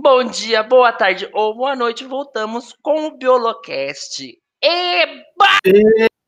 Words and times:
Bom 0.00 0.22
dia, 0.22 0.62
boa 0.62 0.92
tarde 0.92 1.28
ou 1.32 1.56
boa 1.56 1.74
noite. 1.74 2.04
Voltamos 2.04 2.72
com 2.80 3.08
o 3.08 3.18
Biolocast. 3.18 4.32
Eba! 4.62 5.58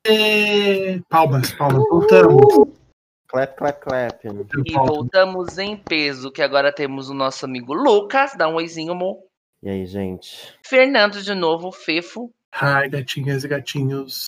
E... 0.09 1.01
Palmas, 1.09 1.53
palmas. 1.53 1.85
Voltamos. 1.89 2.69
Clap, 3.29 3.57
clap, 3.57 3.81
clap. 3.81 4.27
E 4.67 4.73
voltamos 4.73 5.57
em 5.57 5.77
peso, 5.77 6.33
que 6.33 6.43
agora 6.43 6.73
temos 6.75 7.11
o 7.11 7.15
nosso 7.15 7.45
amigo 7.45 7.73
Lucas. 7.73 8.35
Dá 8.37 8.49
um 8.49 8.57
oizinho, 8.57 8.91
amor. 8.91 9.19
E 9.63 9.71
aí, 9.71 9.87
gente? 9.87 10.53
Fernando 10.67 11.23
de 11.23 11.33
novo, 11.33 11.71
Fefo. 11.71 12.29
Ai, 12.51 12.89
gatinhas 12.89 13.45
e 13.45 13.49
gatinhos. 13.49 14.25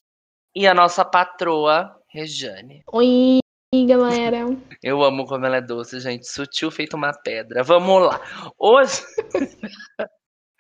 E 0.55 0.69
a 0.69 0.73
nossa 0.73 1.05
patroa, 1.05 1.93
Rejane. 2.07 2.85
Oi, 2.93 3.42
galera. 3.87 4.47
Eu 4.83 5.03
amo 5.03 5.27
como 5.27 5.47
ela 5.47 5.57
é 5.57 5.61
doce, 5.63 5.99
gente. 5.99 6.27
Sutil 6.29 6.71
feito 6.71 6.95
uma 6.95 7.13
pedra. 7.13 7.63
Vamos 7.63 8.03
lá. 8.03 8.21
Hoje. 8.59 9.03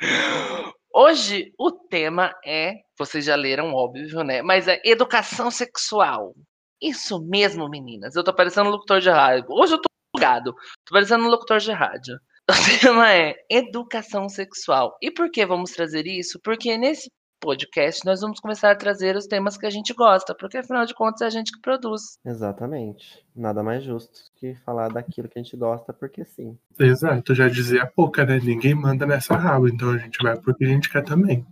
Hoje 0.94 1.52
o 1.58 1.70
tema 1.70 2.34
é, 2.44 2.74
vocês 2.98 3.24
já 3.24 3.34
leram, 3.34 3.72
óbvio, 3.74 4.22
né? 4.24 4.42
Mas 4.42 4.66
é 4.66 4.80
educação 4.84 5.50
sexual. 5.50 6.34
Isso 6.80 7.20
mesmo, 7.22 7.68
meninas. 7.68 8.16
Eu 8.16 8.24
tô 8.24 8.34
parecendo 8.34 8.70
locutor 8.70 9.00
de 9.00 9.10
rádio. 9.10 9.46
Hoje 9.50 9.74
eu 9.74 9.80
tô 9.80 9.88
bugado. 10.14 10.52
Tô 10.84 10.92
parecendo 10.92 11.28
locutor 11.28 11.58
de 11.58 11.72
rádio. 11.72 12.18
O 12.50 12.80
tema 12.80 13.12
é 13.12 13.36
educação 13.48 14.28
sexual. 14.28 14.96
E 15.00 15.10
por 15.10 15.30
que 15.30 15.46
vamos 15.46 15.70
trazer 15.70 16.06
isso? 16.06 16.40
Porque 16.42 16.76
nesse 16.76 17.08
podcast 17.42 18.04
nós 18.06 18.20
vamos 18.20 18.38
começar 18.38 18.70
a 18.70 18.76
trazer 18.76 19.16
os 19.16 19.26
temas 19.26 19.58
que 19.58 19.66
a 19.66 19.70
gente 19.70 19.92
gosta, 19.92 20.32
porque 20.34 20.58
afinal 20.58 20.86
de 20.86 20.94
contas 20.94 21.22
é 21.22 21.26
a 21.26 21.30
gente 21.30 21.50
que 21.52 21.60
produz. 21.60 22.16
Exatamente. 22.24 23.22
Nada 23.34 23.62
mais 23.62 23.82
justo 23.82 24.20
que 24.36 24.54
falar 24.64 24.88
daquilo 24.88 25.28
que 25.28 25.38
a 25.38 25.42
gente 25.42 25.56
gosta, 25.56 25.92
porque 25.92 26.24
sim. 26.24 26.56
Exato, 26.78 27.34
já 27.34 27.48
dizia 27.48 27.82
a 27.82 27.86
pouca, 27.86 28.24
né? 28.24 28.38
Ninguém 28.42 28.74
manda 28.74 29.04
nessa 29.04 29.34
raba, 29.34 29.68
então 29.68 29.90
a 29.90 29.98
gente 29.98 30.22
vai 30.22 30.38
porque 30.40 30.64
a 30.64 30.68
gente 30.68 30.88
quer 30.88 31.02
também. 31.04 31.44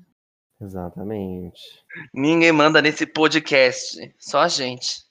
Exatamente. 0.61 1.61
Ninguém 2.15 2.53
manda 2.53 2.81
nesse 2.81 3.05
podcast, 3.07 3.99
só 4.19 4.41
a 4.43 4.49
gente. 4.49 5.03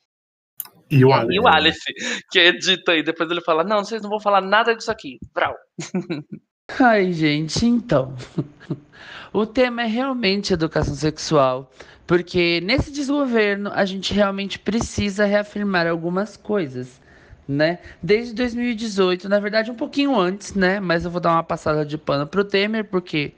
E 0.89 1.03
o 1.03 1.09
E 1.09 1.14
Alex. 1.14 1.43
o 1.43 1.47
Aleph, 1.47 1.83
que 2.31 2.39
edita 2.39 2.93
aí, 2.93 3.03
depois 3.03 3.30
ele 3.30 3.41
fala: 3.41 3.64
Não, 3.64 3.83
vocês 3.83 4.02
não 4.02 4.09
vão 4.09 4.19
falar 4.19 4.41
nada 4.41 4.75
disso 4.75 4.91
aqui. 4.91 5.19
Brau. 5.33 5.55
Ai, 6.78 7.14
gente, 7.14 7.66
então. 7.66 8.14
O 9.31 9.45
tema 9.45 9.84
é 9.84 9.86
realmente 9.86 10.53
educação 10.53 10.95
sexual, 10.95 11.72
porque 12.08 12.59
nesse 12.61 12.92
desgoverno 12.92 13.70
a 13.72 13.86
gente 13.86 14.11
realmente 14.11 14.58
precisa 14.58 15.23
reafirmar 15.23 15.86
algumas 15.86 16.36
coisas, 16.36 17.00
né? 17.48 17.78
Desde 18.02 18.34
2018, 18.34 19.30
na 19.30 19.39
verdade 19.39 19.70
um 19.70 19.76
pouquinho 19.76 20.17
antes, 20.17 20.56
né? 20.56 20.80
Mas 20.80 21.06
eu 21.06 21.11
vou 21.11 21.22
dar 21.22 21.34
uma 21.34 21.44
passada 21.44 21.86
de 21.86 21.95
pano 21.95 22.26
pro 22.26 22.44
Temer, 22.44 22.86
porque 22.86 23.33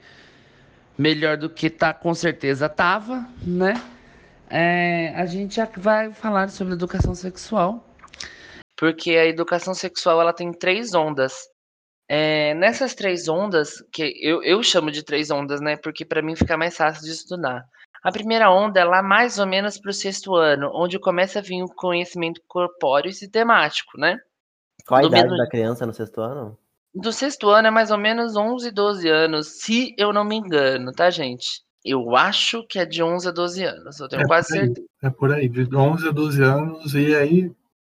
melhor 0.96 1.36
do 1.36 1.50
que 1.50 1.68
tá, 1.68 1.92
com 1.92 2.14
certeza 2.14 2.70
tava, 2.70 3.28
né? 3.42 3.74
É, 4.48 5.12
a 5.14 5.26
gente 5.26 5.56
já 5.56 5.68
vai 5.76 6.10
falar 6.12 6.48
sobre 6.48 6.72
educação 6.72 7.14
sexual. 7.14 7.86
Porque 8.76 9.10
a 9.10 9.26
educação 9.26 9.74
sexual 9.74 10.20
ela 10.20 10.32
tem 10.32 10.52
três 10.52 10.94
ondas. 10.94 11.51
É, 12.14 12.52
nessas 12.52 12.94
três 12.94 13.26
ondas, 13.26 13.82
que 13.90 14.12
eu, 14.20 14.42
eu 14.42 14.62
chamo 14.62 14.90
de 14.90 15.02
três 15.02 15.30
ondas, 15.30 15.62
né? 15.62 15.76
Porque 15.78 16.04
para 16.04 16.20
mim 16.20 16.36
fica 16.36 16.58
mais 16.58 16.76
fácil 16.76 17.04
de 17.04 17.10
estudar. 17.10 17.64
A 18.04 18.12
primeira 18.12 18.50
onda 18.50 18.80
é 18.80 18.84
lá 18.84 19.02
mais 19.02 19.38
ou 19.38 19.46
menos 19.46 19.78
para 19.78 19.90
o 19.90 19.94
sexto 19.94 20.34
ano, 20.36 20.70
onde 20.74 20.98
começa 20.98 21.38
a 21.38 21.42
vir 21.42 21.62
o 21.62 21.68
conhecimento 21.74 22.42
corpóreo 22.46 23.08
e 23.08 23.14
sistemático, 23.14 23.98
né? 23.98 24.18
Qual 24.86 24.98
a 24.98 25.02
Do 25.02 25.08
idade 25.08 25.22
mesmo- 25.22 25.38
da 25.38 25.48
criança 25.48 25.86
no 25.86 25.94
sexto 25.94 26.20
ano? 26.20 26.58
Do 26.94 27.14
sexto 27.14 27.48
ano 27.48 27.68
é 27.68 27.70
mais 27.70 27.90
ou 27.90 27.96
menos 27.96 28.36
11, 28.36 28.70
12 28.70 29.08
anos, 29.08 29.62
se 29.62 29.94
eu 29.96 30.12
não 30.12 30.22
me 30.24 30.36
engano, 30.36 30.92
tá, 30.92 31.08
gente? 31.08 31.62
Eu 31.82 32.14
acho 32.14 32.62
que 32.68 32.78
é 32.78 32.84
de 32.84 33.02
11 33.02 33.26
a 33.26 33.30
12 33.32 33.64
anos, 33.64 33.98
eu 33.98 34.06
tenho 34.08 34.20
É 34.20 34.26
quase 34.26 34.52
aí. 34.58 34.66
certeza. 34.66 34.86
É 35.02 35.08
por 35.08 35.32
aí, 35.32 35.48
de 35.48 35.74
11 35.74 36.06
a 36.06 36.12
12 36.12 36.42
anos, 36.42 36.94
e 36.94 37.14
aí 37.16 37.50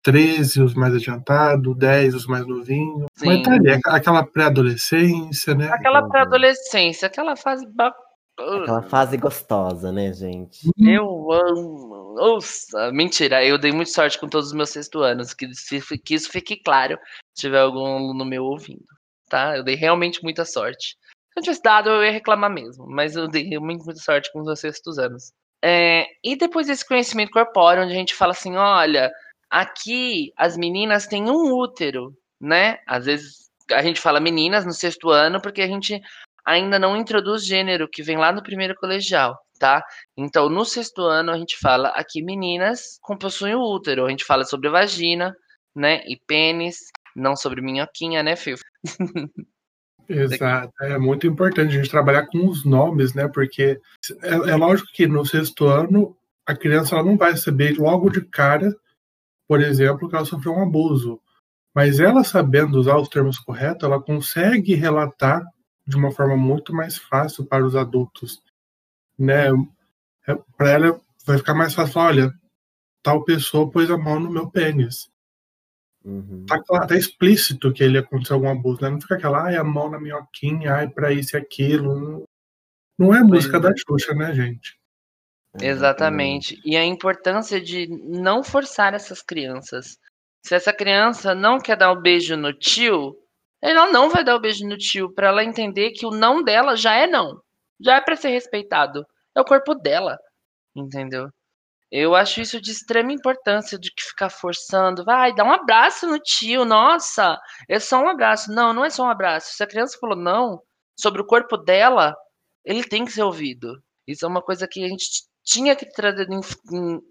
13 0.05 0.61
os 0.61 0.75
mais 0.75 0.93
adiantados, 0.93 1.75
10 1.75 2.13
os 2.13 2.27
mais 2.27 2.45
novinhos. 2.45 3.05
Sim. 3.15 3.25
Mas 3.25 3.41
tá 3.41 3.53
ali, 3.53 3.71
aqu- 3.71 3.89
aquela 3.89 4.23
pré-adolescência, 4.23 5.55
né? 5.55 5.67
Aquela 5.71 6.03
Uhum. 6.03 6.09
pré-adolescência, 6.09 7.07
aquela 7.07 7.35
fase 7.35 7.65
bacana. 7.67 8.03
Aquela 8.37 8.83
fase 8.83 9.17
gostosa, 9.17 9.91
né, 9.91 10.13
gente? 10.13 10.69
Eu 10.77 11.31
amo. 11.31 12.13
Nossa, 12.15 12.91
mentira, 12.91 13.43
eu 13.43 13.57
dei 13.57 13.71
muita 13.71 13.91
sorte 13.91 14.19
com 14.19 14.27
todos 14.29 14.47
os 14.49 14.53
meus 14.53 14.69
sexto 14.69 14.99
anos, 15.01 15.33
que, 15.33 15.51
se- 15.55 15.81
que 15.97 16.13
isso 16.13 16.29
fique 16.29 16.57
claro, 16.63 16.97
se 17.35 17.41
tiver 17.47 17.59
algum 17.59 17.85
aluno 17.85 18.23
meu 18.25 18.43
ouvindo, 18.43 18.85
tá? 19.27 19.57
Eu 19.57 19.63
dei 19.63 19.75
realmente 19.75 20.21
muita 20.23 20.45
sorte. 20.45 20.95
Se 21.33 21.39
eu 21.39 21.43
tivesse 21.43 21.63
dado, 21.63 21.89
eu 21.89 22.03
ia 22.05 22.11
reclamar 22.11 22.49
mesmo, 22.53 22.85
mas 22.87 23.15
eu 23.15 23.27
dei 23.27 23.43
realmente 23.43 23.83
muita 23.83 23.99
sorte 23.99 24.31
com 24.31 24.39
os 24.39 24.45
meus 24.45 24.59
sextos 24.59 24.99
anos. 24.99 25.31
É, 25.63 26.05
e 26.23 26.35
depois 26.37 26.67
desse 26.67 26.87
conhecimento 26.87 27.31
corpóreo, 27.31 27.83
onde 27.83 27.91
a 27.93 27.95
gente 27.97 28.13
fala 28.13 28.31
assim, 28.33 28.55
olha, 28.55 29.11
aqui 29.49 30.31
as 30.37 30.57
meninas 30.57 31.07
têm 31.07 31.29
um 31.29 31.53
útero, 31.53 32.15
né? 32.39 32.79
Às 32.87 33.05
vezes 33.05 33.49
a 33.71 33.81
gente 33.81 33.99
fala 33.99 34.19
meninas 34.19 34.65
no 34.65 34.73
sexto 34.73 35.09
ano, 35.09 35.41
porque 35.41 35.61
a 35.61 35.67
gente 35.67 36.01
ainda 36.45 36.77
não 36.77 36.95
introduz 36.95 37.45
gênero, 37.45 37.89
que 37.89 38.03
vem 38.03 38.17
lá 38.17 38.31
no 38.31 38.43
primeiro 38.43 38.75
colegial, 38.75 39.37
tá? 39.59 39.83
Então, 40.15 40.47
no 40.47 40.63
sexto 40.63 41.01
ano, 41.01 41.31
a 41.31 41.37
gente 41.37 41.57
fala 41.57 41.89
aqui 41.89 42.21
meninas 42.21 42.99
com 43.01 43.17
possuem 43.17 43.55
o 43.55 43.61
útero. 43.61 44.05
A 44.05 44.09
gente 44.09 44.23
fala 44.23 44.43
sobre 44.45 44.69
vagina, 44.69 45.35
né? 45.75 46.03
E 46.05 46.19
pênis, 46.27 46.77
não 47.15 47.35
sobre 47.35 47.61
minhoquinha, 47.61 48.21
né, 48.21 48.35
Fio? 48.35 48.57
Exato. 50.07 50.71
É 50.81 50.99
muito 50.99 51.25
importante 51.25 51.75
a 51.75 51.77
gente 51.77 51.89
trabalhar 51.89 52.27
com 52.27 52.47
os 52.47 52.63
nomes, 52.63 53.15
né? 53.15 53.27
Porque 53.27 53.79
é, 54.21 54.33
é 54.51 54.55
lógico 54.55 54.91
que 54.93 55.07
no 55.07 55.25
sexto 55.25 55.65
ano 55.65 56.15
a 56.45 56.55
criança 56.55 56.95
ela 56.95 57.03
não 57.03 57.17
vai 57.17 57.35
saber 57.35 57.77
logo 57.79 58.09
de 58.09 58.21
cara, 58.21 58.75
por 59.47 59.61
exemplo, 59.61 60.09
que 60.09 60.15
ela 60.15 60.25
sofreu 60.25 60.53
um 60.53 60.63
abuso. 60.63 61.19
Mas 61.73 61.99
ela 61.99 62.23
sabendo 62.23 62.79
usar 62.79 62.97
os 62.97 63.09
termos 63.09 63.37
corretos, 63.37 63.83
ela 63.83 64.01
consegue 64.01 64.75
relatar 64.75 65.43
de 65.85 65.95
uma 65.95 66.11
forma 66.11 66.35
muito 66.37 66.73
mais 66.73 66.97
fácil 66.97 67.45
para 67.45 67.65
os 67.65 67.75
adultos, 67.75 68.41
né? 69.17 69.49
para 70.57 70.69
ela 70.71 71.01
vai 71.25 71.37
ficar 71.37 71.53
mais 71.53 71.73
fácil 71.73 71.99
olha, 71.99 72.33
tal 73.03 73.23
pessoa 73.23 73.69
pôs 73.69 73.89
a 73.91 73.97
mão 73.97 74.19
no 74.19 74.31
meu 74.31 74.49
pênis. 74.49 75.09
Uhum. 76.03 76.45
Tá, 76.45 76.61
claro, 76.61 76.87
tá 76.87 76.95
explícito 76.95 77.73
que 77.73 77.83
ele 77.83 77.97
aconteceu 77.97 78.35
algum 78.35 78.49
abuso, 78.49 78.81
né? 78.81 78.89
Não 78.89 79.01
fica 79.01 79.15
aquela, 79.15 79.43
ai, 79.43 79.55
a 79.55 79.63
mão 79.63 79.89
na 79.89 79.99
minhoquinha, 79.99 80.73
ai, 80.73 80.87
pra 80.87 81.11
isso 81.11 81.35
e 81.35 81.39
aquilo. 81.39 81.99
Não, 81.99 82.23
não 82.97 83.15
é 83.15 83.23
música 83.23 83.59
da 83.59 83.71
Xuxa, 83.75 84.13
né, 84.13 84.33
gente? 84.33 84.79
Exatamente. 85.61 86.59
E 86.65 86.75
a 86.75 86.83
importância 86.83 87.61
de 87.61 87.87
não 87.87 88.43
forçar 88.43 88.93
essas 88.93 89.21
crianças. 89.21 89.97
Se 90.45 90.53
essa 90.55 90.73
criança 90.73 91.33
não 91.33 91.59
quer 91.59 91.77
dar 91.77 91.91
o 91.91 92.01
beijo 92.01 92.35
no 92.35 92.53
tio, 92.53 93.15
ela 93.61 93.91
não 93.91 94.09
vai 94.09 94.23
dar 94.23 94.35
o 94.35 94.39
beijo 94.39 94.67
no 94.67 94.77
tio 94.77 95.13
para 95.13 95.27
ela 95.27 95.43
entender 95.43 95.91
que 95.91 96.05
o 96.05 96.11
não 96.11 96.43
dela 96.43 96.75
já 96.75 96.95
é 96.95 97.07
não. 97.07 97.41
Já 97.81 97.95
é 97.95 98.01
para 98.01 98.15
ser 98.15 98.29
respeitado. 98.29 99.05
É 99.35 99.41
o 99.41 99.45
corpo 99.45 99.73
dela. 99.73 100.17
Entendeu? 100.75 101.29
Eu 101.91 102.15
acho 102.15 102.41
isso 102.41 102.59
de 102.59 102.71
extrema 102.71 103.13
importância 103.13 103.79
de 103.79 103.91
que 103.91 104.03
ficar 104.03 104.29
forçando. 104.29 105.05
Vai, 105.05 105.33
dá 105.33 105.43
um 105.43 105.51
abraço 105.51 106.07
no 106.07 106.19
tio. 106.19 106.65
Nossa, 106.65 107.39
é 107.69 107.79
só 107.79 108.01
um 108.01 108.09
abraço. 108.09 108.51
Não, 108.51 108.73
não 108.73 108.85
é 108.85 108.89
só 108.89 109.03
um 109.03 109.09
abraço. 109.09 109.55
Se 109.55 109.63
a 109.63 109.67
criança 109.67 109.97
falou 109.99 110.17
não 110.17 110.61
sobre 110.99 111.21
o 111.21 111.25
corpo 111.25 111.57
dela, 111.57 112.13
ele 112.65 112.83
tem 112.83 113.05
que 113.05 113.11
ser 113.11 113.23
ouvido. 113.23 113.81
Isso 114.07 114.25
é 114.25 114.27
uma 114.27 114.41
coisa 114.41 114.67
que 114.69 114.83
a 114.83 114.87
gente 114.87 115.23
tinha 115.45 115.75
que 115.75 115.85
trazer 115.85 116.27
em, 116.29 116.41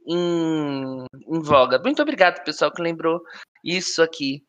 em, 0.08 1.06
em, 1.28 1.40
voga. 1.40 1.78
Muito 1.78 2.02
obrigado, 2.02 2.42
pessoal, 2.44 2.72
que 2.72 2.82
lembrou 2.82 3.22
isso 3.62 4.02
aqui 4.02 4.42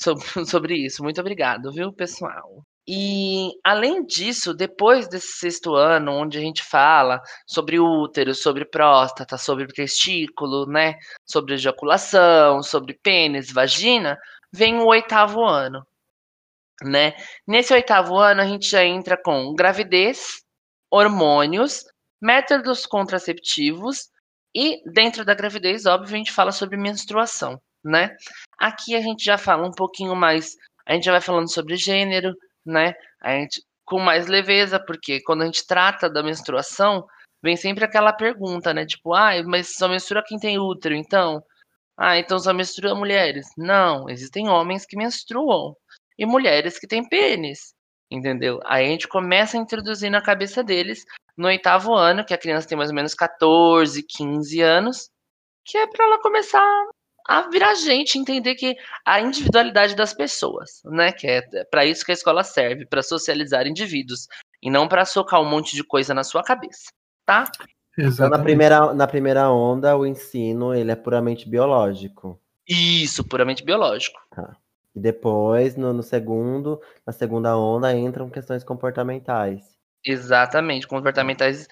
sobre, 0.00 0.24
sobre 0.46 0.76
isso. 0.76 1.02
Muito 1.02 1.20
obrigado, 1.20 1.72
viu, 1.72 1.92
pessoal? 1.92 2.64
E 2.86 3.50
além 3.64 4.04
disso, 4.04 4.54
depois 4.54 5.08
desse 5.08 5.38
sexto 5.38 5.74
ano, 5.74 6.12
onde 6.12 6.38
a 6.38 6.40
gente 6.40 6.62
fala 6.64 7.20
sobre 7.46 7.78
útero, 7.78 8.34
sobre 8.34 8.64
próstata, 8.64 9.38
sobre 9.38 9.66
testículo, 9.68 10.66
né, 10.66 10.94
sobre 11.24 11.54
ejaculação, 11.54 12.62
sobre 12.62 12.94
pênis, 12.94 13.52
vagina, 13.52 14.18
vem 14.52 14.78
o 14.78 14.86
oitavo 14.86 15.44
ano, 15.44 15.86
né? 16.82 17.14
Nesse 17.46 17.72
oitavo 17.72 18.16
ano 18.18 18.40
a 18.42 18.46
gente 18.46 18.68
já 18.68 18.84
entra 18.84 19.16
com 19.16 19.54
gravidez, 19.54 20.42
hormônios, 20.90 21.84
métodos 22.22 22.86
contraceptivos 22.86 24.08
e 24.54 24.80
dentro 24.92 25.24
da 25.24 25.34
gravidez, 25.34 25.86
óbvio, 25.86 26.14
a 26.14 26.18
gente 26.18 26.32
fala 26.32 26.52
sobre 26.52 26.76
menstruação, 26.76 27.60
né? 27.84 28.16
Aqui 28.58 28.94
a 28.94 29.00
gente 29.00 29.24
já 29.24 29.36
fala 29.36 29.66
um 29.66 29.72
pouquinho 29.72 30.14
mais, 30.14 30.54
a 30.86 30.94
gente 30.94 31.04
já 31.04 31.12
vai 31.12 31.20
falando 31.20 31.52
sobre 31.52 31.76
gênero, 31.76 32.34
né? 32.64 32.94
A 33.20 33.32
gente 33.32 33.62
com 33.84 33.98
mais 33.98 34.28
leveza, 34.28 34.78
porque 34.78 35.20
quando 35.22 35.42
a 35.42 35.46
gente 35.46 35.66
trata 35.66 36.08
da 36.08 36.22
menstruação, 36.22 37.04
vem 37.42 37.56
sempre 37.56 37.84
aquela 37.84 38.12
pergunta, 38.12 38.72
né? 38.72 38.86
Tipo, 38.86 39.14
ah, 39.14 39.32
mas 39.44 39.74
só 39.74 39.88
menstrua 39.88 40.22
quem 40.24 40.38
tem 40.38 40.58
útero, 40.58 40.94
então? 40.94 41.42
Ah, 41.96 42.16
então 42.18 42.38
só 42.38 42.52
menstrua 42.54 42.94
mulheres? 42.94 43.48
Não, 43.58 44.08
existem 44.08 44.48
homens 44.48 44.86
que 44.86 44.96
menstruam 44.96 45.76
e 46.18 46.24
mulheres 46.24 46.78
que 46.78 46.86
têm 46.86 47.06
pênis. 47.08 47.74
Entendeu? 48.12 48.60
Aí 48.64 48.86
a 48.86 48.88
gente 48.88 49.08
começa 49.08 49.56
a 49.56 49.60
introduzir 49.60 50.10
na 50.10 50.20
cabeça 50.20 50.62
deles 50.62 51.04
no 51.36 51.48
oitavo 51.48 51.94
ano, 51.94 52.24
que 52.24 52.34
a 52.34 52.38
criança 52.38 52.68
tem 52.68 52.76
mais 52.76 52.90
ou 52.90 52.94
menos 52.94 53.14
14, 53.14 54.02
15 54.02 54.60
anos, 54.60 55.10
que 55.64 55.78
é 55.78 55.86
para 55.86 56.04
ela 56.04 56.20
começar 56.20 56.62
a 57.26 57.42
virar 57.48 57.74
gente, 57.74 58.18
entender 58.18 58.54
que 58.54 58.76
a 59.06 59.20
individualidade 59.20 59.94
das 59.94 60.12
pessoas, 60.12 60.82
né? 60.84 61.12
Que 61.12 61.26
é 61.26 61.64
para 61.70 61.84
isso 61.84 62.04
que 62.04 62.10
a 62.10 62.14
escola 62.14 62.42
serve, 62.42 62.84
para 62.84 63.02
socializar 63.02 63.66
indivíduos 63.66 64.26
e 64.62 64.70
não 64.70 64.88
para 64.88 65.04
socar 65.04 65.40
um 65.40 65.48
monte 65.48 65.74
de 65.74 65.84
coisa 65.84 66.12
na 66.12 66.24
sua 66.24 66.42
cabeça, 66.42 66.90
tá? 67.24 67.44
Então, 67.98 68.28
na 68.28 68.38
primeira, 68.38 68.94
na 68.94 69.06
primeira 69.06 69.50
onda, 69.50 69.96
o 69.96 70.06
ensino 70.06 70.74
ele 70.74 70.90
é 70.90 70.96
puramente 70.96 71.48
biológico. 71.48 72.40
Isso, 72.66 73.22
puramente 73.24 73.64
biológico. 73.64 74.18
Tá. 74.30 74.56
E 74.94 75.00
depois, 75.00 75.76
no, 75.76 75.92
no 75.92 76.02
segundo, 76.02 76.80
na 77.06 77.12
segunda 77.12 77.56
onda, 77.56 77.96
entram 77.96 78.28
questões 78.28 78.62
comportamentais. 78.62 79.60
Exatamente, 80.04 80.86
comportamentais. 80.86 81.66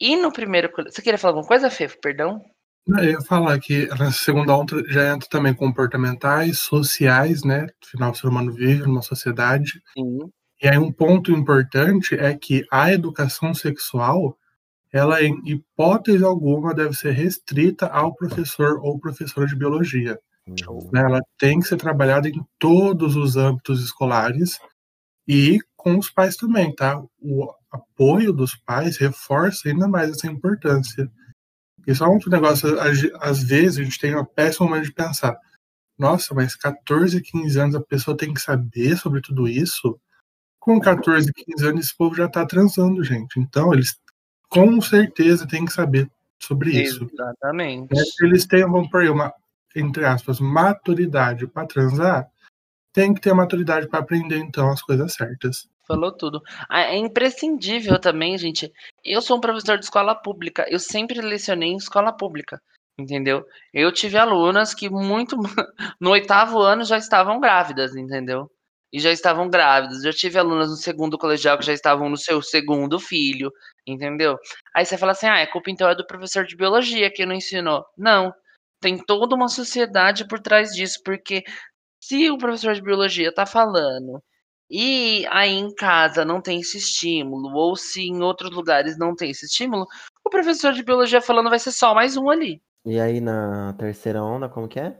E 0.00 0.16
no 0.16 0.32
primeiro. 0.32 0.70
Você 0.84 1.00
queria 1.00 1.18
falar 1.18 1.32
alguma 1.32 1.46
coisa, 1.46 1.70
Fê? 1.70 1.88
Perdão? 1.88 2.40
Eu 2.86 3.04
ia 3.04 3.20
falar 3.22 3.58
que 3.58 3.86
na 3.86 4.12
segunda 4.12 4.54
onda 4.54 4.84
já 4.88 5.14
entra 5.14 5.28
também 5.28 5.54
comportamentais, 5.54 6.58
sociais, 6.58 7.42
né? 7.42 7.66
Afinal, 7.82 8.10
o 8.10 8.14
ser 8.14 8.26
humano 8.26 8.52
vive 8.52 8.82
numa 8.82 9.00
sociedade. 9.00 9.80
Sim. 9.96 10.18
E 10.62 10.68
aí 10.68 10.78
um 10.78 10.92
ponto 10.92 11.32
importante 11.32 12.14
é 12.14 12.34
que 12.34 12.64
a 12.70 12.92
educação 12.92 13.54
sexual, 13.54 14.36
ela 14.92 15.22
em 15.22 15.34
hipótese 15.46 16.24
alguma 16.24 16.74
deve 16.74 16.94
ser 16.94 17.12
restrita 17.12 17.86
ao 17.86 18.14
professor 18.14 18.78
ou 18.82 18.98
professora 18.98 19.46
de 19.46 19.56
biologia. 19.56 20.18
Uhum. 20.46 20.90
né? 20.92 21.00
Ela 21.00 21.20
tem 21.38 21.58
que 21.60 21.66
ser 21.66 21.76
trabalhada 21.76 22.28
em 22.28 22.44
todos 22.58 23.16
os 23.16 23.36
âmbitos 23.36 23.82
escolares 23.82 24.58
e 25.26 25.58
com 25.76 25.98
os 25.98 26.10
pais 26.10 26.36
também, 26.36 26.74
tá? 26.74 27.02
O 27.20 27.50
apoio 27.70 28.32
dos 28.32 28.54
pais 28.54 28.96
reforça 28.98 29.68
ainda 29.68 29.88
mais 29.88 30.10
essa 30.10 30.26
importância. 30.26 31.10
Isso 31.86 32.02
é 32.04 32.08
um 32.08 32.12
outro 32.12 32.30
negócio, 32.30 32.78
às- 33.20 33.42
vezes 33.42 33.78
a 33.78 33.84
gente 33.84 33.98
tem 33.98 34.14
uma 34.14 34.24
péssima 34.24 34.66
maneira 34.66 34.86
de 34.88 34.94
pensar. 34.94 35.36
Nossa, 35.98 36.34
mas 36.34 36.54
14, 36.56 37.20
15 37.20 37.58
anos 37.58 37.74
a 37.74 37.80
pessoa 37.80 38.16
tem 38.16 38.32
que 38.32 38.40
saber 38.40 38.96
sobre 38.96 39.20
tudo 39.20 39.46
isso? 39.46 39.98
Com 40.58 40.80
14, 40.80 41.30
15 41.32 41.66
anos 41.66 41.86
esse 41.86 41.96
povo 41.96 42.14
já 42.14 42.28
tá 42.28 42.44
transando, 42.46 43.04
gente. 43.04 43.38
Então 43.38 43.72
eles 43.72 43.96
com 44.48 44.80
certeza 44.80 45.46
têm 45.46 45.64
que 45.64 45.72
saber 45.72 46.10
sobre 46.40 46.70
isso. 46.82 47.08
Exatamente. 47.12 47.94
Se 47.96 48.24
eles 48.24 48.46
têm, 48.46 48.62
vamos 48.62 48.88
por 48.90 49.02
aí, 49.02 49.08
uma, 49.08 49.32
entre 49.74 50.04
aspas, 50.04 50.40
maturidade 50.40 51.46
para 51.46 51.66
transar, 51.66 52.28
tem 52.92 53.12
que 53.12 53.20
ter 53.20 53.34
maturidade 53.34 53.88
para 53.88 54.00
aprender, 54.00 54.38
então, 54.38 54.70
as 54.70 54.80
coisas 54.80 55.12
certas. 55.12 55.68
Falou 55.86 56.12
tudo. 56.12 56.40
Ah, 56.68 56.82
É 56.82 56.96
imprescindível 56.96 57.98
também, 57.98 58.38
gente. 58.38 58.72
Eu 59.04 59.20
sou 59.20 59.36
um 59.36 59.40
professor 59.40 59.78
de 59.78 59.84
escola 59.84 60.14
pública. 60.14 60.64
Eu 60.68 60.78
sempre 60.78 61.20
lecionei 61.20 61.70
em 61.70 61.76
escola 61.76 62.12
pública. 62.12 62.60
Entendeu? 62.96 63.44
Eu 63.72 63.90
tive 63.92 64.16
alunas 64.16 64.72
que 64.72 64.88
muito 64.88 65.36
no 66.00 66.10
oitavo 66.10 66.60
ano 66.60 66.84
já 66.84 66.96
estavam 66.96 67.40
grávidas, 67.40 67.96
entendeu? 67.96 68.48
E 68.92 69.00
já 69.00 69.10
estavam 69.10 69.50
grávidas. 69.50 70.02
Já 70.02 70.12
tive 70.12 70.38
alunas 70.38 70.70
no 70.70 70.76
segundo 70.76 71.18
colegial 71.18 71.58
que 71.58 71.66
já 71.66 71.72
estavam 71.72 72.08
no 72.08 72.16
seu 72.16 72.40
segundo 72.40 73.00
filho, 73.00 73.50
entendeu? 73.84 74.38
Aí 74.74 74.86
você 74.86 74.96
fala 74.96 75.12
assim: 75.12 75.26
ah, 75.26 75.42
a 75.42 75.50
culpa 75.50 75.70
então 75.70 75.88
é 75.88 75.94
do 75.96 76.06
professor 76.06 76.46
de 76.46 76.56
biologia 76.56 77.10
que 77.10 77.26
não 77.26 77.34
ensinou. 77.34 77.84
Não. 77.98 78.32
Tem 78.84 78.98
toda 78.98 79.34
uma 79.34 79.48
sociedade 79.48 80.28
por 80.28 80.38
trás 80.38 80.72
disso, 80.72 81.00
porque 81.02 81.42
se 81.98 82.30
o 82.30 82.36
professor 82.36 82.74
de 82.74 82.82
biologia 82.82 83.32
tá 83.32 83.46
falando 83.46 84.22
e 84.70 85.26
aí 85.30 85.54
em 85.54 85.74
casa 85.74 86.22
não 86.22 86.38
tem 86.38 86.60
esse 86.60 86.76
estímulo, 86.76 87.50
ou 87.54 87.76
se 87.76 88.02
em 88.02 88.20
outros 88.20 88.50
lugares 88.50 88.98
não 88.98 89.16
tem 89.16 89.30
esse 89.30 89.46
estímulo, 89.46 89.86
o 90.22 90.28
professor 90.28 90.74
de 90.74 90.84
biologia 90.84 91.22
falando 91.22 91.48
vai 91.48 91.58
ser 91.58 91.72
só 91.72 91.94
mais 91.94 92.14
um 92.18 92.28
ali. 92.28 92.60
E 92.84 93.00
aí 93.00 93.22
na 93.22 93.72
terceira 93.78 94.22
onda, 94.22 94.50
como 94.50 94.68
que 94.68 94.78
é? 94.78 94.94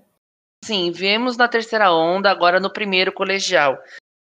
Sim, 0.65 0.91
viemos 0.91 1.37
na 1.37 1.47
terceira 1.47 1.93
onda, 1.93 2.31
agora 2.31 2.59
no 2.59 2.73
primeiro 2.73 3.13
colegial. 3.13 3.77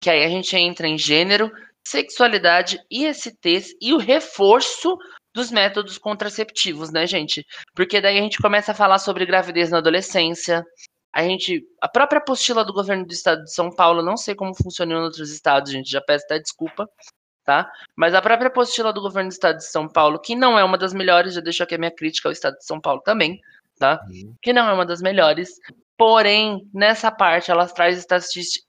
Que 0.02 0.10
aí 0.10 0.24
a 0.24 0.30
gente 0.30 0.56
entra 0.56 0.88
em 0.88 0.98
gênero, 0.98 1.52
sexualidade, 1.86 2.80
ISTs 2.90 3.76
e 3.82 3.94
o 3.94 3.98
reforço 3.98 4.98
dos 5.34 5.52
métodos 5.52 5.98
contraceptivos, 5.98 6.92
né, 6.92 7.06
gente? 7.06 7.46
Porque 7.76 8.02
daí 8.02 8.18
a 8.18 8.22
gente 8.22 8.42
começa 8.42 8.72
a 8.72 8.76
falar 8.76 9.00
sobre 9.00 9.26
gravidez 9.26 9.70
na 9.70 9.78
adolescência. 9.78 10.64
A 11.14 11.24
gente. 11.24 11.64
A 11.82 11.88
própria 11.88 12.20
apostila 12.20 12.64
do 12.64 12.74
governo 12.74 13.06
do 13.06 13.14
estado 13.14 13.44
de 13.44 13.54
São 13.54 13.70
Paulo, 13.70 14.04
não 14.04 14.18
sei 14.18 14.36
como 14.36 14.56
funciona 14.56 14.94
em 14.94 14.98
outros 14.98 15.32
estados, 15.32 15.72
gente, 15.72 15.90
já 15.90 16.02
peço 16.02 16.26
até 16.26 16.40
desculpa, 16.40 16.88
tá? 17.46 17.72
Mas 17.96 18.14
a 18.14 18.22
própria 18.22 18.48
apostila 18.48 18.94
do 18.94 19.02
governo 19.02 19.30
do 19.30 19.34
estado 19.34 19.58
de 19.58 19.70
São 19.70 19.88
Paulo, 19.88 20.20
que 20.20 20.36
não 20.36 20.58
é 20.58 20.64
uma 20.64 20.78
das 20.78 20.94
melhores, 20.94 21.34
já 21.34 21.42
deixo 21.42 21.64
aqui 21.64 21.76
a 21.76 21.80
minha 21.80 21.96
crítica 21.96 22.30
ao 22.30 22.34
estado 22.34 22.58
de 22.58 22.66
São 22.66 22.80
Paulo 22.80 23.02
também, 23.02 23.40
tá? 23.80 24.00
que 24.42 24.54
não 24.54 24.70
é 24.70 24.74
uma 24.74 24.86
das 24.86 25.02
melhores. 25.02 25.50
Porém, 25.98 26.70
nessa 26.74 27.12
parte, 27.12 27.52
ela 27.52 27.68
traz 27.68 28.06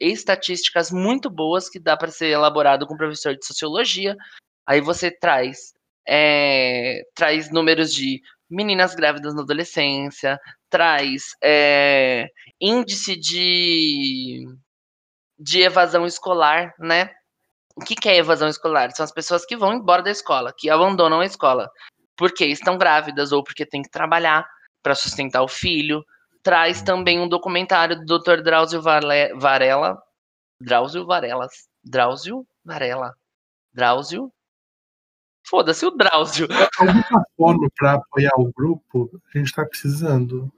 estatísticas 0.01 0.91
muito 0.91 1.31
boas 1.31 1.69
que 1.69 1.79
dá 1.79 1.97
para 1.97 2.11
ser 2.11 2.29
elaborado 2.29 2.87
com 2.87 2.95
o 2.95 2.97
professor 2.97 3.37
de 3.37 3.47
sociologia. 3.47 4.17
Aí 4.67 4.81
você 4.81 5.11
traz, 5.11 5.73
é, 6.13 7.03
traz 7.15 7.53
números 7.53 7.95
de 7.95 8.21
meninas 8.51 8.97
grávidas 8.97 9.33
na 9.33 9.43
adolescência, 9.43 10.41
traz 10.69 11.37
é, 11.41 12.27
índice 12.61 13.15
de, 13.15 14.45
de 15.39 15.63
evasão 15.63 16.05
escolar, 16.05 16.75
né? 16.81 17.11
O 17.77 17.85
que, 17.85 17.95
que 17.95 18.09
é 18.09 18.17
evasão 18.17 18.49
escolar? 18.49 18.91
São 18.91 19.05
as 19.05 19.13
pessoas 19.13 19.47
que 19.47 19.57
vão 19.57 19.73
embora 19.75 20.03
da 20.03 20.11
escola, 20.11 20.53
que 20.57 20.69
abandonam 20.69 21.21
a 21.21 21.25
escola, 21.25 21.71
porque 22.17 22.45
estão 22.45 22.77
grávidas 22.77 23.31
ou 23.31 23.45
porque 23.45 23.65
têm 23.65 23.81
que 23.81 23.89
trabalhar 23.89 24.45
para 24.83 24.97
sustentar 24.97 25.43
o 25.43 25.49
filho. 25.49 26.05
Traz 26.43 26.83
também 26.83 27.21
um 27.21 27.29
documentário 27.29 28.05
do 28.05 28.19
Dr. 28.19 28.43
Drauzio 28.43 28.83
Varela. 28.83 30.03
Drauzio 30.61 31.07
Varelas. 31.07 31.69
Drauzio 31.85 32.45
Varela. 32.65 33.15
Drauzio. 33.73 34.33
Foda-se 35.51 35.85
o 35.85 35.91
Drauzio. 35.91 36.47
Alguma 36.79 37.25
forma 37.37 37.69
para 37.77 37.95
apoiar 37.95 38.31
o 38.37 38.53
grupo, 38.53 39.11
a 39.35 39.37
gente 39.37 39.53
tá 39.53 39.67
precisando. 39.67 40.49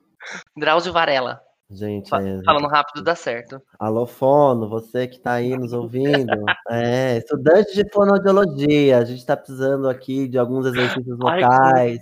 Drauzio 0.55 0.93
Varela. 0.93 1.41
Gente, 1.71 2.11
Fa- 2.11 2.23
é, 2.23 2.43
Falando 2.45 2.69
rápido 2.69 3.03
dá 3.03 3.15
certo. 3.15 3.63
alô 3.79 4.07
Fono, 4.07 4.69
você 4.69 5.09
que 5.09 5.19
tá 5.19 5.33
aí 5.33 5.57
nos 5.57 5.73
ouvindo, 5.73 6.45
é, 6.69 7.17
estudante 7.17 7.75
de 7.75 7.91
fonoaudiologia, 7.91 8.99
a 8.99 9.05
gente 9.07 9.25
tá 9.25 9.35
precisando 9.35 9.89
aqui 9.89 10.29
de 10.29 10.37
alguns 10.37 10.67
exercícios 10.67 11.19
Ai, 11.23 11.41
vocais 11.41 12.01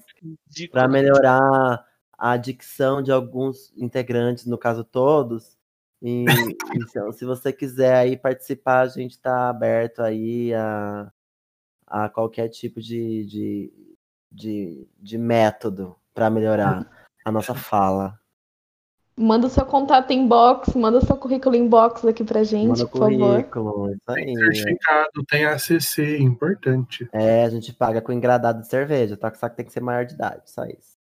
para 0.72 0.88
melhorar 0.88 1.84
a 2.18 2.36
dicção 2.36 3.00
de 3.00 3.12
alguns 3.12 3.72
integrantes, 3.76 4.46
no 4.46 4.58
caso 4.58 4.82
todos. 4.82 5.56
E, 6.02 6.24
então, 6.74 7.12
se 7.12 7.24
você 7.24 7.52
quiser 7.52 7.94
aí 7.94 8.16
participar, 8.16 8.80
a 8.80 8.88
gente 8.88 9.12
está 9.12 9.48
aberto 9.48 10.02
aí 10.02 10.52
a, 10.52 11.12
a 11.90 12.08
qualquer 12.08 12.48
tipo 12.48 12.80
de, 12.80 13.24
de, 13.26 13.72
de, 14.30 14.88
de 14.98 15.18
método 15.18 15.96
para 16.14 16.30
melhorar 16.30 16.88
a 17.24 17.32
nossa 17.32 17.54
fala. 17.54 18.18
Manda 19.16 19.48
o 19.48 19.50
seu 19.50 19.66
contato 19.66 20.12
inbox, 20.12 20.74
manda 20.74 20.96
o 20.96 21.04
seu 21.04 21.14
currículo 21.16 21.54
inbox 21.54 22.06
aqui 22.06 22.24
pra 22.24 22.42
gente, 22.42 22.68
Manda 22.68 22.86
por 22.86 22.98
favor. 23.00 23.18
currículo, 23.18 23.90
isso 23.92 24.00
Tem 24.14 24.28
aí. 24.28 24.54
certificado, 24.56 25.24
tem 25.28 25.44
ACC, 25.44 26.18
importante. 26.22 27.06
É, 27.12 27.44
a 27.44 27.50
gente 27.50 27.70
paga 27.74 28.00
com 28.00 28.12
engradado 28.12 28.62
de 28.62 28.68
cerveja, 28.68 29.18
tá? 29.18 29.34
Só 29.34 29.48
que 29.50 29.56
tem 29.56 29.66
que 29.66 29.72
ser 29.72 29.80
maior 29.82 30.06
de 30.06 30.14
idade, 30.14 30.50
só 30.50 30.64
isso. 30.64 30.96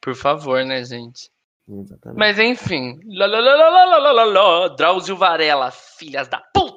Por 0.00 0.16
favor, 0.16 0.64
né, 0.64 0.82
gente? 0.82 1.30
Exatamente. 1.68 2.18
Mas 2.18 2.38
enfim. 2.40 2.98
Lá, 3.06 3.26
lá, 3.26 3.38
lá, 3.40 3.54
lá, 3.54 3.68
lá, 3.84 3.98
lá, 3.98 4.12
lá, 4.12 4.24
lá. 4.24 4.68
Drauzio 4.68 5.16
Varela, 5.16 5.70
filhas 5.70 6.26
da 6.26 6.38
puta! 6.40 6.67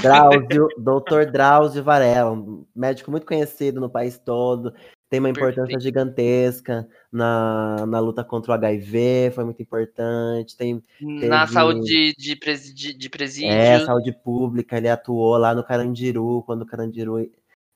Drauzio, 0.00 0.68
Dr. 0.78 1.30
Drauzio 1.30 1.82
Varela, 1.84 2.32
um 2.32 2.64
médico 2.74 3.10
muito 3.10 3.26
conhecido 3.26 3.80
no 3.80 3.88
país 3.90 4.18
todo, 4.18 4.72
tem 5.08 5.20
uma 5.20 5.28
importância 5.28 5.64
Perfeito. 5.64 5.82
gigantesca 5.82 6.88
na, 7.12 7.84
na 7.86 8.00
luta 8.00 8.24
contra 8.24 8.52
o 8.52 8.54
HIV, 8.54 9.32
foi 9.34 9.44
muito 9.44 9.60
importante. 9.62 10.56
Tem 10.56 10.82
Na 11.00 11.40
Teve- 11.42 11.52
saúde 11.52 12.14
de, 12.16 12.36
presidi- 12.36 12.94
de 12.94 13.10
presídio. 13.10 13.50
é, 13.50 13.84
saúde 13.84 14.12
pública, 14.12 14.78
ele 14.78 14.88
atuou 14.88 15.36
lá 15.36 15.54
no 15.54 15.62
Carandiru, 15.64 16.42
quando 16.46 16.62
o 16.62 16.66
Carandiru 16.66 17.30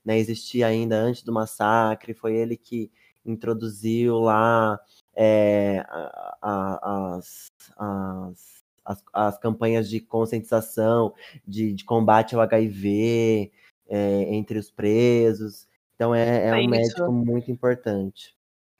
né, 0.04 0.18
existia 0.18 0.66
ainda 0.66 0.96
antes 0.96 1.22
do 1.22 1.32
massacre, 1.32 2.14
foi 2.14 2.34
ele 2.34 2.56
que 2.56 2.90
introduziu 3.24 4.20
lá 4.20 4.78
é, 5.14 5.84
as, 6.40 7.50
as, 7.76 8.55
as, 8.86 9.02
as 9.12 9.38
campanhas 9.38 9.88
de 9.88 10.00
conscientização, 10.00 11.12
de, 11.46 11.72
de 11.72 11.84
combate 11.84 12.34
ao 12.34 12.40
HIV 12.40 13.50
é, 13.88 14.34
entre 14.34 14.58
os 14.58 14.70
presos. 14.70 15.66
Então 15.94 16.14
é, 16.14 16.48
é 16.48 16.52
um 16.52 16.58
isso. 16.58 16.70
médico 16.70 17.12
muito 17.12 17.50
importante. 17.50 18.34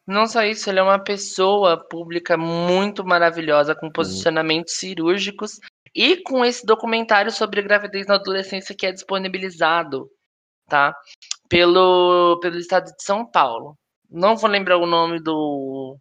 Não 0.07 0.27
só 0.27 0.45
isso, 0.45 0.71
ele 0.71 0.79
é 0.79 0.83
uma 0.83 1.01
pessoa 1.01 1.77
pública 1.89 2.37
muito 2.37 3.05
maravilhosa, 3.05 3.75
com 3.75 3.91
posicionamentos 3.91 4.75
cirúrgicos 4.75 5.59
e 5.93 6.19
com 6.19 6.45
esse 6.45 6.65
documentário 6.65 7.33
sobre 7.33 7.63
gravidez 7.63 8.07
na 8.07 8.15
adolescência 8.15 8.75
que 8.79 8.87
é 8.87 8.93
disponibilizado, 8.93 10.09
tá? 10.69 10.95
Pelo, 11.49 12.39
pelo 12.41 12.57
estado 12.57 12.85
de 12.85 13.03
São 13.03 13.29
Paulo. 13.29 13.77
Não 14.09 14.37
vou 14.37 14.49
lembrar 14.49 14.77
o 14.77 14.87
nome 14.87 15.21
do, 15.21 15.99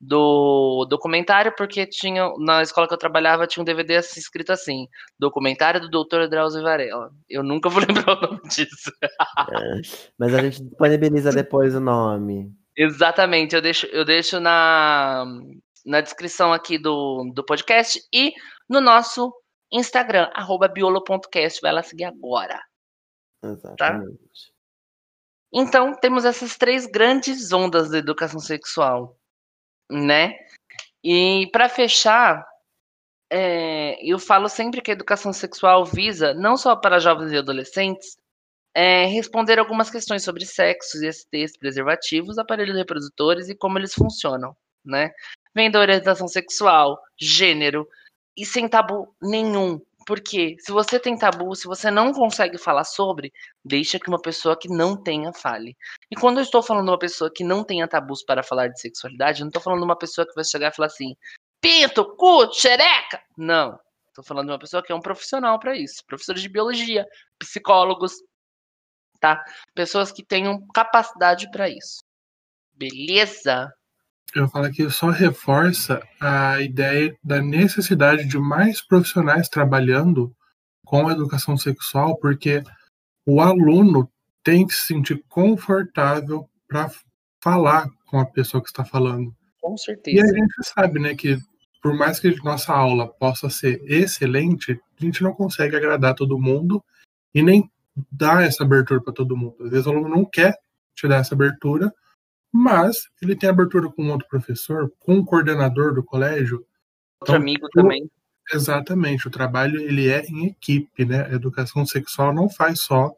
do 0.00 0.86
documentário, 0.88 1.54
porque 1.56 1.86
tinha 1.86 2.30
na 2.38 2.62
escola 2.62 2.86
que 2.86 2.94
eu 2.94 2.98
trabalhava 2.98 3.46
tinha 3.46 3.62
um 3.62 3.64
DVD 3.64 3.94
escrito 3.94 4.52
assim: 4.52 4.86
Documentário 5.18 5.80
do 5.80 6.04
Dr. 6.04 6.28
Drauzio 6.28 6.62
Varela. 6.62 7.10
Eu 7.28 7.42
nunca 7.42 7.68
vou 7.68 7.80
lembrar 7.86 8.16
o 8.16 8.20
nome 8.20 8.42
disso. 8.48 8.92
É, 9.02 9.80
mas 10.18 10.34
a 10.34 10.42
gente 10.42 10.62
disponibiliza 10.62 11.30
depois 11.30 11.74
o 11.74 11.80
nome. 11.80 12.52
Exatamente, 12.76 13.54
eu 13.54 13.62
deixo, 13.62 13.86
eu 13.86 14.04
deixo 14.04 14.38
na, 14.38 15.24
na 15.84 16.02
descrição 16.02 16.52
aqui 16.52 16.76
do, 16.76 17.30
do 17.34 17.42
podcast 17.42 17.98
e 18.12 18.34
no 18.68 18.82
nosso 18.82 19.32
Instagram, 19.72 20.30
arroba 20.34 20.68
biolo.cast. 20.68 21.60
Vai 21.62 21.72
lá 21.72 21.82
seguir 21.82 22.04
agora. 22.04 22.60
Exatamente. 23.42 23.76
Tá? 23.78 24.56
Então, 25.52 25.94
temos 25.94 26.26
essas 26.26 26.56
três 26.58 26.86
grandes 26.86 27.50
ondas 27.50 27.90
da 27.90 27.98
educação 27.98 28.40
sexual 28.40 29.15
né? 29.90 30.34
E 31.02 31.48
para 31.52 31.68
fechar, 31.68 32.44
é, 33.30 33.96
eu 34.04 34.18
falo 34.18 34.48
sempre 34.48 34.80
que 34.80 34.90
a 34.90 34.94
educação 34.94 35.32
sexual 35.32 35.84
visa, 35.84 36.34
não 36.34 36.56
só 36.56 36.76
para 36.76 36.98
jovens 36.98 37.32
e 37.32 37.36
adolescentes, 37.38 38.16
é, 38.74 39.06
responder 39.06 39.58
algumas 39.58 39.90
questões 39.90 40.22
sobre 40.22 40.44
sexos, 40.44 41.02
ISTs, 41.02 41.56
preservativos, 41.58 42.38
aparelhos 42.38 42.76
reprodutores 42.76 43.48
e 43.48 43.54
como 43.54 43.78
eles 43.78 43.94
funcionam, 43.94 44.54
né? 44.84 45.10
Vem 45.54 45.70
da 45.70 45.80
orientação 45.80 46.28
sexual, 46.28 47.00
gênero, 47.18 47.88
e 48.36 48.44
sem 48.44 48.68
tabu 48.68 49.14
nenhum. 49.22 49.80
Porque 50.06 50.56
se 50.60 50.70
você 50.70 51.00
tem 51.00 51.18
tabu, 51.18 51.54
se 51.56 51.66
você 51.66 51.90
não 51.90 52.12
consegue 52.12 52.56
falar 52.56 52.84
sobre, 52.84 53.32
deixa 53.64 53.98
que 53.98 54.08
uma 54.08 54.22
pessoa 54.22 54.56
que 54.56 54.68
não 54.68 54.96
tenha 54.96 55.32
fale. 55.32 55.76
E 56.08 56.14
quando 56.14 56.38
eu 56.38 56.44
estou 56.44 56.62
falando 56.62 56.84
de 56.84 56.90
uma 56.92 56.98
pessoa 56.98 57.30
que 57.34 57.42
não 57.42 57.64
tenha 57.64 57.88
tabus 57.88 58.22
para 58.22 58.42
falar 58.44 58.68
de 58.68 58.80
sexualidade, 58.80 59.40
eu 59.40 59.44
não 59.44 59.48
estou 59.48 59.60
falando 59.60 59.80
de 59.80 59.84
uma 59.84 59.98
pessoa 59.98 60.24
que 60.24 60.34
vai 60.34 60.44
chegar 60.44 60.70
e 60.70 60.76
falar 60.76 60.86
assim: 60.86 61.16
pinto, 61.60 62.04
cu, 62.16 62.52
xereca. 62.54 63.20
Não. 63.36 63.78
Estou 64.06 64.24
falando 64.24 64.46
de 64.46 64.52
uma 64.52 64.58
pessoa 64.58 64.82
que 64.82 64.92
é 64.92 64.94
um 64.94 65.00
profissional 65.00 65.58
para 65.58 65.76
isso. 65.76 66.04
Professores 66.06 66.40
de 66.40 66.48
biologia, 66.48 67.04
psicólogos, 67.38 68.14
tá? 69.20 69.44
Pessoas 69.74 70.12
que 70.12 70.24
tenham 70.24 70.64
capacidade 70.68 71.50
para 71.50 71.68
isso. 71.68 71.98
Beleza? 72.72 73.72
Eu 74.34 74.48
falo 74.48 74.70
que 74.70 74.88
só 74.90 75.10
reforça 75.10 76.02
a 76.20 76.60
ideia 76.60 77.16
da 77.22 77.40
necessidade 77.40 78.26
de 78.26 78.38
mais 78.38 78.80
profissionais 78.80 79.48
trabalhando 79.48 80.34
com 80.84 81.08
a 81.08 81.12
educação 81.12 81.56
sexual, 81.56 82.16
porque 82.18 82.62
o 83.24 83.40
aluno 83.40 84.10
tem 84.44 84.66
que 84.66 84.74
se 84.74 84.86
sentir 84.86 85.24
confortável 85.28 86.48
para 86.68 86.90
falar 87.42 87.88
com 88.06 88.20
a 88.20 88.26
pessoa 88.26 88.62
que 88.62 88.68
está 88.68 88.84
falando. 88.84 89.34
Com 89.60 89.76
certeza. 89.76 90.16
E 90.16 90.20
a 90.20 90.26
gente 90.26 90.54
sabe, 90.62 91.00
né, 91.00 91.14
que 91.14 91.38
por 91.82 91.94
mais 91.94 92.18
que 92.18 92.34
nossa 92.42 92.72
aula 92.72 93.08
possa 93.08 93.48
ser 93.48 93.80
excelente, 93.84 94.80
a 95.00 95.04
gente 95.04 95.22
não 95.22 95.32
consegue 95.32 95.76
agradar 95.76 96.14
todo 96.14 96.38
mundo 96.38 96.82
e 97.34 97.42
nem 97.42 97.70
dar 98.10 98.44
essa 98.44 98.64
abertura 98.64 99.00
para 99.00 99.12
todo 99.12 99.36
mundo. 99.36 99.56
Às 99.60 99.70
vezes 99.70 99.86
o 99.86 99.90
aluno 99.90 100.08
não 100.08 100.24
quer 100.24 100.56
te 100.94 101.06
dar 101.06 101.18
essa 101.18 101.34
abertura, 101.34 101.92
mas 102.56 103.08
ele 103.20 103.36
tem 103.36 103.50
abertura 103.50 103.90
com 103.90 104.08
outro 104.08 104.26
professor, 104.28 104.90
com 104.98 105.18
o 105.18 105.24
coordenador 105.24 105.94
do 105.94 106.02
colégio. 106.02 106.64
Outro 107.20 107.34
então, 107.34 107.36
amigo 107.36 107.68
também. 107.68 108.10
Exatamente, 108.52 109.28
o 109.28 109.30
trabalho 109.30 109.80
ele 109.80 110.08
é 110.08 110.24
em 110.26 110.46
equipe, 110.46 111.04
né? 111.04 111.26
A 111.26 111.34
educação 111.34 111.84
sexual 111.84 112.32
não 112.32 112.48
faz 112.48 112.80
só 112.80 113.12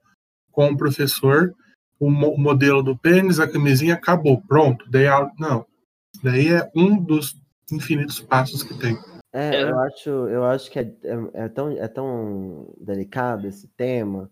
com 0.50 0.70
o 0.70 0.76
professor, 0.76 1.54
o 2.00 2.10
modelo 2.10 2.82
do 2.82 2.96
pênis, 2.96 3.38
a 3.38 3.46
camisinha, 3.46 3.94
acabou, 3.94 4.42
pronto, 4.42 4.90
dei 4.90 5.06
aula. 5.06 5.30
Não, 5.38 5.64
daí 6.22 6.48
é 6.48 6.68
um 6.74 7.00
dos 7.00 7.36
infinitos 7.70 8.18
passos 8.18 8.62
que 8.62 8.76
tem. 8.78 8.98
É, 9.32 9.54
é. 9.54 9.62
eu 9.62 9.78
acho, 9.80 10.10
eu 10.10 10.44
acho 10.44 10.70
que 10.70 10.78
é, 10.78 10.82
é, 11.04 11.44
é, 11.44 11.48
tão, 11.48 11.70
é 11.70 11.86
tão 11.86 12.74
delicado 12.80 13.46
esse 13.46 13.68
tema, 13.76 14.30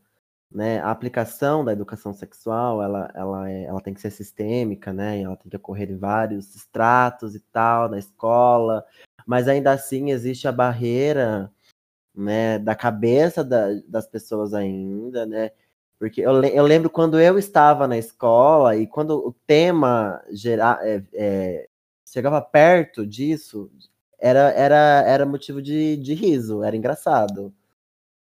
né, 0.50 0.80
a 0.80 0.90
aplicação 0.90 1.64
da 1.64 1.72
educação 1.72 2.12
sexual, 2.12 2.82
ela, 2.82 3.10
ela, 3.14 3.50
é, 3.50 3.64
ela 3.64 3.80
tem 3.80 3.94
que 3.94 4.00
ser 4.00 4.10
sistêmica, 4.10 4.92
né, 4.92 5.20
ela 5.20 5.36
tem 5.36 5.50
que 5.50 5.56
ocorrer 5.56 5.90
em 5.90 5.96
vários 5.96 6.54
estratos 6.54 7.34
e 7.34 7.40
tal, 7.40 7.88
na 7.88 7.98
escola, 7.98 8.84
mas 9.26 9.48
ainda 9.48 9.72
assim 9.72 10.10
existe 10.10 10.46
a 10.48 10.52
barreira, 10.52 11.52
né, 12.14 12.58
da 12.58 12.74
cabeça 12.74 13.44
da, 13.44 13.68
das 13.88 14.06
pessoas 14.06 14.54
ainda, 14.54 15.26
né, 15.26 15.50
porque 15.98 16.20
eu, 16.20 16.42
eu 16.44 16.64
lembro 16.64 16.90
quando 16.90 17.18
eu 17.18 17.38
estava 17.38 17.88
na 17.88 17.96
escola 17.98 18.76
e 18.76 18.86
quando 18.86 19.12
o 19.16 19.32
tema 19.46 20.22
geral, 20.30 20.78
é, 20.80 21.02
é, 21.14 21.68
chegava 22.06 22.40
perto 22.40 23.06
disso, 23.06 23.70
era, 24.18 24.50
era, 24.52 25.02
era 25.06 25.26
motivo 25.26 25.60
de, 25.62 25.96
de 25.96 26.14
riso, 26.14 26.62
era 26.62 26.76
engraçado. 26.76 27.52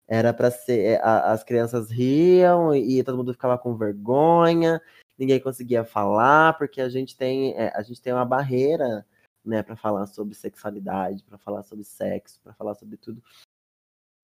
Era 0.10 0.34
para 0.34 0.50
ser. 0.50 0.80
Eh, 0.80 1.01
a, 1.04 1.32
as 1.32 1.44
crianças 1.44 1.92
riam 1.92 2.75
e, 2.75 3.04
todo 3.04 3.18
mundo 3.18 3.32
ficava 3.32 3.58
com 3.60 3.78
vergonha, 3.78 4.82
ninguém 5.18 5.39
conseguia 5.39 5.86
falar, 5.86 6.58
porque 6.58 6.82
a 6.82 6.89
gente 6.89 7.16
tem, 7.16 7.54
é, 7.56 7.72
a 7.75 7.84
gente 7.84 8.01
tem 8.01 8.12
uma 8.12 8.25
barreira 8.25 9.06
né, 9.46 9.62
para 9.62 9.75
falar 9.75 10.08
sobre 10.08 10.34
sexualidade, 10.34 11.24
para 11.24 11.38
falar 11.38 11.62
sobre 11.63 11.84
sexo, 11.86 12.42
para 12.44 12.54
falar 12.54 12.74
sobre 12.74 12.98
tudo 12.98 13.22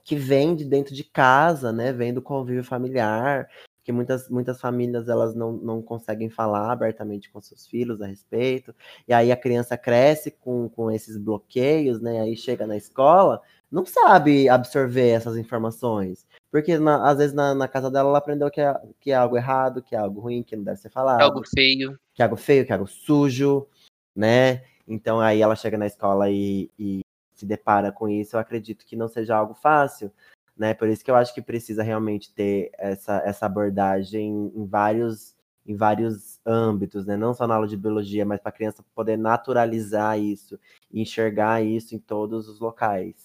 que 0.04 0.16
vem 0.16 0.56
de 0.56 0.66
dentro 0.66 0.94
de 0.94 1.04
casa, 1.04 1.72
né? 1.72 1.92
Vem 1.92 2.14
do 2.14 2.22
convívio 2.22 2.64
familiar, 2.64 3.50
que 3.84 3.92
muitas, 3.92 4.30
muitas 4.30 4.60
famílias 4.62 5.10
elas 5.10 5.36
não, 5.36 5.52
não 5.54 5.82
conseguem 5.82 6.30
falar 6.30 6.72
abertamente 6.72 7.30
com 7.32 7.42
seus 7.42 7.68
filhos 7.68 8.02
a 8.02 8.08
respeito, 8.08 8.74
e 9.08 9.14
aí 9.14 9.32
a 9.32 9.38
criança 9.38 9.78
cresce 9.78 10.32
com, 10.32 10.70
com 10.70 10.92
esses 10.92 11.18
bloqueios, 11.18 12.02
né? 12.02 12.22
Aí 12.22 12.36
chega 12.36 12.68
na 12.68 12.78
escola, 12.78 13.42
não 13.72 13.86
sabe 13.86 14.48
absorver 14.48 15.10
essas 15.10 15.38
informações. 15.38 16.26
Porque 16.52 16.78
na, 16.78 17.10
às 17.10 17.18
vezes 17.18 17.34
na, 17.34 17.54
na, 17.54 17.68
casa 17.68 17.92
dela 17.92 18.10
ela 18.10 18.18
aprendeu 18.18 18.50
que 18.50 18.62
é, 18.62 18.74
que 19.00 19.12
é 19.12 19.16
algo 19.16 19.36
errado, 19.36 19.82
que 19.82 19.96
é 19.96 20.00
algo 20.00 20.22
ruim, 20.22 20.44
que 20.44 20.56
não 20.56 20.64
deve 20.64 20.80
ser 20.80 20.90
falado. 20.90 21.18
Que 21.18 21.24
é 21.24 21.26
algo 21.26 21.44
feio. 21.48 22.00
Que 22.14 22.22
é 22.22 22.26
algo 22.26 22.38
feio, 22.38 22.66
que 22.66 22.72
é 22.72 22.76
algo 22.76 22.88
sujo, 22.88 23.68
né? 24.16 24.64
Então 24.88 25.20
aí 25.20 25.42
ela 25.42 25.56
chega 25.56 25.78
na 25.78 25.88
escola 25.88 26.30
e, 26.30 26.70
e 26.80 27.02
se 27.34 27.46
depara 27.46 27.92
com 27.92 28.08
isso. 28.08 28.36
Eu 28.36 28.40
acredito 28.40 28.86
que 28.86 28.96
não 28.96 29.08
seja 29.08 29.36
algo 29.36 29.54
fácil, 29.54 30.12
né? 30.56 30.74
Por 30.74 30.88
isso 30.88 31.04
que 31.04 31.12
eu 31.12 31.16
acho 31.16 31.34
que 31.34 31.42
precisa 31.42 31.84
realmente 31.84 32.34
ter 32.34 32.72
essa, 32.78 33.18
essa 33.26 33.46
abordagem 33.46 34.52
em 34.56 34.66
vários, 34.66 35.36
em 35.66 35.76
vários 35.76 36.40
âmbitos, 36.46 37.06
né? 37.06 37.18
Não 37.18 37.34
só 37.34 37.46
na 37.48 37.56
aula 37.56 37.68
de 37.68 37.76
biologia, 37.76 38.26
mas 38.26 38.40
para 38.40 38.50
a 38.50 38.54
criança 38.54 38.86
poder 38.96 39.18
naturalizar 39.18 40.18
isso 40.18 40.58
e 40.90 41.02
enxergar 41.02 41.62
isso 41.62 41.94
em 41.96 42.00
todos 42.00 42.48
os 42.48 42.60
locais 42.60 43.25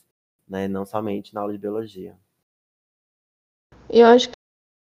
né? 0.51 0.67
Não 0.69 0.85
somente 0.85 1.33
na 1.33 1.41
aula 1.41 1.53
de 1.53 1.59
biologia. 1.59 2.17
Eu 3.89 4.07
acho 4.07 4.29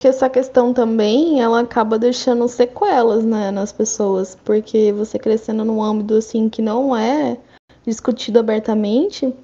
que 0.00 0.08
essa 0.08 0.30
questão 0.30 0.72
também, 0.72 1.42
ela 1.42 1.60
acaba 1.60 1.98
deixando 1.98 2.48
sequelas, 2.48 3.22
né, 3.22 3.50
nas 3.50 3.70
pessoas, 3.70 4.34
porque 4.34 4.92
você 4.92 5.18
crescendo 5.18 5.64
num 5.64 5.82
âmbito 5.82 6.14
assim 6.14 6.48
que 6.48 6.62
não 6.62 6.96
é 6.96 7.38
discutido 7.84 8.38
abertamente, 8.38 9.34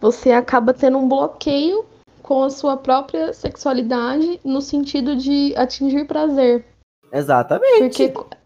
você 0.00 0.32
acaba 0.32 0.72
tendo 0.72 0.96
um 0.96 1.08
bloqueio 1.08 1.84
com 2.22 2.42
a 2.42 2.50
sua 2.50 2.76
própria 2.76 3.32
sexualidade 3.32 4.40
no 4.44 4.62
sentido 4.62 5.14
de 5.14 5.54
atingir 5.56 6.06
prazer. 6.06 6.64
Exatamente. 7.12 7.78
Porque 7.78 8.37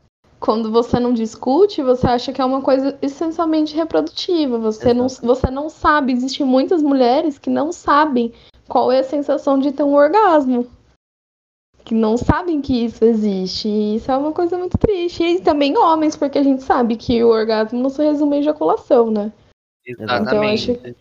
quando 0.43 0.73
você 0.73 0.99
não 0.99 1.15
discute, 1.15 1.85
você 1.85 2.05
acha 2.05 2.33
que 2.33 2.41
é 2.41 2.45
uma 2.45 2.61
coisa 2.61 2.99
essencialmente 3.01 3.77
reprodutiva. 3.77 4.59
Você 4.59 4.93
não, 4.93 5.09
você 5.09 5.49
não 5.49 5.71
sabe. 5.71 6.13
Existem 6.13 6.45
muitas 6.45 6.83
mulheres 6.83 7.39
que 7.39 7.49
não 7.49 7.71
sabem 7.71 8.33
qual 8.67 8.91
é 8.91 8.99
a 8.99 9.05
sensação 9.05 9.57
de 9.57 9.71
ter 9.71 9.85
um 9.85 9.95
orgasmo. 9.95 10.67
Que 11.85 11.95
não 11.95 12.17
sabem 12.17 12.61
que 12.61 12.85
isso 12.85 13.05
existe. 13.05 13.69
E 13.69 13.95
isso 13.95 14.11
é 14.11 14.17
uma 14.17 14.33
coisa 14.33 14.59
muito 14.59 14.77
triste. 14.77 15.23
E 15.23 15.41
também 15.41 15.79
homens, 15.79 16.17
porque 16.17 16.39
a 16.39 16.43
gente 16.43 16.65
sabe 16.65 16.97
que 16.97 17.23
o 17.23 17.29
orgasmo 17.29 17.81
não 17.81 17.89
se 17.89 18.03
resume 18.03 18.39
em 18.39 18.41
ejaculação, 18.41 19.13
né? 19.13 19.33
Exatamente. 19.87 20.73
Então, 20.73 20.85
eu 20.85 20.91
acho 20.91 20.97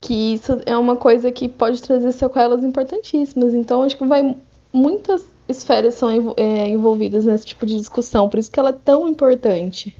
que 0.00 0.34
isso 0.34 0.60
é 0.64 0.78
uma 0.78 0.94
coisa 0.94 1.32
que 1.32 1.48
pode 1.48 1.82
trazer 1.82 2.12
sequelas 2.12 2.62
importantíssimas. 2.62 3.54
Então, 3.54 3.82
acho 3.82 3.98
que 3.98 4.06
vai 4.06 4.36
muitas 4.72 5.26
esferas 5.48 5.94
são 5.94 6.34
é, 6.36 6.68
envolvidas 6.68 7.24
nesse 7.24 7.46
tipo 7.46 7.64
de 7.64 7.76
discussão, 7.76 8.28
por 8.28 8.38
isso 8.38 8.50
que 8.50 8.60
ela 8.60 8.70
é 8.70 8.72
tão 8.72 9.08
importante. 9.08 9.96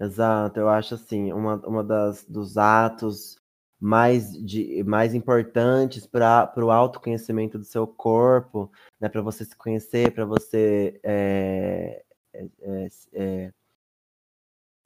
Exato, 0.00 0.58
eu 0.58 0.68
acho 0.68 0.94
assim, 0.94 1.32
uma, 1.32 1.56
uma 1.66 1.82
das, 1.82 2.24
dos 2.24 2.56
atos 2.58 3.36
mais, 3.80 4.32
de, 4.32 4.82
mais 4.84 5.14
importantes 5.14 6.06
para 6.06 6.52
o 6.56 6.70
autoconhecimento 6.70 7.58
do 7.58 7.64
seu 7.64 7.86
corpo, 7.86 8.70
né, 9.00 9.08
para 9.08 9.22
você 9.22 9.44
se 9.44 9.56
conhecer, 9.56 10.12
para 10.12 10.24
você 10.24 11.00
é, 11.02 12.02
é, 12.32 12.46
é, 12.60 12.88
é, 13.12 13.52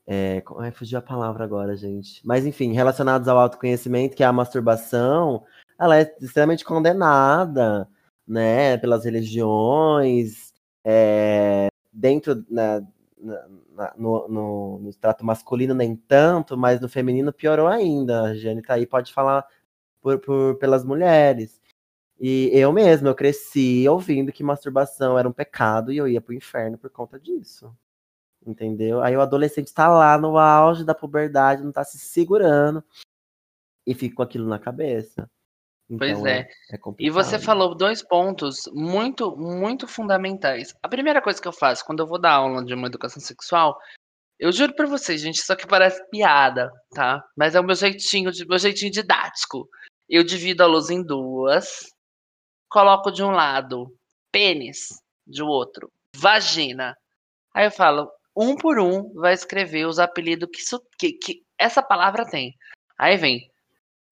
é, 0.07 0.43
é 0.67 0.71
fugiu 0.71 0.99
a 0.99 1.03
palavra 1.03 1.45
agora, 1.45 1.77
gente. 1.77 2.27
Mas 2.27 2.47
enfim, 2.47 2.73
relacionados 2.73 3.29
ao 3.29 3.39
autoconhecimento, 3.39 4.17
que 4.17 4.23
é 4.23 4.27
a 4.27 4.33
masturbação, 4.33 5.45
ela 5.79 5.99
é 5.99 6.17
extremamente 6.21 6.65
condenada, 6.65 7.89
né, 8.27 8.77
pelas 8.79 9.05
religiões, 9.05 10.53
é, 10.85 11.69
dentro 11.93 12.45
na, 12.51 12.83
na, 13.19 13.95
no, 13.97 14.29
no, 14.29 14.79
no 14.81 14.95
trato 14.95 15.25
masculino 15.25 15.75
nem 15.75 15.97
tanto, 15.97 16.57
mas 16.57 16.81
no 16.81 16.89
feminino 16.89 17.33
piorou 17.33 17.67
ainda. 17.69 18.23
A 18.23 18.35
Jane 18.35 18.63
tá 18.63 18.75
aí, 18.75 18.87
pode 18.87 19.13
falar 19.13 19.47
por, 20.01 20.19
por, 20.21 20.57
pelas 20.59 20.85
mulheres. 20.85 21.61
E 22.19 22.51
eu 22.53 22.73
mesmo, 22.73 23.09
eu 23.09 23.15
cresci 23.15 23.87
ouvindo 23.89 24.33
que 24.33 24.43
masturbação 24.43 25.19
era 25.19 25.29
um 25.29 25.33
pecado 25.33 25.93
e 25.93 25.99
eu 25.99 26.09
ia 26.09 26.21
pro 26.21 26.35
inferno 26.35 26.79
por 26.79 26.91
conta 26.91 27.19
disso. 27.21 27.75
Entendeu? 28.47 29.03
Aí 29.03 29.17
o 29.17 29.21
adolescente 29.21 29.75
tá 29.75 29.89
lá 29.89 30.17
no 30.19 30.39
auge 30.39 30.85
da 30.85 30.95
puberdade, 30.95 31.65
não 31.65 31.73
tá 31.73 31.85
se 31.85 31.99
segurando 31.99 32.83
e 33.87 33.95
fica 33.95 34.17
com 34.17 34.23
aquilo 34.23 34.49
na 34.49 34.59
cabeça. 34.59 35.31
Então, 35.89 35.99
pois 35.99 36.25
é. 36.25 36.41
é, 36.41 36.77
é 36.77 36.79
e 36.99 37.11
você 37.11 37.39
falou 37.39 37.75
dois 37.75 38.03
pontos 38.03 38.63
muito, 38.73 39.37
muito 39.37 39.87
fundamentais. 39.87 40.75
A 40.83 40.89
primeira 40.89 41.23
coisa 41.23 41.41
que 41.41 41.47
eu 41.47 41.53
faço 41.53 41.85
quando 41.85 42.01
eu 42.01 42.07
vou 42.07 42.21
dar 42.21 42.33
aula 42.33 42.65
de 42.65 42.75
uma 42.75 42.89
educação 42.89 43.23
sexual, 43.23 43.79
eu 44.39 44.53
juro 44.53 44.75
pra 44.75 44.87
vocês, 44.87 45.21
gente, 45.21 45.37
isso 45.37 45.53
aqui 45.53 45.67
parece 45.67 46.03
piada, 46.11 46.71
tá? 46.91 47.25
Mas 47.37 47.55
é 47.55 47.61
o 47.61 47.65
meu 47.65 47.75
jeitinho, 47.75 48.31
meu 48.49 48.59
jeitinho 48.59 48.91
didático. 48.91 49.69
Eu 50.09 50.23
divido 50.23 50.63
a 50.63 50.67
luz 50.67 50.91
em 50.91 51.03
duas, 51.03 51.89
coloco 52.69 53.11
de 53.11 53.23
um 53.23 53.31
lado 53.31 53.87
pênis, 54.31 54.89
de 55.27 55.43
outro 55.43 55.91
vagina. 56.17 56.97
Aí 57.55 57.67
eu 57.67 57.71
falo, 57.71 58.11
um 58.37 58.57
por 58.57 58.79
um, 58.79 59.13
vai 59.15 59.35
escrever 59.35 59.87
os 59.87 59.99
apelidos 59.99 60.49
que, 60.53 60.61
isso, 60.61 60.83
que, 60.99 61.13
que 61.13 61.43
essa 61.59 61.83
palavra 61.83 62.27
tem. 62.27 62.55
Aí 62.99 63.17
vem 63.17 63.51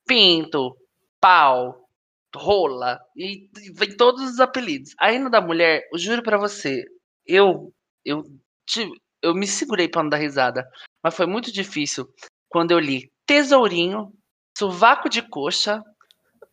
pinto, 0.07 0.77
pau, 1.25 1.89
rola, 2.37 3.01
e 3.17 3.49
vem 3.73 3.97
todos 3.97 4.23
os 4.31 4.41
apelidos. 4.41 4.95
Aí 5.01 5.19
no 5.19 5.31
da 5.31 5.41
mulher, 5.41 5.89
eu 5.91 5.99
juro 5.99 6.23
para 6.23 6.37
você, 6.37 6.85
eu 7.27 7.73
eu 8.05 8.23
eu 9.23 9.35
me 9.35 9.47
segurei 9.47 9.89
para 9.89 10.03
não 10.03 10.11
dar 10.11 10.19
risada, 10.19 10.69
mas 11.03 11.17
foi 11.17 11.25
muito 11.25 11.51
difícil 11.51 12.07
quando 12.51 12.73
eu 12.73 12.79
li 12.79 13.11
tesourinho, 13.25 14.13
sovaco 14.57 15.09
de 15.09 15.23
coxa 15.23 15.83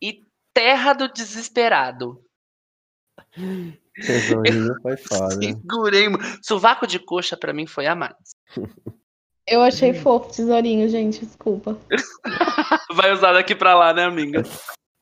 e 0.00 0.24
terra 0.54 0.94
do 0.94 1.12
desesperado. 1.12 2.24
Tesourinho 3.94 4.74
foi 4.80 4.96
foda. 4.96 5.34
Segurei. 5.36 6.06
Sovaco 6.42 6.86
de 6.86 6.98
coxa 6.98 7.36
para 7.36 7.52
mim 7.52 7.66
foi 7.66 7.86
a 7.86 7.94
mais. 7.94 8.16
Eu 9.46 9.60
achei 9.60 9.92
fofo 9.92 10.30
tesourinho, 10.30 10.88
gente, 10.88 11.24
desculpa. 11.24 11.76
Vai 12.94 13.12
usar 13.12 13.32
daqui 13.32 13.54
pra 13.54 13.74
lá, 13.74 13.92
né, 13.92 14.04
amiga? 14.04 14.42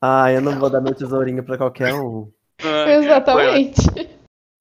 Ah, 0.03 0.33
eu 0.33 0.41
não 0.41 0.59
vou 0.59 0.71
dar 0.71 0.81
meu 0.81 0.95
tesourinho 0.95 1.45
pra 1.45 1.59
qualquer 1.59 1.93
um. 1.95 2.33
Ah, 2.63 2.91
Exatamente. 2.97 3.83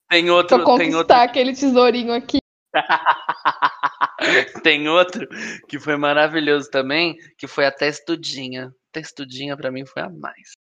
Tem 0.08 0.28
outro. 0.30 0.58
Pra 0.58 0.66
conquistar 0.66 0.86
tem 0.86 0.94
outro... 0.96 1.16
aquele 1.16 1.54
tesourinho 1.54 2.12
aqui. 2.12 2.38
tem 4.62 4.88
outro 4.88 5.26
que 5.66 5.78
foi 5.78 5.96
maravilhoso 5.96 6.70
também, 6.70 7.16
que 7.38 7.46
foi 7.46 7.64
a 7.64 7.72
Testudinha. 7.72 8.72
Testudinha 8.92 9.56
pra 9.56 9.70
mim 9.70 9.86
foi 9.86 10.02
a 10.02 10.10
mais. 10.10 10.52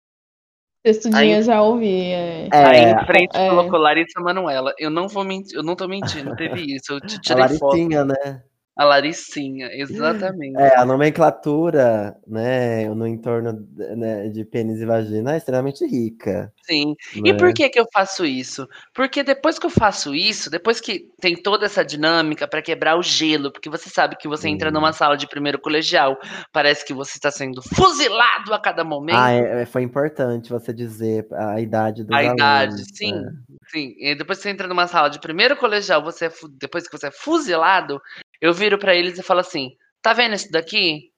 Testudinha 0.85 1.39
aí, 1.39 1.43
já 1.43 1.61
ouvi. 1.61 2.13
É. 2.13 2.49
Aí 2.53 2.93
em 2.93 3.07
frente 3.07 3.37
é. 3.37 3.49
colocou 3.49 3.79
Larissa 3.79 4.21
Manuela. 4.21 4.73
Eu 4.79 4.91
não 4.91 5.09
vou 5.09 5.25
mentir, 5.25 5.57
eu 5.57 5.63
não 5.63 5.75
tô 5.75 5.89
mentindo, 5.89 6.37
teve 6.37 6.77
isso. 6.77 6.93
Eu 6.93 7.01
te 7.01 7.21
tirei 7.21 7.43
a 7.43 7.47
Laricinha, 7.47 8.07
foto. 8.07 8.15
né? 8.25 8.43
A 8.79 8.85
Laricinha, 8.85 9.69
exatamente. 9.73 10.57
É, 10.57 10.79
a 10.79 10.87
nomenclatura, 10.87 12.17
né, 12.25 12.89
no 12.95 13.09
entorno 13.09 13.67
né, 13.77 14.29
de 14.29 14.45
pênis 14.45 14.81
e 14.81 14.87
vagina 14.87 15.35
é 15.35 15.37
extremamente 15.37 15.85
rica. 15.85 16.53
Sim. 16.63 16.95
Né? 17.17 17.31
E 17.31 17.35
por 17.37 17.53
que 17.53 17.69
que 17.69 17.81
eu 17.81 17.89
faço 17.93 18.25
isso? 18.25 18.69
Porque 18.95 19.25
depois 19.25 19.59
que 19.59 19.67
eu 19.67 19.71
faço 19.71 20.15
isso, 20.15 20.49
depois 20.49 20.81
que 20.81 21.09
tem 21.21 21.35
toda 21.35 21.67
essa 21.67 21.85
dinâmica 21.85 22.47
para 22.47 22.63
quebrar 22.63 22.97
o 22.97 23.03
gelo, 23.03 23.51
porque 23.51 23.69
você 23.69 23.91
sabe 23.91 24.15
que 24.15 24.29
você 24.29 24.49
entra 24.49 24.71
numa 24.71 24.93
sala 24.93 25.17
de 25.17 25.27
primeiro 25.27 25.59
colegial, 25.59 26.17
parece 26.53 26.85
que 26.85 26.95
você 26.95 27.19
está 27.19 27.33
sendo 27.33 27.61
fuzilado 27.61 28.55
a 28.55 28.61
cada 28.61 28.85
momento. 28.85 29.19
Ah, 29.19 29.33
é, 29.33 29.63
é 29.63 29.67
foi 29.67 29.83
importante 29.83 30.51
você 30.51 30.73
dizer 30.73 31.27
a 31.33 31.61
idade 31.61 32.05
do 32.05 32.15
A 32.15 32.19
alunos, 32.19 32.35
idade, 32.35 32.85
sim. 32.97 33.13
É. 33.13 33.59
Sim, 33.71 33.95
e 33.99 34.15
depois 34.15 34.39
que 34.39 34.45
você 34.45 34.51
entra 34.51 34.67
numa 34.67 34.87
sala 34.87 35.11
de 35.11 35.21
primeiro 35.21 35.57
colegial, 35.57 36.03
você 36.03 36.27
é, 36.27 36.33
depois 36.59 36.89
que 36.89 36.97
você 36.97 37.09
é 37.09 37.11
fuzilado, 37.11 38.01
eu 38.41 38.53
viro 38.53 38.79
para 38.79 38.95
eles 38.95 39.19
e 39.19 39.23
falo 39.23 39.41
assim: 39.41 39.77
tá 40.03 40.13
vendo 40.13 40.35
isso 40.35 40.51
daqui? 40.51 41.13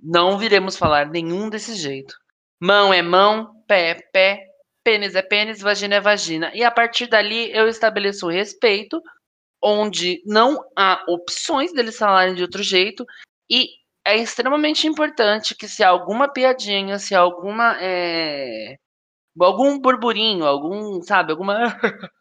Não 0.00 0.38
viremos 0.38 0.76
falar 0.76 1.06
nenhum 1.06 1.48
desse 1.50 1.74
jeito. 1.74 2.14
Mão 2.60 2.92
é 2.92 3.02
mão, 3.02 3.52
pé 3.66 3.90
é 3.90 3.94
pé, 3.94 4.46
pênis 4.84 5.14
é 5.14 5.22
pênis, 5.22 5.60
vagina 5.60 5.96
é 5.96 6.00
vagina. 6.00 6.50
E 6.54 6.64
a 6.64 6.70
partir 6.70 7.06
dali 7.08 7.52
eu 7.52 7.68
estabeleço 7.68 8.26
o 8.26 8.30
respeito, 8.30 9.00
onde 9.62 10.22
não 10.26 10.58
há 10.76 11.04
opções 11.08 11.72
deles 11.72 11.96
falarem 11.98 12.34
de 12.34 12.42
outro 12.42 12.62
jeito. 12.62 13.04
E 13.50 13.68
é 14.04 14.16
extremamente 14.16 14.86
importante 14.86 15.54
que 15.54 15.68
se 15.68 15.84
alguma 15.84 16.32
piadinha, 16.32 16.98
se 16.98 17.14
alguma. 17.14 17.76
É... 17.80 18.76
Algum 19.40 19.78
burburinho, 19.78 20.44
algum, 20.44 21.00
sabe, 21.02 21.30
alguma 21.30 21.54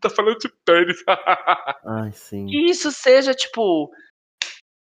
tá 0.00 0.10
falando 0.10 0.38
de 0.38 0.48
pênis. 0.64 1.02
Ai, 1.86 2.12
sim. 2.12 2.46
Que 2.46 2.70
isso 2.70 2.90
seja, 2.90 3.34
tipo, 3.34 3.90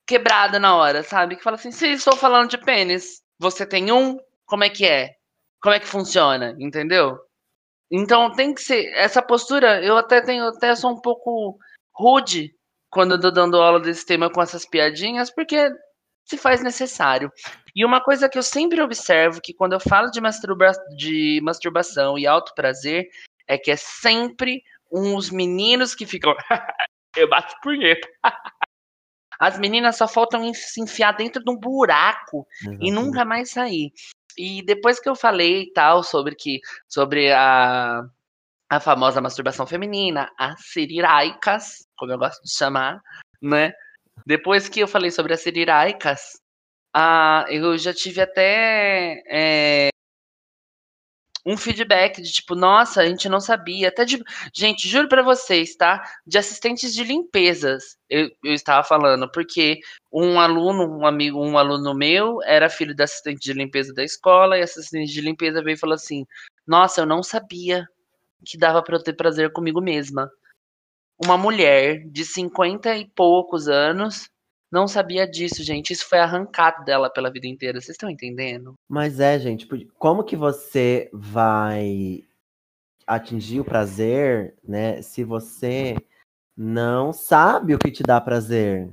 quebrada 0.07 0.59
na 0.59 0.77
hora, 0.77 1.03
sabe? 1.03 1.37
Que 1.37 1.43
fala 1.43 1.57
assim, 1.57 1.71
se 1.71 1.89
estou 1.89 2.17
falando 2.17 2.51
de 2.51 2.59
pênis, 2.59 3.23
você 3.39 3.67
tem 3.67 3.91
um, 3.93 4.19
como 4.47 4.65
é 4.65 4.71
que 4.71 4.87
é? 4.87 5.15
Como 5.61 5.75
é 5.75 5.81
que 5.81 5.87
funciona? 5.87 6.57
Entendeu? 6.59 7.19
Então 7.91 8.33
tem 8.33 8.55
que 8.55 8.63
ser. 8.63 8.87
Essa 8.95 9.23
postura, 9.23 9.83
eu 9.83 9.97
até 9.97 10.21
tenho, 10.21 10.47
até 10.47 10.75
sou 10.75 10.93
um 10.93 11.01
pouco 11.01 11.59
rude 11.95 12.55
quando 12.91 13.13
eu 13.13 13.21
tô 13.21 13.31
dando 13.31 13.61
aula 13.61 13.81
desse 13.81 14.07
tema 14.07 14.31
com 14.31 14.41
essas 14.41 14.65
piadinhas, 14.65 15.31
porque 15.31 15.71
se 16.25 16.37
faz 16.37 16.63
necessário. 16.63 17.33
E 17.75 17.85
uma 17.85 18.01
coisa 18.01 18.29
que 18.29 18.39
eu 18.39 18.43
sempre 18.43 18.81
observo, 18.81 19.41
que 19.41 19.55
quando 19.55 19.75
eu 19.75 19.81
falo 19.81 20.11
de, 20.11 20.21
masturba 20.21 20.73
de 20.97 21.41
masturbação 21.43 22.19
e 22.19 22.27
alto 22.27 22.55
prazer, 22.55 23.09
é 23.47 23.57
que 23.57 23.71
é 23.71 23.77
sempre 23.77 24.63
uns 24.93 25.31
meninos 25.31 25.95
que 25.95 26.07
ficam. 26.07 26.35
eu 27.17 27.29
bato 27.29 27.55
punheta. 27.63 28.09
As 29.39 29.59
meninas 29.59 29.97
só 29.97 30.09
faltam 30.09 30.53
se 30.55 30.81
enfiar 30.81 31.13
dentro 31.13 31.45
de 31.45 31.51
um 31.51 31.59
buraco 31.59 32.47
e 32.81 32.91
nunca 32.91 33.23
mais 33.23 33.51
sair. 33.51 33.93
E 34.37 34.63
depois 34.65 34.99
que 34.99 35.09
eu 35.09 35.15
falei 35.15 35.71
tal 35.75 36.03
sobre 36.03 36.35
que 36.35 36.61
sobre 36.89 37.31
a, 37.33 38.03
a 38.71 38.81
famosa 38.81 39.21
masturbação 39.21 39.67
feminina, 39.67 40.31
as 40.39 40.61
siriraicas, 40.67 41.87
como 41.97 42.13
eu 42.13 42.19
gosto 42.19 42.43
de 42.43 42.51
chamar, 42.51 43.01
né? 43.43 43.73
Depois 44.27 44.69
que 44.69 44.81
eu 44.81 44.89
falei 44.89 45.11
sobre 45.11 45.35
as 45.35 45.43
siriraicas, 45.43 46.41
ah, 46.95 47.45
eu 47.51 47.77
já 47.77 47.93
tive 47.93 48.23
até 48.23 49.23
é, 49.29 49.89
um 51.47 51.57
feedback 51.57 52.21
de 52.21 52.33
tipo, 52.33 52.57
nossa, 52.57 53.01
a 53.01 53.07
gente 53.07 53.29
não 53.29 53.39
sabia. 53.39 53.89
Até 53.89 54.05
de. 54.05 54.23
Gente, 54.53 54.89
juro 54.89 55.09
para 55.09 55.23
vocês, 55.23 55.77
tá? 55.77 56.03
De 56.27 56.37
assistentes 56.37 56.93
de 56.93 57.05
limpezas, 57.05 57.97
eu, 58.11 58.29
eu 58.45 58.53
estava 58.53 58.83
falando, 58.83 59.31
porque 59.31 59.79
um 60.13 60.41
aluno, 60.41 60.99
um 60.99 61.07
amigo, 61.07 61.41
um 61.41 61.57
aluno 61.57 61.95
meu 61.95 62.43
era 62.43 62.69
filho 62.69 62.97
da 62.97 63.05
assistente 63.05 63.41
de 63.41 63.53
limpeza 63.53 63.95
da 63.95 64.03
escola, 64.03 64.59
e 64.59 64.61
a 64.61 64.65
assistente 64.65 65.13
de 65.13 65.21
limpeza 65.21 65.63
veio 65.63 65.77
e 65.77 65.79
falou 65.79 65.95
assim: 65.95 66.27
Nossa, 66.67 67.03
eu 67.03 67.07
não 67.07 67.23
sabia 67.23 67.87
que 68.45 68.59
dava 68.59 68.83
para 68.83 68.97
eu 68.97 69.03
ter 69.03 69.13
prazer 69.15 69.53
comigo 69.53 69.81
mesma. 69.81 70.31
Uma 71.25 71.39
mulher 71.39 72.05
de 72.09 72.25
50 72.25 72.97
e 72.97 73.09
poucos 73.09 73.69
anos 73.69 74.29
não 74.77 74.87
sabia 74.87 75.27
disso, 75.27 75.63
gente. 75.63 75.93
Isso 75.93 76.07
foi 76.07 76.19
arrancado 76.19 76.85
dela 76.85 77.09
pela 77.09 77.31
vida 77.31 77.47
inteira. 77.47 77.81
Vocês 77.81 77.95
estão 77.95 78.11
entendendo? 78.11 78.75
Mas 78.87 79.21
é, 79.21 79.39
gente, 79.39 79.67
como 79.99 80.23
que 80.23 80.37
você 80.37 81.09
vai 81.13 82.23
atingir 83.07 83.61
o 83.61 83.65
prazer, 83.65 84.55
né, 84.63 85.01
se 85.01 85.25
você 85.25 85.97
não 86.55 87.13
sabe 87.13 87.75
o 87.75 87.79
que 87.79 87.91
te 87.91 88.03
dá 88.03 88.21
prazer? 88.21 88.93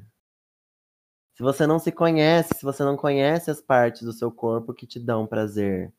Se 1.35 1.43
você 1.43 1.67
não 1.67 1.79
se 1.79 1.91
conhece, 1.91 2.55
se 2.55 2.63
você 2.63 2.83
não 2.83 2.95
conhece 2.95 3.51
as 3.51 3.59
partes 3.59 4.03
do 4.03 4.13
seu 4.13 4.31
corpo 4.31 4.73
que 4.73 4.87
te 4.87 4.99
dão 4.99 5.27
prazer, 5.27 5.91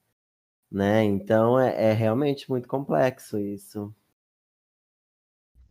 né? 0.71 1.03
Então 1.03 1.59
é, 1.59 1.91
é 1.91 1.93
realmente 1.93 2.49
muito 2.49 2.69
complexo 2.69 3.39
isso. 3.39 3.95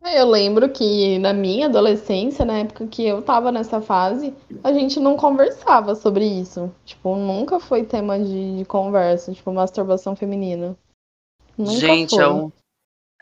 É, 0.04 0.20
eu 0.20 0.28
lembro 0.28 0.68
que 0.70 1.18
na 1.18 1.32
minha 1.32 1.66
adolescência, 1.66 2.44
na 2.44 2.58
época 2.58 2.86
que 2.86 3.06
eu 3.06 3.22
tava 3.22 3.50
nessa 3.50 3.80
fase, 3.80 4.34
a 4.62 4.72
gente 4.72 5.00
não 5.00 5.16
conversava 5.16 5.94
sobre 5.94 6.24
isso. 6.26 6.72
Tipo, 6.84 7.16
nunca 7.16 7.58
foi 7.58 7.84
tema 7.84 8.18
de, 8.18 8.58
de 8.58 8.64
conversa, 8.64 9.32
tipo, 9.32 9.52
masturbação 9.52 10.14
feminina. 10.14 10.76
Nunca 11.56 11.72
gente, 11.72 12.16
foi. 12.16 12.22
é 12.22 12.28
um, 12.28 12.52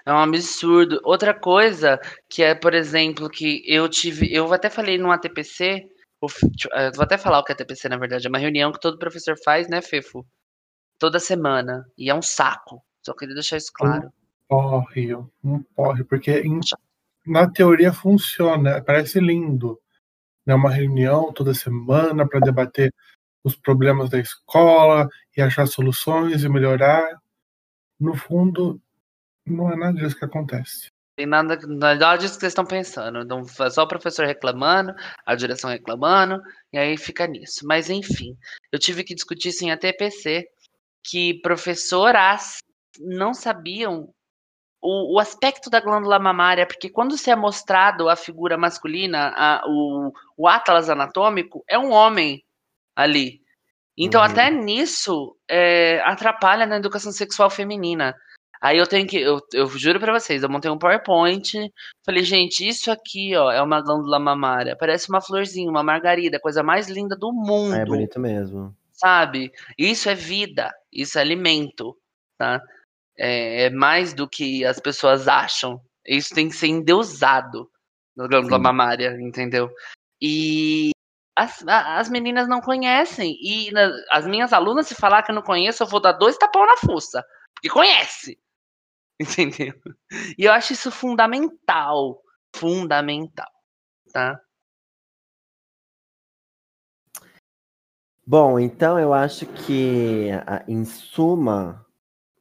é 0.04 0.12
um 0.12 0.18
absurdo. 0.18 1.00
Outra 1.04 1.32
coisa 1.32 2.00
que 2.28 2.42
é, 2.42 2.54
por 2.54 2.74
exemplo, 2.74 3.30
que 3.30 3.62
eu 3.66 3.88
tive. 3.88 4.34
Eu 4.34 4.52
até 4.52 4.68
falei 4.68 4.98
no 4.98 5.12
ATPC. 5.12 5.88
Eu 6.20 6.92
vou 6.94 7.04
até 7.04 7.16
falar 7.16 7.38
o 7.38 7.44
que 7.44 7.52
é 7.52 7.54
ATPC, 7.54 7.88
na 7.88 7.96
verdade. 7.96 8.26
É 8.26 8.28
uma 8.28 8.38
reunião 8.38 8.72
que 8.72 8.80
todo 8.80 8.98
professor 8.98 9.36
faz, 9.44 9.68
né, 9.68 9.80
Fefo? 9.80 10.26
toda 11.02 11.18
semana. 11.18 11.84
E 11.98 12.08
é 12.08 12.14
um 12.14 12.22
saco. 12.22 12.80
Só 13.04 13.12
queria 13.12 13.34
deixar 13.34 13.56
isso 13.56 13.72
claro. 13.74 14.12
Porre, 14.52 15.14
um 15.42 15.62
porre, 15.74 16.04
porque 16.04 16.30
em, 16.40 16.60
na 17.26 17.50
teoria 17.50 17.90
funciona, 17.90 18.84
parece 18.84 19.18
lindo. 19.18 19.80
É 20.46 20.54
uma 20.54 20.70
reunião 20.70 21.32
toda 21.32 21.54
semana 21.54 22.28
para 22.28 22.38
debater 22.38 22.92
os 23.42 23.56
problemas 23.56 24.10
da 24.10 24.18
escola 24.18 25.08
e 25.34 25.40
achar 25.40 25.66
soluções 25.66 26.44
e 26.44 26.50
melhorar. 26.50 27.18
No 27.98 28.14
fundo, 28.14 28.78
não 29.46 29.72
é 29.72 29.74
nada 29.74 29.98
disso 29.98 30.18
que 30.18 30.26
acontece. 30.26 30.88
Tem 31.16 31.24
nada, 31.24 31.58
nada 31.66 32.16
disso 32.18 32.34
que 32.34 32.40
vocês 32.40 32.50
estão 32.50 32.66
pensando. 32.66 33.24
Não 33.24 33.40
é 33.40 33.70
só 33.70 33.84
o 33.84 33.88
professor 33.88 34.26
reclamando, 34.26 34.92
a 35.24 35.34
direção 35.34 35.70
reclamando, 35.70 36.42
e 36.70 36.76
aí 36.76 36.98
fica 36.98 37.26
nisso. 37.26 37.66
Mas 37.66 37.88
enfim, 37.88 38.36
eu 38.70 38.78
tive 38.78 39.02
que 39.02 39.14
discutir 39.14 39.48
isso 39.48 39.64
em 39.64 39.70
ATPC, 39.70 40.46
que 41.02 41.40
professoras 41.40 42.58
não 43.00 43.32
sabiam 43.32 44.12
o, 44.82 45.14
o, 45.14 45.20
aspecto 45.20 45.70
da 45.70 45.80
glândula 45.80 46.18
mamária, 46.18 46.66
porque 46.66 46.90
quando 46.90 47.16
se 47.16 47.30
é 47.30 47.36
mostrado 47.36 48.08
a 48.08 48.16
figura 48.16 48.58
masculina, 48.58 49.32
a, 49.36 49.62
o, 49.66 50.12
o 50.36 50.48
atlas 50.48 50.90
anatômico, 50.90 51.64
é 51.68 51.78
um 51.78 51.92
homem 51.92 52.42
ali. 52.96 53.40
Então, 53.96 54.20
uhum. 54.20 54.26
até 54.26 54.50
nisso, 54.50 55.36
é, 55.48 56.00
atrapalha 56.04 56.66
na 56.66 56.76
educação 56.76 57.12
sexual 57.12 57.48
feminina. 57.48 58.14
Aí 58.60 58.78
eu 58.78 58.86
tenho 58.86 59.06
que, 59.06 59.18
eu, 59.18 59.40
eu 59.52 59.66
juro 59.68 59.98
para 59.98 60.18
vocês, 60.18 60.42
eu 60.42 60.48
montei 60.48 60.70
um 60.70 60.78
PowerPoint, 60.78 61.52
falei, 62.04 62.22
gente, 62.22 62.66
isso 62.66 62.90
aqui, 62.90 63.34
ó, 63.36 63.50
é 63.50 63.60
uma 63.60 63.80
glândula 63.80 64.20
mamária, 64.20 64.76
parece 64.76 65.08
uma 65.08 65.20
florzinha, 65.20 65.68
uma 65.68 65.82
margarida, 65.82 66.38
coisa 66.38 66.62
mais 66.62 66.88
linda 66.88 67.16
do 67.16 67.32
mundo. 67.32 67.74
É 67.74 67.84
bonito 67.84 68.20
mesmo. 68.20 68.74
Sabe? 68.92 69.50
Isso 69.76 70.08
é 70.08 70.14
vida, 70.14 70.72
isso 70.92 71.18
é 71.18 71.20
alimento, 71.20 71.96
tá? 72.38 72.62
É, 73.18 73.64
é 73.64 73.70
mais 73.70 74.14
do 74.14 74.28
que 74.28 74.64
as 74.64 74.80
pessoas 74.80 75.28
acham. 75.28 75.80
Isso 76.06 76.34
tem 76.34 76.48
que 76.48 76.56
ser 76.56 76.68
endeusado 76.68 77.70
na 78.16 78.26
glândula 78.26 78.56
Sim. 78.56 78.62
mamária, 78.62 79.20
entendeu? 79.20 79.70
E 80.20 80.90
as, 81.36 81.66
as 81.66 82.08
meninas 82.08 82.48
não 82.48 82.60
conhecem. 82.60 83.36
E 83.40 83.70
na, 83.70 83.90
as 84.10 84.26
minhas 84.26 84.52
alunas, 84.52 84.86
se 84.86 84.94
falar 84.94 85.22
que 85.22 85.30
eu 85.30 85.34
não 85.34 85.42
conheço, 85.42 85.82
eu 85.82 85.86
vou 85.86 86.00
dar 86.00 86.12
dois 86.12 86.36
tapão 86.36 86.66
na 86.66 86.76
fuça. 86.76 87.24
Porque 87.54 87.68
conhece. 87.68 88.38
Entendeu? 89.20 89.74
E 90.38 90.44
eu 90.44 90.52
acho 90.52 90.72
isso 90.72 90.90
fundamental. 90.90 92.22
Fundamental. 92.54 93.50
Tá? 94.12 94.40
Bom, 98.26 98.58
então 98.58 98.98
eu 98.98 99.12
acho 99.12 99.46
que, 99.46 100.28
em 100.68 100.84
suma, 100.84 101.84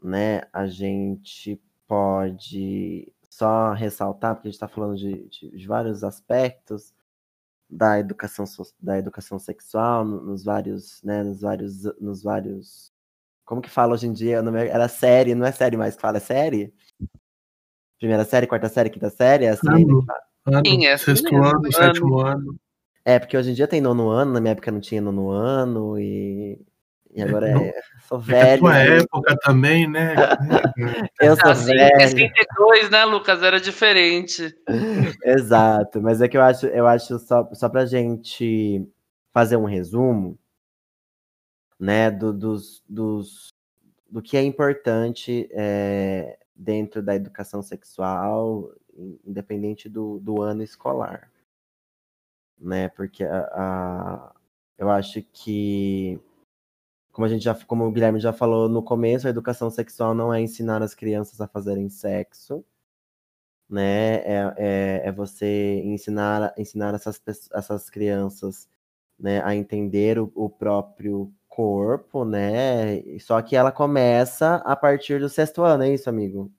né, 0.02 0.42
a 0.52 0.68
gente 0.68 1.62
pode 1.88 3.12
só 3.30 3.74
ressaltar, 3.74 4.36
porque 4.36 4.48
a 4.48 4.52
gente 4.52 4.56
está 4.56 4.68
falando 4.68 4.98
de, 4.98 5.28
de, 5.30 5.50
de, 5.52 5.68
vários 5.68 6.04
aspectos 6.04 6.94
da 7.70 8.00
educação, 8.00 8.46
da 8.80 8.98
educação 8.98 9.40
sexual, 9.40 10.04
nos 10.04 10.44
vários, 10.44 11.02
né, 11.04 11.24
nos 11.24 11.42
vários, 11.42 11.84
nos 12.00 12.24
vários, 12.24 12.92
como 13.46 13.62
que 13.62 13.70
fala 13.70 13.94
hoje 13.94 14.08
em 14.08 14.14
dia? 14.14 14.44
Era 14.70 14.88
série, 14.88 15.36
não 15.36 15.46
é 15.46 15.52
série 15.52 15.78
mais 15.78 15.96
que 15.96 16.02
fala, 16.02 16.18
é 16.18 16.22
série? 16.22 16.74
Primeira 17.98 18.26
série, 18.26 18.48
quarta 18.48 18.68
série, 18.68 18.90
quinta 18.90 19.10
série, 19.10 19.46
é 19.46 19.50
assim? 19.50 19.68
Ano, 19.68 20.06
ano, 20.46 20.64
Sim, 20.66 20.86
é 20.86 20.98
sexto 20.98 21.28
assim 21.28 21.36
ano, 21.36 21.72
sétimo 21.72 22.20
ano. 22.20 22.60
É, 23.06 23.18
porque 23.18 23.38
hoje 23.38 23.52
em 23.52 23.54
dia 23.54 23.68
tem 23.68 23.82
nono 23.82 24.10
ano, 24.10 24.34
na 24.34 24.40
minha 24.40 24.52
época 24.52 24.72
não 24.72 24.80
tinha 24.80 25.02
nono 25.02 25.30
ano, 25.30 26.00
e 26.00 26.60
e 27.14 27.22
agora 27.22 27.50
é, 27.50 27.74
sou 28.08 28.20
é 28.20 28.22
velho. 28.22 28.52
É 28.52 28.58
tua 28.58 28.74
né? 28.74 28.98
época 29.00 29.38
também, 29.42 29.88
né? 29.88 30.16
eu 31.20 31.36
sou 31.36 31.52
assim, 31.52 31.74
velho. 31.74 32.02
Em 32.02 32.10
62, 32.10 32.90
né, 32.90 33.06
Lucas? 33.06 33.44
Era 33.44 33.60
diferente. 33.60 34.56
Exato, 35.24 36.02
mas 36.02 36.22
é 36.22 36.28
que 36.28 36.38
eu 36.38 36.42
acho, 36.42 36.68
eu 36.68 36.88
acho 36.88 37.20
só, 37.20 37.48
só 37.54 37.68
pra 37.68 37.86
gente 37.86 38.88
fazer 39.34 39.58
um 39.58 39.66
resumo, 39.66 40.38
né, 41.80 42.12
do, 42.12 42.32
dos, 42.32 42.84
dos, 42.88 43.50
do 44.10 44.22
que 44.22 44.38
é 44.38 44.44
importante 44.44 45.50
é, 45.52 46.38
dentro 46.56 47.02
da 47.02 47.16
educação 47.16 47.62
sexual, 47.62 48.72
independente 49.26 49.90
do, 49.90 50.20
do 50.20 50.42
ano 50.42 50.64
escolar. 50.64 51.30
Né, 52.60 52.90
porque 52.90 53.24
a, 53.24 53.40
a 53.40 54.36
eu 54.78 54.90
acho 54.90 55.22
que 55.32 56.20
como 57.12 57.26
a 57.26 57.30
gente 57.30 57.44
já, 57.44 57.54
como 57.66 57.86
o 57.86 57.92
Guilherme 57.92 58.20
já 58.20 58.34
falou 58.34 58.70
no 58.70 58.82
começo, 58.84 59.28
a 59.28 59.30
educação 59.30 59.70
sexual 59.70 60.14
não 60.14 60.34
é 60.34 60.42
ensinar 60.42 60.82
as 60.82 60.94
crianças 60.96 61.42
a 61.42 61.48
fazerem 61.48 61.90
sexo, 61.90 62.64
né? 63.70 64.16
É, 64.18 64.54
é, 64.58 65.02
é 65.06 65.12
você 65.12 65.82
ensinar, 65.86 66.54
ensinar 66.58 66.94
essas, 66.94 67.22
essas 67.54 67.90
crianças 67.90 68.70
né, 69.20 69.42
a 69.44 69.56
entender 69.56 70.20
o, 70.20 70.32
o 70.36 70.50
próprio 70.50 71.34
corpo, 71.48 72.26
né? 72.26 73.02
Só 73.20 73.42
que 73.42 73.56
ela 73.56 73.72
começa 73.72 74.56
a 74.66 74.76
partir 74.76 75.20
do 75.20 75.30
sexto 75.30 75.64
ano, 75.64 75.84
é 75.84 75.94
isso, 75.94 76.10
amigo? 76.10 76.52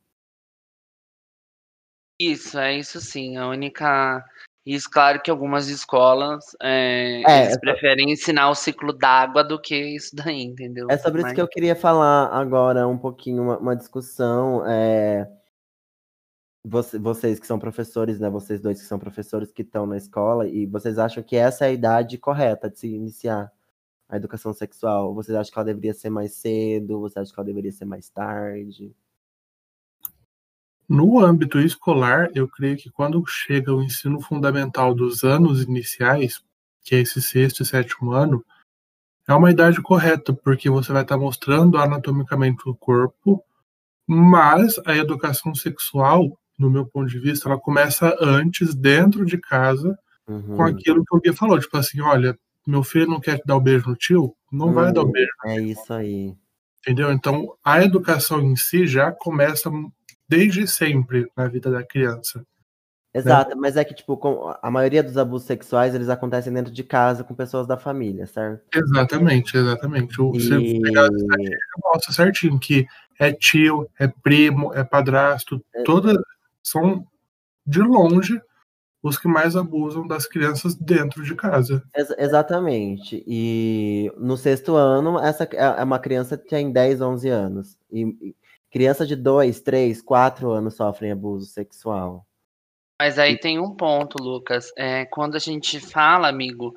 Isso, 2.20 2.58
é 2.58 2.78
isso 2.78 3.00
sim. 3.00 3.36
A 3.36 3.48
única 3.48 4.24
isso, 4.64 4.88
claro 4.88 5.20
que 5.20 5.30
algumas 5.30 5.68
escolas 5.68 6.56
é, 6.62 7.22
é, 7.28 7.44
eles 7.46 7.58
preferem 7.58 8.12
ensinar 8.12 8.48
o 8.48 8.54
ciclo 8.54 8.92
d'água 8.92 9.42
do 9.42 9.60
que 9.60 9.74
isso 9.74 10.14
daí, 10.14 10.42
entendeu? 10.42 10.86
É 10.88 10.96
sobre 10.96 11.22
Mas... 11.22 11.30
isso 11.30 11.34
que 11.34 11.40
eu 11.40 11.48
queria 11.48 11.74
falar 11.74 12.28
agora 12.28 12.86
um 12.86 12.96
pouquinho, 12.96 13.42
uma, 13.42 13.58
uma 13.58 13.76
discussão. 13.76 14.64
É... 14.64 15.28
Você, 16.64 16.96
vocês 16.96 17.40
que 17.40 17.46
são 17.46 17.58
professores, 17.58 18.20
né? 18.20 18.30
Vocês 18.30 18.60
dois 18.60 18.80
que 18.80 18.86
são 18.86 19.00
professores 19.00 19.50
que 19.50 19.62
estão 19.62 19.84
na 19.84 19.96
escola, 19.96 20.46
e 20.46 20.64
vocês 20.64 20.96
acham 20.96 21.20
que 21.24 21.34
essa 21.34 21.64
é 21.64 21.68
a 21.68 21.72
idade 21.72 22.16
correta 22.16 22.70
de 22.70 22.78
se 22.78 22.86
iniciar 22.86 23.50
a 24.08 24.16
educação 24.16 24.52
sexual? 24.52 25.12
Vocês 25.12 25.36
acham 25.36 25.52
que 25.52 25.58
ela 25.58 25.66
deveria 25.66 25.92
ser 25.92 26.08
mais 26.08 26.34
cedo? 26.34 27.00
Vocês 27.00 27.24
acham 27.24 27.34
que 27.34 27.40
ela 27.40 27.46
deveria 27.46 27.72
ser 27.72 27.84
mais 27.84 28.08
tarde? 28.08 28.94
No 30.88 31.20
âmbito 31.20 31.58
escolar, 31.58 32.30
eu 32.34 32.48
creio 32.48 32.76
que 32.76 32.90
quando 32.90 33.24
chega 33.26 33.74
o 33.74 33.82
ensino 33.82 34.20
fundamental 34.20 34.94
dos 34.94 35.24
anos 35.24 35.62
iniciais, 35.62 36.42
que 36.82 36.94
é 36.94 37.00
esse 37.00 37.22
sexto 37.22 37.62
e 37.62 37.66
sétimo 37.66 38.12
ano, 38.12 38.44
é 39.26 39.34
uma 39.34 39.50
idade 39.50 39.80
correta, 39.80 40.32
porque 40.32 40.68
você 40.68 40.92
vai 40.92 41.02
estar 41.02 41.16
mostrando 41.16 41.78
anatomicamente 41.78 42.68
o 42.68 42.74
corpo, 42.74 43.42
mas 44.06 44.78
a 44.84 44.96
educação 44.96 45.54
sexual, 45.54 46.38
no 46.58 46.68
meu 46.68 46.84
ponto 46.84 47.08
de 47.08 47.18
vista, 47.18 47.48
ela 47.48 47.58
começa 47.58 48.16
antes, 48.20 48.74
dentro 48.74 49.24
de 49.24 49.38
casa, 49.38 49.96
uhum. 50.26 50.56
com 50.56 50.62
aquilo 50.62 51.04
que 51.04 51.16
o 51.16 51.20
Gui 51.20 51.32
falou, 51.32 51.58
tipo 51.58 51.76
assim, 51.76 52.00
olha, 52.00 52.36
meu 52.66 52.82
filho 52.82 53.08
não 53.08 53.20
quer 53.20 53.38
te 53.38 53.46
dar 53.46 53.56
o 53.56 53.60
um 53.60 53.62
beijo 53.62 53.88
no 53.88 53.96
tio, 53.96 54.34
não 54.50 54.66
uhum. 54.66 54.72
vai 54.72 54.92
dar 54.92 55.02
o 55.02 55.06
um 55.06 55.10
beijo. 55.10 55.30
É 55.46 55.60
isso 55.60 55.92
aí. 55.92 56.34
Entendeu? 56.80 57.12
Então, 57.12 57.54
a 57.64 57.82
educação 57.82 58.40
em 58.40 58.56
si 58.56 58.88
já 58.88 59.12
começa 59.12 59.70
desde 60.32 60.66
sempre 60.66 61.30
na 61.36 61.46
vida 61.46 61.70
da 61.70 61.84
criança. 61.84 62.42
Exato, 63.12 63.50
né? 63.50 63.56
mas 63.58 63.76
é 63.76 63.84
que, 63.84 63.92
tipo, 63.92 64.18
a 64.62 64.70
maioria 64.70 65.02
dos 65.02 65.18
abusos 65.18 65.46
sexuais, 65.46 65.94
eles 65.94 66.08
acontecem 66.08 66.50
dentro 66.50 66.72
de 66.72 66.82
casa 66.82 67.22
com 67.22 67.34
pessoas 67.34 67.66
da 67.66 67.76
família, 67.76 68.26
certo? 68.26 68.62
Exatamente, 68.74 69.54
exatamente. 69.54 70.22
O, 70.22 70.34
e... 70.34 70.40
Você 70.40 70.80
pegar 70.80 71.10
mostra 71.84 72.14
certinho 72.14 72.58
que 72.58 72.86
é 73.20 73.30
tio, 73.30 73.86
é 73.98 74.08
primo, 74.08 74.72
é 74.72 74.82
padrasto, 74.82 75.62
é... 75.74 75.82
todas 75.82 76.16
são, 76.62 77.06
de 77.66 77.82
longe, 77.82 78.40
os 79.02 79.18
que 79.18 79.28
mais 79.28 79.54
abusam 79.54 80.06
das 80.06 80.26
crianças 80.26 80.74
dentro 80.74 81.22
de 81.22 81.34
casa. 81.34 81.82
Ex 81.94 82.08
exatamente. 82.16 83.22
E 83.26 84.10
no 84.16 84.38
sexto 84.38 84.76
ano, 84.76 85.18
essa 85.18 85.44
é, 85.44 85.80
é 85.80 85.84
uma 85.84 85.98
criança 85.98 86.38
que 86.38 86.48
tem 86.48 86.72
10, 86.72 87.02
11 87.02 87.28
anos. 87.28 87.78
E, 87.90 88.34
Criança 88.72 89.06
de 89.06 89.14
2, 89.14 89.60
3, 89.60 90.00
4 90.00 90.50
anos 90.50 90.76
sofrem 90.76 91.12
abuso 91.12 91.44
sexual. 91.44 92.26
Mas 92.98 93.18
aí 93.18 93.38
tem 93.38 93.60
um 93.60 93.76
ponto, 93.76 94.16
Lucas. 94.22 94.72
É, 94.78 95.04
quando 95.04 95.36
a 95.36 95.38
gente 95.38 95.78
fala, 95.78 96.28
amigo, 96.28 96.74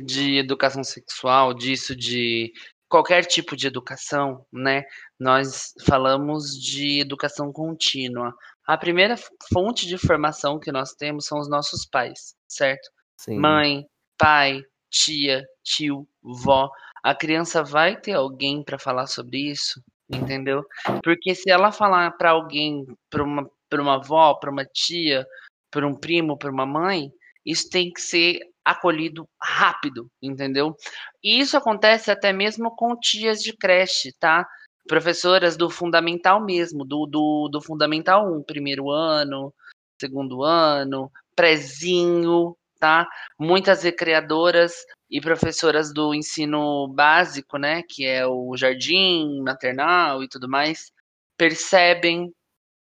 de 0.00 0.38
educação 0.38 0.82
sexual, 0.82 1.54
disso 1.54 1.94
de 1.94 2.52
qualquer 2.88 3.24
tipo 3.24 3.56
de 3.56 3.68
educação, 3.68 4.44
né? 4.52 4.82
Nós 5.20 5.72
falamos 5.86 6.50
de 6.60 7.00
educação 7.00 7.52
contínua. 7.52 8.34
A 8.66 8.76
primeira 8.76 9.14
fonte 9.52 9.86
de 9.86 9.96
formação 9.96 10.58
que 10.58 10.72
nós 10.72 10.94
temos 10.94 11.26
são 11.26 11.38
os 11.38 11.48
nossos 11.48 11.86
pais, 11.86 12.34
certo? 12.48 12.90
Sim. 13.20 13.38
Mãe, 13.38 13.86
pai, 14.18 14.62
tia, 14.90 15.44
tio, 15.62 16.08
vó. 16.20 16.68
A 17.04 17.14
criança 17.14 17.62
vai 17.62 17.96
ter 18.00 18.14
alguém 18.14 18.64
para 18.64 18.80
falar 18.80 19.06
sobre 19.06 19.50
isso? 19.50 19.80
Entendeu? 20.08 20.64
Porque 21.02 21.34
se 21.34 21.50
ela 21.50 21.72
falar 21.72 22.12
para 22.12 22.30
alguém, 22.30 22.84
para 23.10 23.22
uma, 23.22 23.50
pra 23.68 23.82
uma 23.82 23.94
avó, 23.96 24.34
para 24.34 24.50
uma 24.50 24.64
tia, 24.64 25.26
para 25.70 25.86
um 25.86 25.94
primo, 25.94 26.38
para 26.38 26.50
uma 26.50 26.66
mãe, 26.66 27.10
isso 27.44 27.68
tem 27.70 27.92
que 27.92 28.00
ser 28.00 28.40
acolhido 28.64 29.28
rápido, 29.40 30.10
entendeu? 30.20 30.74
E 31.22 31.38
isso 31.38 31.56
acontece 31.56 32.10
até 32.10 32.32
mesmo 32.32 32.74
com 32.74 32.96
tias 32.98 33.40
de 33.40 33.56
creche, 33.56 34.12
tá? 34.18 34.46
professoras 34.86 35.56
do 35.56 35.68
fundamental 35.68 36.42
mesmo, 36.42 36.84
do, 36.84 37.06
do, 37.06 37.48
do 37.48 37.60
fundamental 37.60 38.32
1, 38.32 38.42
primeiro 38.44 38.90
ano, 38.90 39.52
segundo 40.00 40.42
ano, 40.42 41.10
prezinho, 41.34 42.56
tá? 42.78 43.06
Muitas 43.38 43.82
recreadoras 43.82 44.74
e 45.10 45.20
professoras 45.20 45.92
do 45.92 46.14
ensino 46.14 46.88
básico, 46.88 47.58
né, 47.58 47.82
que 47.82 48.04
é 48.04 48.26
o 48.26 48.56
jardim, 48.56 49.40
maternal 49.42 50.22
e 50.22 50.28
tudo 50.28 50.48
mais, 50.48 50.90
percebem 51.36 52.32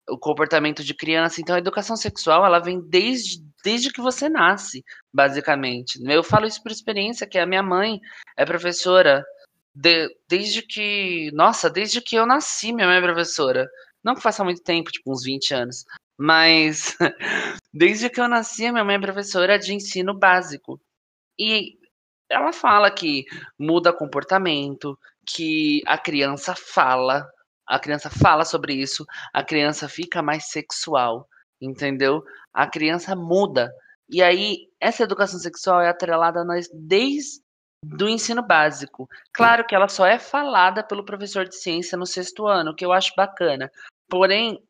o 0.10 0.18
comportamento 0.18 0.84
de 0.84 0.94
criança. 0.94 1.42
Então, 1.42 1.56
a 1.56 1.60
educação 1.60 1.96
sexual, 1.98 2.46
ela 2.46 2.60
vem 2.60 2.80
desde, 2.80 3.44
desde 3.64 3.92
que 3.92 4.02
você 4.02 4.30
nasce, 4.30 4.84
basicamente. 5.14 6.00
Eu 6.06 6.24
falo 6.24 6.46
isso 6.46 6.62
por 6.62 6.72
experiência, 6.72 7.28
que 7.28 7.40
a 7.40 7.46
minha 7.46 7.64
mãe 7.64 8.00
é 8.38 8.46
professora 8.46 9.26
de, 9.74 10.08
desde 10.30 10.62
que, 10.62 11.32
nossa, 11.34 11.70
desde 11.70 12.02
que 12.02 12.16
eu 12.16 12.26
nasci, 12.26 12.72
minha 12.72 12.88
mãe 12.88 12.98
é 12.98 13.02
professora. 13.02 13.68
Não 14.04 14.16
que 14.16 14.22
faça 14.22 14.44
muito 14.44 14.62
tempo, 14.62 14.92
tipo 14.92 15.12
uns 15.12 15.24
20 15.24 15.54
anos, 15.54 15.86
mas 16.18 16.96
desde 17.74 18.10
que 18.10 18.22
eu 18.22 18.28
nasci, 18.30 18.72
minha 18.72 18.86
mãe 18.86 18.96
é 18.96 19.00
professora 19.00 19.58
de 19.60 19.74
ensino 19.74 20.18
básico. 20.18 20.80
E 21.38 21.78
ela 22.36 22.52
fala 22.52 22.92
que 22.92 23.26
muda 23.58 23.94
comportamento, 23.94 25.00
que 25.26 25.82
a 25.88 25.98
criança 25.98 26.54
fala, 26.54 27.26
a 27.66 27.80
criança 27.80 28.10
fala 28.10 28.44
sobre 28.44 28.74
isso, 28.74 29.06
a 29.34 29.44
criança 29.44 29.88
fica 29.88 30.22
mais 30.22 30.50
sexual, 30.50 31.28
entendeu? 31.62 32.24
A 32.54 32.68
criança 32.68 33.16
muda. 33.16 33.72
E 34.10 34.22
aí, 34.22 34.68
essa 34.80 35.04
educação 35.04 35.40
sexual 35.40 35.82
é 35.82 35.90
atrelada 35.90 36.44
nós 36.44 36.70
desde 36.74 37.44
do 37.84 38.10
ensino 38.10 38.42
básico. 38.42 39.08
Claro 39.32 39.66
que 39.66 39.76
ela 39.76 39.88
só 39.88 40.06
é 40.06 40.20
falada 40.20 40.84
pelo 40.84 41.06
professor 41.06 41.48
de 41.48 41.56
ciência 41.56 41.98
no 41.98 42.06
sexto 42.06 42.48
ano, 42.48 42.76
que 42.76 42.84
eu 42.84 42.92
acho 42.92 43.14
bacana. 43.16 43.72
Porém, 44.10 44.62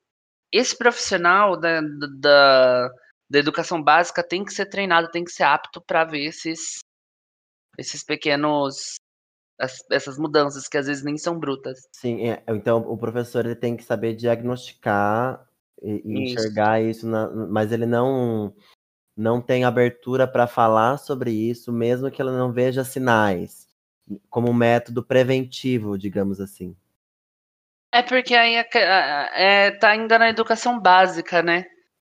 esse 0.51 0.77
profissional 0.77 1.57
da, 1.57 1.81
da, 2.19 2.89
da 3.29 3.39
educação 3.39 3.81
básica 3.81 4.21
tem 4.21 4.43
que 4.43 4.53
ser 4.53 4.67
treinado, 4.67 5.11
tem 5.11 5.23
que 5.23 5.31
ser 5.31 5.43
apto 5.43 5.81
para 5.81 6.03
ver 6.03 6.25
esses, 6.25 6.79
esses 7.77 8.03
pequenos 8.03 8.95
essas 9.89 10.17
mudanças 10.17 10.67
que 10.67 10.77
às 10.77 10.87
vezes 10.87 11.03
nem 11.03 11.17
são 11.17 11.39
brutas. 11.39 11.87
Sim, 11.93 12.29
é, 12.29 12.43
então 12.47 12.79
o 12.79 12.97
professor 12.97 13.45
ele 13.45 13.55
tem 13.55 13.77
que 13.77 13.83
saber 13.83 14.13
diagnosticar 14.13 15.47
e, 15.81 16.01
e 16.03 16.23
enxergar 16.23 16.81
isso, 16.81 17.07
na, 17.07 17.29
mas 17.29 17.71
ele 17.71 17.85
não 17.85 18.53
não 19.15 19.41
tem 19.41 19.63
abertura 19.63 20.27
para 20.27 20.45
falar 20.45 20.97
sobre 20.97 21.31
isso, 21.31 21.71
mesmo 21.71 22.11
que 22.11 22.21
ele 22.21 22.31
não 22.31 22.51
veja 22.51 22.83
sinais, 22.83 23.65
como 24.29 24.53
método 24.53 25.01
preventivo, 25.01 25.97
digamos 25.97 26.41
assim. 26.41 26.75
É 27.93 28.03
porque 28.03 28.35
aí 28.35 28.55
é, 28.55 28.67
é, 29.35 29.71
tá 29.71 29.91
ainda 29.91 30.19
na 30.19 30.29
educação 30.29 30.77
básica, 30.77 31.41
né? 31.41 31.65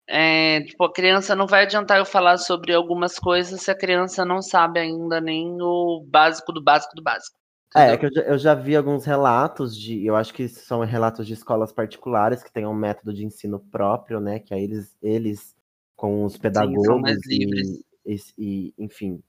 É, 0.08 0.60
tipo, 0.62 0.84
a 0.84 0.92
criança 0.92 1.34
não 1.34 1.46
vai 1.46 1.64
adiantar 1.64 1.98
eu 1.98 2.04
falar 2.04 2.38
sobre 2.38 2.72
algumas 2.72 3.18
coisas 3.18 3.60
se 3.60 3.70
a 3.70 3.76
criança 3.76 4.24
não 4.24 4.40
sabe 4.40 4.78
ainda 4.78 5.20
nem 5.20 5.60
o 5.60 6.04
básico 6.06 6.52
do 6.52 6.62
básico 6.62 6.94
do 6.94 7.02
básico. 7.02 7.36
É, 7.74 7.92
é 7.92 7.96
que 7.96 8.06
eu 8.06 8.12
já, 8.12 8.20
eu 8.22 8.38
já, 8.38 8.54
vi 8.54 8.76
alguns 8.76 9.04
relatos 9.04 9.76
de, 9.76 10.06
eu 10.06 10.14
acho 10.14 10.32
que 10.32 10.48
são 10.48 10.80
relatos 10.80 11.26
de 11.26 11.34
escolas 11.34 11.72
particulares 11.72 12.42
que 12.42 12.52
têm 12.52 12.66
um 12.66 12.72
método 12.72 13.12
de 13.12 13.24
ensino 13.24 13.58
próprio, 13.58 14.20
né? 14.20 14.38
Que 14.38 14.54
aí 14.54 14.62
eles, 14.62 14.96
eles 15.02 15.54
com 15.96 16.24
os 16.24 16.38
pedagogos 16.38 17.10
Sim, 17.24 17.82
e, 18.06 18.16
e, 18.38 18.74
enfim, 18.78 19.20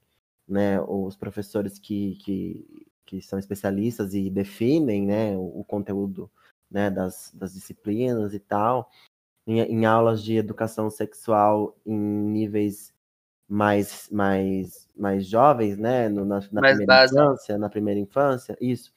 né, 0.46 0.80
os 0.80 1.16
professores 1.16 1.78
que, 1.78 2.16
que, 2.24 2.86
que 3.04 3.20
são 3.20 3.38
especialistas 3.38 4.14
e 4.14 4.30
definem, 4.30 5.04
né, 5.04 5.36
o, 5.36 5.60
o 5.60 5.64
conteúdo, 5.64 6.30
né, 6.70 6.90
das, 6.90 7.32
das 7.34 7.54
disciplinas 7.54 8.32
e 8.32 8.38
tal 8.38 8.88
em, 9.48 9.60
em 9.60 9.86
aulas 9.86 10.22
de 10.22 10.36
educação 10.36 10.90
sexual 10.90 11.74
em 11.86 11.98
níveis 11.98 12.92
mais, 13.48 14.06
mais, 14.12 14.86
mais 14.94 15.26
jovens, 15.26 15.78
né? 15.78 16.08
No, 16.10 16.24
na, 16.26 16.40
na 16.52 16.60
primeira 16.60 16.86
base. 16.86 17.14
infância, 17.14 17.58
na 17.58 17.70
primeira 17.70 17.98
infância, 17.98 18.56
isso. 18.60 18.92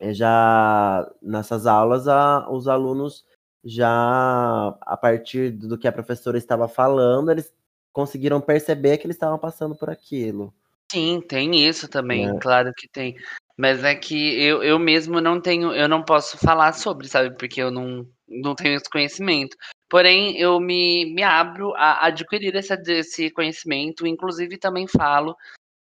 É 0.00 0.12
já 0.12 1.08
nessas 1.22 1.64
aulas, 1.64 2.08
a, 2.08 2.50
os 2.50 2.66
alunos 2.66 3.24
já, 3.64 4.76
a 4.80 4.96
partir 4.96 5.52
do 5.52 5.78
que 5.78 5.86
a 5.86 5.92
professora 5.92 6.36
estava 6.36 6.66
falando, 6.66 7.30
eles 7.30 7.54
conseguiram 7.92 8.40
perceber 8.40 8.98
que 8.98 9.06
eles 9.06 9.14
estavam 9.14 9.38
passando 9.38 9.76
por 9.76 9.88
aquilo. 9.88 10.52
Sim, 10.90 11.20
tem 11.20 11.54
isso 11.54 11.88
também, 11.88 12.28
é. 12.28 12.38
claro 12.40 12.72
que 12.76 12.88
tem. 12.88 13.14
Mas 13.56 13.84
é 13.84 13.94
que 13.94 14.42
eu, 14.42 14.62
eu 14.62 14.78
mesmo 14.78 15.20
não 15.20 15.40
tenho, 15.40 15.72
eu 15.72 15.88
não 15.88 16.02
posso 16.02 16.38
falar 16.38 16.72
sobre, 16.72 17.08
sabe? 17.08 17.36
Porque 17.36 17.62
eu 17.62 17.70
não, 17.70 18.06
não 18.26 18.54
tenho 18.54 18.74
esse 18.74 18.88
conhecimento. 18.88 19.56
Porém, 19.88 20.38
eu 20.38 20.58
me, 20.58 21.12
me 21.14 21.22
abro 21.22 21.74
a 21.74 22.06
adquirir 22.06 22.56
essa, 22.56 22.80
esse 22.88 23.30
conhecimento, 23.30 24.06
inclusive 24.06 24.56
também 24.56 24.86
falo 24.88 25.36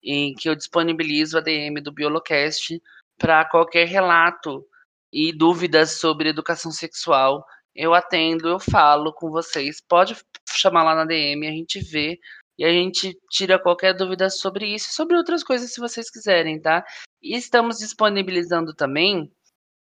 em 0.03 0.33
que 0.33 0.49
eu 0.49 0.55
disponibilizo 0.55 1.37
a 1.37 1.41
DM 1.41 1.79
do 1.81 1.91
Biolocast 1.91 2.81
para 3.17 3.45
qualquer 3.45 3.87
relato 3.87 4.65
e 5.13 5.31
dúvidas 5.31 5.99
sobre 5.99 6.29
educação 6.29 6.71
sexual. 6.71 7.45
Eu 7.75 7.93
atendo, 7.93 8.47
eu 8.47 8.59
falo 8.59 9.13
com 9.13 9.29
vocês. 9.29 9.81
Pode 9.87 10.15
chamar 10.49 10.83
lá 10.83 10.95
na 10.95 11.05
DM, 11.05 11.47
a 11.47 11.51
gente 11.51 11.79
vê 11.79 12.19
e 12.57 12.65
a 12.65 12.71
gente 12.71 13.17
tira 13.29 13.57
qualquer 13.57 13.93
dúvida 13.93 14.29
sobre 14.29 14.73
isso 14.73 14.89
e 14.89 14.93
sobre 14.93 15.15
outras 15.15 15.43
coisas 15.43 15.71
se 15.71 15.79
vocês 15.79 16.09
quiserem, 16.09 16.59
tá? 16.59 16.83
E 17.21 17.35
estamos 17.35 17.79
disponibilizando 17.79 18.73
também 18.73 19.31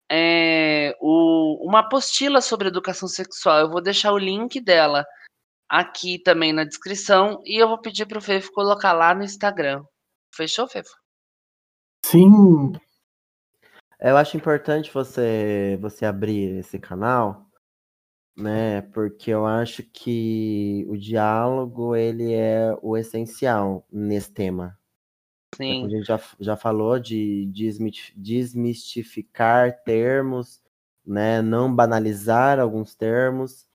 é, 0.10 0.96
o, 1.00 1.68
uma 1.68 1.80
apostila 1.80 2.42
sobre 2.42 2.68
educação 2.68 3.08
sexual. 3.08 3.60
Eu 3.60 3.70
vou 3.70 3.82
deixar 3.82 4.12
o 4.12 4.18
link 4.18 4.60
dela 4.60 5.06
aqui 5.70 6.18
também 6.18 6.52
na 6.52 6.64
descrição 6.64 7.42
e 7.46 7.62
eu 7.62 7.68
vou 7.68 7.78
pedir 7.78 8.08
para 8.08 8.18
o 8.18 8.22
Fefo 8.22 8.52
colocar 8.52 8.94
lá 8.94 9.14
no 9.14 9.24
Instagram. 9.24 9.84
Fechou, 10.34 10.68
Fefo? 10.68 10.96
Sim. 12.06 12.74
Eu 14.00 14.18
acho 14.18 14.38
importante 14.38 14.92
você 14.92 15.78
você 15.82 16.06
abrir 16.06 16.60
esse 16.60 16.80
canal, 16.80 17.46
né? 18.36 18.82
Porque 18.82 19.30
eu 19.30 19.46
acho 19.46 19.84
que 19.84 20.86
o 20.88 20.98
diálogo 20.98 21.96
ele 21.96 22.34
é 22.34 22.74
o 22.82 22.98
essencial 22.98 23.86
nesse 23.92 24.32
tema, 24.32 24.79
Sim. 25.56 25.86
A 25.86 25.90
gente 25.90 26.06
já, 26.06 26.20
já 26.40 26.56
falou 26.56 27.00
de 27.00 27.46
desmistificar 28.16 29.84
termos, 29.84 30.62
né? 31.06 31.42
não 31.42 31.74
banalizar 31.74 32.60
alguns 32.60 32.96
termos, 32.96 33.68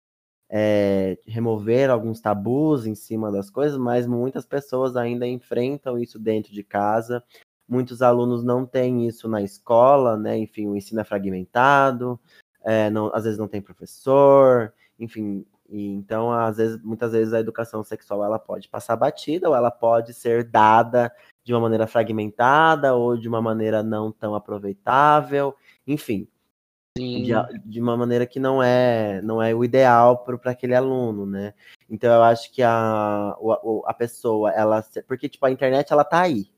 é, 0.49 1.19
remover 1.27 1.91
alguns 1.91 2.21
tabus 2.21 2.87
em 2.87 2.95
cima 2.95 3.31
das 3.31 3.51
coisas, 3.51 3.77
mas 3.77 4.07
muitas 4.07 4.47
pessoas 4.47 4.97
ainda 4.97 5.27
enfrentam 5.27 5.99
isso 5.99 6.19
dentro 6.19 6.53
de 6.53 6.63
casa. 6.63 7.23
Muitos 7.69 8.03
alunos 8.03 8.45
não 8.45 8.65
têm 8.65 9.07
isso 9.09 9.29
na 9.29 9.43
escola, 9.43 10.17
né? 10.17 10.37
Enfim, 10.39 10.69
o 10.69 10.77
ensino 10.77 11.01
é 11.01 11.05
fragmentado, 11.05 12.21
é, 12.63 12.89
não, 12.91 13.11
às 13.15 13.25
vezes 13.25 13.39
não 13.39 13.49
tem 13.49 13.61
professor, 13.61 14.73
enfim, 14.99 15.45
e 15.68 15.87
então, 15.88 16.31
às 16.31 16.57
vezes, 16.59 16.83
muitas 16.83 17.12
vezes 17.12 17.33
a 17.33 17.40
educação 17.40 17.83
sexual 17.83 18.24
ela 18.24 18.38
pode 18.38 18.68
passar 18.68 18.96
batida 18.96 19.48
ou 19.48 19.55
ela 19.55 19.70
pode 19.70 20.12
ser 20.12 20.44
dada 20.44 21.12
de 21.42 21.53
uma 21.53 21.61
maneira 21.61 21.87
fragmentada 21.87 22.94
ou 22.94 23.16
de 23.16 23.29
uma 23.29 23.40
maneira 23.40 23.83
não 23.83 24.12
tão 24.12 24.35
aproveitável, 24.35 25.55
enfim, 25.87 26.29
de, 26.96 27.33
de, 27.64 27.81
uma 27.81 27.96
maneira 27.96 28.24
que 28.24 28.38
não 28.38 28.62
é 28.62 29.20
não 29.22 29.42
é 29.42 29.53
o 29.53 29.64
ideal 29.64 30.18
para 30.18 30.53
aquele 30.53 30.77
aluno, 30.77 31.27
né? 31.27 31.53
Então 31.90 32.12
eu 32.12 32.22
acho 32.22 32.53
que 32.53 32.62
a, 32.62 32.70
a, 32.70 33.37
a 33.87 33.94
pessoa, 33.94 34.53
ela. 34.53 34.85
Porque, 35.07 35.29
tipo, 35.29 35.44
a 35.44 35.50
internet 35.50 35.92
ela 35.92 36.05
tá 36.05 36.20
aí. 36.20 36.48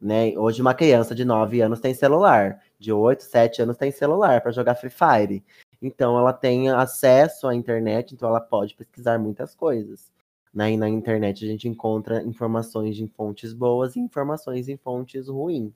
Né? 0.00 0.34
Hoje 0.36 0.60
uma 0.60 0.74
criança 0.74 1.14
de 1.14 1.24
9 1.24 1.62
anos 1.62 1.80
tem 1.80 1.94
celular, 1.94 2.60
de 2.78 2.92
8, 2.92 3.22
7 3.22 3.62
anos 3.62 3.76
tem 3.78 3.90
celular 3.90 4.42
para 4.42 4.52
jogar 4.52 4.74
Free 4.74 4.90
Fire. 4.90 5.42
Então 5.86 6.18
ela 6.18 6.32
tem 6.32 6.70
acesso 6.70 7.46
à 7.46 7.54
internet, 7.54 8.14
então 8.14 8.28
ela 8.28 8.40
pode 8.40 8.74
pesquisar 8.74 9.18
muitas 9.18 9.54
coisas. 9.54 10.10
Né? 10.52 10.72
E 10.72 10.76
na 10.76 10.88
internet 10.88 11.44
a 11.44 11.48
gente 11.48 11.68
encontra 11.68 12.22
informações 12.22 12.98
em 12.98 13.08
fontes 13.08 13.52
boas 13.52 13.94
e 13.94 14.00
informações 14.00 14.68
em 14.68 14.76
fontes 14.76 15.28
ruins. 15.28 15.74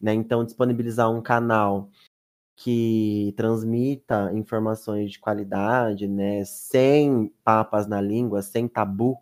Né? 0.00 0.12
Então, 0.12 0.44
disponibilizar 0.44 1.10
um 1.10 1.22
canal 1.22 1.88
que 2.56 3.32
transmita 3.36 4.30
informações 4.34 5.12
de 5.12 5.18
qualidade, 5.18 6.06
né, 6.06 6.44
sem 6.44 7.32
papas 7.42 7.86
na 7.86 8.00
língua, 8.00 8.42
sem 8.42 8.68
tabu, 8.68 9.18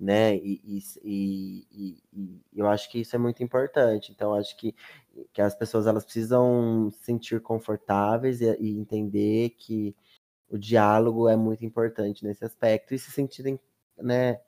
né, 0.00 0.34
e, 0.36 0.60
e, 0.64 0.80
e, 1.04 2.02
e, 2.10 2.40
eu 2.54 2.66
acho 2.66 2.90
que 2.90 3.00
isso 3.00 3.14
é 3.14 3.18
muito 3.18 3.42
importante. 3.42 4.10
Então, 4.10 4.32
acho 4.34 4.56
que, 4.56 4.74
que 5.32 5.42
as 5.42 5.54
pessoas 5.54 5.86
elas 5.86 6.04
precisam 6.04 6.90
se 6.90 7.04
sentir 7.04 7.40
confortáveis 7.42 8.40
e, 8.40 8.46
e 8.58 8.70
entender 8.78 9.50
que 9.50 9.94
o 10.48 10.58
diálogo 10.58 11.28
é 11.28 11.36
muito 11.36 11.64
importante 11.66 12.24
nesse 12.24 12.44
aspecto 12.44 12.94
e 12.94 12.98
se 12.98 13.10
sentirem 13.10 13.60
né, 13.98 14.40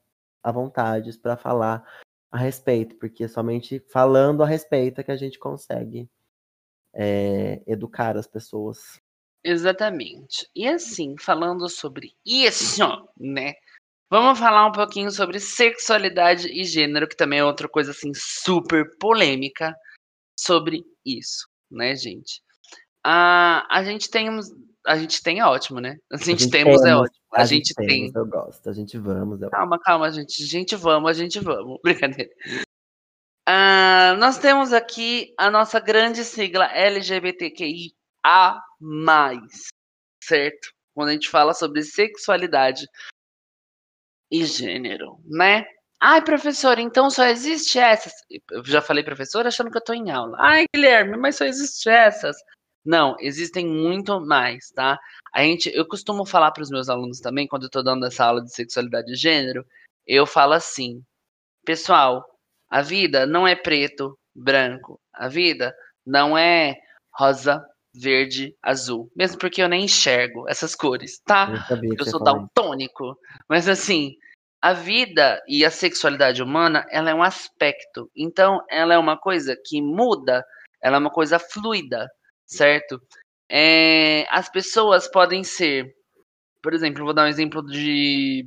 à 0.42 0.50
vontade 0.50 1.16
para 1.18 1.36
falar 1.36 1.86
a 2.30 2.38
respeito, 2.38 2.96
porque 2.96 3.24
é 3.24 3.28
somente 3.28 3.78
falando 3.90 4.42
a 4.42 4.46
respeito 4.46 5.00
é 5.00 5.04
que 5.04 5.12
a 5.12 5.16
gente 5.16 5.38
consegue 5.38 6.08
é, 6.94 7.62
educar 7.66 8.16
as 8.16 8.26
pessoas. 8.26 9.00
Exatamente. 9.44 10.48
E 10.54 10.66
assim, 10.66 11.14
falando 11.18 11.68
sobre 11.68 12.14
isso, 12.24 12.82
né? 13.18 13.54
Vamos 14.12 14.38
falar 14.38 14.66
um 14.66 14.72
pouquinho 14.72 15.10
sobre 15.10 15.40
sexualidade 15.40 16.46
e 16.48 16.64
gênero, 16.64 17.08
que 17.08 17.16
também 17.16 17.38
é 17.38 17.44
outra 17.46 17.66
coisa 17.66 17.92
assim 17.92 18.12
super 18.14 18.98
polêmica 18.98 19.74
sobre 20.38 20.84
isso, 21.02 21.48
né, 21.70 21.96
gente? 21.96 22.42
Ah, 23.02 23.66
a 23.70 23.82
gente 23.82 24.10
tem 24.10 24.28
a 24.86 24.98
gente 24.98 25.22
tem 25.22 25.38
é 25.38 25.46
ótimo, 25.46 25.80
né? 25.80 25.96
A 26.12 26.18
gente, 26.18 26.28
a 26.28 26.36
gente 26.40 26.50
temos, 26.50 26.82
temos, 26.82 26.84
é 26.84 26.94
ótimo. 26.94 27.24
A, 27.32 27.40
a 27.40 27.44
gente, 27.46 27.68
gente 27.68 27.86
tem. 27.88 28.12
eu 28.14 28.26
gosto. 28.26 28.68
A 28.68 28.74
gente 28.74 28.98
vamos. 28.98 29.40
Eu... 29.40 29.48
Calma, 29.48 29.80
calma, 29.80 30.10
gente. 30.12 30.42
A 30.42 30.46
gente 30.46 30.76
vamos, 30.76 31.08
a 31.08 31.14
gente 31.14 31.40
vamos. 31.40 31.80
Brincadeira. 31.82 32.30
Ah, 33.48 34.14
nós 34.18 34.36
temos 34.36 34.74
aqui 34.74 35.32
a 35.38 35.50
nossa 35.50 35.80
grande 35.80 36.22
sigla 36.22 36.66
LGBTQIA+, 36.66 38.60
certo? 40.22 40.70
Quando 40.94 41.08
a 41.08 41.12
gente 41.12 41.30
fala 41.30 41.54
sobre 41.54 41.82
sexualidade 41.82 42.86
e 44.32 44.46
gênero, 44.46 45.18
né? 45.26 45.66
Ai, 46.00 46.24
professor, 46.24 46.78
então 46.78 47.10
só 47.10 47.26
existe 47.26 47.78
essas. 47.78 48.12
Eu 48.50 48.64
já 48.64 48.80
falei 48.80 49.04
professor 49.04 49.46
achando 49.46 49.70
que 49.70 49.76
eu 49.76 49.84
tô 49.84 49.92
em 49.92 50.10
aula. 50.10 50.36
Ai, 50.40 50.64
Guilherme, 50.74 51.16
mas 51.18 51.36
só 51.36 51.44
existe 51.44 51.88
essas. 51.88 52.36
Não, 52.84 53.14
existem 53.20 53.66
muito 53.66 54.18
mais, 54.20 54.70
tá? 54.74 54.98
A 55.32 55.42
gente, 55.42 55.70
eu 55.72 55.86
costumo 55.86 56.26
falar 56.26 56.50
para 56.50 56.62
os 56.62 56.70
meus 56.70 56.88
alunos 56.88 57.20
também, 57.20 57.46
quando 57.46 57.64
eu 57.64 57.66
estou 57.66 57.84
dando 57.84 58.06
essa 58.06 58.24
aula 58.24 58.42
de 58.42 58.52
sexualidade 58.52 59.12
e 59.12 59.16
gênero, 59.16 59.64
eu 60.06 60.26
falo 60.26 60.54
assim: 60.54 61.02
pessoal, 61.64 62.24
a 62.68 62.80
vida 62.80 63.26
não 63.26 63.46
é 63.46 63.54
preto, 63.54 64.18
branco. 64.34 64.98
A 65.12 65.28
vida 65.28 65.74
não 66.04 66.36
é 66.36 66.74
rosa, 67.14 67.64
verde, 67.94 68.56
azul. 68.62 69.10
Mesmo 69.14 69.38
porque 69.38 69.62
eu 69.62 69.68
nem 69.68 69.84
enxergo 69.84 70.48
essas 70.48 70.74
cores, 70.74 71.20
tá? 71.24 71.68
Eu, 71.70 71.96
eu 71.98 72.04
sou 72.06 72.22
daltônico. 72.24 73.16
Mas 73.48 73.68
assim, 73.68 74.16
a 74.62 74.72
vida 74.72 75.42
e 75.48 75.64
a 75.64 75.70
sexualidade 75.70 76.42
humana, 76.42 76.86
ela 76.90 77.10
é 77.10 77.14
um 77.14 77.22
aspecto. 77.22 78.10
Então, 78.16 78.64
ela 78.70 78.94
é 78.94 78.98
uma 78.98 79.18
coisa 79.18 79.56
que 79.66 79.82
muda, 79.82 80.44
ela 80.80 80.96
é 80.96 81.00
uma 81.00 81.10
coisa 81.10 81.38
fluida 81.38 82.08
certo? 82.52 83.00
É, 83.48 84.26
as 84.30 84.48
pessoas 84.48 85.08
podem 85.08 85.42
ser, 85.42 85.94
por 86.62 86.74
exemplo, 86.74 87.04
vou 87.04 87.14
dar 87.14 87.24
um 87.24 87.28
exemplo 87.28 87.64
de, 87.64 88.46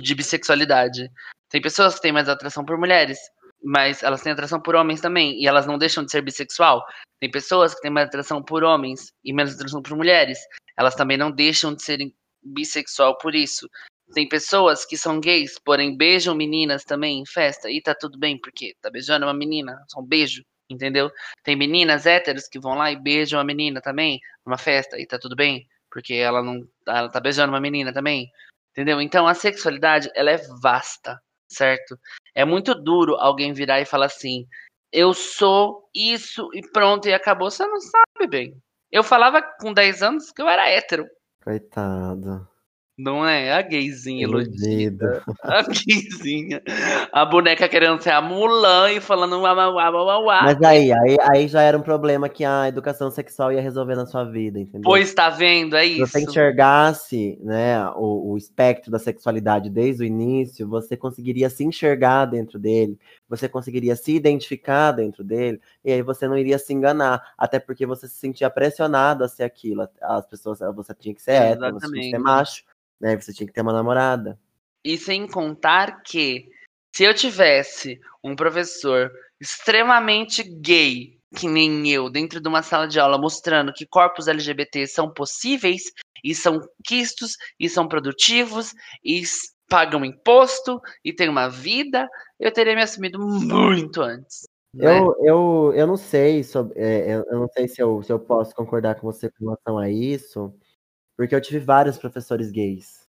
de 0.00 0.14
bissexualidade. 0.14 1.10
Tem 1.48 1.60
pessoas 1.60 1.94
que 1.94 2.02
têm 2.02 2.12
mais 2.12 2.28
atração 2.28 2.64
por 2.64 2.78
mulheres, 2.78 3.18
mas 3.62 4.02
elas 4.02 4.22
têm 4.22 4.32
atração 4.32 4.60
por 4.60 4.74
homens 4.74 5.00
também, 5.00 5.40
e 5.40 5.46
elas 5.46 5.66
não 5.66 5.78
deixam 5.78 6.04
de 6.04 6.10
ser 6.10 6.22
bissexual. 6.22 6.84
Tem 7.20 7.30
pessoas 7.30 7.74
que 7.74 7.80
têm 7.80 7.90
mais 7.90 8.08
atração 8.08 8.42
por 8.42 8.64
homens 8.64 9.12
e 9.24 9.32
menos 9.32 9.54
atração 9.54 9.82
por 9.82 9.96
mulheres, 9.96 10.38
elas 10.76 10.94
também 10.94 11.16
não 11.16 11.30
deixam 11.30 11.74
de 11.74 11.82
serem 11.82 12.14
bissexual 12.42 13.16
por 13.18 13.34
isso. 13.34 13.68
Tem 14.12 14.28
pessoas 14.28 14.84
que 14.84 14.96
são 14.96 15.20
gays, 15.20 15.58
porém 15.58 15.96
beijam 15.96 16.34
meninas 16.34 16.84
também 16.84 17.20
em 17.20 17.26
festa, 17.26 17.70
e 17.70 17.80
tá 17.80 17.94
tudo 17.94 18.18
bem, 18.18 18.38
porque 18.38 18.74
tá 18.80 18.90
beijando 18.90 19.26
uma 19.26 19.34
menina, 19.34 19.82
só 19.88 20.00
um 20.00 20.06
beijo 20.06 20.42
entendeu? 20.72 21.10
Tem 21.44 21.56
meninas 21.56 22.06
héteros 22.06 22.48
que 22.48 22.58
vão 22.58 22.74
lá 22.74 22.90
e 22.90 22.96
beijam 22.96 23.40
a 23.40 23.44
menina 23.44 23.80
também 23.80 24.20
numa 24.44 24.58
festa 24.58 24.98
e 24.98 25.06
tá 25.06 25.18
tudo 25.18 25.36
bem, 25.36 25.66
porque 25.90 26.14
ela 26.14 26.42
não 26.42 26.66
ela 26.86 27.08
tá 27.08 27.20
beijando 27.20 27.52
uma 27.52 27.60
menina 27.60 27.92
também, 27.92 28.30
entendeu? 28.70 29.00
Então 29.00 29.26
a 29.26 29.34
sexualidade 29.34 30.10
ela 30.14 30.30
é 30.30 30.38
vasta, 30.60 31.20
certo? 31.48 31.98
É 32.34 32.44
muito 32.44 32.74
duro 32.74 33.16
alguém 33.16 33.52
virar 33.52 33.80
e 33.80 33.86
falar 33.86 34.06
assim: 34.06 34.46
"Eu 34.92 35.14
sou 35.14 35.88
isso 35.94 36.48
e 36.54 36.62
pronto 36.70 37.08
e 37.08 37.14
acabou". 37.14 37.50
Você 37.50 37.66
não 37.66 37.80
sabe 37.80 38.26
bem. 38.28 38.56
Eu 38.90 39.02
falava 39.02 39.42
com 39.60 39.72
10 39.72 40.02
anos 40.02 40.30
que 40.32 40.42
eu 40.42 40.48
era 40.48 40.68
hétero. 40.68 41.06
Coitado. 41.42 42.51
Não 43.02 43.26
é? 43.26 43.52
A 43.52 43.62
gayzinha 43.62 44.22
iludida. 44.22 45.24
A 45.42 45.62
gayzinha. 45.62 46.62
A 47.12 47.24
boneca 47.24 47.68
querendo 47.68 48.00
ser 48.00 48.10
a 48.10 48.22
Mulan 48.22 48.92
e 48.92 49.00
falando 49.00 49.40
uá, 49.40 49.52
uá, 49.52 49.90
uá, 49.90 50.18
uá. 50.20 50.42
Mas 50.44 50.62
aí, 50.62 50.92
aí, 50.92 51.16
aí 51.20 51.48
já 51.48 51.62
era 51.62 51.76
um 51.76 51.82
problema 51.82 52.28
que 52.28 52.44
a 52.44 52.68
educação 52.68 53.10
sexual 53.10 53.52
ia 53.52 53.60
resolver 53.60 53.96
na 53.96 54.06
sua 54.06 54.22
vida, 54.22 54.60
entendeu? 54.60 54.82
Pois 54.84 55.12
tá 55.12 55.30
vendo, 55.30 55.74
é 55.74 55.84
isso. 55.84 56.06
Se 56.06 56.12
você 56.12 56.20
enxergasse 56.20 57.40
né, 57.42 57.84
o, 57.96 58.32
o 58.32 58.38
espectro 58.38 58.92
da 58.92 59.00
sexualidade 59.00 59.68
desde 59.68 60.04
o 60.04 60.06
início, 60.06 60.68
você 60.68 60.96
conseguiria 60.96 61.50
se 61.50 61.64
enxergar 61.64 62.26
dentro 62.26 62.56
dele, 62.56 62.96
você 63.28 63.48
conseguiria 63.48 63.96
se 63.96 64.14
identificar 64.14 64.92
dentro 64.92 65.24
dele, 65.24 65.60
e 65.84 65.90
aí 65.90 66.02
você 66.02 66.28
não 66.28 66.38
iria 66.38 66.58
se 66.58 66.72
enganar, 66.72 67.20
até 67.36 67.58
porque 67.58 67.84
você 67.84 68.06
se 68.06 68.14
sentia 68.14 68.48
pressionado 68.48 69.24
a 69.24 69.28
ser 69.28 69.42
aquilo. 69.42 69.88
As 70.00 70.24
pessoas, 70.24 70.60
você 70.76 70.94
tinha 70.94 71.14
que 71.14 71.22
ser 71.22 71.32
hétero, 71.32 71.74
você 71.74 71.88
tinha 71.88 72.02
que 72.02 72.10
ser 72.10 72.18
macho 72.18 72.62
né? 73.02 73.20
Você 73.20 73.32
tinha 73.32 73.46
que 73.46 73.52
ter 73.52 73.60
uma 73.60 73.72
namorada. 73.72 74.38
E 74.84 74.96
sem 74.96 75.26
contar 75.26 76.02
que 76.02 76.48
se 76.94 77.04
eu 77.04 77.12
tivesse 77.12 78.00
um 78.22 78.36
professor 78.36 79.10
extremamente 79.40 80.42
gay, 80.42 81.18
que 81.36 81.48
nem 81.48 81.90
eu, 81.90 82.08
dentro 82.08 82.40
de 82.40 82.48
uma 82.48 82.62
sala 82.62 82.86
de 82.86 83.00
aula, 83.00 83.18
mostrando 83.18 83.72
que 83.72 83.86
corpos 83.86 84.28
LGBT 84.28 84.86
são 84.86 85.12
possíveis 85.12 85.84
e 86.22 86.34
são 86.34 86.60
quistos 86.84 87.36
e 87.58 87.68
são 87.68 87.88
produtivos 87.88 88.72
e 89.04 89.22
pagam 89.68 90.04
imposto 90.04 90.80
e 91.04 91.12
têm 91.12 91.28
uma 91.28 91.48
vida, 91.48 92.08
eu 92.38 92.52
teria 92.52 92.74
me 92.74 92.82
assumido 92.82 93.18
muito 93.18 94.02
antes. 94.02 94.46
Né? 94.74 94.98
Eu, 94.98 95.16
eu, 95.20 95.72
eu 95.74 95.86
não 95.86 95.96
sei 95.96 96.42
sobre, 96.44 96.78
é, 96.78 97.14
eu 97.14 97.40
não 97.40 97.48
sei 97.48 97.66
se 97.66 97.82
eu, 97.82 98.02
se 98.02 98.12
eu 98.12 98.18
posso 98.18 98.54
concordar 98.54 98.94
com 98.96 99.10
você 99.10 99.30
com 99.30 99.44
relação 99.44 99.78
a 99.78 99.90
isso, 99.90 100.54
porque 101.22 101.36
eu 101.36 101.40
tive 101.40 101.60
vários 101.60 101.96
professores 101.96 102.50
gays 102.50 103.08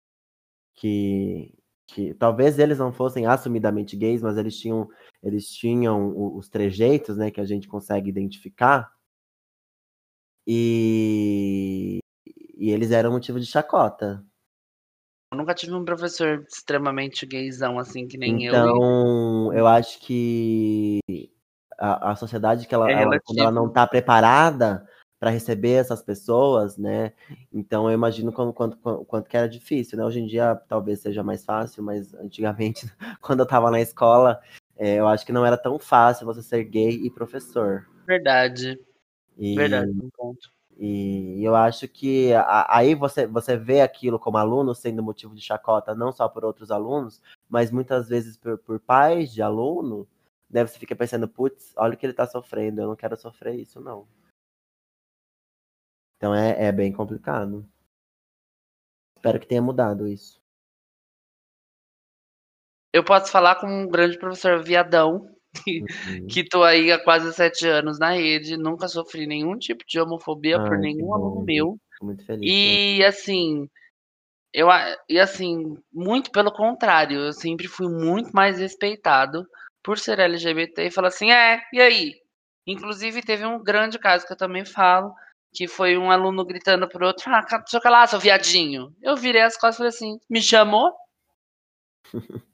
que, 0.75 1.51
que 1.87 2.13
talvez 2.13 2.59
eles 2.59 2.79
não 2.79 2.93
fossem 2.93 3.25
assumidamente 3.25 3.97
gays, 3.97 4.21
mas 4.21 4.37
eles 4.37 4.55
tinham, 4.59 4.87
eles 5.23 5.49
tinham 5.49 6.37
os 6.37 6.47
trejeitos, 6.47 7.17
né, 7.17 7.31
que 7.31 7.41
a 7.41 7.47
gente 7.47 7.67
consegue 7.67 8.11
identificar. 8.11 8.93
E, 10.47 12.01
e 12.55 12.71
eles 12.71 12.91
eram 12.91 13.13
motivo 13.13 13.41
de 13.41 13.47
chacota. 13.47 14.23
Eu 15.33 15.39
nunca 15.39 15.55
tive 15.55 15.73
um 15.73 15.83
professor 15.83 16.45
extremamente 16.47 17.25
gaysão 17.25 17.79
assim 17.79 18.07
que 18.07 18.19
nem 18.19 18.45
então, 18.45 18.67
eu. 18.67 18.77
Então, 18.77 19.53
eu 19.55 19.67
acho 19.67 19.99
que 20.01 21.01
a, 21.79 22.11
a 22.11 22.17
sociedade 22.17 22.69
que 22.69 22.75
ela, 22.75 22.91
é 22.91 23.05
ela 23.05 23.19
quando 23.25 23.39
ela 23.39 23.51
não 23.51 23.69
está 23.69 23.87
preparada 23.87 24.87
para 25.23 25.31
receber 25.31 25.75
essas 25.75 26.03
pessoas, 26.03 26.77
né? 26.77 27.13
Então 27.53 27.89
eu 27.89 27.95
imagino 27.95 28.33
quanto, 28.33 28.53
quanto, 28.53 29.05
quanto 29.05 29.31
que 29.31 29.37
era 29.37 29.49
difícil, 29.49 29.97
né? 29.97 30.05
Hoje 30.05 30.19
em 30.19 30.27
dia 30.27 30.57
talvez 30.69 30.99
seja 30.99 31.23
mais 31.23 31.45
fácil, 31.45 31.81
mas 31.81 32.13
antigamente, 32.15 32.93
quando 33.23 33.39
eu 33.39 33.45
estava 33.45 33.71
na 33.71 33.81
escola, 33.81 34.43
é, 34.77 34.97
eu 34.97 35.07
acho 35.07 35.25
que 35.25 35.31
não 35.31 35.47
era 35.47 35.57
tão 35.57 35.79
fácil 35.79 36.27
você 36.27 36.43
ser 36.43 36.65
gay 36.65 36.91
e 37.05 37.09
professor. 37.09 37.89
Verdade. 38.05 38.81
E, 39.39 39.55
Verdade, 39.55 39.93
um 39.93 40.11
ponto. 40.11 40.51
E 40.77 41.39
eu 41.45 41.55
acho 41.55 41.87
que 41.87 42.35
a, 42.35 42.67
aí 42.77 42.93
você, 42.97 43.25
você 43.25 43.57
vê 43.57 43.81
aquilo 43.81 44.19
como 44.19 44.39
aluno 44.39 44.75
sendo 44.75 45.05
motivo 45.05 45.37
de 45.37 45.41
chacota, 45.41 45.95
não 45.95 46.11
só 46.11 46.29
por 46.29 46.45
outros 46.45 46.73
alunos, 46.73 47.23
mas 47.49 47.71
muitas 47.71 48.09
vezes 48.09 48.37
por, 48.37 48.59
por 48.59 48.81
pais 48.81 49.33
de 49.33 49.41
aluno, 49.41 50.05
né? 50.51 50.67
Você 50.67 50.81
fica 50.81 50.97
pensando, 50.97 51.29
putz, 51.29 51.73
olha 51.77 51.95
o 51.95 51.97
que 51.97 52.05
ele 52.05 52.13
está 52.13 52.27
sofrendo, 52.27 52.81
eu 52.81 52.89
não 52.89 52.97
quero 52.97 53.17
sofrer 53.17 53.55
isso, 53.55 53.81
não. 53.81 54.05
Então 56.23 56.33
é, 56.33 56.67
é 56.67 56.71
bem 56.71 56.93
complicado. 56.93 57.69
Espero 59.17 59.41
que 59.41 59.47
tenha 59.49 59.61
mudado 59.61 60.07
isso. 60.07 60.41
Eu 62.93 63.03
posso 63.03 63.33
falar 63.33 63.57
com 63.57 63.67
um 63.67 63.89
grande 63.89 64.17
professor 64.17 64.63
viadão, 64.63 65.29
uhum. 65.67 66.27
que 66.31 66.45
tô 66.45 66.63
aí 66.63 66.93
há 66.93 67.03
quase 67.03 67.33
sete 67.33 67.67
anos 67.67 67.99
na 67.99 68.13
rede, 68.13 68.57
nunca 68.57 68.87
sofri 68.87 69.27
nenhum 69.27 69.59
tipo 69.59 69.83
de 69.85 69.99
homofobia 69.99 70.61
Ai, 70.61 70.69
por 70.69 70.79
nenhum 70.79 71.13
aluno 71.13 71.45
meu. 71.45 71.77
muito 72.01 72.25
feliz. 72.25 72.49
E 72.49 73.01
né? 73.01 73.07
assim, 73.07 73.69
eu 74.55 74.69
e 75.09 75.19
assim, 75.19 75.77
muito 75.93 76.31
pelo 76.31 76.53
contrário, 76.53 77.19
eu 77.19 77.33
sempre 77.33 77.67
fui 77.67 77.89
muito 77.89 78.31
mais 78.31 78.61
respeitado 78.61 79.45
por 79.83 79.99
ser 79.99 80.21
LGBT 80.21 80.87
e 80.87 80.91
falar 80.93 81.09
assim, 81.09 81.33
é, 81.33 81.61
e 81.73 81.81
aí? 81.81 82.15
Inclusive 82.65 83.23
teve 83.23 83.45
um 83.45 83.61
grande 83.61 83.99
caso 83.99 84.25
que 84.25 84.33
eu 84.33 84.37
também 84.37 84.65
falo, 84.65 85.13
que 85.53 85.69
foi 85.69 85.99
um 85.99 86.11
aluno 86.11 86.45
gritando 86.45 86.89
pro 86.89 87.07
outro, 87.07 87.25
ah, 87.31 87.47
sei 87.67 87.81
lá, 87.91 88.07
seu 88.07 88.19
viadinho. 88.19 88.95
Eu 89.03 89.17
virei 89.17 89.43
as 89.43 89.57
costas 89.57 89.75
e 89.75 89.79
falei 89.79 89.89
assim, 89.91 90.21
me 90.29 90.41
chamou? 90.41 90.93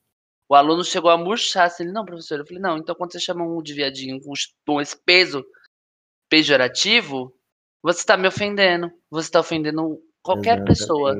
o 0.49 0.55
aluno 0.55 0.83
chegou 0.85 1.11
a 1.11 1.17
murchar, 1.17 1.67
assim, 1.67 1.85
não, 1.85 2.05
professor. 2.05 2.41
Eu 2.41 2.47
falei, 2.47 2.61
não, 2.61 2.77
então 2.77 2.95
quando 2.95 3.13
você 3.13 3.21
chama 3.21 3.45
um 3.45 3.63
de 3.63 3.73
viadinho 3.73 4.21
com 4.67 4.81
esse 4.81 4.97
peso 5.05 5.45
pejorativo, 6.29 7.33
você 7.83 8.01
está 8.01 8.17
me 8.17 8.27
ofendendo. 8.27 8.91
Você 9.11 9.29
está 9.29 9.41
ofendendo 9.41 10.03
qualquer 10.21 10.59
Exatamente. 10.59 10.67
pessoa. 10.67 11.17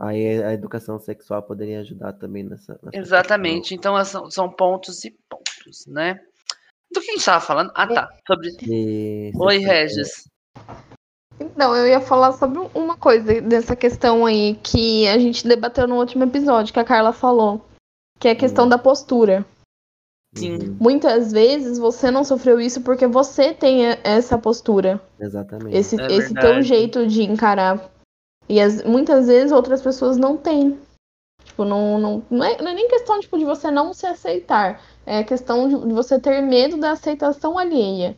Aí 0.00 0.42
a 0.42 0.52
educação 0.52 0.98
sexual 1.00 1.42
poderia 1.42 1.80
ajudar 1.80 2.12
também 2.12 2.44
nessa. 2.44 2.78
nessa 2.82 2.96
Exatamente. 2.96 3.70
Questão. 3.70 3.92
Então 3.92 4.04
são, 4.04 4.30
são 4.30 4.48
pontos 4.50 5.04
e 5.04 5.10
pontos, 5.28 5.86
né? 5.86 6.20
Do 6.90 7.00
que 7.00 7.10
a 7.10 7.14
gente 7.14 7.24
tava 7.24 7.44
falando? 7.44 7.72
Ah, 7.74 7.86
tá. 7.88 8.08
Sobre. 8.26 8.50
E- 8.62 9.32
Oi, 9.34 9.58
Regis. 9.58 10.28
Então, 11.38 11.74
eu 11.76 11.86
ia 11.86 12.00
falar 12.00 12.32
sobre 12.32 12.58
uma 12.74 12.96
coisa 12.96 13.40
dessa 13.40 13.76
questão 13.76 14.24
aí 14.24 14.54
que 14.62 15.06
a 15.08 15.18
gente 15.18 15.46
debateu 15.46 15.86
no 15.86 15.96
último 15.98 16.24
episódio, 16.24 16.72
que 16.72 16.80
a 16.80 16.84
Carla 16.84 17.12
falou. 17.12 17.60
Que 18.18 18.28
é 18.28 18.30
a 18.30 18.36
questão 18.36 18.66
da 18.68 18.78
postura. 18.78 19.44
Sim. 20.34 20.54
Uhum, 20.56 20.76
Muitas 20.80 21.32
vezes 21.32 21.78
você 21.78 22.10
não 22.10 22.24
sofreu 22.24 22.58
isso 22.60 22.80
porque 22.80 23.06
você 23.06 23.52
tem 23.52 23.84
essa 24.02 24.38
postura. 24.38 25.00
exatamente. 25.20 25.76
Esse, 25.76 26.00
É 26.00 26.06
esse 26.12 26.34
teu 26.34 26.62
jeito 26.62 27.06
de 27.06 27.22
encarar. 27.22 27.90
E 28.48 28.60
as- 28.60 28.82
muitas 28.82 29.26
vezes 29.26 29.52
outras 29.52 29.82
pessoas 29.82 30.16
não 30.16 30.36
têm. 30.36 30.78
Tipo, 31.44 31.64
não, 31.64 31.98
não, 31.98 32.22
não, 32.30 32.44
é, 32.44 32.60
não 32.60 32.70
é 32.70 32.74
nem 32.74 32.88
questão 32.88 33.20
tipo, 33.20 33.38
de 33.38 33.44
você 33.44 33.70
não 33.70 33.92
se 33.94 34.06
aceitar. 34.06 34.80
É 35.04 35.22
questão 35.22 35.68
de, 35.68 35.86
de 35.86 35.92
você 35.94 36.18
ter 36.18 36.40
medo 36.42 36.76
da 36.78 36.92
aceitação 36.92 37.58
alheia. 37.58 38.16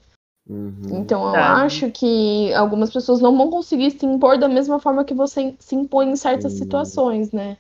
Uhum. 0.49 1.01
Então 1.01 1.23
eu 1.27 1.33
Verdade. 1.33 1.65
acho 1.67 1.91
que 1.91 2.53
algumas 2.55 2.91
pessoas 2.91 3.21
não 3.21 3.37
vão 3.37 3.51
conseguir 3.51 3.91
se 3.91 4.07
impor 4.07 4.39
da 4.39 4.49
mesma 4.49 4.81
forma 4.81 5.05
que 5.05 5.13
você 5.13 5.55
se 5.59 5.75
impõe 5.75 6.09
em 6.09 6.17
certas 6.17 6.53
Sim. 6.53 6.59
situações, 6.61 7.33
né? 7.33 7.59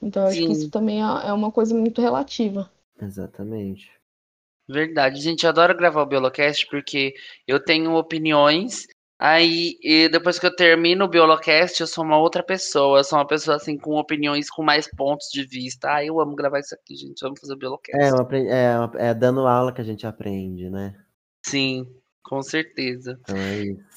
Então 0.00 0.22
eu 0.22 0.28
acho 0.28 0.38
que 0.38 0.52
isso 0.52 0.70
também 0.70 1.02
é 1.02 1.28
é 1.28 1.32
uma 1.32 1.50
coisa 1.50 1.74
muito 1.74 2.00
relativa. 2.00 2.70
Exatamente. 3.00 3.90
Verdade, 4.68 5.20
gente, 5.20 5.44
eu 5.44 5.50
adoro 5.50 5.76
gravar 5.76 6.02
o 6.02 6.06
Biolocast 6.06 6.68
porque 6.70 7.14
eu 7.46 7.58
tenho 7.58 7.94
opiniões. 7.94 8.86
Aí, 9.18 9.76
e 9.82 10.08
depois 10.08 10.38
que 10.38 10.46
eu 10.46 10.54
termino 10.54 11.04
o 11.04 11.08
Biolocast, 11.08 11.80
eu 11.80 11.86
sou 11.88 12.04
uma 12.04 12.18
outra 12.18 12.42
pessoa. 12.42 13.00
Eu 13.00 13.04
sou 13.04 13.18
uma 13.18 13.26
pessoa 13.26 13.56
assim 13.56 13.76
com 13.76 13.96
opiniões, 13.96 14.48
com 14.48 14.62
mais 14.62 14.88
pontos 14.88 15.26
de 15.32 15.44
vista. 15.44 15.94
Ah, 15.94 16.04
eu 16.04 16.20
amo 16.20 16.36
gravar 16.36 16.60
isso 16.60 16.74
aqui, 16.74 16.94
gente. 16.94 17.20
Vamos 17.22 17.40
fazer 17.40 17.54
o 17.54 17.56
Biolocast. 17.56 17.98
É, 18.32 19.06
é, 19.06 19.08
é 19.08 19.14
dando 19.14 19.40
aula 19.40 19.72
que 19.72 19.80
a 19.80 19.84
gente 19.84 20.06
aprende, 20.06 20.70
né? 20.70 20.94
Sim, 21.50 21.86
com 22.22 22.42
certeza. 22.42 23.18
Então 23.22 23.36
é 23.36 23.62
isso. 23.64 23.88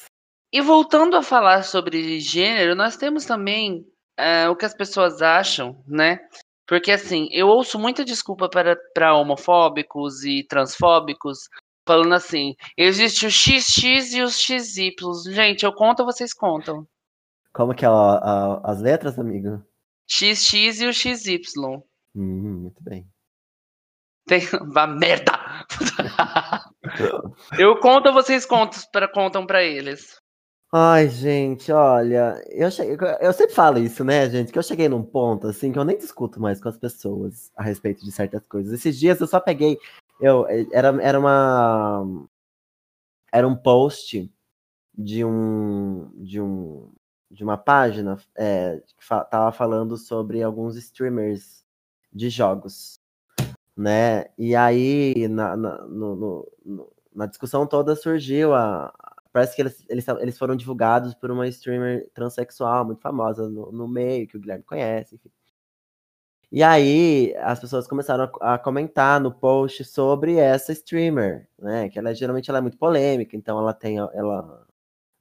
E 0.54 0.62
voltando 0.62 1.16
a 1.16 1.24
falar 1.24 1.64
sobre 1.64 2.20
gênero, 2.20 2.76
nós 2.76 2.98
temos 2.98 3.26
também 3.26 3.86
é, 4.18 4.50
o 4.50 4.56
que 4.56 4.66
as 4.66 4.74
pessoas 4.74 5.22
acham, 5.22 5.82
né? 5.88 6.20
Porque 6.68 6.92
assim, 6.92 7.28
eu 7.32 7.48
ouço 7.48 7.80
muita 7.80 8.04
desculpa 8.06 8.50
para, 8.50 8.76
para 8.94 9.16
homofóbicos 9.16 10.24
e 10.24 10.44
transfóbicos 10.48 11.40
falando 11.88 12.14
assim: 12.14 12.56
existe 12.78 13.26
o 13.26 13.32
XX 13.32 14.14
e 14.14 14.22
os 14.22 14.40
XY. 14.40 14.92
Gente, 15.32 15.66
eu 15.66 15.74
conto, 15.74 16.06
vocês 16.06 16.34
contam. 16.34 16.86
Como 17.54 17.74
que 17.76 17.84
é 17.84 17.88
a- 17.88 17.92
a- 17.92 18.72
as 18.72 18.82
letras, 18.82 19.20
amigo? 19.20 19.62
XX 20.08 20.82
e 20.82 20.88
o 20.88 20.94
XY. 20.94 21.82
Hum, 22.16 22.62
muito 22.64 22.82
bem. 22.84 23.06
Tem... 24.28 24.42
Vá 24.72 24.86
merda! 24.88 25.34
eu 27.58 27.80
conto, 27.80 28.12
vocês 28.14 28.46
contam 28.46 28.80
para 28.92 29.08
contam 29.08 29.46
para 29.46 29.64
eles. 29.64 30.22
Ai, 30.74 31.10
gente, 31.10 31.70
olha, 31.70 32.42
eu, 32.50 32.72
cheguei, 32.72 32.96
eu 33.20 33.34
sempre 33.34 33.54
falo 33.54 33.78
isso, 33.78 34.06
né, 34.06 34.30
gente? 34.30 34.54
Que 34.54 34.58
eu 34.58 34.64
cheguei 34.64 34.88
num 34.88 35.04
ponto, 35.04 35.48
assim, 35.48 35.70
que 35.70 35.78
eu 35.78 35.84
nem 35.84 35.98
discuto 35.98 36.40
mais 36.40 36.62
com 36.62 36.70
as 36.70 36.78
pessoas 36.78 37.52
a 37.58 37.62
respeito 37.62 38.06
de 38.06 38.12
certas 38.12 38.42
coisas. 38.48 38.72
Esses 38.72 38.98
dias 38.98 39.20
eu 39.20 39.28
só 39.28 39.42
peguei. 39.42 39.78
Eu, 40.22 40.48
era, 40.72 40.88
era 41.04 41.20
uma. 41.20 42.26
Era 43.34 43.46
um 43.46 43.56
post 43.56 44.32
de 44.98 45.26
um. 45.26 46.10
De 46.16 46.40
um. 46.40 46.90
De 47.30 47.44
uma 47.44 47.58
página 47.58 48.18
é, 48.38 48.82
que 48.98 49.06
fa 49.06 49.26
tava 49.26 49.52
falando 49.52 49.98
sobre 49.98 50.42
alguns 50.42 50.78
streamers 50.78 51.66
de 52.14 52.30
jogos, 52.30 53.01
né? 53.76 54.26
E 54.38 54.56
aí, 54.56 55.28
na, 55.30 55.56
na, 55.58 55.78
no- 55.88 56.16
no- 56.66 56.92
na 57.14 57.26
discussão 57.26 57.68
toda 57.68 57.96
surgiu 57.96 58.54
a, 58.54 58.94
Parece 59.34 59.56
que 59.56 59.62
eles, 59.62 59.86
eles, 59.90 60.06
eles 60.20 60.38
foram 60.38 60.56
divulgados 60.58 61.14
por 61.16 61.32
uma 61.32 61.48
streamer 61.48 62.10
transexual 62.14 62.86
muito 62.86 63.02
famosa 63.02 63.48
no, 63.50 63.72
no 63.72 63.88
meio, 63.88 64.28
que 64.28 64.36
o 64.38 64.40
Guilherme 64.42 64.64
conhece, 64.66 65.16
enfim. 65.16 65.32
E 66.52 66.62
aí, 66.64 67.34
as 67.38 67.60
pessoas 67.60 67.88
começaram 67.88 68.30
a, 68.42 68.56
a 68.56 68.60
comentar 68.60 69.20
no 69.22 69.32
post 69.34 69.86
sobre 69.86 70.36
essa 70.38 70.74
streamer, 70.74 71.48
né? 71.58 71.88
Que 71.90 71.98
ela 71.98 72.14
geralmente 72.14 72.50
ela 72.50 72.60
é 72.60 72.62
muito 72.62 72.78
polêmica, 72.78 73.36
então 73.38 73.58
ela 73.58 73.74
tem. 73.74 73.98
Ela, 73.98 74.66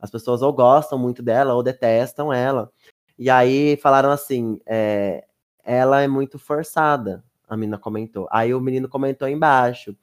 as 0.00 0.10
pessoas 0.10 0.42
ou 0.42 0.52
gostam 0.52 0.98
muito 0.98 1.22
dela 1.22 1.54
ou 1.54 1.62
detestam 1.62 2.32
ela. 2.32 2.72
E 3.18 3.30
aí 3.30 3.76
falaram 3.78 4.10
assim: 4.12 4.60
é, 4.66 5.24
ela 5.64 6.02
é 6.02 6.08
muito 6.08 6.38
forçada, 6.38 7.24
a 7.50 7.56
menina 7.56 7.78
comentou. 7.78 8.28
Aí 8.30 8.54
o 8.54 8.60
menino 8.60 8.88
comentou 8.88 9.28
embaixo. 9.28 9.96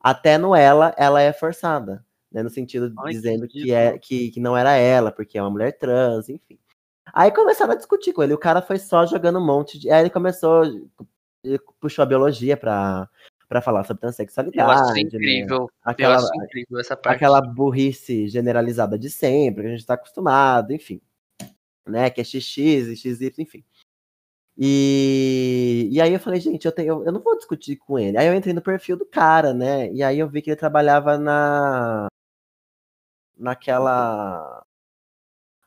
Até 0.00 0.38
no 0.38 0.54
ela, 0.54 0.94
ela 0.98 1.20
é 1.22 1.32
forçada 1.32 2.04
né, 2.30 2.42
no 2.42 2.50
sentido 2.50 2.90
de 2.90 2.96
Ai, 2.98 3.12
que 3.12 3.12
dizendo 3.12 3.48
que, 3.48 3.58
ridículo. 3.60 3.78
é, 3.78 3.98
que, 3.98 4.30
que 4.30 4.40
não 4.40 4.56
era 4.56 4.72
ela, 4.76 5.10
porque 5.10 5.38
é 5.38 5.42
uma 5.42 5.50
mulher 5.50 5.76
trans, 5.78 6.28
enfim. 6.28 6.58
Aí 7.12 7.30
começaram 7.32 7.72
a 7.72 7.76
discutir 7.76 8.12
com 8.12 8.22
ele, 8.22 8.34
o 8.34 8.38
cara 8.38 8.60
foi 8.60 8.78
só 8.78 9.06
jogando 9.06 9.38
um 9.38 9.44
monte 9.46 9.78
de. 9.78 9.90
Aí 9.90 10.02
ele 10.02 10.10
começou, 10.10 10.64
ele 11.42 11.58
puxou 11.80 12.02
a 12.02 12.06
biologia 12.06 12.56
pra, 12.56 13.08
pra 13.48 13.62
falar 13.62 13.82
sobre 13.84 13.98
Eu 13.98 14.00
transexualidade. 14.02 14.70
acho 14.70 14.84
isso 14.84 14.94
né? 14.94 15.00
incrível. 15.00 15.56
Eu 15.56 15.70
Aquela, 15.82 16.16
acho 16.16 16.30
incrível 16.36 16.78
essa 16.78 16.96
parte. 16.96 17.16
aquela 17.16 17.40
burrice 17.40 18.28
generalizada 18.28 18.98
de 18.98 19.08
sempre, 19.10 19.62
que 19.62 19.68
a 19.68 19.72
gente 19.72 19.86
tá 19.86 19.94
acostumado, 19.94 20.72
enfim. 20.72 21.00
Né, 21.86 22.10
que 22.10 22.20
é 22.20 22.24
XX 22.24 22.58
e 22.58 22.96
XY, 22.96 23.32
enfim. 23.38 23.64
E, 24.60 25.88
e 25.92 26.00
aí 26.00 26.12
eu 26.12 26.18
falei, 26.18 26.40
gente, 26.40 26.64
eu, 26.66 26.72
tenho, 26.72 27.04
eu 27.04 27.12
não 27.12 27.20
vou 27.20 27.36
discutir 27.36 27.76
com 27.76 27.96
ele. 27.96 28.18
Aí 28.18 28.26
eu 28.26 28.34
entrei 28.34 28.52
no 28.52 28.60
perfil 28.60 28.96
do 28.96 29.06
cara, 29.06 29.54
né? 29.54 29.88
E 29.92 30.02
aí 30.02 30.18
eu 30.18 30.28
vi 30.28 30.42
que 30.42 30.50
ele 30.50 30.56
trabalhava 30.56 31.16
na. 31.16 32.08
Naquela. 33.36 34.60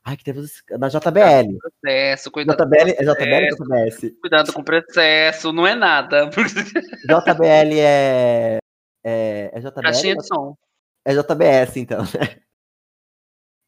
Ai, 0.03 0.17
que 0.17 0.25
teve. 0.25 0.41
Na 0.77 0.89
JBL. 0.89 1.57
Processo, 1.59 2.29
cuidado, 2.31 2.57
JBL 2.57 2.89
é 2.89 3.03
JBL 3.03 3.55
ou 3.59 3.65
JBS? 3.65 4.13
cuidado 4.19 4.51
com 4.51 4.59
o 4.61 4.65
processo, 4.65 5.53
não 5.53 5.65
é 5.65 5.73
nada. 5.73 6.29
JBL 7.07 7.79
é. 7.79 8.57
É, 9.03 9.51
é 9.53 9.71
Caixinha 9.81 10.15
JBL? 10.15 10.21
de 10.21 10.27
som. 10.27 10.55
É 11.05 11.13
JBS, 11.13 11.77
então, 11.77 12.01
né? 12.01 12.41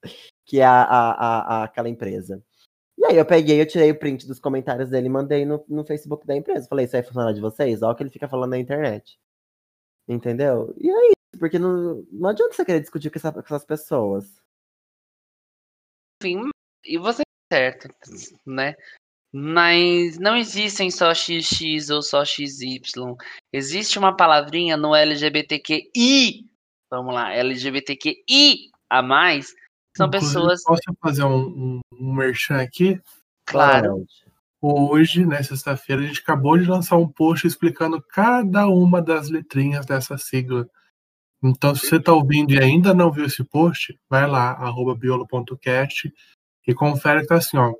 Que 0.45 0.59
é 0.59 0.65
a, 0.65 0.81
a- 0.83 1.11
a- 1.61 1.63
aquela 1.63 1.87
empresa. 1.87 2.43
E 2.97 3.05
aí 3.05 3.17
eu 3.17 3.25
peguei, 3.25 3.59
eu 3.59 3.65
tirei 3.67 3.91
o 3.91 3.97
print 3.99 4.27
dos 4.27 4.39
comentários 4.39 4.89
dele 4.89 5.07
e 5.07 5.09
mandei 5.09 5.45
no, 5.45 5.63
no 5.67 5.83
Facebook 5.83 6.25
da 6.27 6.35
empresa. 6.35 6.67
Falei, 6.67 6.85
isso 6.85 6.95
aí 6.95 7.01
é 7.01 7.05
funcionário 7.05 7.35
de 7.35 7.41
vocês? 7.41 7.81
Olha 7.81 7.93
o 7.93 7.95
que 7.95 8.03
ele 8.03 8.09
fica 8.09 8.27
falando 8.29 8.51
na 8.51 8.59
internet. 8.59 9.19
Entendeu? 10.07 10.73
E 10.77 10.89
é 10.89 11.07
isso, 11.07 11.39
porque 11.39 11.57
não, 11.57 12.05
não 12.11 12.29
adianta 12.29 12.53
você 12.53 12.63
querer 12.65 12.81
discutir 12.81 13.09
com, 13.09 13.17
essa- 13.17 13.31
com 13.31 13.39
essas 13.39 13.65
pessoas. 13.65 14.25
Enfim, 16.21 16.49
e 16.85 16.97
você 16.97 17.23
tá 17.49 17.55
certo, 17.57 17.87
né? 18.45 18.75
Mas 19.33 20.19
não 20.19 20.37
existem 20.37 20.91
só 20.91 21.13
XX 21.13 21.89
ou 21.89 22.01
só 22.01 22.23
XY. 22.23 22.79
Existe 23.51 23.97
uma 23.97 24.15
palavrinha 24.15 24.77
no 24.77 24.95
LGBTQI. 24.95 26.45
Vamos 26.89 27.13
lá, 27.13 27.33
LGBTQI 27.33 28.69
a 28.89 29.01
mais. 29.01 29.53
São 29.95 30.07
Inclusive, 30.07 30.33
pessoas, 30.33 30.63
Posso 30.63 30.81
fazer 31.01 31.23
um, 31.23 31.45
um, 31.47 31.79
um 31.99 32.13
merchan 32.13 32.57
aqui? 32.61 32.99
claro. 33.45 34.05
Hoje, 34.65 35.25
né, 35.25 35.43
sexta-feira, 35.43 36.01
a 36.01 36.05
gente 36.05 36.21
acabou 36.21 36.57
de 36.57 36.63
lançar 36.63 36.95
um 36.95 37.07
post 37.07 37.45
explicando 37.45 38.01
cada 38.01 38.65
uma 38.67 39.01
das 39.01 39.29
letrinhas 39.29 39.85
dessa 39.85 40.17
sigla. 40.17 40.65
Então, 41.43 41.75
se 41.75 41.85
você 41.85 41.97
está 41.97 42.13
ouvindo 42.13 42.53
e 42.53 42.63
ainda 42.63 42.93
não 42.93 43.11
viu 43.11 43.25
esse 43.25 43.43
post, 43.43 43.99
vai 44.09 44.25
lá, 44.25 44.51
arroba 44.51 44.95
biolo.cast 44.95 46.13
e 46.65 46.73
confere 46.73 47.21
que 47.21 47.27
tá 47.27 47.35
assim, 47.35 47.57
ó, 47.57 47.73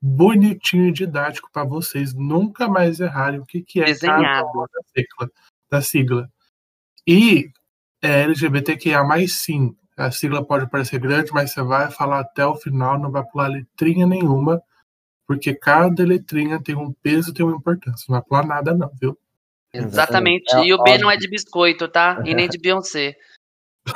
bonitinho 0.00 0.88
e 0.88 0.92
didático 0.92 1.50
para 1.52 1.64
vocês 1.64 2.14
nunca 2.14 2.68
mais 2.68 3.00
errarem 3.00 3.40
o 3.40 3.44
que, 3.44 3.60
que 3.60 3.82
é 3.82 3.94
cada 3.94 4.46
uma 4.46 4.66
da 4.72 4.80
sigla. 4.96 5.30
Da 5.70 5.82
sigla. 5.82 6.30
E 7.06 7.50
é 8.00 8.22
LGBTQIA+, 8.22 9.02
sim, 9.28 9.76
a 9.96 10.10
sigla 10.10 10.44
pode 10.44 10.68
parecer 10.68 10.98
grande, 10.98 11.32
mas 11.32 11.52
você 11.52 11.62
vai 11.62 11.90
falar 11.90 12.20
até 12.20 12.44
o 12.44 12.56
final, 12.56 12.98
não 12.98 13.10
vai 13.10 13.24
pular 13.24 13.48
letrinha 13.48 14.06
nenhuma, 14.06 14.62
porque 15.26 15.54
cada 15.54 16.04
letrinha 16.04 16.62
tem 16.62 16.74
um 16.74 16.92
peso, 16.92 17.32
tem 17.32 17.44
uma 17.44 17.56
importância. 17.56 18.04
Não 18.08 18.16
vai 18.16 18.22
pular 18.22 18.46
nada 18.46 18.74
não, 18.74 18.90
viu? 19.00 19.18
Exatamente. 19.72 20.54
É 20.54 20.66
e 20.66 20.72
o 20.72 20.82
B 20.82 20.90
óbvio. 20.90 21.02
não 21.02 21.10
é 21.10 21.16
de 21.16 21.28
biscoito, 21.28 21.88
tá? 21.88 22.22
E 22.24 22.34
nem 22.34 22.48
de 22.48 22.58
Beyoncé. 22.58 23.16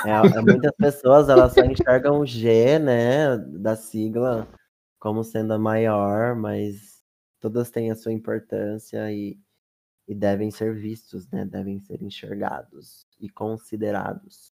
É, 0.05 0.39
é, 0.39 0.41
muitas 0.43 0.73
pessoas 0.77 1.29
elas 1.29 1.55
só 1.55 1.63
enxergam 1.63 2.21
o 2.21 2.27
G, 2.27 2.79
né, 2.79 3.39
da 3.39 3.75
sigla 3.75 4.47
como 4.99 5.25
sendo 5.25 5.55
a 5.55 5.59
maior, 5.59 6.35
mas 6.35 7.03
todas 7.41 7.71
têm 7.71 7.91
a 7.91 7.97
sua 7.97 8.13
importância 8.13 9.11
e, 9.11 9.39
e 10.07 10.15
devem 10.15 10.51
ser 10.51 10.75
vistos, 10.75 11.27
né, 11.31 11.45
devem 11.47 11.79
ser 11.81 12.03
enxergados 12.03 13.07
e 13.19 13.31
considerados. 13.31 14.53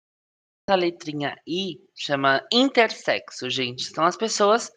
Essa 0.68 0.76
letrinha 0.76 1.36
I 1.46 1.80
chama 1.94 2.40
intersexo, 2.52 3.50
gente. 3.50 3.84
São 3.84 4.04
as 4.04 4.16
pessoas 4.16 4.70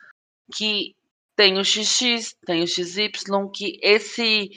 que 0.56 0.96
têm 1.36 1.60
o 1.60 1.64
XX, 1.64 2.34
têm 2.46 2.64
o 2.64 2.68
XY, 2.68 3.12
que 3.54 3.78
esse, 3.82 4.50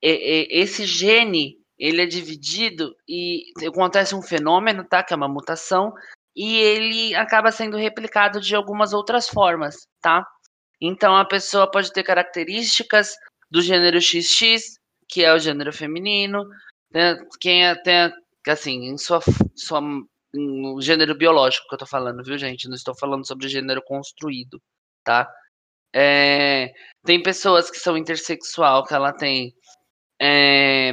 esse 0.00 0.84
gene 0.86 1.56
ele 1.78 2.02
é 2.02 2.06
dividido 2.06 2.96
e 3.08 3.44
acontece 3.66 4.14
um 4.14 4.22
fenômeno, 4.22 4.84
tá? 4.84 5.02
Que 5.02 5.12
é 5.12 5.16
uma 5.16 5.28
mutação, 5.28 5.92
e 6.34 6.56
ele 6.56 7.14
acaba 7.14 7.52
sendo 7.52 7.76
replicado 7.76 8.40
de 8.40 8.54
algumas 8.54 8.92
outras 8.92 9.28
formas, 9.28 9.86
tá? 10.00 10.26
Então 10.80 11.16
a 11.16 11.24
pessoa 11.24 11.70
pode 11.70 11.92
ter 11.92 12.02
características 12.02 13.14
do 13.50 13.60
gênero 13.60 14.00
XX, 14.00 14.78
que 15.08 15.24
é 15.24 15.32
o 15.32 15.38
gênero 15.38 15.72
feminino, 15.72 16.44
né? 16.92 17.16
quem 17.40 17.66
é, 17.66 17.74
tem, 17.74 18.12
assim, 18.48 18.86
em 18.86 18.96
sua, 18.96 19.20
sua 19.54 19.80
no 20.34 20.80
gênero 20.80 21.14
biológico 21.14 21.68
que 21.68 21.74
eu 21.74 21.78
tô 21.78 21.86
falando, 21.86 22.24
viu, 22.24 22.38
gente? 22.38 22.68
Não 22.68 22.74
estou 22.74 22.94
falando 22.94 23.26
sobre 23.26 23.48
gênero 23.48 23.82
construído, 23.82 24.60
tá? 25.04 25.30
É, 25.94 26.72
tem 27.04 27.22
pessoas 27.22 27.70
que 27.70 27.78
são 27.78 27.96
intersexual, 27.96 28.84
que 28.84 28.94
ela 28.94 29.12
tem 29.12 29.54
é, 30.20 30.92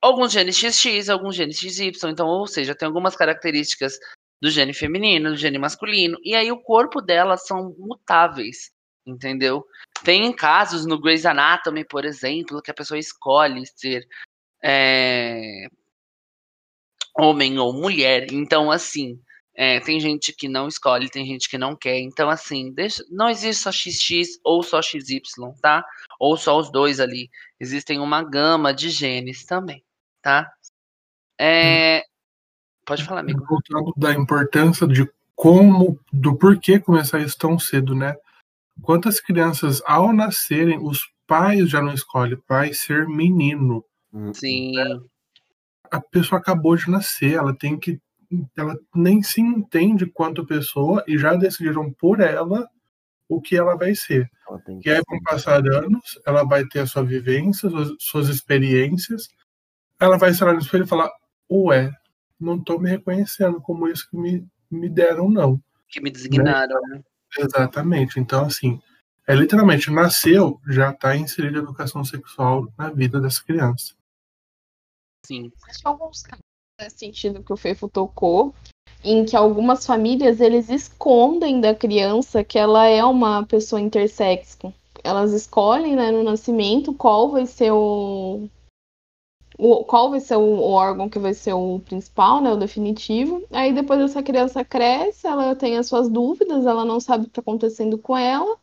alguns 0.00 0.32
genes 0.32 0.56
XX, 0.56 1.08
alguns 1.08 1.36
genes 1.36 1.58
XY, 1.58 1.92
então, 2.08 2.26
ou 2.26 2.46
seja, 2.46 2.74
tem 2.74 2.86
algumas 2.86 3.16
características 3.16 3.98
do 4.42 4.50
gene 4.50 4.74
feminino, 4.74 5.30
do 5.30 5.36
gene 5.36 5.58
masculino, 5.58 6.18
e 6.24 6.34
aí 6.34 6.50
o 6.50 6.60
corpo 6.62 7.00
delas 7.00 7.46
são 7.46 7.74
mutáveis, 7.78 8.70
entendeu? 9.06 9.64
Tem 10.04 10.32
casos 10.32 10.86
no 10.86 11.00
Grey's 11.00 11.26
Anatomy, 11.26 11.84
por 11.84 12.04
exemplo, 12.04 12.62
que 12.62 12.70
a 12.70 12.74
pessoa 12.74 12.98
escolhe 12.98 13.64
ser 13.76 14.06
é, 14.62 15.66
homem 17.18 17.58
ou 17.58 17.72
mulher. 17.72 18.32
Então, 18.32 18.70
assim, 18.70 19.20
é, 19.54 19.80
tem 19.80 20.00
gente 20.00 20.32
que 20.32 20.48
não 20.48 20.68
escolhe, 20.68 21.10
tem 21.10 21.26
gente 21.26 21.48
que 21.48 21.58
não 21.58 21.76
quer. 21.76 21.98
Então, 21.98 22.30
assim, 22.30 22.72
deixa, 22.72 23.04
não 23.10 23.28
existe 23.28 23.62
só 23.62 23.72
XX 23.72 24.38
ou 24.44 24.62
só 24.62 24.80
XY, 24.80 25.20
tá? 25.60 25.84
Ou 26.18 26.36
só 26.36 26.58
os 26.58 26.70
dois 26.70 27.00
ali. 27.00 27.28
Existem 27.58 27.98
uma 27.98 28.22
gama 28.22 28.72
de 28.72 28.88
genes 28.88 29.44
também, 29.44 29.84
tá? 30.22 30.50
É... 31.38 32.04
Pode 32.86 33.04
falar, 33.04 33.20
amigo. 33.20 33.44
Voltando 33.46 33.92
da 33.96 34.12
importância 34.12 34.86
de 34.86 35.08
como, 35.34 35.98
do 36.12 36.36
porquê 36.36 36.78
começar 36.78 37.18
isso 37.20 37.38
tão 37.38 37.58
cedo, 37.58 37.94
né? 37.94 38.14
Quantas 38.82 39.20
crianças, 39.20 39.82
ao 39.86 40.12
nascerem, 40.12 40.78
os 40.78 41.10
pais 41.26 41.68
já 41.68 41.80
não 41.80 41.92
escolhem, 41.92 42.36
pai 42.46 42.72
ser 42.72 43.06
menino. 43.06 43.84
Sim. 44.32 44.72
Né? 44.72 45.00
A 45.90 46.00
pessoa 46.00 46.40
acabou 46.40 46.76
de 46.76 46.90
nascer, 46.90 47.34
ela 47.34 47.54
tem 47.54 47.78
que 47.78 48.00
ela 48.56 48.78
nem 48.94 49.22
se 49.22 49.40
entende 49.40 50.06
quanto 50.06 50.46
pessoa 50.46 51.02
e 51.06 51.18
já 51.18 51.34
decidiram 51.34 51.92
por 51.92 52.20
ela 52.20 52.68
o 53.28 53.40
que 53.40 53.56
ela 53.56 53.76
vai 53.76 53.94
ser. 53.94 54.30
Ela 54.48 54.62
e 54.84 54.90
aí 54.90 55.02
vão 55.08 55.20
passar 55.22 55.66
anos, 55.66 56.20
ela 56.26 56.44
vai 56.44 56.64
ter 56.64 56.80
a 56.80 56.86
sua 56.86 57.02
vivência, 57.02 57.68
suas, 57.68 57.92
suas 57.98 58.28
experiências, 58.28 59.28
ela 59.98 60.16
vai 60.16 60.30
estar 60.30 60.52
no 60.52 60.58
espelho 60.58 60.84
e 60.84 60.88
falar, 60.88 61.10
ué, 61.50 61.92
não 62.38 62.56
estou 62.56 62.80
me 62.80 62.88
reconhecendo 62.88 63.60
como 63.60 63.88
isso 63.88 64.08
que 64.08 64.16
me, 64.16 64.46
me 64.70 64.88
deram, 64.88 65.28
não. 65.28 65.62
Que 65.88 66.00
me 66.00 66.10
designaram, 66.10 66.80
né? 66.88 67.02
Exatamente. 67.38 68.18
Então, 68.18 68.44
assim, 68.46 68.80
é 69.26 69.34
literalmente, 69.34 69.90
nasceu, 69.90 70.60
já 70.68 70.90
está 70.90 71.14
inserida 71.14 71.58
a 71.58 71.62
educação 71.62 72.04
sexual 72.04 72.72
na 72.76 72.90
vida 72.90 73.20
dessa 73.20 73.44
criança. 73.44 73.94
Sim. 75.26 75.50
Que 75.50 75.86
alguns 75.86 76.22
casos 76.22 76.44
nesse 76.80 76.98
sentido 76.98 77.42
que 77.42 77.52
o 77.52 77.56
Feifo 77.56 77.88
tocou, 77.88 78.54
em 79.04 79.24
que 79.24 79.36
algumas 79.36 79.86
famílias 79.86 80.40
eles 80.40 80.68
escondem 80.68 81.60
da 81.60 81.74
criança 81.74 82.44
que 82.44 82.58
ela 82.58 82.86
é 82.86 83.04
uma 83.04 83.44
pessoa 83.46 83.80
intersexo. 83.80 84.72
Elas 85.02 85.32
escolhem 85.32 85.96
né, 85.96 86.10
no 86.10 86.22
nascimento 86.22 86.92
qual 86.92 87.30
vai 87.30 87.46
ser 87.46 87.70
o, 87.70 88.48
o 89.58 89.84
qual 89.84 90.10
vai 90.10 90.20
ser 90.20 90.36
o, 90.36 90.40
o, 90.40 90.70
órgão 90.70 91.08
que 91.08 91.18
vai 91.18 91.32
ser 91.32 91.54
o 91.54 91.80
principal, 91.80 92.42
né, 92.42 92.52
o 92.52 92.56
definitivo. 92.56 93.42
Aí 93.50 93.72
depois 93.72 94.00
essa 94.00 94.22
criança 94.22 94.64
cresce, 94.64 95.26
ela 95.26 95.56
tem 95.56 95.78
as 95.78 95.86
suas 95.86 96.08
dúvidas, 96.08 96.66
ela 96.66 96.84
não 96.84 97.00
sabe 97.00 97.24
o 97.24 97.26
que 97.26 97.30
está 97.30 97.40
acontecendo 97.40 97.96
com 97.98 98.16
ela. 98.16 98.58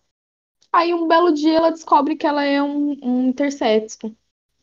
Aí 0.72 0.94
um 0.94 1.08
belo 1.08 1.32
dia 1.34 1.58
ela 1.58 1.72
descobre 1.72 2.16
que 2.16 2.28
ela 2.28 2.44
é 2.44 2.62
um, 2.62 2.98
um 3.02 3.28
intersexo. 3.30 4.16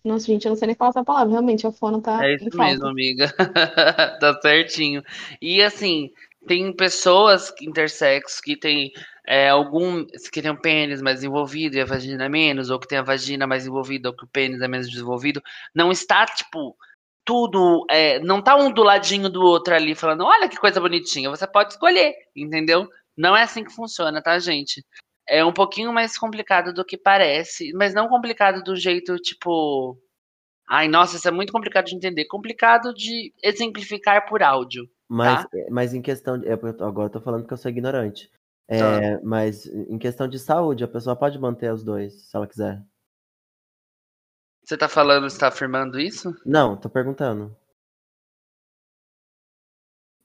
Nossa, 0.04 0.26
gente, 0.26 0.44
eu 0.44 0.50
não 0.50 0.56
sei 0.56 0.66
nem 0.66 0.76
falar 0.76 0.90
essa 0.90 1.02
palavra. 1.02 1.30
Realmente, 1.30 1.66
a 1.66 1.72
fono 1.72 2.00
tá. 2.00 2.24
É 2.24 2.34
isso 2.34 2.56
mesmo, 2.56 2.86
amiga. 2.86 3.32
tá 4.20 4.38
certinho. 4.42 5.02
E 5.40 5.62
assim, 5.62 6.10
tem 6.46 6.70
pessoas 6.74 7.52
intersexo 7.62 8.42
que 8.42 8.54
tem 8.54 8.92
é, 9.26 9.48
algum. 9.48 10.04
que 10.30 10.42
tem 10.42 10.50
o 10.50 10.60
pênis 10.60 11.00
mais 11.00 11.16
desenvolvido 11.16 11.76
e 11.76 11.80
a 11.80 11.86
vagina 11.86 12.28
menos, 12.28 12.68
ou 12.68 12.78
que 12.78 12.86
tem 12.86 12.98
a 12.98 13.02
vagina 13.02 13.46
mais 13.46 13.66
envolvida 13.66 14.10
ou 14.10 14.14
que 14.14 14.24
o 14.24 14.28
pênis 14.28 14.60
é 14.60 14.68
menos 14.68 14.90
desenvolvido. 14.90 15.42
Não 15.74 15.90
está, 15.90 16.26
tipo, 16.26 16.76
tudo. 17.24 17.86
É, 17.90 18.18
não 18.20 18.42
tá 18.42 18.56
um 18.56 18.70
do 18.70 18.82
ladinho 18.82 19.30
do 19.30 19.42
outro 19.42 19.74
ali 19.74 19.94
falando, 19.94 20.24
olha 20.24 20.48
que 20.50 20.58
coisa 20.58 20.80
bonitinha. 20.80 21.30
Você 21.30 21.46
pode 21.46 21.72
escolher, 21.72 22.14
entendeu? 22.36 22.86
Não 23.16 23.34
é 23.34 23.42
assim 23.42 23.64
que 23.64 23.72
funciona, 23.72 24.22
tá, 24.22 24.38
gente? 24.38 24.84
É 25.28 25.44
um 25.44 25.52
pouquinho 25.52 25.92
mais 25.92 26.18
complicado 26.18 26.72
do 26.72 26.84
que 26.84 26.96
parece, 26.96 27.72
mas 27.72 27.94
não 27.94 28.08
complicado 28.08 28.62
do 28.62 28.76
jeito 28.76 29.16
tipo. 29.16 29.98
Ai, 30.68 30.88
nossa, 30.88 31.16
isso 31.16 31.28
é 31.28 31.30
muito 31.30 31.52
complicado 31.52 31.86
de 31.86 31.94
entender. 31.94 32.24
Complicado 32.26 32.94
de 32.94 33.32
exemplificar 33.42 34.26
por 34.26 34.42
áudio. 34.42 34.88
Mas, 35.08 35.42
tá? 35.42 35.48
mas 35.70 35.92
em 35.92 36.00
questão 36.00 36.38
de. 36.38 36.48
Agora 36.48 37.06
eu 37.06 37.10
tô 37.10 37.20
falando 37.20 37.46
que 37.46 37.52
eu 37.52 37.56
sou 37.56 37.70
ignorante. 37.70 38.30
É, 38.66 39.20
Mas 39.22 39.66
em 39.66 39.98
questão 39.98 40.26
de 40.26 40.38
saúde, 40.38 40.84
a 40.84 40.88
pessoa 40.88 41.14
pode 41.14 41.38
manter 41.38 41.72
os 41.72 41.84
dois, 41.84 42.28
se 42.28 42.36
ela 42.36 42.46
quiser. 42.46 42.82
Você 44.64 44.76
tá 44.78 44.88
falando, 44.88 45.28
você 45.28 45.38
tá 45.38 45.48
afirmando 45.48 46.00
isso? 46.00 46.34
Não, 46.46 46.74
tô 46.74 46.88
perguntando. 46.88 47.54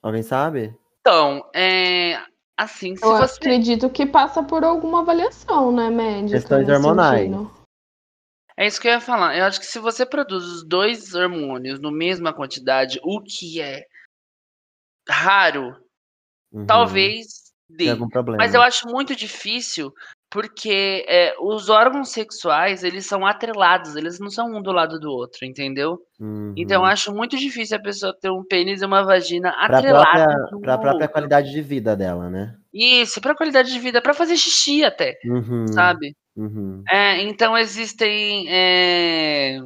Alguém 0.01 0.23
sabe? 0.23 0.73
Então, 1.01 1.49
é, 1.53 2.17
Assim, 2.59 2.93
se 2.97 3.05
eu 3.05 3.15
você... 3.15 3.35
acredito 3.35 3.89
que 3.89 4.05
passa 4.05 4.43
por 4.43 4.65
alguma 4.65 4.99
avaliação, 4.99 5.71
né, 5.71 5.89
médica? 5.89 6.39
Questões 6.39 6.67
hormonais. 6.67 7.21
Sentido. 7.21 7.51
É 8.57 8.67
isso 8.67 8.81
que 8.81 8.89
eu 8.89 8.91
ia 8.91 8.99
falar. 8.99 9.37
Eu 9.37 9.45
acho 9.45 9.61
que 9.61 9.65
se 9.65 9.79
você 9.79 10.05
produz 10.05 10.43
os 10.43 10.67
dois 10.67 11.15
hormônios 11.15 11.79
no 11.79 11.89
mesma 11.89 12.33
quantidade, 12.33 12.99
o 13.01 13.21
que 13.21 13.61
é 13.61 13.85
raro, 15.07 15.73
uhum. 16.51 16.65
talvez 16.65 17.53
dê. 17.69 17.95
Mas 18.37 18.53
eu 18.53 18.61
acho 18.61 18.89
muito 18.89 19.15
difícil 19.15 19.93
porque 20.31 21.05
é, 21.07 21.33
os 21.41 21.69
órgãos 21.69 22.09
sexuais, 22.09 22.83
eles 22.83 23.05
são 23.05 23.25
atrelados, 23.25 23.95
eles 23.95 24.19
não 24.19 24.29
são 24.29 24.55
um 24.55 24.61
do 24.61 24.71
lado 24.71 24.99
do 24.99 25.09
outro, 25.09 25.43
entendeu? 25.43 25.99
Uhum. 26.19 26.53
Então 26.55 26.81
eu 26.81 26.85
acho 26.85 27.13
muito 27.13 27.35
difícil 27.35 27.77
a 27.77 27.81
pessoa 27.81 28.15
ter 28.19 28.29
um 28.29 28.43
pênis 28.43 28.81
e 28.81 28.85
uma 28.85 29.03
vagina 29.03 29.49
atrelados. 29.57 30.59
Para 30.61 30.75
a 30.75 30.77
própria 30.77 31.07
qualidade 31.07 31.51
de 31.51 31.61
vida 31.61 31.95
dela, 31.95 32.29
né? 32.29 32.55
Isso, 32.71 33.19
para 33.19 33.35
qualidade 33.35 33.73
de 33.73 33.79
vida, 33.79 34.01
para 34.01 34.13
fazer 34.13 34.37
xixi 34.37 34.83
até, 34.83 35.17
uhum. 35.25 35.67
sabe? 35.67 36.15
Uhum. 36.35 36.83
É, 36.87 37.23
então 37.23 37.57
existem 37.57 38.45
é, 38.49 39.59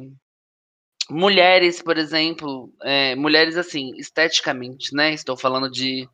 mulheres, 1.10 1.82
por 1.82 1.98
exemplo, 1.98 2.72
é, 2.82 3.14
mulheres 3.14 3.58
assim, 3.58 3.90
esteticamente, 3.98 4.94
né? 4.94 5.12
Estou 5.12 5.36
falando 5.36 5.70
de 5.70 6.08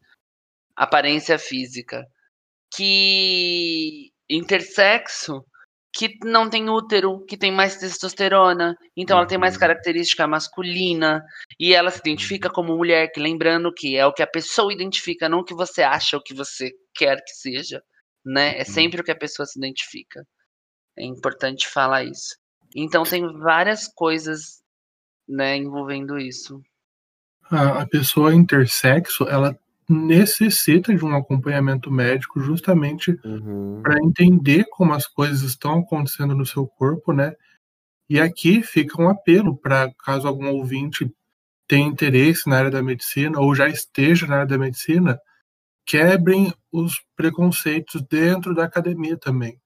aparência 0.74 1.38
física, 1.38 2.05
que 2.74 4.09
intersexo 4.31 5.45
que 5.93 6.16
não 6.22 6.49
tem 6.49 6.68
útero, 6.68 7.24
que 7.26 7.37
tem 7.37 7.51
mais 7.51 7.76
testosterona, 7.76 8.76
então 8.97 9.18
ela 9.18 9.26
tem 9.26 9.39
mais 9.39 9.55
uhum. 9.55 9.61
característica 9.61 10.26
masculina 10.26 11.24
e 11.59 11.74
ela 11.74 11.91
se 11.91 11.99
identifica 11.99 12.49
uhum. 12.49 12.55
como 12.55 12.76
mulher, 12.76 13.11
que 13.12 13.18
lembrando 13.18 13.72
que 13.74 13.97
é 13.97 14.07
o 14.07 14.12
que 14.12 14.22
a 14.22 14.26
pessoa 14.26 14.72
identifica, 14.72 15.28
não 15.28 15.41
o 15.41 15.45
que 15.45 15.55
você 15.55 15.83
acha 15.83 16.16
ou 16.16 16.22
que 16.22 16.33
você 16.33 16.70
quer 16.95 17.16
que 17.16 17.33
seja, 17.33 17.83
né? 18.24 18.57
É 18.57 18.61
uhum. 18.61 18.64
sempre 18.66 19.01
o 19.01 19.05
que 19.05 19.11
a 19.11 19.18
pessoa 19.18 19.47
se 19.47 19.59
identifica. 19.59 20.24
É 20.97 21.05
importante 21.05 21.66
falar 21.68 22.05
isso. 22.05 22.37
Então 22.74 23.03
tem 23.03 23.26
várias 23.39 23.89
coisas, 23.89 24.62
né, 25.28 25.57
envolvendo 25.57 26.18
isso. 26.18 26.61
A, 27.51 27.83
a 27.83 27.87
pessoa 27.87 28.33
intersexo, 28.33 29.24
ela 29.24 29.59
necessita 29.93 30.95
de 30.95 31.05
um 31.05 31.14
acompanhamento 31.16 31.91
médico 31.91 32.41
justamente 32.41 33.18
uhum. 33.24 33.80
para 33.82 33.99
entender 34.03 34.64
como 34.70 34.95
as 34.95 35.07
coisas 35.07 35.43
estão 35.43 35.80
acontecendo 35.80 36.34
no 36.34 36.47
seu 36.47 36.66
corpo, 36.66 37.12
né? 37.12 37.34
E 38.09 38.20
aqui 38.20 38.62
fica 38.62 39.01
um 39.01 39.09
apelo 39.09 39.57
para 39.57 39.93
caso 40.05 40.26
algum 40.26 40.49
ouvinte 40.49 41.12
tenha 41.66 41.86
interesse 41.86 42.49
na 42.49 42.59
área 42.59 42.70
da 42.70 42.82
medicina 42.82 43.38
ou 43.38 43.55
já 43.55 43.68
esteja 43.68 44.26
na 44.26 44.36
área 44.36 44.47
da 44.47 44.59
medicina, 44.59 45.20
quebrem 45.86 46.53
os 46.72 46.95
preconceitos 47.16 48.03
dentro 48.03 48.55
da 48.55 48.64
academia 48.64 49.16
também. 49.16 49.61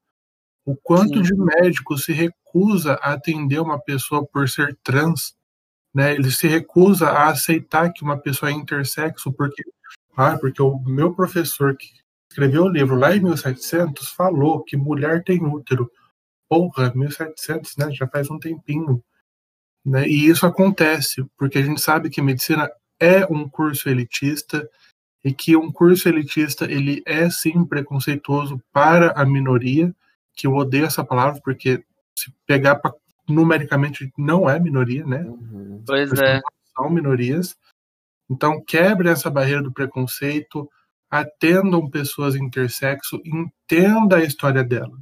O 0.65 0.77
quanto 0.77 1.17
Sim. 1.17 1.23
de 1.23 1.35
médico 1.35 1.97
se 1.99 2.13
recusa 2.13 2.95
a 3.03 3.13
atender 3.13 3.61
uma 3.61 3.79
pessoa 3.79 4.27
por 4.27 4.49
ser 4.49 4.79
trans, 4.83 5.35
né? 5.95 6.15
Ele 6.15 6.31
se 6.31 6.47
recusa 6.47 7.09
a 7.09 7.29
aceitar 7.29 7.93
que 7.93 8.03
uma 8.03 8.19
pessoa 8.19 8.51
é 8.51 8.55
intersexo 8.55 9.33
porque 9.33 9.63
ah, 10.17 10.39
porque 10.39 10.63
o 10.63 10.79
meu 10.81 11.15
professor 11.15 11.77
que 11.77 11.87
escreveu 12.31 12.65
o 12.65 12.69
livro 12.69 12.97
lá 12.97 13.15
em 13.15 13.21
1700 13.21 14.09
falou 14.11 14.63
que 14.63 14.77
mulher 14.77 15.23
tem 15.23 15.45
útero. 15.45 15.91
Porra, 16.49 16.93
1700, 16.95 17.77
né? 17.77 17.91
Já 17.93 18.07
faz 18.07 18.31
um 18.31 18.39
tempinho. 18.39 19.03
Né? 19.85 20.07
E 20.09 20.27
isso 20.29 20.47
acontece 20.47 21.25
porque 21.37 21.59
a 21.59 21.63
gente 21.63 21.81
sabe 21.81 22.11
que 22.11 22.23
medicina 22.23 22.71
é 22.99 23.25
um 23.27 23.49
curso 23.49 23.89
elitista 23.89 24.69
e 25.23 25.33
que 25.33 25.57
um 25.57 25.71
curso 25.71 26.09
elitista 26.09 26.65
ele 26.65 27.03
é 27.07 27.29
sim 27.31 27.65
preconceituoso 27.65 28.61
para 28.73 29.13
a 29.13 29.25
minoria, 29.25 29.95
que 30.35 30.47
eu 30.47 30.55
odeio 30.55 30.87
essa 30.87 31.05
palavra 31.05 31.41
porque 31.43 31.85
se 32.17 32.33
pegar 32.47 32.77
pra, 32.77 32.93
numericamente 33.29 34.13
não 34.17 34.49
é 34.49 34.59
minoria, 34.59 35.05
né? 35.05 35.23
Uhum. 35.23 35.83
Pois 35.87 36.13
é. 36.15 36.41
São 36.77 36.91
minorias. 36.91 37.57
Então 38.31 38.63
quebre 38.65 39.09
essa 39.09 39.31
barreira 39.31 39.63
do 39.63 39.73
preconceito, 39.73 40.69
atendam 41.11 41.89
pessoas 41.89 42.35
intersexo, 42.35 43.21
entenda 43.25 44.17
a 44.17 44.25
história 44.25 44.65
dela. 44.65 44.99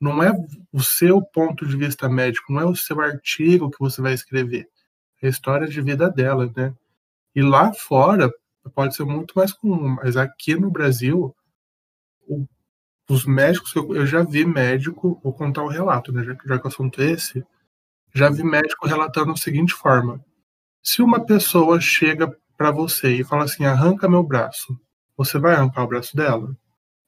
Não 0.00 0.22
é 0.22 0.30
o 0.72 0.82
seu 0.82 1.22
ponto 1.22 1.66
de 1.66 1.76
vista 1.76 2.08
médico, 2.08 2.52
não 2.52 2.60
é 2.60 2.66
o 2.66 2.76
seu 2.76 3.00
artigo 3.00 3.70
que 3.70 3.78
você 3.78 4.02
vai 4.02 4.12
escrever. 4.12 4.68
É 5.22 5.26
a 5.26 5.30
história 5.30 5.66
de 5.66 5.80
vida 5.80 6.10
dela, 6.10 6.52
né? 6.54 6.74
E 7.34 7.42
lá 7.42 7.72
fora 7.72 8.32
pode 8.74 8.96
ser 8.96 9.04
muito 9.04 9.34
mais 9.36 9.52
comum, 9.52 9.88
mas 9.88 10.16
aqui 10.16 10.56
no 10.56 10.70
Brasil, 10.70 11.34
o, 12.26 12.46
os 13.08 13.24
médicos, 13.24 13.74
eu, 13.74 13.94
eu, 13.94 14.06
já 14.06 14.22
vi 14.22 14.44
médico, 14.44 15.20
vou 15.22 15.32
contar 15.32 15.62
o 15.62 15.66
um 15.66 15.70
relato, 15.70 16.12
né, 16.12 16.24
já, 16.24 16.36
já 16.44 16.58
que 16.58 16.64
o 16.64 16.68
assunto 16.68 17.00
é 17.00 17.12
esse, 17.12 17.44
já 18.12 18.30
vi 18.30 18.42
médico 18.42 18.86
relatando 18.86 19.32
da 19.32 19.36
seguinte 19.36 19.72
forma: 19.74 20.24
se 20.82 21.02
uma 21.02 21.24
pessoa 21.24 21.80
chega 21.80 22.36
para 22.56 22.70
você 22.70 23.14
e 23.16 23.24
fala 23.24 23.44
assim, 23.44 23.64
arranca 23.64 24.08
meu 24.08 24.22
braço, 24.22 24.78
você 25.16 25.38
vai 25.38 25.54
arrancar 25.54 25.84
o 25.84 25.88
braço 25.88 26.16
dela? 26.16 26.56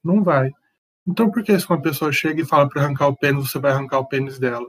Não 0.03 0.23
vai. 0.23 0.51
Então 1.07 1.31
por 1.31 1.43
que 1.43 1.57
se 1.59 1.67
uma 1.69 1.81
pessoa 1.81 2.11
chega 2.11 2.41
e 2.41 2.45
fala 2.45 2.69
para 2.69 2.83
arrancar 2.83 3.07
o 3.07 3.15
pênis, 3.15 3.49
você 3.49 3.59
vai 3.59 3.71
arrancar 3.71 3.99
o 3.99 4.07
pênis 4.07 4.39
dela? 4.39 4.67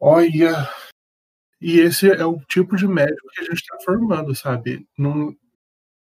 Olha, 0.00 0.68
e 1.60 1.78
esse 1.78 2.10
é 2.10 2.24
o 2.24 2.40
tipo 2.46 2.76
de 2.76 2.88
médico 2.88 3.28
que 3.34 3.42
a 3.42 3.44
gente 3.44 3.60
está 3.60 3.76
formando, 3.84 4.34
sabe? 4.34 4.88
Não 4.96 5.36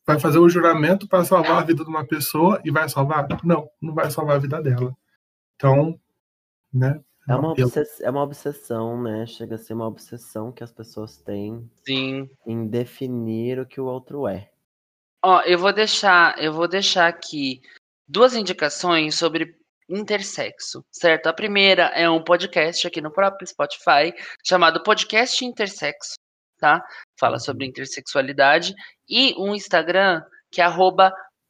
vai 0.06 0.20
fazer 0.20 0.40
o 0.40 0.50
juramento 0.50 1.08
para 1.08 1.26
salvar 1.26 1.62
a 1.62 1.66
vida 1.66 1.84
de 1.84 1.90
uma 1.90 2.06
pessoa 2.06 2.62
e 2.64 2.72
vai 2.72 2.88
salvar? 2.88 3.28
Não, 3.44 3.70
não 3.82 3.94
vai 3.94 4.12
salvar 4.12 4.36
a 4.36 4.40
vida 4.40 4.62
dela. 4.62 4.96
Então, 5.56 6.00
né? 6.74 7.04
É 7.30 7.36
uma, 7.36 7.52
obsess... 7.52 8.02
é 8.02 8.10
uma 8.10 8.24
obsessão, 8.24 9.02
né? 9.02 9.26
Chega 9.28 9.56
a 9.56 9.58
ser 9.58 9.74
uma 9.74 9.88
obsessão 9.88 10.52
que 10.52 10.64
as 10.64 10.72
pessoas 10.72 11.18
têm 11.18 11.70
Sim. 11.86 12.30
em 12.46 12.68
definir 12.68 13.60
o 13.60 13.68
que 13.68 13.80
o 13.80 13.86
outro 13.86 14.28
é. 14.28 14.50
Ó, 15.24 15.42
eu 15.42 15.60
vou 15.60 15.72
deixar, 15.72 16.42
eu 16.42 16.52
vou 16.52 16.68
deixar 16.68 17.08
aqui 17.08 17.62
duas 18.08 18.34
indicações 18.34 19.16
sobre 19.16 19.56
intersexo, 19.88 20.84
certo? 20.92 21.28
A 21.28 21.34
primeira 21.34 21.84
é 21.88 22.10
um 22.10 22.24
podcast 22.24 22.88
aqui 22.88 23.02
no 23.02 23.12
próprio 23.12 23.48
Spotify 23.48 24.14
chamado 24.44 24.82
Podcast 24.82 25.44
Intersexo, 25.44 26.16
tá? 26.58 26.84
Fala 27.20 27.34
uhum. 27.34 27.40
sobre 27.40 27.66
intersexualidade 27.66 28.74
e 29.08 29.36
um 29.38 29.54
Instagram 29.54 30.24
que 30.52 30.62
é 30.62 30.66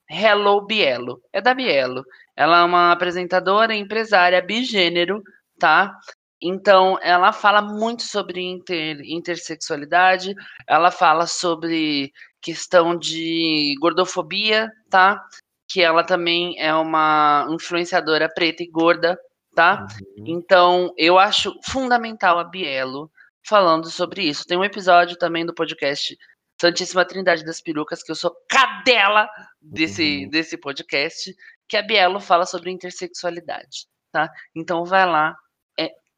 @hellobielo. 0.10 1.22
É 1.32 1.40
da 1.40 1.54
Bielo. 1.54 2.04
Ela 2.36 2.62
é 2.62 2.64
uma 2.64 2.92
apresentadora 2.92 3.76
empresária 3.76 4.42
bigênero, 4.42 5.22
tá? 5.60 5.95
Então, 6.41 6.97
ela 7.01 7.34
fala 7.34 7.62
muito 7.62 8.03
sobre 8.03 8.41
inter, 8.41 9.01
intersexualidade, 9.03 10.34
ela 10.68 10.89
fala 10.89 11.28
sobre 11.28 12.14
questão 12.41 12.97
de 12.97 13.76
gordofobia, 13.82 14.72
tá? 14.89 15.22
que 15.70 15.82
ela 15.84 16.03
também 16.03 16.60
é 16.60 16.74
uma 16.74 17.47
influenciadora 17.51 18.28
preta 18.28 18.64
e 18.64 18.68
gorda, 18.68 19.18
tá? 19.53 19.86
Uhum. 20.18 20.24
Então, 20.26 20.93
eu 20.97 21.20
acho 21.20 21.53
fundamental 21.64 22.39
a 22.39 22.43
Bielo 22.43 23.12
falando 23.47 23.89
sobre 23.89 24.24
isso. 24.24 24.45
Tem 24.45 24.57
um 24.57 24.64
episódio 24.64 25.16
também 25.16 25.45
do 25.45 25.53
podcast 25.53 26.18
Santíssima 26.60 27.05
Trindade 27.05 27.45
das 27.45 27.62
Perucas, 27.62 28.01
que 28.01 28.12
eu 28.12 28.16
sou 28.16 28.36
cadela 28.49 29.30
desse, 29.62 30.24
uhum. 30.24 30.30
desse 30.30 30.57
podcast, 30.57 31.36
que 31.68 31.78
a 31.78 31.84
Bielo 31.84 32.20
fala 32.20 32.47
sobre 32.47 32.72
intersexualidade, 32.72 33.86
tá? 34.12 34.28
Então, 34.55 34.84
vai 34.84 35.05
lá, 35.05 35.36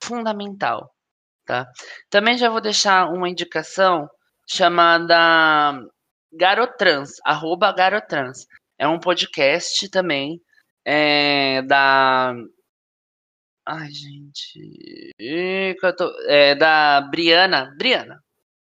fundamental, 0.04 0.94
tá? 1.46 1.68
Também 2.10 2.38
já 2.38 2.50
vou 2.50 2.62
deixar 2.62 3.10
uma 3.10 3.30
indicação 3.30 4.10
chamada 4.48 5.80
Garotrans, 6.34 7.14
arroba 7.26 7.72
Garotrans. 7.74 8.46
É 8.78 8.88
um 8.88 9.00
podcast 9.00 9.90
também 9.90 10.42
é, 10.86 11.62
da. 11.64 12.34
Ai, 13.66 13.90
gente. 13.92 15.12
É 16.28 16.56
da 16.56 17.02
Briana. 17.02 17.74
Briana. 17.78 18.24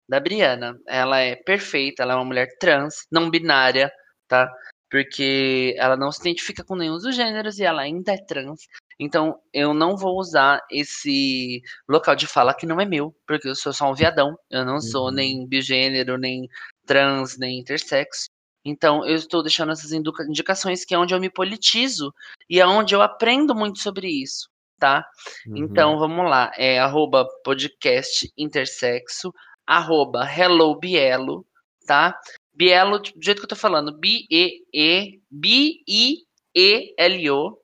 Da 0.09 0.20
Briana. 0.20 0.79
Ela 0.87 1.20
é 1.20 1.37
perfeita, 1.37 2.03
ela 2.03 2.14
é 2.14 2.16
uma 2.16 2.25
mulher 2.25 2.49
trans, 2.59 3.07
não 3.11 3.31
binária, 3.31 3.93
tá? 4.29 4.51
Porque 4.91 5.75
ela 5.79 5.97
não 5.97 6.12
se 6.12 6.20
identifica 6.20 6.64
com 6.64 6.77
nenhum 6.77 6.99
dos 6.99 7.14
gêneros 7.16 7.59
e 7.59 7.64
ela 7.64 7.83
ainda 7.83 8.12
é 8.12 8.18
trans. 8.25 8.61
Então, 9.03 9.36
eu 9.53 9.74
não 9.74 9.96
vou 9.96 10.16
usar 10.16 10.64
esse 10.70 11.61
local 11.88 12.14
de 12.14 12.28
fala 12.28 12.55
que 12.55 12.64
não 12.64 12.80
é 12.80 12.84
meu, 12.84 13.12
porque 13.26 13.48
eu 13.48 13.55
sou 13.57 13.72
só 13.72 13.90
um 13.90 13.94
viadão. 13.94 14.36
Eu 14.48 14.64
não 14.64 14.80
sou 14.80 15.07
uhum. 15.07 15.12
nem 15.12 15.44
bigênero, 15.46 16.16
nem 16.16 16.48
trans, 16.86 17.36
nem 17.36 17.59
intersexo. 17.59 18.26
Então, 18.64 19.05
eu 19.05 19.16
estou 19.16 19.42
deixando 19.42 19.72
essas 19.72 19.90
indicações 19.90 20.84
que 20.84 20.94
é 20.94 20.98
onde 20.98 21.12
eu 21.12 21.18
me 21.18 21.28
politizo 21.28 22.14
e 22.48 22.61
é 22.61 22.66
onde 22.66 22.94
eu 22.94 23.03
aprendo 23.03 23.57
muito 23.57 23.80
sobre 23.80 24.07
isso, 24.07 24.48
tá? 24.78 25.05
Uhum. 25.48 25.57
Então, 25.57 25.98
vamos 25.98 26.30
lá. 26.30 26.53
É 26.57 26.78
arroba 26.78 27.26
podcast 27.44 28.32
intersexo, 28.38 29.32
arroba 29.66 30.24
hello 30.32 30.78
Bielo, 30.78 31.44
tá? 31.88 32.16
Bielo, 32.55 33.00
do 33.00 33.12
jeito 33.20 33.38
que 33.38 33.46
eu 33.46 33.48
tô 33.48 33.57
falando, 33.57 33.98
B-E-E, 33.98 35.20
B-I-E-L-O, 35.28 36.28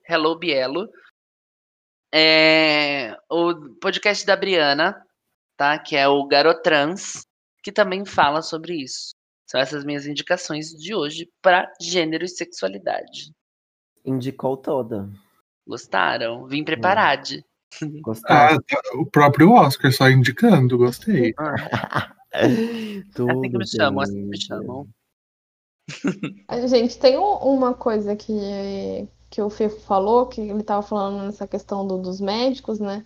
hello 0.05 0.37
Bielo. 0.37 0.89
É, 2.13 3.15
o 3.29 3.53
podcast 3.79 4.25
da 4.25 4.35
Briana, 4.35 4.95
tá? 5.55 5.77
Que 5.77 5.95
é 5.95 6.07
o 6.07 6.25
Garotrans, 6.25 7.25
que 7.63 7.71
também 7.71 8.05
fala 8.05 8.41
sobre 8.41 8.75
isso. 8.81 9.13
São 9.45 9.59
essas 9.59 9.83
minhas 9.83 10.05
indicações 10.05 10.69
de 10.69 10.93
hoje 10.93 11.29
para 11.41 11.71
gênero 11.81 12.25
e 12.25 12.29
sexualidade. 12.29 13.31
Indicou 14.05 14.55
toda. 14.57 15.09
Gostaram? 15.67 16.45
Vim 16.45 16.63
preparado. 16.63 17.43
Ah, 18.25 18.57
tá, 18.57 18.81
o 18.95 19.05
próprio 19.05 19.51
Oscar 19.51 19.91
só 19.91 20.09
indicando, 20.09 20.77
gostei. 20.77 21.33
Ah. 21.37 22.15
Tudo 23.13 23.31
assim 23.31 23.51
que 23.51 23.57
me 23.57 23.67
chamam, 23.67 24.01
assim 24.01 24.21
que 24.21 24.29
me 24.29 24.41
chamam. 24.41 24.87
Gente, 26.67 26.99
tem 26.99 27.17
uma 27.17 27.73
coisa 27.73 28.15
que, 28.15 29.07
que 29.29 29.41
o 29.41 29.49
Fefo 29.49 29.79
falou, 29.81 30.25
que 30.25 30.41
ele 30.41 30.61
estava 30.61 30.81
falando 30.81 31.23
nessa 31.23 31.47
questão 31.47 31.85
do, 31.85 31.97
dos 31.97 32.19
médicos, 32.19 32.79
né? 32.79 33.05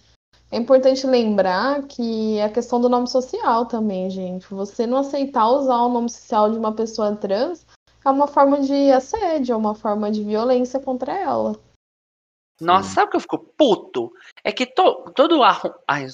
É 0.52 0.58
importante 0.58 1.08
lembrar 1.08 1.82
que 1.88 2.40
a 2.40 2.50
questão 2.50 2.80
do 2.80 2.88
nome 2.88 3.08
social 3.08 3.66
também, 3.66 4.10
gente. 4.10 4.46
Você 4.54 4.86
não 4.86 5.00
aceitar 5.00 5.50
usar 5.50 5.78
o 5.78 5.90
nome 5.90 6.10
social 6.10 6.52
de 6.52 6.58
uma 6.58 6.74
pessoa 6.74 7.16
trans 7.16 7.66
é 8.06 8.10
uma 8.10 8.28
forma 8.28 8.62
de 8.62 8.92
assédio, 8.92 9.54
é 9.54 9.56
uma 9.56 9.74
forma 9.74 10.12
de 10.12 10.24
violência 10.24 10.80
contra 10.80 11.18
ela. 11.18 11.60
Nossa, 12.62 12.90
sabe 12.90 13.08
o 13.08 13.12
que 13.12 13.16
eu 13.18 13.22
fico 13.22 13.40
puto? 13.58 14.12
É 14.44 14.52
que 14.52 14.66
to, 14.66 15.12
todo 15.16 15.42
arrom... 15.42 15.72
Ai, 15.88 16.06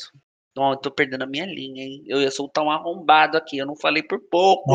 eu 0.55 0.77
tô 0.77 0.91
perdendo 0.91 1.23
a 1.23 1.27
minha 1.27 1.45
linha, 1.45 1.83
hein? 1.83 2.03
Eu 2.07 2.21
ia 2.21 2.31
soltar 2.31 2.63
um 2.63 2.71
arrombado 2.71 3.37
aqui, 3.37 3.57
eu 3.57 3.65
não 3.65 3.75
falei 3.75 4.03
por 4.03 4.19
pouco. 4.19 4.71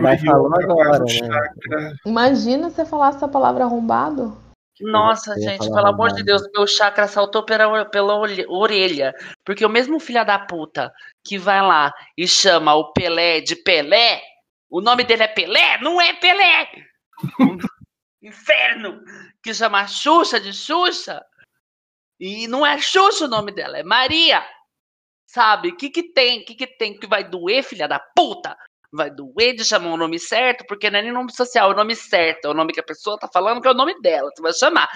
Mas 0.00 0.22
falou 0.22 0.54
agora, 0.54 0.98
né? 0.98 1.94
Imagina 2.04 2.70
você 2.70 2.84
falasse 2.84 3.24
a 3.24 3.28
palavra 3.28 3.64
arrombado. 3.64 4.36
Nossa, 4.82 5.38
gente, 5.40 5.70
pelo 5.70 5.86
amor 5.86 6.12
de 6.12 6.22
Deus, 6.22 6.42
meu 6.54 6.66
chakra 6.66 7.06
saltou 7.06 7.44
pela, 7.44 7.84
pela 7.84 8.14
orelha. 8.48 9.14
Porque 9.44 9.64
o 9.64 9.68
mesmo 9.68 10.00
filho 10.00 10.24
da 10.24 10.38
puta 10.38 10.92
que 11.24 11.38
vai 11.38 11.60
lá 11.62 11.92
e 12.16 12.26
chama 12.26 12.74
o 12.74 12.92
Pelé 12.92 13.40
de 13.40 13.56
Pelé, 13.56 14.20
o 14.68 14.80
nome 14.80 15.04
dele 15.04 15.22
é 15.22 15.28
Pelé? 15.28 15.78
Não 15.78 16.00
é 16.00 16.12
Pelé! 16.14 16.68
Inferno! 18.22 19.02
Que 19.42 19.52
chama 19.52 19.80
a 19.80 19.86
Xuxa 19.86 20.40
de 20.40 20.52
Xuxa. 20.52 21.24
E 22.18 22.46
não 22.46 22.64
é 22.64 22.78
Xuxa 22.78 23.24
o 23.24 23.28
nome 23.28 23.52
dela, 23.52 23.78
é 23.78 23.82
Maria. 23.82 24.44
Sabe? 25.26 25.70
O 25.70 25.76
que 25.76 25.90
que 25.90 26.12
tem? 26.12 26.40
O 26.40 26.44
que 26.44 26.54
que 26.54 26.66
tem 26.66 26.98
que 26.98 27.06
vai 27.06 27.24
doer, 27.24 27.62
filha 27.62 27.88
da 27.88 27.98
puta? 27.98 28.56
Vai 28.92 29.10
doer 29.10 29.54
de 29.54 29.64
chamar 29.64 29.92
o 29.92 29.96
nome 29.96 30.18
certo, 30.18 30.64
porque 30.66 30.90
não 30.90 30.98
é 30.98 31.02
nem 31.02 31.12
nome 31.12 31.32
social, 31.32 31.70
é 31.70 31.74
o 31.74 31.76
nome 31.76 31.96
certo, 31.96 32.46
é 32.46 32.48
o 32.48 32.54
nome 32.54 32.72
que 32.72 32.80
a 32.80 32.84
pessoa 32.84 33.18
tá 33.18 33.28
falando, 33.32 33.60
que 33.60 33.68
é 33.68 33.70
o 33.70 33.74
nome 33.74 34.00
dela, 34.00 34.30
você 34.34 34.42
vai 34.42 34.52
chamar. 34.52 34.88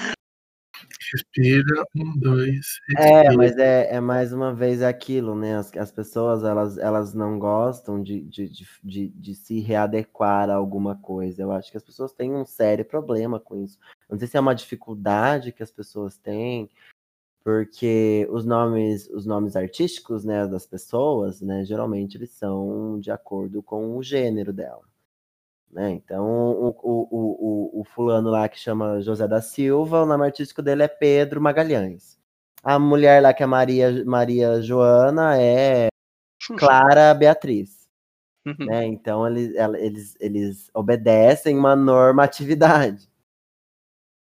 Respira, 1.12 1.84
um, 1.94 2.18
dois. 2.18 2.80
Respira. 2.88 3.32
É, 3.32 3.36
mas 3.36 3.56
é, 3.56 3.94
é 3.94 4.00
mais 4.00 4.32
uma 4.32 4.54
vez 4.54 4.82
aquilo, 4.82 5.34
né? 5.34 5.56
As, 5.56 5.74
as 5.76 5.90
pessoas 5.90 6.42
elas, 6.42 6.76
elas 6.78 7.14
não 7.14 7.38
gostam 7.38 8.02
de, 8.02 8.20
de, 8.22 8.50
de, 8.82 9.08
de, 9.08 9.34
se 9.34 9.60
readequar 9.60 10.50
a 10.50 10.54
alguma 10.54 10.96
coisa. 10.96 11.42
Eu 11.42 11.52
acho 11.52 11.70
que 11.70 11.76
as 11.76 11.84
pessoas 11.84 12.12
têm 12.12 12.34
um 12.34 12.44
sério 12.44 12.84
problema 12.84 13.40
com 13.40 13.56
isso. 13.56 13.78
Não 14.10 14.18
sei 14.18 14.28
se 14.28 14.36
é 14.36 14.40
uma 14.40 14.54
dificuldade 14.54 15.52
que 15.52 15.62
as 15.62 15.70
pessoas 15.70 16.18
têm, 16.18 16.68
porque 17.46 18.26
os 18.32 18.44
nomes, 18.44 19.08
os 19.08 19.24
nomes 19.24 19.54
artísticos, 19.54 20.24
né, 20.24 20.48
das 20.48 20.66
pessoas, 20.66 21.40
né, 21.40 21.64
geralmente 21.64 22.16
eles 22.16 22.30
são 22.30 22.98
de 22.98 23.12
acordo 23.12 23.62
com 23.62 23.96
o 23.96 24.02
gênero 24.02 24.52
dela. 24.52 24.82
Né? 25.70 25.92
Então, 25.92 26.26
o, 26.26 26.68
o, 26.70 27.08
o, 27.08 27.80
o, 27.80 27.84
fulano 27.84 28.30
lá 28.30 28.48
que 28.48 28.58
chama 28.58 29.00
José 29.00 29.28
da 29.28 29.40
Silva, 29.40 30.02
o 30.02 30.06
nome 30.06 30.24
artístico 30.24 30.60
dele 30.60 30.82
é 30.82 30.88
Pedro 30.88 31.40
Magalhães. 31.40 32.18
A 32.64 32.80
mulher 32.80 33.22
lá 33.22 33.32
que 33.32 33.44
é 33.44 33.46
Maria, 33.46 34.04
Maria 34.04 34.60
Joana 34.60 35.40
é 35.40 35.86
Clara 36.58 37.14
Beatriz. 37.14 37.86
Uhum. 38.44 38.66
Né? 38.66 38.86
Então, 38.86 39.24
eles, 39.24 39.54
eles, 39.54 40.16
eles 40.18 40.70
obedecem 40.74 41.56
uma 41.56 41.76
normatividade. 41.76 43.08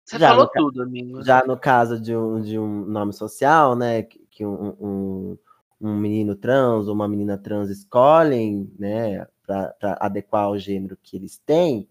Você 0.06 0.18
já 0.18 0.20
falou 0.20 0.46
tudo, 0.46 0.82
amigo. 0.82 1.22
Já 1.22 1.44
no 1.46 1.58
caso 1.58 1.98
de 2.00 2.14
um, 2.14 2.40
de 2.40 2.58
um 2.58 2.84
nome 2.84 3.12
social, 3.14 3.74
né, 3.74 4.02
que 4.02 4.44
um, 4.44 4.76
um, 4.78 5.38
um 5.80 5.96
menino 5.98 6.36
trans 6.36 6.86
ou 6.88 6.94
uma 6.94 7.08
menina 7.08 7.38
trans 7.38 7.70
escolhem, 7.70 8.70
né, 8.78 9.26
para 9.46 9.74
adequar 10.00 10.44
ao 10.44 10.58
gênero 10.58 10.96
que 11.02 11.16
eles 11.16 11.38
têm, 11.38 11.88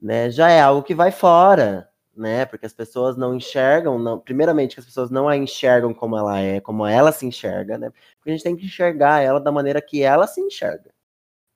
né, 0.00 0.30
já 0.30 0.50
é 0.50 0.60
algo 0.62 0.82
que 0.84 0.94
vai 0.94 1.12
fora, 1.12 1.88
né, 2.16 2.46
porque 2.46 2.66
as 2.66 2.74
pessoas 2.74 3.16
não 3.16 3.34
enxergam, 3.36 3.98
não, 3.98 4.18
primeiramente 4.20 4.74
que 4.76 4.80
as 4.80 4.86
pessoas 4.86 5.10
não 5.10 5.28
a 5.28 5.36
enxergam 5.36 5.94
como 5.94 6.16
ela 6.16 6.38
é, 6.40 6.60
como 6.60 6.86
ela 6.86 7.12
se 7.12 7.26
enxerga, 7.26 7.78
né, 7.78 7.90
porque 8.18 8.30
a 8.30 8.32
gente 8.32 8.44
tem 8.44 8.56
que 8.56 8.66
enxergar 8.66 9.22
ela 9.22 9.40
da 9.40 9.52
maneira 9.52 9.82
que 9.82 10.02
ela 10.02 10.26
se 10.26 10.40
enxerga, 10.40 10.90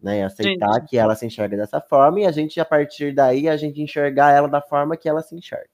né, 0.01 0.25
aceitar 0.25 0.81
que 0.87 0.99
ela 0.99 1.15
se 1.17 1.27
enxerga 1.27 1.57
dessa 1.57 1.81
forma 1.81 2.21
e 2.21 2.27
a 2.27 2.33
gente 2.33 2.61
a 2.61 2.65
partir 2.67 3.15
daí 3.15 3.49
a 3.49 3.57
gente 3.57 3.83
enxergar 3.83 4.33
ela 4.33 4.49
da 4.49 4.63
forma 4.63 4.97
que 4.97 5.09
ela 5.09 5.23
se 5.23 5.35
enxerga. 5.37 5.74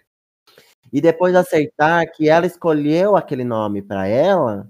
E 0.92 1.00
depois 1.00 1.34
aceitar 1.34 2.06
que 2.06 2.28
ela 2.28 2.46
escolheu 2.46 3.16
aquele 3.16 3.44
nome 3.44 3.82
para 3.82 4.06
ela, 4.06 4.68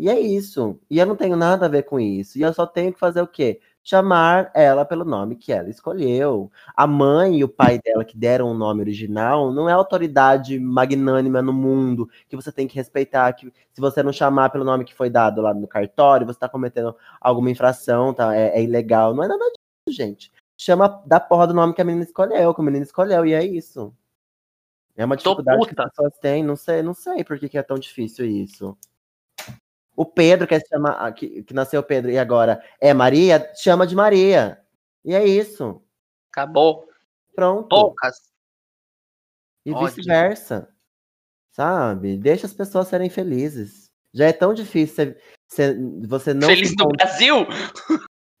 e 0.00 0.08
é 0.08 0.18
isso. 0.18 0.80
E 0.88 0.98
eu 0.98 1.04
não 1.04 1.14
tenho 1.14 1.36
nada 1.36 1.66
a 1.66 1.68
ver 1.68 1.82
com 1.82 2.00
isso. 2.00 2.38
E 2.38 2.42
eu 2.42 2.54
só 2.54 2.66
tenho 2.66 2.90
que 2.90 2.98
fazer 2.98 3.20
o 3.20 3.26
quê? 3.26 3.60
Chamar 3.82 4.50
ela 4.54 4.82
pelo 4.82 5.04
nome 5.04 5.36
que 5.36 5.52
ela 5.52 5.68
escolheu. 5.68 6.50
A 6.74 6.86
mãe 6.86 7.38
e 7.38 7.44
o 7.44 7.48
pai 7.48 7.78
dela 7.78 8.02
que 8.02 8.16
deram 8.16 8.50
o 8.50 8.54
nome 8.54 8.80
original 8.80 9.52
não 9.52 9.68
é 9.68 9.72
autoridade 9.74 10.58
magnânima 10.58 11.42
no 11.42 11.52
mundo 11.52 12.08
que 12.28 12.34
você 12.36 12.50
tem 12.50 12.66
que 12.66 12.76
respeitar. 12.76 13.30
Que 13.34 13.52
se 13.72 13.80
você 13.80 14.02
não 14.02 14.10
chamar 14.10 14.48
pelo 14.48 14.64
nome 14.64 14.86
que 14.86 14.94
foi 14.94 15.10
dado 15.10 15.42
lá 15.42 15.52
no 15.52 15.68
cartório, 15.68 16.26
você 16.26 16.32
está 16.32 16.48
cometendo 16.48 16.96
alguma 17.20 17.50
infração, 17.50 18.14
tá? 18.14 18.34
É, 18.34 18.58
é, 18.58 18.62
ilegal. 18.62 19.14
Não 19.14 19.24
é 19.24 19.28
nada 19.28 19.44
disso, 19.44 19.96
gente. 19.98 20.32
Chama 20.56 21.02
da 21.06 21.20
porra 21.20 21.46
do 21.46 21.52
nome 21.54 21.74
que 21.74 21.82
a 21.82 21.84
menina 21.84 22.04
escolheu, 22.04 22.54
que 22.54 22.60
a 22.60 22.64
menina 22.64 22.84
escolheu, 22.84 23.26
e 23.26 23.34
é 23.34 23.44
isso. 23.44 23.94
É 24.96 25.04
uma 25.04 25.16
dificuldade 25.16 25.66
que 25.66 25.80
as 25.80 25.90
pessoas 25.90 26.18
têm, 26.18 26.44
não 26.44 26.56
sei, 26.56 26.82
não 26.82 26.94
sei 26.94 27.24
por 27.24 27.38
que, 27.38 27.48
que 27.48 27.58
é 27.58 27.62
tão 27.62 27.78
difícil 27.78 28.26
isso. 28.26 28.76
O 29.96 30.04
Pedro, 30.04 30.46
que, 30.46 30.58
chama, 30.60 30.90
ah, 30.90 31.12
que, 31.12 31.42
que 31.42 31.52
nasceu 31.52 31.82
Pedro 31.82 32.10
e 32.10 32.18
agora 32.18 32.62
é 32.80 32.94
Maria, 32.94 33.52
chama 33.54 33.86
de 33.86 33.94
Maria. 33.94 34.60
E 35.04 35.14
é 35.14 35.24
isso. 35.26 35.82
Acabou. 36.30 36.88
Pronto. 37.34 37.68
Poucas. 37.68 38.30
E 39.64 39.74
vice-versa. 39.74 40.68
Sabe? 41.50 42.16
Deixa 42.16 42.46
as 42.46 42.54
pessoas 42.54 42.88
serem 42.88 43.10
felizes. 43.10 43.90
Já 44.12 44.26
é 44.26 44.32
tão 44.32 44.54
difícil 44.54 45.14
você, 45.48 45.76
você 46.06 46.34
não. 46.34 46.48
Feliz 46.48 46.74
no 46.76 46.88
Brasil? 46.88 47.46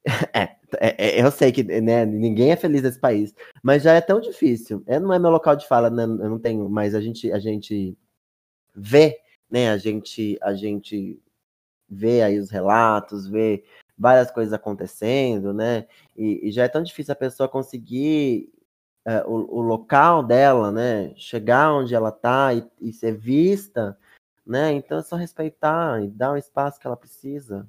É, 0.32 0.56
é, 0.78 1.20
é, 1.20 1.24
eu 1.24 1.30
sei 1.32 1.50
que 1.50 1.64
né, 1.64 2.06
ninguém 2.06 2.52
é 2.52 2.56
feliz 2.56 2.82
nesse 2.82 3.00
país, 3.00 3.34
mas 3.62 3.82
já 3.82 3.92
é 3.94 4.00
tão 4.00 4.20
difícil. 4.20 4.82
É, 4.86 5.00
não 5.00 5.12
é 5.12 5.18
meu 5.18 5.30
local 5.30 5.56
de 5.56 5.66
fala, 5.66 5.90
né, 5.90 6.04
eu 6.04 6.30
não 6.30 6.38
tenho, 6.38 6.68
mas 6.68 6.94
a 6.94 7.00
gente, 7.00 7.30
a 7.32 7.38
gente 7.40 7.98
vê, 8.74 9.20
né? 9.50 9.70
A 9.70 9.78
gente, 9.78 10.38
a 10.42 10.54
gente 10.54 11.20
vê 11.88 12.22
aí 12.22 12.38
os 12.38 12.50
relatos, 12.50 13.26
vê 13.26 13.64
várias 13.98 14.30
coisas 14.30 14.52
acontecendo, 14.52 15.52
né? 15.52 15.86
E, 16.16 16.48
e 16.48 16.52
já 16.52 16.64
é 16.64 16.68
tão 16.68 16.82
difícil 16.82 17.12
a 17.12 17.16
pessoa 17.16 17.48
conseguir 17.48 18.50
é, 19.04 19.22
o, 19.26 19.58
o, 19.58 19.60
local 19.60 20.22
dela, 20.22 20.70
né? 20.72 21.12
Chegar 21.16 21.72
onde 21.74 21.94
ela 21.94 22.12
tá 22.12 22.54
e, 22.54 22.66
e, 22.80 22.92
ser 22.92 23.16
vista, 23.16 23.98
né? 24.46 24.72
Então 24.72 24.98
é 24.98 25.02
só 25.02 25.16
respeitar 25.16 26.02
e 26.02 26.08
dar 26.08 26.32
o 26.32 26.36
espaço 26.36 26.78
que 26.80 26.86
ela 26.86 26.96
precisa. 26.96 27.68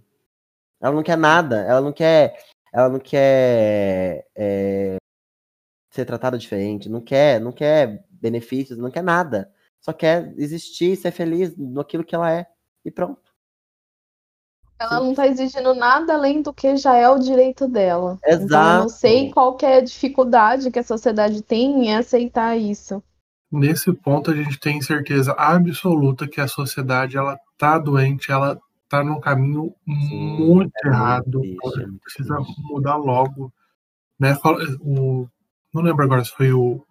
Ela 0.82 0.96
não 0.96 1.04
quer 1.04 1.18
nada, 1.18 1.58
ela 1.62 1.82
não 1.82 1.94
quer, 1.94 2.38
ela 2.74 2.90
não 2.90 3.00
quer 3.00 4.26
é, 4.36 4.98
ser 5.92 6.06
tratada 6.06 6.38
diferente, 6.38 6.90
não 6.90 7.02
quer, 7.02 7.40
não 7.40 7.52
quer 7.52 8.04
benefícios, 8.10 8.80
não 8.80 8.90
quer 8.90 9.04
nada. 9.04 9.52
Só 9.80 9.94
quer 9.94 10.34
existir, 10.38 10.96
ser 10.96 11.12
feliz 11.12 11.56
naquilo 11.58 12.04
que 12.04 12.16
ela 12.16 12.32
é 12.32 12.48
e 12.84 12.90
pronto. 12.90 13.32
Ela 14.80 15.00
não 15.00 15.12
está 15.12 15.28
exigindo 15.28 15.76
nada 15.76 16.16
além 16.16 16.42
do 16.42 16.52
que 16.52 16.76
já 16.76 16.96
é 16.96 17.08
o 17.08 17.20
direito 17.20 17.68
dela. 17.68 18.18
Exato. 18.26 18.46
Então, 18.46 18.74
eu 18.74 18.82
não 18.82 18.90
sei 18.90 19.32
qual 19.32 19.56
é 19.62 19.78
a 19.78 19.82
dificuldade 19.82 20.72
que 20.72 20.80
a 20.80 20.84
sociedade 20.84 21.44
tem 21.44 21.86
em 21.86 21.96
aceitar 21.96 22.58
isso. 22.58 23.04
Nesse 23.52 23.94
ponto, 23.94 24.32
a 24.32 24.34
gente 24.34 24.60
tem 24.60 24.82
certeza 24.82 25.34
absoluta 25.34 26.28
que 26.28 26.42
a 26.42 26.48
sociedade 26.48 27.18
ela 27.18 27.38
tá 27.58 27.78
doente, 27.78 28.32
ela 28.32 28.60
tá 28.92 29.04
num 29.04 29.20
caminho 29.20 29.74
Sim, 29.86 30.38
muito 30.38 30.72
é 30.84 30.88
errado. 30.88 31.42
É 31.44 32.00
precisa 32.04 32.38
mudar 32.58 32.98
logo. 32.98 33.52
Né? 34.20 34.38
O, 34.82 35.28
não 35.74 35.82
lembro 35.82 36.04
agora 36.04 36.24
se 36.24 36.32
foi 36.32 36.52
o, 36.52 36.86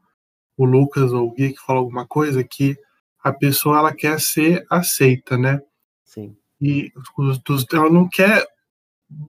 o 0.56 0.64
Lucas 0.64 1.12
ou 1.12 1.28
o 1.28 1.32
Gui 1.32 1.52
que 1.52 1.60
falou 1.60 1.82
alguma 1.82 2.06
coisa 2.06 2.42
que 2.42 2.76
a 3.22 3.32
pessoa 3.32 3.78
ela 3.78 3.94
quer 3.94 4.20
ser 4.20 4.64
aceita, 4.70 5.36
né? 5.36 5.60
Sim 6.04 6.36
e 6.60 6.92
os, 7.16 7.38
dos, 7.38 7.64
ela 7.72 7.88
não 7.88 8.08
quer 8.08 8.46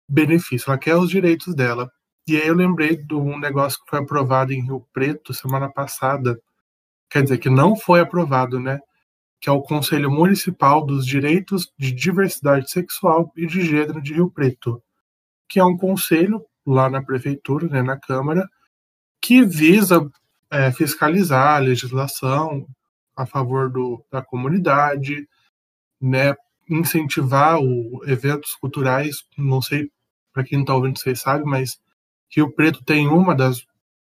benefício, 0.07 0.69
ela 0.69 0.78
quer 0.78 0.95
os 0.95 1.09
direitos 1.09 1.55
dela. 1.55 1.89
E 2.28 2.36
aí 2.36 2.47
eu 2.47 2.55
lembrei 2.55 2.97
de 2.97 3.15
um 3.15 3.39
negócio 3.39 3.80
que 3.80 3.89
foi 3.89 3.99
aprovado 3.99 4.51
em 4.51 4.61
Rio 4.61 4.86
Preto 4.93 5.34
semana 5.34 5.72
passada, 5.72 6.39
quer 7.09 7.24
dizer, 7.24 7.38
que 7.38 7.49
não 7.49 7.76
foi 7.76 8.01
aprovado, 8.01 8.59
né? 8.59 8.80
Que 9.41 9.49
é 9.49 9.51
o 9.51 9.61
Conselho 9.61 10.09
Municipal 10.09 10.85
dos 10.85 11.05
Direitos 11.05 11.73
de 11.77 11.91
Diversidade 11.91 12.71
Sexual 12.71 13.33
e 13.35 13.45
de 13.45 13.61
Gênero 13.61 14.01
de 14.01 14.13
Rio 14.13 14.29
Preto, 14.29 14.81
que 15.49 15.59
é 15.59 15.65
um 15.65 15.75
conselho 15.75 16.45
lá 16.65 16.89
na 16.89 17.03
prefeitura, 17.03 17.67
né, 17.67 17.81
na 17.81 17.99
Câmara, 17.99 18.47
que 19.19 19.43
visa 19.43 20.09
é, 20.49 20.71
fiscalizar 20.71 21.55
a 21.55 21.59
legislação 21.59 22.67
a 23.15 23.25
favor 23.25 23.69
do, 23.69 24.03
da 24.11 24.21
comunidade, 24.21 25.27
né, 25.99 26.35
incentivar 26.69 27.59
o, 27.59 28.01
eventos 28.05 28.55
culturais, 28.55 29.25
não 29.37 29.61
sei 29.61 29.91
para 30.33 30.43
quem 30.43 30.57
não 30.57 30.63
está 30.63 30.75
ouvindo 30.75 30.97
vocês 30.97 31.19
sabem, 31.19 31.45
mas 31.45 31.79
Rio 32.29 32.51
Preto 32.51 32.83
tem 32.83 33.07
uma 33.07 33.35
das, 33.35 33.65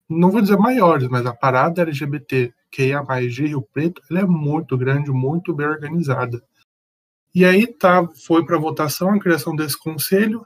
não 0.08 0.32
vou 0.32 0.42
dizer 0.42 0.58
maiores, 0.58 1.08
mas 1.10 1.26
a 1.26 1.34
parada 1.34 1.82
LGBT 1.82 2.54
que 2.76 2.92
é 2.92 2.94
a 2.94 3.02
mais 3.02 3.34
de 3.34 3.46
Rio 3.46 3.62
Preto, 3.62 4.02
ela 4.12 4.20
é 4.20 4.26
muito 4.26 4.78
grande, 4.78 5.10
muito 5.10 5.56
bem 5.56 5.66
organizada. 5.66 6.44
E 7.34 7.46
aí 7.46 7.66
tá, 7.66 8.06
foi 8.26 8.46
para 8.46 8.58
votação 8.58 9.12
a 9.12 9.20
criação 9.20 9.56
desse 9.56 9.80
conselho 9.80 10.46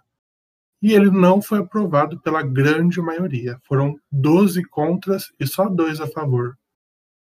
e 0.79 0.93
ele 0.93 1.09
não 1.09 1.41
foi 1.41 1.57
aprovado 1.57 2.19
pela 2.19 2.43
grande 2.43 3.01
maioria. 3.01 3.59
Foram 3.63 3.99
12 4.11 4.63
contras 4.65 5.33
e 5.39 5.47
só 5.47 5.67
dois 5.67 5.99
a 5.99 6.05
favor. 6.05 6.55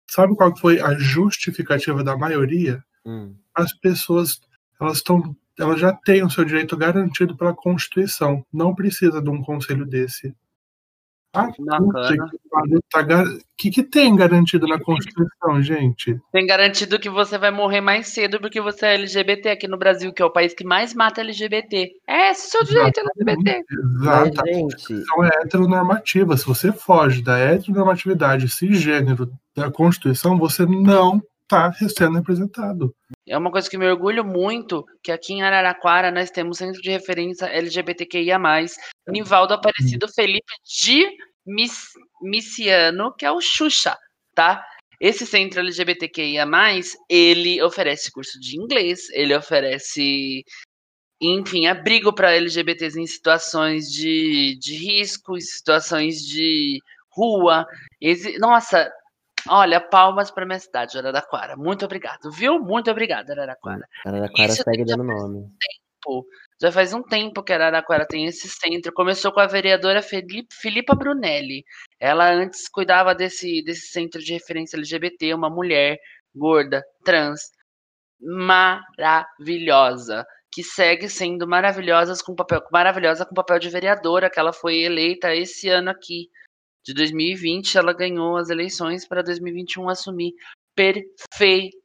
Sabe 0.08 0.36
qual 0.36 0.56
foi 0.56 0.80
a 0.80 0.94
justificativa 0.94 2.04
da 2.04 2.16
maioria? 2.16 2.80
Hum. 3.04 3.34
As 3.52 3.72
pessoas 3.72 4.40
elas 4.80 4.98
estão 4.98 5.36
elas 5.58 5.80
já 5.80 5.92
têm 5.92 6.22
o 6.22 6.30
seu 6.30 6.44
direito 6.44 6.76
garantido 6.76 7.36
pela 7.36 7.52
Constituição. 7.54 8.46
Não 8.52 8.72
precisa 8.72 9.20
de 9.20 9.28
um 9.28 9.42
conselho 9.42 9.84
desse. 9.84 10.32
Ah, 11.34 11.48
Bacana. 11.58 12.08
que, 12.08 12.78
tá, 12.90 13.24
que, 13.56 13.70
que 13.70 13.82
tem 13.82 14.14
garantido 14.14 14.68
na 14.68 14.78
Constituição, 14.78 15.60
gente? 15.60 16.16
Tem 16.32 16.46
garantido 16.46 16.98
que 16.98 17.10
você 17.10 17.36
vai 17.36 17.50
morrer 17.50 17.80
mais 17.80 18.08
cedo 18.08 18.38
porque 18.38 18.60
você 18.60 18.86
é 18.86 18.94
LGBT 18.94 19.50
aqui 19.50 19.66
no 19.66 19.76
Brasil, 19.76 20.12
que 20.12 20.22
é 20.22 20.24
o 20.24 20.30
país 20.30 20.54
que 20.54 20.64
mais 20.64 20.94
mata 20.94 21.20
LGBT. 21.20 21.90
É 22.08 22.30
esse 22.30 22.56
é 22.56 22.60
o 22.60 22.64
seu 22.64 22.64
direito 22.64 23.00
LGBT. 23.00 23.64
Exato. 24.00 24.40
A 24.40 24.44
Constituição 24.44 25.24
é 25.24 25.28
heteronormativa. 25.42 26.36
Se 26.36 26.46
você 26.46 26.72
foge 26.72 27.20
da 27.20 27.36
heteronormatividade 27.36 28.48
cisgênero 28.48 29.28
da 29.56 29.70
Constituição, 29.70 30.38
você 30.38 30.64
não 30.64 31.20
está 31.54 31.88
sendo 31.88 32.16
representado. 32.16 32.94
É 33.26 33.36
uma 33.36 33.50
coisa 33.50 33.68
que 33.68 33.78
me 33.78 33.88
orgulho 33.88 34.24
muito, 34.24 34.84
que 35.02 35.10
aqui 35.10 35.34
em 35.34 35.42
Araraquara 35.42 36.10
nós 36.10 36.30
temos 36.30 36.58
centro 36.58 36.80
de 36.80 36.90
referência 36.90 37.46
LGBTQIA+, 37.46 38.38
Nivaldo 39.08 39.54
Aparecido 39.54 40.08
Felipe 40.08 40.52
de 40.64 41.06
Miss, 41.46 41.92
Missiano, 42.22 43.14
que 43.14 43.24
é 43.24 43.32
o 43.32 43.40
Xuxa, 43.40 43.96
tá? 44.34 44.64
Esse 45.00 45.26
centro 45.26 45.60
LGBTQIA+, 45.60 46.46
ele 47.08 47.62
oferece 47.62 48.12
curso 48.12 48.38
de 48.40 48.58
inglês, 48.58 49.08
ele 49.10 49.34
oferece, 49.34 50.44
enfim, 51.20 51.66
abrigo 51.66 52.12
para 52.14 52.34
LGBTs 52.34 52.98
em 52.98 53.06
situações 53.06 53.90
de, 53.90 54.56
de 54.58 54.76
risco, 54.76 55.36
em 55.36 55.40
situações 55.40 56.20
de 56.20 56.78
rua. 57.10 57.66
Esse, 58.00 58.38
nossa, 58.38 58.90
Olha, 59.48 59.80
palmas 59.80 60.30
para 60.30 60.46
minha 60.46 60.58
cidade, 60.58 60.98
Araraquara. 60.98 61.56
Muito 61.56 61.84
obrigado, 61.84 62.30
viu? 62.30 62.58
Muito 62.58 62.90
obrigado, 62.90 63.30
Araraquara. 63.30 63.86
Araraquara 64.04 64.52
Isso 64.52 64.62
segue 64.62 64.84
já 64.86 64.96
dando 64.96 65.06
faz 65.06 65.22
nome. 65.22 65.48
tempo. 65.60 66.26
Já 66.60 66.72
faz 66.72 66.94
um 66.94 67.02
tempo 67.02 67.42
que 67.42 67.52
Araraquara 67.52 68.06
tem 68.06 68.26
esse 68.26 68.48
centro. 68.48 68.92
Começou 68.92 69.32
com 69.32 69.40
a 69.40 69.46
vereadora 69.46 70.02
Felipe, 70.02 70.54
Filipa 70.54 70.94
Brunelli. 70.94 71.64
Ela 72.00 72.30
antes 72.32 72.68
cuidava 72.68 73.14
desse, 73.14 73.62
desse 73.62 73.88
centro 73.88 74.20
de 74.20 74.32
referência 74.32 74.76
LGBT, 74.76 75.34
uma 75.34 75.50
mulher 75.50 75.98
gorda, 76.34 76.82
trans, 77.04 77.40
maravilhosa, 78.20 80.24
que 80.50 80.62
segue 80.62 81.08
sendo 81.08 81.46
maravilhosa 81.46 82.14
com 82.24 82.34
papel, 82.34 82.62
maravilhosa 82.72 83.26
com 83.26 83.34
papel 83.34 83.58
de 83.58 83.68
vereadora, 83.68 84.30
que 84.30 84.38
ela 84.38 84.52
foi 84.52 84.82
eleita 84.82 85.34
esse 85.34 85.68
ano 85.68 85.90
aqui, 85.90 86.28
de 86.84 86.92
2020, 86.92 87.78
ela 87.78 87.92
ganhou 87.92 88.36
as 88.36 88.50
eleições 88.50 89.06
para 89.06 89.22
2021 89.22 89.88
assumir 89.88 90.34
perfeita, 90.74 91.80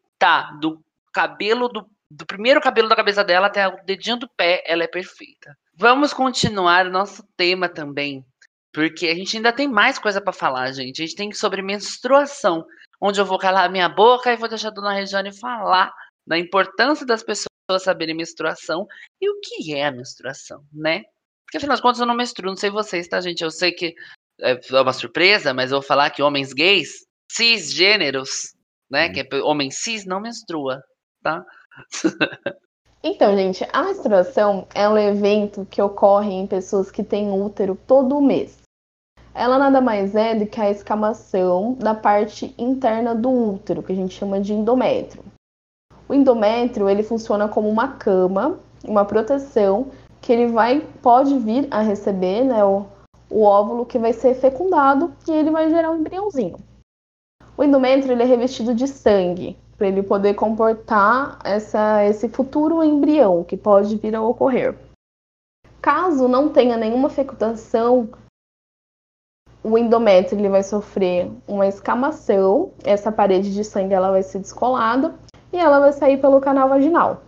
do 0.59 0.83
cabelo 1.13 1.69
do, 1.69 1.89
do 2.11 2.25
primeiro 2.25 2.59
cabelo 2.59 2.89
da 2.89 2.95
cabeça 2.95 3.23
dela 3.23 3.47
até 3.47 3.67
o 3.67 3.83
dedinho 3.85 4.17
do 4.17 4.29
pé, 4.29 4.63
ela 4.65 4.83
é 4.83 4.87
perfeita. 4.87 5.57
Vamos 5.75 6.13
continuar 6.13 6.85
o 6.85 6.91
nosso 6.91 7.23
tema 7.37 7.69
também, 7.69 8.25
porque 8.73 9.07
a 9.07 9.15
gente 9.15 9.37
ainda 9.37 9.53
tem 9.53 9.67
mais 9.67 9.97
coisa 9.97 10.19
para 10.19 10.33
falar, 10.33 10.71
gente. 10.73 11.01
A 11.01 11.05
gente 11.05 11.15
tem 11.15 11.31
sobre 11.31 11.61
menstruação, 11.61 12.65
onde 12.99 13.21
eu 13.21 13.25
vou 13.25 13.37
calar 13.37 13.65
a 13.65 13.69
minha 13.69 13.87
boca 13.87 14.31
e 14.33 14.37
vou 14.37 14.49
deixar 14.49 14.67
a 14.67 14.71
dona 14.71 14.93
Regiane 14.93 15.31
falar 15.31 15.93
da 16.27 16.37
importância 16.37 17.05
das 17.05 17.23
pessoas 17.23 17.47
saberem 17.79 18.15
menstruação 18.15 18.85
e 19.21 19.29
o 19.29 19.39
que 19.39 19.73
é 19.73 19.85
a 19.85 19.91
menstruação, 19.91 20.63
né? 20.73 21.03
Porque 21.45 21.57
afinal 21.57 21.75
de 21.75 21.81
contas 21.81 21.99
eu 21.99 22.05
não 22.05 22.15
menstruo, 22.15 22.49
não 22.49 22.57
sei 22.57 22.69
vocês, 22.69 23.07
tá, 23.07 23.19
gente? 23.21 23.43
Eu 23.43 23.49
sei 23.49 23.71
que 23.71 23.95
é 24.41 24.81
uma 24.81 24.93
surpresa, 24.93 25.53
mas 25.53 25.71
eu 25.71 25.79
vou 25.79 25.87
falar 25.87 26.09
que 26.09 26.21
homens 26.21 26.53
gays, 26.53 27.05
cisgêneros, 27.29 28.53
né? 28.89 29.09
Que 29.09 29.21
é 29.21 29.35
homem 29.43 29.69
cis 29.71 30.05
não 30.05 30.19
menstrua, 30.19 30.81
tá? 31.23 31.43
Então, 33.01 33.33
gente, 33.33 33.65
a 33.71 33.83
menstruação 33.83 34.67
é 34.75 34.87
um 34.89 34.97
evento 34.97 35.65
que 35.71 35.81
ocorre 35.81 36.33
em 36.33 36.45
pessoas 36.45 36.91
que 36.91 37.01
têm 37.01 37.31
útero 37.31 37.79
todo 37.87 38.19
mês. 38.19 38.57
Ela 39.33 39.57
nada 39.57 39.79
mais 39.79 40.15
é 40.15 40.35
do 40.35 40.45
que 40.45 40.59
a 40.59 40.69
escamação 40.69 41.75
da 41.75 41.95
parte 41.95 42.53
interna 42.57 43.15
do 43.15 43.29
útero, 43.31 43.81
que 43.81 43.93
a 43.93 43.95
gente 43.95 44.13
chama 44.13 44.41
de 44.41 44.51
endométrio. 44.51 45.23
O 46.09 46.13
endométrio 46.13 46.89
ele 46.89 47.01
funciona 47.01 47.47
como 47.47 47.69
uma 47.69 47.87
cama, 47.87 48.59
uma 48.83 49.05
proteção 49.05 49.91
que 50.19 50.33
ele 50.33 50.47
vai 50.47 50.81
pode 51.01 51.39
vir 51.39 51.69
a 51.71 51.79
receber, 51.79 52.43
né, 52.43 52.65
o, 52.65 52.85
o 53.29 53.43
óvulo 53.43 53.85
que 53.85 53.99
vai 53.99 54.13
ser 54.13 54.33
fecundado 54.35 55.13
e 55.27 55.31
ele 55.31 55.51
vai 55.51 55.69
gerar 55.69 55.91
um 55.91 55.97
embriãozinho. 55.97 56.57
O 57.57 57.63
endométrio 57.63 58.13
ele 58.13 58.23
é 58.23 58.25
revestido 58.25 58.73
de 58.73 58.87
sangue 58.87 59.57
para 59.77 59.87
ele 59.87 60.03
poder 60.03 60.33
comportar 60.33 61.39
essa, 61.43 62.03
esse 62.05 62.27
futuro 62.27 62.83
embrião 62.83 63.43
que 63.43 63.55
pode 63.55 63.95
vir 63.95 64.15
a 64.15 64.21
ocorrer. 64.21 64.77
Caso 65.81 66.27
não 66.27 66.49
tenha 66.49 66.75
nenhuma 66.75 67.09
fecundação, 67.09 68.09
o 69.63 69.77
endométrio 69.77 70.39
ele 70.39 70.49
vai 70.49 70.63
sofrer 70.63 71.31
uma 71.47 71.67
escamação, 71.67 72.71
essa 72.83 73.11
parede 73.11 73.53
de 73.53 73.63
sangue 73.63 73.93
ela 73.93 74.11
vai 74.11 74.23
ser 74.23 74.39
descolada 74.39 75.15
e 75.51 75.57
ela 75.57 75.79
vai 75.79 75.93
sair 75.93 76.19
pelo 76.19 76.41
canal 76.41 76.69
vaginal. 76.69 77.21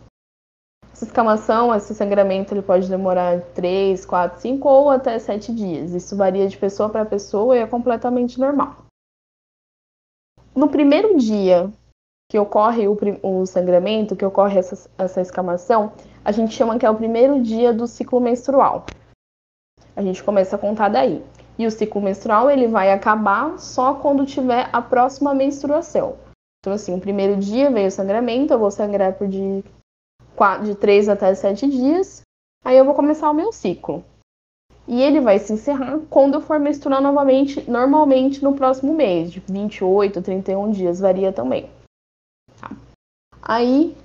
Essa 0.94 1.06
escamação, 1.06 1.74
esse 1.74 1.96
sangramento, 1.96 2.54
ele 2.54 2.62
pode 2.62 2.90
demorar 2.90 3.42
3, 3.54 4.06
4, 4.06 4.42
5 4.42 4.70
ou 4.70 4.90
até 4.90 5.18
7 5.18 5.54
dias. 5.54 5.94
Isso 5.94 6.16
varia 6.16 6.48
de 6.48 6.58
pessoa 6.58 6.90
para 6.90 7.06
pessoa 7.06 7.56
e 7.56 7.60
é 7.60 7.68
completamente 7.68 8.40
normal. 8.40 8.76
No 10.54 10.68
primeiro 10.68 11.18
dia 11.18 11.72
que 12.30 12.40
ocorre 12.40 12.88
o, 12.88 12.98
o 13.24 13.46
sangramento, 13.46 14.16
que 14.16 14.26
ocorre 14.26 14.58
essa, 14.58 14.90
essa 14.98 15.20
escamação, 15.20 15.92
a 16.24 16.32
gente 16.32 16.54
chama 16.54 16.80
que 16.80 16.86
é 16.86 16.90
o 16.90 16.96
primeiro 16.96 17.42
dia 17.42 17.74
do 17.74 17.86
ciclo 17.88 18.22
menstrual. 18.22 18.86
A 19.96 20.02
gente 20.02 20.24
começa 20.24 20.56
a 20.56 20.60
contar 20.60 20.88
daí. 20.88 21.22
E 21.58 21.68
o 21.68 21.72
ciclo 21.72 22.02
menstrual 22.02 22.50
ele 22.50 22.68
vai 22.68 22.92
acabar 22.92 23.60
só 23.60 23.96
quando 23.96 24.26
tiver 24.26 24.70
a 24.72 24.82
próxima 24.82 25.34
menstruação. 25.34 26.16
Então, 26.60 26.74
assim, 26.74 26.96
o 26.96 27.02
primeiro 27.02 27.36
dia 27.38 27.70
veio 27.70 27.88
o 27.88 27.92
sangramento, 27.92 28.54
eu 28.54 28.60
vou 28.60 28.72
sangrar 28.72 29.14
por 29.14 29.28
de, 29.28 29.64
4, 30.42 30.66
de 30.66 30.74
3 30.74 31.08
até 31.08 31.36
7 31.36 31.70
dias, 31.70 32.24
aí 32.66 32.76
eu 32.76 32.84
vou 32.84 32.96
começar 32.96 33.30
o 33.30 33.34
meu 33.34 33.52
ciclo. 33.52 34.04
E 34.88 35.00
ele 35.00 35.22
vai 35.22 35.38
se 35.38 35.54
encerrar 35.54 36.00
quando 36.10 36.34
eu 36.34 36.42
for 36.42 36.60
menstruar 36.60 37.00
novamente, 37.00 37.70
normalmente 37.70 38.44
no 38.44 38.56
próximo 38.56 38.92
mês, 38.92 39.32
de 39.32 39.40
28, 39.40 40.20
31 40.20 40.72
dias, 40.72 41.00
varia 41.00 41.32
também. 41.32 41.70
Aí 43.40 43.96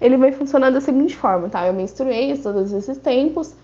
ele 0.00 0.16
vai 0.16 0.32
funcionar 0.32 0.70
da 0.70 0.80
seguinte 0.80 1.14
forma, 1.14 1.50
tá? 1.50 1.66
Eu 1.66 1.74
menstruei 1.74 2.34
todos 2.38 2.72
esses 2.72 2.96
tempos. 2.96 3.54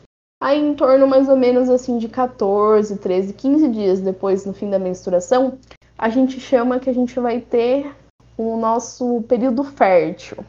Aí 0.43 0.61
em 0.61 0.75
torno 0.75 1.07
mais 1.07 1.27
ou 1.27 1.39
menos 1.39 1.71
assim 1.71 1.97
de 1.97 2.07
14, 2.07 2.99
13, 2.99 3.33
15 3.33 3.69
dias 3.69 3.99
depois 3.99 4.45
no 4.45 4.53
fim 4.53 4.69
da 4.69 4.79
menstruação, 4.79 5.59
a 5.97 6.11
gente 6.11 6.39
chama 6.39 6.81
que 6.81 6.91
a 6.91 6.95
gente 6.95 7.19
vai 7.19 7.41
ter 7.41 7.91
o 8.37 8.59
nosso 8.59 9.23
período 9.23 9.65
fértil, 9.65 10.45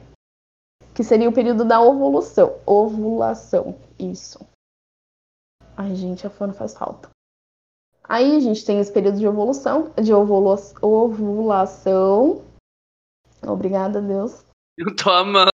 que 0.94 1.04
seria 1.04 1.30
o 1.30 1.34
período 1.34 1.66
da 1.66 1.82
ovulação. 1.82 2.56
Ovulação, 2.66 3.78
isso. 3.98 4.40
Ai, 5.76 5.96
gente, 5.96 6.28
a 6.28 6.30
fono 6.30 6.54
faz 6.54 6.74
falta. 6.74 7.10
Aí 8.04 8.36
a 8.36 8.40
gente 8.40 8.66
tem 8.66 8.80
esse 8.80 8.92
período 8.92 9.18
de 9.18 9.28
ovulação, 9.28 9.92
de 10.02 10.14
ovulação. 10.14 10.82
Obrigada, 13.42 14.02
Deus. 14.02 14.46
Eu 14.78 14.96
tô 14.96 15.10
amando. 15.10 15.52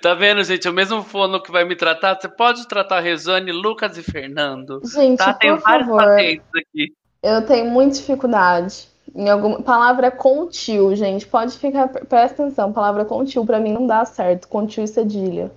Tá 0.00 0.14
vendo, 0.14 0.42
gente? 0.42 0.68
O 0.68 0.72
mesmo 0.72 1.02
fono 1.02 1.40
que 1.42 1.50
vai 1.52 1.64
me 1.64 1.76
tratar, 1.76 2.18
você 2.18 2.28
pode 2.28 2.66
tratar 2.66 3.00
Rezane, 3.00 3.52
Lucas 3.52 3.96
e 3.96 4.02
Fernando. 4.02 4.80
Gente, 4.84 5.18
tá? 5.18 5.34
Tem 5.34 5.56
vários 5.56 5.88
favor. 5.88 6.02
pacientes 6.02 6.46
aqui. 6.56 6.92
Eu 7.22 7.46
tenho 7.46 7.70
muita 7.70 7.96
dificuldade. 7.96 8.88
Em 9.14 9.28
alguma 9.28 9.62
palavra 9.62 10.10
contil, 10.10 10.94
gente, 10.96 11.26
pode 11.26 11.56
ficar, 11.56 11.88
presta 11.88 12.42
atenção, 12.42 12.72
palavra 12.72 13.04
contil 13.04 13.46
pra 13.46 13.60
mim 13.60 13.72
não 13.72 13.86
dá 13.86 14.04
certo, 14.04 14.48
contil 14.48 14.82
e 14.82 14.88
cedilha. 14.88 15.52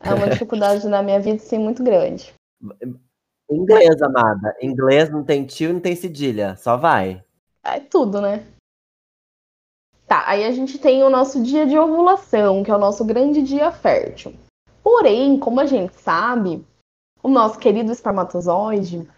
É 0.00 0.12
uma 0.12 0.28
dificuldade 0.30 0.86
na 0.86 1.02
minha 1.02 1.18
vida 1.18 1.38
sim 1.38 1.58
muito 1.58 1.82
grande. 1.82 2.34
Inglês, 3.50 4.02
amada. 4.02 4.54
Inglês 4.60 5.08
não 5.08 5.24
tem 5.24 5.46
tio, 5.46 5.72
não 5.72 5.80
tem 5.80 5.96
cedilha. 5.96 6.56
Só 6.56 6.76
vai. 6.76 7.24
É 7.64 7.80
tudo, 7.80 8.20
né? 8.20 8.44
Tá, 10.06 10.24
aí 10.26 10.44
a 10.44 10.52
gente 10.52 10.78
tem 10.78 11.02
o 11.02 11.10
nosso 11.10 11.42
dia 11.42 11.66
de 11.66 11.78
ovulação, 11.78 12.62
que 12.62 12.70
é 12.70 12.76
o 12.76 12.78
nosso 12.78 13.04
grande 13.04 13.42
dia 13.42 13.72
fértil. 13.72 14.34
Porém, 14.82 15.38
como 15.38 15.60
a 15.60 15.66
gente 15.66 15.94
sabe, 15.96 16.64
o 17.22 17.28
nosso 17.28 17.58
querido 17.58 17.90
espermatozoide, 17.90 19.08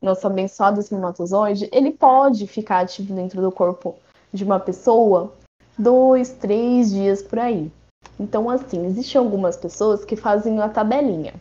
nosso 0.00 0.26
abençoado 0.26 0.80
espermatozoide, 0.80 1.68
ele 1.72 1.90
pode 1.90 2.46
ficar 2.46 2.80
ativo 2.80 3.14
dentro 3.14 3.40
do 3.40 3.50
corpo 3.50 3.96
de 4.32 4.44
uma 4.44 4.60
pessoa 4.60 5.32
dois, 5.78 6.30
três 6.30 6.90
dias 6.90 7.22
por 7.22 7.38
aí. 7.38 7.70
Então, 8.18 8.48
assim, 8.50 8.86
existem 8.86 9.18
algumas 9.18 9.56
pessoas 9.56 10.04
que 10.04 10.16
fazem 10.16 10.60
a 10.60 10.68
tabelinha. 10.68 11.34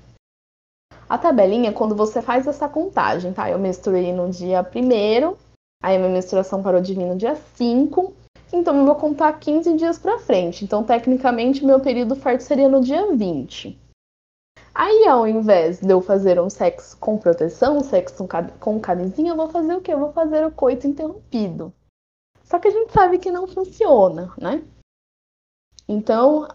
A 1.10 1.18
tabelinha 1.18 1.70
é 1.70 1.74
quando 1.74 1.95
você 1.95 2.22
faz 2.22 2.45
essa 2.47 2.68
contagem, 2.68 3.32
tá? 3.32 3.49
Eu 3.49 3.58
menstruei 3.58 4.12
no 4.12 4.30
dia 4.30 4.64
primeiro, 4.64 5.38
aí 5.82 5.95
a 5.95 5.99
minha 5.99 6.12
menstruação 6.12 6.62
parou 6.62 6.82
de 6.82 6.93
vir 6.93 7.05
no 7.05 7.16
dia 7.16 7.36
5, 7.55 8.14
então 8.51 8.78
eu 8.78 8.86
vou 8.86 8.95
contar 8.95 9.32
15 9.34 9.74
dias 9.76 9.97
pra 9.97 10.20
frente. 10.20 10.64
Então, 10.64 10.84
tecnicamente, 10.84 11.66
meu 11.66 11.80
período 11.80 12.16
fértil 12.16 12.47
seria 12.47 12.70
no 12.70 12.82
dia 12.82 13.16
20. 13.16 13.86
Aí, 14.80 15.07
ao 15.07 15.28
invés 15.28 15.80
de 15.80 15.91
eu 15.91 15.99
fazer 15.99 16.39
um 16.39 16.51
sexo 16.51 16.95
com 16.99 17.17
proteção, 17.17 17.78
um 17.78 17.84
sexo 17.84 18.28
com 18.59 18.80
camisinha, 18.80 19.32
eu 19.32 19.36
vou 19.36 19.49
fazer 19.49 19.73
o 19.73 19.82
quê? 19.82 19.91
Eu 19.91 19.99
vou 19.99 20.13
fazer 20.13 20.45
o 20.45 20.51
coito 20.51 20.86
interrompido. 20.86 21.73
Só 22.43 22.59
que 22.59 22.67
a 22.67 22.71
gente 22.71 22.93
sabe 22.93 23.17
que 23.17 23.32
não 23.32 23.47
funciona, 23.47 24.32
né? 24.39 24.63
Então, 25.89 26.47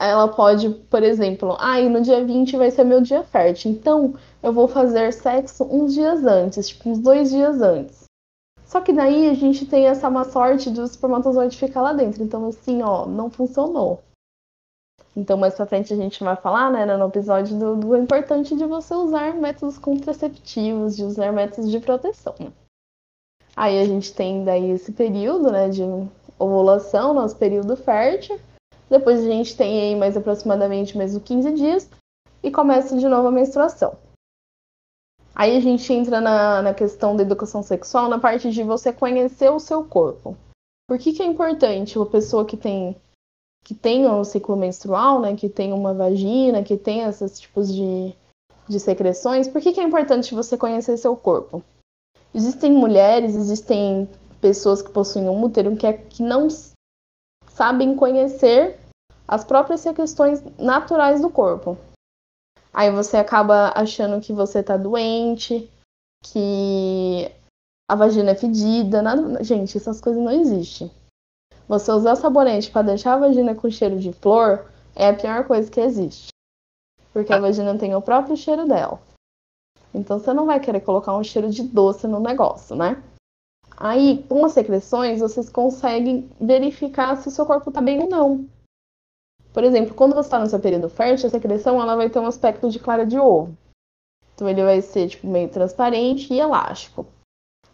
ela 0.00 0.28
pode, 0.28 0.70
por 0.70 1.02
exemplo, 1.02 1.56
aí 1.58 1.88
ah, 1.88 1.90
no 1.90 2.00
dia 2.00 2.24
20 2.24 2.56
vai 2.56 2.70
ser 2.70 2.84
meu 2.84 3.00
dia 3.00 3.24
fértil. 3.24 3.72
Então, 3.72 4.14
eu 4.40 4.52
vou 4.52 4.68
fazer 4.68 5.12
sexo 5.12 5.64
uns 5.64 5.94
dias 5.94 6.24
antes, 6.24 6.68
tipo 6.68 6.88
uns 6.88 7.00
dois 7.00 7.28
dias 7.28 7.60
antes. 7.60 8.04
Só 8.66 8.80
que 8.80 8.92
daí 8.92 9.28
a 9.28 9.34
gente 9.34 9.66
tem 9.66 9.88
essa 9.88 10.08
má 10.08 10.22
sorte 10.22 10.70
do 10.70 10.84
espermatozoide 10.84 11.58
ficar 11.58 11.82
lá 11.82 11.92
dentro. 11.92 12.22
Então, 12.22 12.46
assim, 12.46 12.82
ó, 12.84 13.04
não 13.04 13.28
funcionou. 13.28 14.00
Então, 15.18 15.36
mais 15.36 15.54
pra 15.54 15.66
frente 15.66 15.92
a 15.92 15.96
gente 15.96 16.22
vai 16.22 16.36
falar, 16.36 16.70
né, 16.70 16.86
no 16.86 17.08
episódio 17.08 17.58
do, 17.58 17.74
do 17.74 17.96
importante 17.96 18.54
de 18.54 18.64
você 18.64 18.94
usar 18.94 19.34
métodos 19.34 19.76
contraceptivos, 19.76 20.96
de 20.96 21.02
usar 21.02 21.32
métodos 21.32 21.68
de 21.68 21.80
proteção. 21.80 22.36
Né? 22.38 22.52
Aí 23.56 23.80
a 23.80 23.84
gente 23.84 24.14
tem 24.14 24.44
daí 24.44 24.70
esse 24.70 24.92
período, 24.92 25.50
né, 25.50 25.68
de 25.68 25.82
ovulação, 26.38 27.12
nosso 27.12 27.34
período 27.34 27.76
fértil. 27.76 28.38
Depois 28.88 29.18
a 29.18 29.28
gente 29.28 29.56
tem 29.56 29.82
aí 29.82 29.96
mais 29.96 30.16
aproximadamente 30.16 30.96
mais 30.96 31.18
15 31.18 31.52
dias 31.52 31.90
e 32.40 32.48
começa 32.52 32.96
de 32.96 33.08
novo 33.08 33.26
a 33.26 33.32
menstruação. 33.32 33.98
Aí 35.34 35.56
a 35.56 35.60
gente 35.60 35.92
entra 35.92 36.20
na, 36.20 36.62
na 36.62 36.72
questão 36.74 37.16
da 37.16 37.24
educação 37.24 37.60
sexual, 37.60 38.08
na 38.08 38.20
parte 38.20 38.52
de 38.52 38.62
você 38.62 38.92
conhecer 38.92 39.50
o 39.50 39.58
seu 39.58 39.82
corpo. 39.82 40.36
Por 40.88 40.96
que, 40.96 41.12
que 41.12 41.22
é 41.22 41.26
importante 41.26 41.98
uma 41.98 42.06
pessoa 42.06 42.44
que 42.44 42.56
tem 42.56 42.96
que 43.64 43.74
tem 43.74 44.06
o 44.06 44.24
ciclo 44.24 44.56
menstrual, 44.56 45.20
né, 45.20 45.36
que 45.36 45.48
tem 45.48 45.72
uma 45.72 45.92
vagina, 45.92 46.62
que 46.62 46.76
tem 46.76 47.02
esses 47.02 47.38
tipos 47.38 47.72
de, 47.72 48.14
de 48.68 48.80
secreções, 48.80 49.48
por 49.48 49.60
que, 49.60 49.72
que 49.72 49.80
é 49.80 49.84
importante 49.84 50.34
você 50.34 50.56
conhecer 50.56 50.96
seu 50.96 51.16
corpo? 51.16 51.62
Existem 52.34 52.72
mulheres, 52.72 53.34
existem 53.34 54.08
pessoas 54.40 54.82
que 54.82 54.90
possuem 54.90 55.28
um 55.28 55.42
útero 55.42 55.76
que, 55.76 55.86
é, 55.86 55.92
que 55.92 56.22
não 56.22 56.48
sabem 57.50 57.96
conhecer 57.96 58.78
as 59.26 59.44
próprias 59.44 59.84
questões 59.84 60.42
naturais 60.58 61.20
do 61.20 61.28
corpo. 61.28 61.76
Aí 62.72 62.90
você 62.90 63.16
acaba 63.16 63.72
achando 63.74 64.20
que 64.20 64.32
você 64.32 64.62
tá 64.62 64.76
doente, 64.76 65.70
que 66.24 67.30
a 67.90 67.94
vagina 67.94 68.30
é 68.30 68.34
fedida. 68.34 69.02
Nada... 69.02 69.42
Gente, 69.42 69.76
essas 69.76 70.00
coisas 70.00 70.22
não 70.22 70.30
existem. 70.30 70.90
Você 71.68 71.92
usar 71.92 72.16
sabonete 72.16 72.70
para 72.70 72.86
deixar 72.86 73.14
a 73.14 73.18
vagina 73.18 73.54
com 73.54 73.70
cheiro 73.70 73.98
de 73.98 74.10
flor 74.10 74.64
é 74.96 75.08
a 75.08 75.14
pior 75.14 75.46
coisa 75.46 75.70
que 75.70 75.80
existe. 75.80 76.28
Porque 77.12 77.30
a 77.30 77.38
vagina 77.38 77.76
tem 77.76 77.94
o 77.94 78.00
próprio 78.00 78.36
cheiro 78.38 78.66
dela. 78.66 78.98
Então 79.92 80.18
você 80.18 80.32
não 80.32 80.46
vai 80.46 80.60
querer 80.60 80.80
colocar 80.80 81.14
um 81.14 81.22
cheiro 81.22 81.50
de 81.50 81.62
doce 81.62 82.06
no 82.06 82.20
negócio, 82.20 82.74
né? 82.74 83.02
Aí, 83.76 84.24
com 84.28 84.44
as 84.44 84.52
secreções, 84.52 85.20
vocês 85.20 85.50
conseguem 85.50 86.30
verificar 86.40 87.16
se 87.16 87.28
o 87.28 87.30
seu 87.30 87.44
corpo 87.44 87.68
está 87.68 87.80
bem 87.80 88.00
ou 88.00 88.08
não. 88.08 88.48
Por 89.52 89.62
exemplo, 89.62 89.94
quando 89.94 90.14
você 90.14 90.26
está 90.26 90.38
no 90.38 90.46
seu 90.46 90.58
período 90.58 90.88
fértil, 90.88 91.26
a 91.26 91.30
secreção 91.30 91.80
ela 91.80 91.96
vai 91.96 92.08
ter 92.08 92.18
um 92.18 92.26
aspecto 92.26 92.70
de 92.70 92.78
clara 92.78 93.04
de 93.04 93.18
ovo. 93.18 93.56
Então 94.34 94.48
ele 94.48 94.64
vai 94.64 94.80
ser 94.80 95.08
tipo, 95.08 95.26
meio 95.26 95.48
transparente 95.50 96.32
e 96.32 96.40
elástico. 96.40 97.06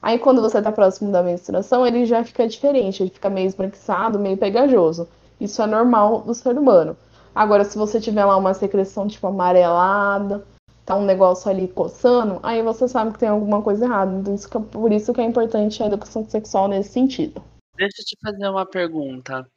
Aí 0.05 0.19
quando 0.19 0.43
você 0.43 0.59
está 0.59 0.71
próximo 0.71 1.11
da 1.11 1.23
menstruação, 1.23 1.87
ele 1.87 2.05
já 2.05 2.23
fica 2.23 2.47
diferente, 2.47 3.03
ele 3.03 3.09
fica 3.09 3.31
meio 3.31 3.47
esbranquiçado, 3.47 4.19
meio 4.19 4.37
pegajoso. 4.37 5.09
Isso 5.41 5.63
é 5.63 5.67
normal 5.67 6.21
do 6.21 6.35
ser 6.35 6.59
humano. 6.59 6.95
Agora, 7.35 7.65
se 7.65 7.79
você 7.79 7.99
tiver 7.99 8.23
lá 8.23 8.37
uma 8.37 8.53
secreção 8.53 9.09
tipo 9.09 9.27
amarelada, 9.27 10.47
tá 10.85 10.95
um 10.95 11.07
negócio 11.07 11.51
ali 11.51 11.69
coçando, 11.69 12.39
aí 12.43 12.63
você 12.63 12.87
sabe 12.87 13.15
que 13.15 13.19
tem 13.19 13.31
alguma 13.31 13.63
coisa 13.63 13.87
errada. 13.87 14.15
Então, 14.15 14.35
isso, 14.35 14.51
por 14.51 14.93
isso 14.93 15.15
que 15.15 15.23
é 15.23 15.25
importante 15.25 15.83
a 15.83 15.87
educação 15.87 16.23
sexual 16.29 16.69
nesse 16.69 16.91
sentido. 16.91 17.43
Deixa 17.75 18.03
eu 18.03 18.05
te 18.05 18.19
fazer 18.23 18.47
uma 18.47 18.67
pergunta. 18.67 19.51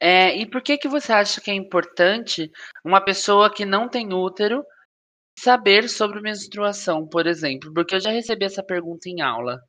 É, 0.00 0.34
e 0.34 0.46
por 0.46 0.62
que 0.62 0.78
que 0.78 0.88
você 0.88 1.12
acha 1.12 1.42
que 1.42 1.50
é 1.50 1.54
importante 1.54 2.50
uma 2.82 3.02
pessoa 3.04 3.52
que 3.52 3.66
não 3.66 3.86
tem 3.86 4.14
útero 4.14 4.64
saber 5.38 5.90
sobre 5.90 6.22
menstruação, 6.22 7.06
por 7.06 7.26
exemplo? 7.26 7.70
Porque 7.74 7.96
eu 7.96 8.00
já 8.00 8.10
recebi 8.10 8.46
essa 8.46 8.62
pergunta 8.62 9.06
em 9.06 9.20
aula. 9.20 9.60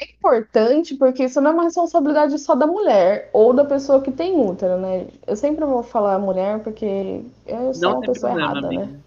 É 0.00 0.12
importante 0.12 0.94
porque 0.94 1.24
isso 1.24 1.42
não 1.42 1.50
é 1.50 1.54
uma 1.54 1.64
responsabilidade 1.64 2.38
só 2.38 2.54
da 2.54 2.66
mulher 2.66 3.28
ou 3.34 3.52
da 3.52 3.66
pessoa 3.66 4.00
que 4.00 4.10
tem 4.10 4.40
útero, 4.40 4.78
né? 4.78 5.08
Eu 5.26 5.36
sempre 5.36 5.62
vou 5.66 5.82
falar 5.82 6.18
mulher 6.18 6.62
porque 6.62 7.22
eu 7.46 7.74
sou 7.74 7.82
não 7.82 7.98
uma 7.98 8.06
pessoa 8.06 8.32
problema, 8.32 8.52
errada, 8.52 8.66
amiga. 8.66 8.86
né? 8.86 9.00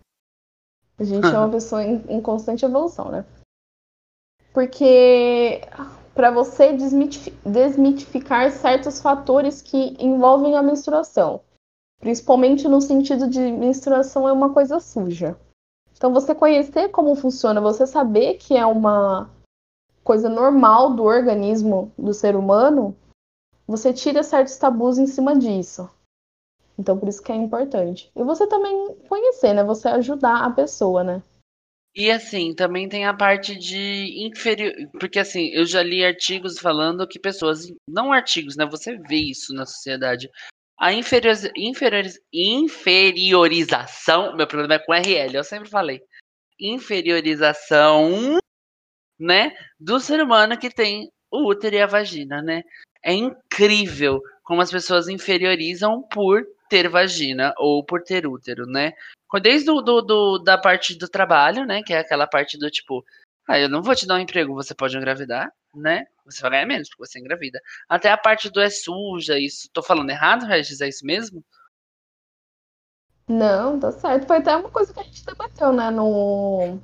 A 0.99 1.03
gente 1.03 1.25
é 1.25 1.37
uma 1.39 1.49
pessoa 1.51 1.83
em, 1.83 2.03
em 2.07 2.21
constante 2.21 2.63
evolução, 2.63 3.09
né? 3.09 3.25
Porque 4.53 5.61
para 6.13 6.29
você 6.29 6.77
desmitificar 7.43 8.51
certos 8.51 9.01
fatores 9.01 9.63
que 9.63 9.97
envolvem 9.99 10.55
a 10.55 10.61
menstruação, 10.61 11.41
principalmente 11.99 12.67
no 12.67 12.79
sentido 12.79 13.27
de 13.27 13.39
menstruação 13.39 14.29
é 14.29 14.31
uma 14.31 14.53
coisa 14.53 14.79
suja. 14.79 15.35
Então 15.97 16.13
você 16.13 16.35
conhecer 16.35 16.89
como 16.89 17.15
funciona, 17.15 17.59
você 17.59 17.87
saber 17.87 18.35
que 18.35 18.55
é 18.55 18.65
uma 18.65 19.27
coisa 20.03 20.29
normal 20.29 20.93
do 20.93 21.03
organismo 21.03 21.91
do 21.97 22.13
ser 22.13 22.35
humano, 22.35 22.95
você 23.65 23.93
tira 23.93 24.23
certos 24.23 24.57
tabus 24.57 24.97
em 24.97 25.07
cima 25.07 25.37
disso. 25.37 25.89
Então, 26.77 26.97
por 26.97 27.07
isso 27.07 27.21
que 27.21 27.31
é 27.31 27.35
importante. 27.35 28.11
E 28.15 28.23
você 28.23 28.47
também 28.47 28.95
conhecer, 29.07 29.53
né? 29.53 29.63
Você 29.63 29.87
ajudar 29.87 30.43
a 30.43 30.49
pessoa, 30.49 31.03
né? 31.03 31.21
E 31.95 32.09
assim, 32.09 32.55
também 32.55 32.89
tem 32.89 33.05
a 33.05 33.13
parte 33.13 33.55
de 33.55 34.25
inferior. 34.25 34.73
Porque 34.99 35.19
assim, 35.19 35.49
eu 35.53 35.65
já 35.65 35.83
li 35.83 36.03
artigos 36.03 36.57
falando 36.57 37.07
que 37.07 37.19
pessoas. 37.19 37.67
Não 37.87 38.11
artigos, 38.11 38.55
né? 38.55 38.65
Você 38.65 38.97
vê 38.97 39.17
isso 39.17 39.53
na 39.53 39.65
sociedade. 39.65 40.29
A 40.79 40.91
inferior, 40.91 41.35
inferior, 41.55 42.11
inferiorização. 42.33 44.35
Meu 44.35 44.47
problema 44.47 44.73
é 44.73 44.79
com 44.79 44.91
RL, 44.91 45.35
eu 45.35 45.43
sempre 45.43 45.69
falei. 45.69 46.01
Inferiorização, 46.59 48.39
né? 49.19 49.55
Do 49.79 49.99
ser 49.99 50.21
humano 50.21 50.57
que 50.57 50.69
tem 50.69 51.11
o 51.31 51.47
útero 51.49 51.75
e 51.75 51.81
a 51.81 51.87
vagina, 51.87 52.41
né? 52.41 52.63
É 53.03 53.13
incrível 53.13 54.21
como 54.43 54.61
as 54.61 54.71
pessoas 54.71 55.07
inferiorizam 55.07 56.03
por 56.03 56.45
ter 56.69 56.87
vagina 56.89 57.53
ou 57.57 57.83
por 57.83 58.03
ter 58.03 58.27
útero, 58.27 58.65
né? 58.65 58.93
Desde 59.41 59.65
do, 59.65 59.81
do, 59.81 60.01
do, 60.01 60.37
da 60.39 60.57
parte 60.57 60.95
do 60.95 61.07
trabalho, 61.07 61.65
né? 61.65 61.81
Que 61.83 61.93
é 61.93 61.99
aquela 61.99 62.27
parte 62.27 62.57
do 62.57 62.69
tipo, 62.69 63.03
ah, 63.47 63.59
eu 63.59 63.67
não 63.67 63.81
vou 63.81 63.95
te 63.95 64.05
dar 64.05 64.15
um 64.15 64.19
emprego, 64.19 64.53
você 64.53 64.75
pode 64.75 64.95
engravidar, 64.95 65.51
né? 65.73 66.05
Você 66.25 66.41
vai 66.41 66.51
ganhar 66.51 66.65
menos 66.65 66.89
porque 66.89 67.05
você 67.05 67.19
engravida. 67.19 67.59
Até 67.89 68.11
a 68.11 68.17
parte 68.17 68.49
do 68.49 68.61
é 68.61 68.69
suja, 68.69 69.39
isso. 69.39 69.69
Tô 69.73 69.81
falando 69.81 70.09
errado, 70.09 70.45
Regis? 70.45 70.81
É 70.81 70.87
isso 70.87 71.05
mesmo? 71.05 71.43
Não, 73.27 73.79
tá 73.79 73.91
certo. 73.91 74.27
Foi 74.27 74.37
até 74.37 74.55
uma 74.55 74.69
coisa 74.69 74.93
que 74.93 74.99
a 74.99 75.03
gente 75.03 75.25
debateu, 75.25 75.73
né? 75.73 75.89
No, 75.89 76.79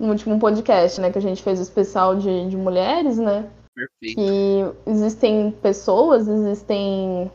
no 0.00 0.08
último 0.08 0.40
podcast, 0.40 1.00
né? 1.00 1.12
Que 1.12 1.18
a 1.18 1.22
gente 1.22 1.42
fez 1.42 1.60
o 1.60 1.62
especial 1.62 2.16
de, 2.16 2.48
de 2.48 2.56
mulheres, 2.56 3.18
né? 3.18 3.48
Perfeito. 3.74 4.16
Que 4.16 4.90
existem 4.90 5.52
pessoas, 5.52 6.26
existem 6.26 7.30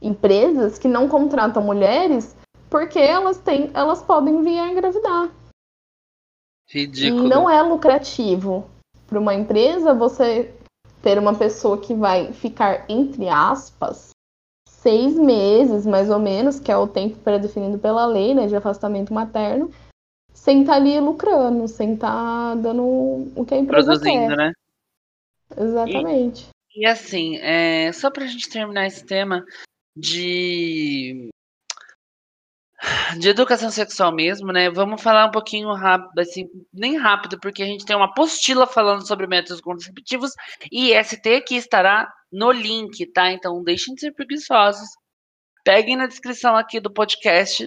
empresas 0.00 0.78
que 0.78 0.88
não 0.88 1.08
contratam 1.08 1.62
mulheres 1.62 2.36
porque 2.70 2.98
elas 2.98 3.38
têm, 3.38 3.70
elas 3.72 4.02
podem 4.02 4.42
vir 4.42 4.58
a 4.58 4.68
engravidar. 4.68 5.30
Ridículo. 6.68 7.26
E 7.26 7.28
não 7.28 7.48
é 7.48 7.62
lucrativo 7.62 8.68
para 9.06 9.20
uma 9.20 9.34
empresa 9.34 9.94
você 9.94 10.52
ter 11.02 11.18
uma 11.18 11.34
pessoa 11.34 11.78
que 11.78 11.94
vai 11.94 12.32
ficar 12.32 12.86
entre 12.88 13.28
aspas 13.28 14.10
seis 14.66 15.14
meses 15.14 15.86
mais 15.86 16.10
ou 16.10 16.18
menos, 16.18 16.58
que 16.58 16.72
é 16.72 16.76
o 16.76 16.86
tempo 16.86 17.18
pré-definido 17.18 17.78
pela 17.78 18.06
lei, 18.06 18.34
né, 18.34 18.46
de 18.46 18.56
afastamento 18.56 19.14
materno, 19.14 19.70
sem 20.34 20.60
estar 20.60 20.72
tá 20.72 20.78
ali 20.78 21.00
lucrando, 21.00 21.66
sem 21.66 21.94
estar 21.94 22.10
tá 22.10 22.54
dando 22.56 22.82
o 23.34 23.44
que 23.46 23.54
a 23.54 23.58
empresa 23.58 23.92
Produzindo, 23.92 24.28
quer. 24.28 24.36
né? 24.36 24.52
Exatamente. 25.56 26.48
E, 26.74 26.82
e 26.82 26.86
assim, 26.86 27.38
é, 27.38 27.90
só 27.92 28.10
pra 28.10 28.26
gente 28.26 28.50
terminar 28.50 28.86
esse 28.86 29.06
tema, 29.06 29.42
de 29.96 31.30
de 33.18 33.28
educação 33.28 33.70
sexual 33.70 34.12
mesmo, 34.12 34.52
né? 34.52 34.68
Vamos 34.68 35.02
falar 35.02 35.26
um 35.26 35.30
pouquinho 35.30 35.72
rápido, 35.72 36.18
assim, 36.18 36.46
nem 36.72 36.98
rápido, 36.98 37.38
porque 37.40 37.62
a 37.62 37.66
gente 37.66 37.84
tem 37.86 37.96
uma 37.96 38.06
apostila 38.06 38.66
falando 38.66 39.06
sobre 39.06 39.26
métodos 39.26 39.60
contraceptivos 39.60 40.32
e 40.70 40.92
IST 40.92 41.40
que 41.46 41.54
estará 41.54 42.12
no 42.30 42.52
link, 42.52 43.06
tá? 43.06 43.32
Então 43.32 43.62
deixem 43.62 43.94
de 43.94 44.00
ser 44.00 44.12
preguiçosos. 44.12 44.88
Peguem 45.64 45.96
na 45.96 46.06
descrição 46.06 46.56
aqui 46.56 46.78
do 46.78 46.92
podcast 46.92 47.66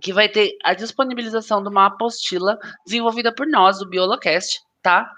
que 0.00 0.12
vai 0.12 0.28
ter 0.28 0.56
a 0.62 0.74
disponibilização 0.74 1.62
de 1.62 1.68
uma 1.68 1.86
apostila 1.86 2.58
desenvolvida 2.84 3.34
por 3.34 3.46
nós, 3.46 3.78
do 3.78 3.88
Biolocast, 3.88 4.60
tá? 4.82 5.10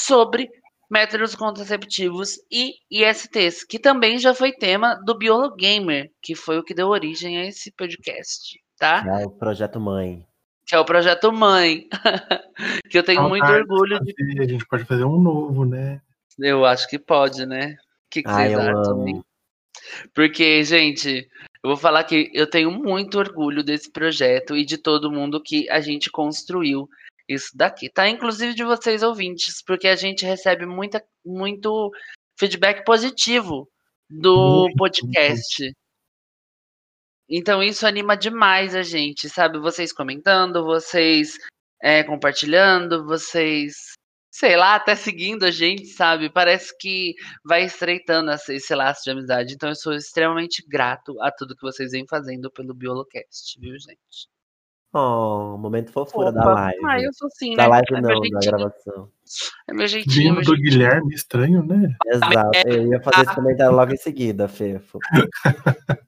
Sobre 0.00 0.48
métodos 0.90 1.34
contraceptivos 1.34 2.38
e 2.50 2.74
ISTs, 2.90 3.64
que 3.64 3.78
também 3.78 4.18
já 4.18 4.34
foi 4.34 4.52
tema 4.52 4.94
do 5.04 5.16
Biologamer, 5.16 6.10
que 6.22 6.34
foi 6.34 6.58
o 6.58 6.62
que 6.62 6.74
deu 6.74 6.88
origem 6.88 7.38
a 7.38 7.46
esse 7.46 7.72
podcast, 7.72 8.60
tá? 8.78 9.04
É 9.20 9.26
o 9.26 9.30
projeto 9.30 9.80
mãe. 9.80 10.24
Que 10.66 10.74
é 10.74 10.78
o 10.78 10.84
projeto 10.84 11.32
mãe. 11.32 11.88
que 12.90 12.98
eu 12.98 13.04
tenho 13.04 13.20
ah, 13.20 13.28
muito 13.28 13.46
orgulho 13.46 14.00
de. 14.00 14.40
A 14.40 14.48
gente 14.48 14.66
pode 14.66 14.84
fazer 14.84 15.04
um 15.04 15.20
novo, 15.20 15.64
né? 15.64 16.00
Eu 16.38 16.64
acho 16.64 16.88
que 16.88 16.98
pode, 16.98 17.46
né? 17.46 17.76
O 18.06 18.10
que, 18.10 18.22
que 18.22 18.28
Ai, 18.28 18.50
vocês 18.50 18.68
acham? 18.68 19.24
Porque, 20.14 20.62
gente, 20.64 21.28
eu 21.66 21.70
vou 21.70 21.76
falar 21.76 22.04
que 22.04 22.30
eu 22.32 22.48
tenho 22.48 22.70
muito 22.70 23.18
orgulho 23.18 23.60
desse 23.64 23.90
projeto 23.90 24.56
e 24.56 24.64
de 24.64 24.78
todo 24.78 25.10
mundo 25.10 25.42
que 25.42 25.68
a 25.68 25.80
gente 25.80 26.08
construiu 26.08 26.88
isso 27.28 27.50
daqui, 27.56 27.90
tá? 27.90 28.08
Inclusive 28.08 28.54
de 28.54 28.62
vocês 28.62 29.02
ouvintes, 29.02 29.60
porque 29.64 29.88
a 29.88 29.96
gente 29.96 30.24
recebe 30.24 30.64
muita, 30.64 31.04
muito 31.24 31.90
feedback 32.38 32.84
positivo 32.84 33.68
do 34.08 34.70
podcast. 34.78 35.74
Então 37.28 37.60
isso 37.60 37.84
anima 37.84 38.16
demais 38.16 38.72
a 38.76 38.82
gente, 38.82 39.28
sabe? 39.28 39.58
Vocês 39.58 39.92
comentando, 39.92 40.64
vocês 40.64 41.36
é, 41.82 42.04
compartilhando, 42.04 43.04
vocês, 43.04 43.95
sei 44.38 44.54
lá, 44.54 44.74
até 44.74 44.94
seguindo 44.94 45.44
a 45.44 45.50
gente, 45.50 45.86
sabe? 45.86 46.28
Parece 46.28 46.76
que 46.76 47.14
vai 47.42 47.64
estreitando 47.64 48.30
esse 48.30 48.74
laço 48.74 49.02
de 49.02 49.10
amizade. 49.10 49.54
Então 49.54 49.70
eu 49.70 49.74
sou 49.74 49.94
extremamente 49.94 50.62
grato 50.68 51.18
a 51.22 51.32
tudo 51.32 51.56
que 51.56 51.62
vocês 51.62 51.92
vêm 51.92 52.04
fazendo 52.06 52.50
pelo 52.50 52.74
Biolocast, 52.74 53.58
viu, 53.58 53.72
gente? 53.78 54.28
Oh, 54.92 55.56
momento 55.56 55.90
fofura 55.90 56.30
da 56.30 56.42
Opa. 56.42 56.52
live. 56.52 56.80
Ah, 56.84 57.00
eu 57.00 57.10
sou 57.14 57.28
Da 57.56 57.62
né? 57.62 57.68
live 57.68 57.86
é 57.94 58.00
não, 58.00 58.20
da 58.20 58.40
gravação. 58.40 59.10
É 59.68 59.72
meu 59.72 59.86
jeitinho. 59.88 60.34
Vindo 60.34 60.44
do. 60.44 60.54
Guilherme, 60.54 61.14
estranho, 61.14 61.64
né? 61.64 61.96
Exato. 62.06 62.58
Eu 62.66 62.92
ia 62.92 63.00
fazer 63.00 63.22
esse 63.22 63.34
comentário 63.34 63.74
logo 63.74 63.92
em 63.92 63.96
seguida, 63.96 64.48
Fefo. 64.48 64.98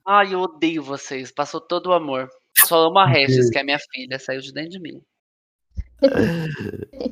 Ai, 0.05 0.35
eu 0.35 0.41
odeio 0.41 0.83
vocês. 0.83 1.31
Passou 1.31 1.61
todo 1.61 1.87
o 1.87 1.93
amor. 1.93 2.29
Só 2.59 2.87
amo 2.87 2.99
a 2.99 3.07
Regis, 3.07 3.49
que 3.49 3.57
é 3.57 3.63
minha 3.63 3.79
filha. 3.91 4.19
Saiu 4.19 4.39
de 4.39 4.53
dentro 4.53 4.71
de 4.71 4.79
mim. 4.79 5.01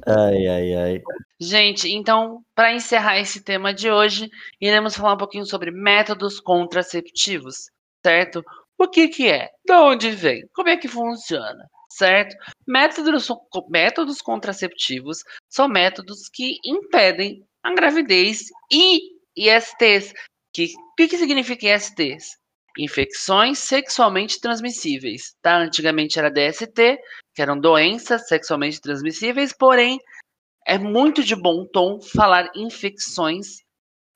Ai, 0.05 0.47
ai, 0.47 0.73
ai. 0.75 1.01
Gente, 1.39 1.89
então, 1.89 2.41
para 2.55 2.73
encerrar 2.73 3.19
esse 3.19 3.43
tema 3.43 3.73
de 3.73 3.91
hoje, 3.91 4.29
iremos 4.59 4.95
falar 4.95 5.13
um 5.13 5.17
pouquinho 5.17 5.45
sobre 5.45 5.71
métodos 5.71 6.39
contraceptivos, 6.39 7.69
certo? 8.05 8.43
O 8.77 8.87
que 8.87 9.07
que 9.07 9.27
é? 9.29 9.49
De 9.65 9.73
onde 9.73 10.11
vem? 10.11 10.47
Como 10.53 10.69
é 10.69 10.77
que 10.77 10.87
funciona? 10.87 11.67
Certo? 11.89 12.35
Métodos, 12.65 13.27
métodos 13.69 14.21
contraceptivos 14.21 15.19
são 15.49 15.67
métodos 15.67 16.29
que 16.31 16.57
impedem 16.63 17.43
a 17.63 17.73
gravidez 17.73 18.43
e 18.71 18.99
ISTs. 19.35 20.13
Que, 20.53 20.65
o 20.65 20.95
que, 20.95 21.07
que 21.07 21.17
significa 21.17 21.75
ISTs? 21.75 22.37
Infecções 22.77 23.59
sexualmente 23.59 24.39
transmissíveis, 24.39 25.35
tá? 25.41 25.57
Antigamente 25.57 26.19
era 26.19 26.29
DST, 26.29 26.99
que 27.33 27.41
eram 27.41 27.59
doenças 27.59 28.27
sexualmente 28.27 28.79
transmissíveis, 28.79 29.51
porém 29.51 29.99
é 30.65 30.77
muito 30.77 31.23
de 31.23 31.35
bom 31.35 31.65
tom 31.65 31.99
falar 32.01 32.51
infecções 32.55 33.57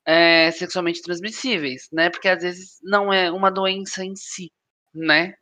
é, 0.06 0.52
sexualmente 0.52 1.02
transmissíveis, 1.02 1.88
né? 1.92 2.10
Porque 2.10 2.28
às 2.28 2.42
vezes 2.44 2.78
não 2.84 3.12
é 3.12 3.32
uma 3.32 3.50
doença 3.50 4.04
em 4.04 4.16
si, 4.16 4.52
né? 4.94 5.34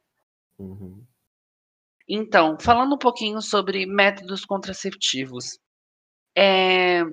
Uhum. 0.58 1.04
Então, 2.08 2.58
falando 2.60 2.96
um 2.96 2.98
pouquinho 2.98 3.42
sobre 3.42 3.86
métodos 3.86 4.44
contraceptivos. 4.44 5.60
É, 6.36 7.04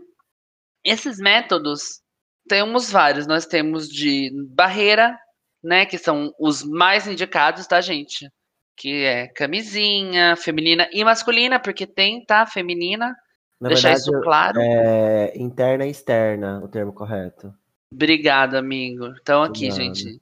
esses 0.85 1.19
métodos 1.19 2.01
temos 2.49 2.91
vários. 2.91 3.27
Nós 3.27 3.47
temos 3.47 3.89
de 3.89 4.31
barreira, 4.49 5.19
né? 5.63 5.87
Que 5.87 5.99
são 5.99 6.33
os 6.39 6.63
mais 6.63 7.07
indicados, 7.07 7.67
tá, 7.67 7.81
gente? 7.81 8.31
Que 8.77 9.05
é 9.05 9.29
camisinha, 9.29 10.37
feminina 10.37 10.89
e 10.93 11.05
masculina, 11.05 11.59
porque 11.59 11.87
tem, 11.87 12.25
tá? 12.25 12.47
Feminina. 12.47 13.17
Na 13.61 13.69
Deixar 13.69 13.89
verdade, 13.89 14.11
isso 14.11 14.21
claro. 14.21 14.61
é 14.61 15.33
interna 15.37 15.87
e 15.87 15.91
externa, 15.91 16.61
o 16.63 16.69
termo 16.69 16.93
correto. 16.93 17.55
Obrigado, 17.93 18.55
amigo. 18.55 19.07
Então, 19.21 19.43
aqui, 19.43 19.69
Nada. 19.69 19.81
gente. 19.83 20.21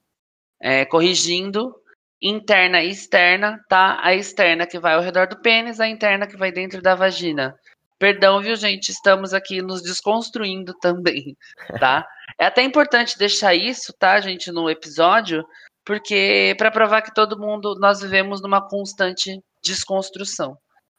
É, 0.60 0.84
corrigindo, 0.84 1.74
interna 2.22 2.82
e 2.82 2.90
externa, 2.90 3.62
tá? 3.68 3.98
A 4.02 4.14
externa 4.14 4.66
que 4.66 4.78
vai 4.78 4.94
ao 4.94 5.02
redor 5.02 5.26
do 5.26 5.40
pênis, 5.40 5.80
a 5.80 5.88
interna 5.88 6.26
que 6.26 6.36
vai 6.36 6.52
dentro 6.52 6.80
da 6.80 6.94
vagina. 6.94 7.54
Perdão, 7.98 8.40
viu, 8.40 8.56
gente? 8.56 8.90
Estamos 8.90 9.34
aqui 9.34 9.60
nos 9.62 9.82
desconstruindo 9.82 10.74
também, 10.80 11.36
tá? 11.80 12.06
É 12.38 12.46
até 12.46 12.62
importante 12.62 13.18
deixar 13.18 13.54
isso, 13.54 13.92
tá, 13.98 14.20
gente, 14.20 14.50
no 14.50 14.68
episódio, 14.68 15.44
porque 15.84 16.54
para 16.58 16.70
provar 16.70 17.02
que 17.02 17.14
todo 17.14 17.38
mundo 17.38 17.74
nós 17.78 18.00
vivemos 18.00 18.40
numa 18.40 18.66
constante 18.66 19.40
desconstrução. 19.62 20.56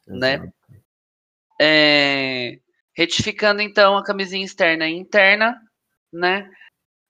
Né? 0.07 0.35
Exato. 0.35 0.53
É, 1.59 2.59
retificando 2.95 3.61
então 3.61 3.97
a 3.97 4.03
camisinha 4.03 4.45
externa 4.45 4.87
e 4.87 4.93
interna, 4.93 5.59
né? 6.11 6.49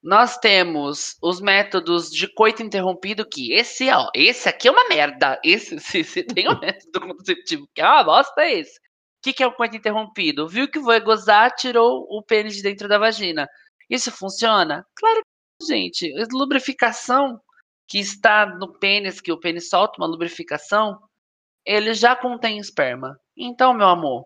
Nós 0.04 0.38
temos 0.38 1.18
os 1.22 1.42
métodos 1.42 2.12
de 2.12 2.28
coito 2.28 2.62
interrompido, 2.62 3.28
que 3.28 3.52
esse, 3.54 3.90
ó, 3.90 4.10
esse 4.14 4.48
aqui 4.48 4.68
é 4.68 4.72
uma 4.72 4.88
merda. 4.88 5.40
Esse, 5.44 5.80
se, 5.82 6.04
se 6.04 6.24
tem 6.24 6.48
um 6.48 6.58
método 6.62 7.00
contraceptivo 7.00 7.68
que 7.74 7.82
é 7.82 7.86
uma 7.86 8.04
bosta, 8.04 8.42
é 8.42 8.60
esse. 8.60 8.78
O 8.78 8.82
que, 9.24 9.34
que 9.34 9.44
é 9.44 9.48
o 9.48 9.54
coito 9.54 9.76
interrompido? 9.76 10.48
Viu 10.48 10.70
que 10.70 10.80
vai 10.80 11.00
gozar, 11.00 11.56
tirou 11.56 12.06
o 12.08 12.22
pênis 12.22 12.56
de 12.56 12.62
dentro 12.62 12.88
da 12.88 13.00
vagina. 13.00 13.50
Isso 13.90 14.12
funciona? 14.12 14.86
Claro 14.96 15.22
que 15.22 15.62
não, 15.62 15.68
gente. 15.68 16.14
Lubrificação 16.32 17.40
que 17.88 18.00
está 18.00 18.46
no 18.46 18.74
pênis, 18.80 19.22
que 19.22 19.32
o 19.32 19.40
pênis 19.40 19.70
solta 19.70 20.00
uma 20.00 20.08
lubrificação, 20.08 21.00
ele 21.66 21.94
já 21.94 22.16
contém 22.16 22.58
esperma. 22.58 23.20
Então, 23.38 23.74
meu 23.74 23.88
amor, 23.88 24.26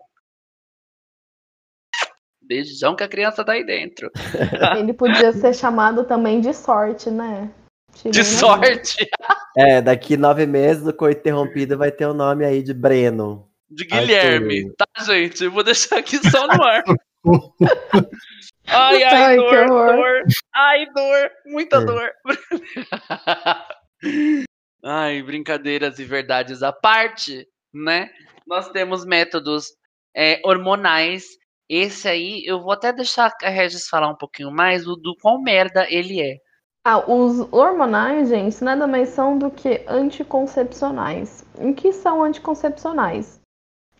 beijão 2.50 2.96
que 2.96 3.04
a 3.04 3.08
criança 3.08 3.44
tá 3.44 3.52
aí 3.52 3.64
dentro. 3.64 4.10
Ele 4.76 4.92
podia 4.92 5.32
ser 5.32 5.54
chamado 5.54 6.04
também 6.04 6.40
de 6.40 6.52
sorte, 6.52 7.08
né? 7.08 7.48
Tirando 7.94 8.14
De 8.14 8.24
sorte. 8.24 9.08
É, 9.56 9.80
daqui 9.80 10.16
nove 10.16 10.46
meses 10.46 10.86
o 10.86 10.92
coito 10.92 11.20
interrompido 11.20 11.78
vai 11.78 11.92
ter 11.92 12.06
o 12.06 12.14
nome 12.14 12.44
aí 12.44 12.62
de 12.62 12.74
Breno. 12.74 13.48
De 13.68 13.84
Guilherme, 13.84 14.60
Arthur. 14.60 14.74
tá, 14.76 15.04
gente? 15.04 15.44
Eu 15.44 15.52
vou 15.52 15.62
deixar 15.62 15.98
aqui 15.98 16.18
só 16.28 16.46
no 16.48 16.62
ar. 16.62 16.82
Ai, 18.68 19.02
ai, 19.02 19.04
Ai, 19.04 19.36
que 19.36 19.42
dor, 19.42 19.70
horror. 19.70 19.96
dor. 19.96 20.22
Ai, 20.54 20.86
dor. 20.94 21.30
Muita 21.46 21.76
É. 21.76 21.84
dor. 21.84 22.12
ai, 24.84 25.22
brincadeiras 25.22 25.98
e 25.98 26.04
verdades 26.04 26.62
à 26.62 26.72
parte, 26.72 27.46
né? 27.72 28.10
Nós 28.46 28.70
temos 28.70 29.04
métodos 29.04 29.68
é, 30.14 30.40
hormonais. 30.44 31.24
Esse 31.68 32.08
aí, 32.08 32.42
eu 32.44 32.60
vou 32.60 32.72
até 32.72 32.92
deixar 32.92 33.32
a 33.42 33.48
Regis 33.48 33.88
falar 33.88 34.08
um 34.08 34.16
pouquinho 34.16 34.50
mais 34.50 34.84
do, 34.84 34.96
do 34.96 35.14
qual 35.20 35.40
merda 35.40 35.86
ele 35.88 36.20
é. 36.20 36.36
Ah, 36.84 36.98
os 36.98 37.40
hormonais, 37.52 38.30
gente, 38.30 38.64
nada 38.64 38.86
mais 38.86 39.10
são 39.10 39.38
do 39.38 39.50
que 39.50 39.84
anticoncepcionais. 39.86 41.44
O 41.56 41.74
que 41.74 41.92
são 41.92 42.24
anticoncepcionais? 42.24 43.38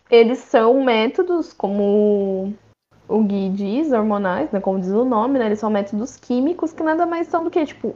Eles 0.09 0.39
são 0.39 0.83
métodos, 0.83 1.53
como 1.53 2.53
o 3.11 3.23
Gui 3.23 3.49
diz, 3.49 3.91
hormonais, 3.91 4.49
né? 4.51 4.59
Como 4.59 4.79
diz 4.79 4.89
o 4.91 5.05
nome, 5.05 5.37
né? 5.37 5.45
Eles 5.47 5.59
são 5.59 5.69
métodos 5.69 6.15
químicos 6.17 6.71
que 6.71 6.83
nada 6.83 7.05
mais 7.05 7.27
são 7.27 7.43
do 7.43 7.51
que, 7.51 7.65
tipo, 7.65 7.95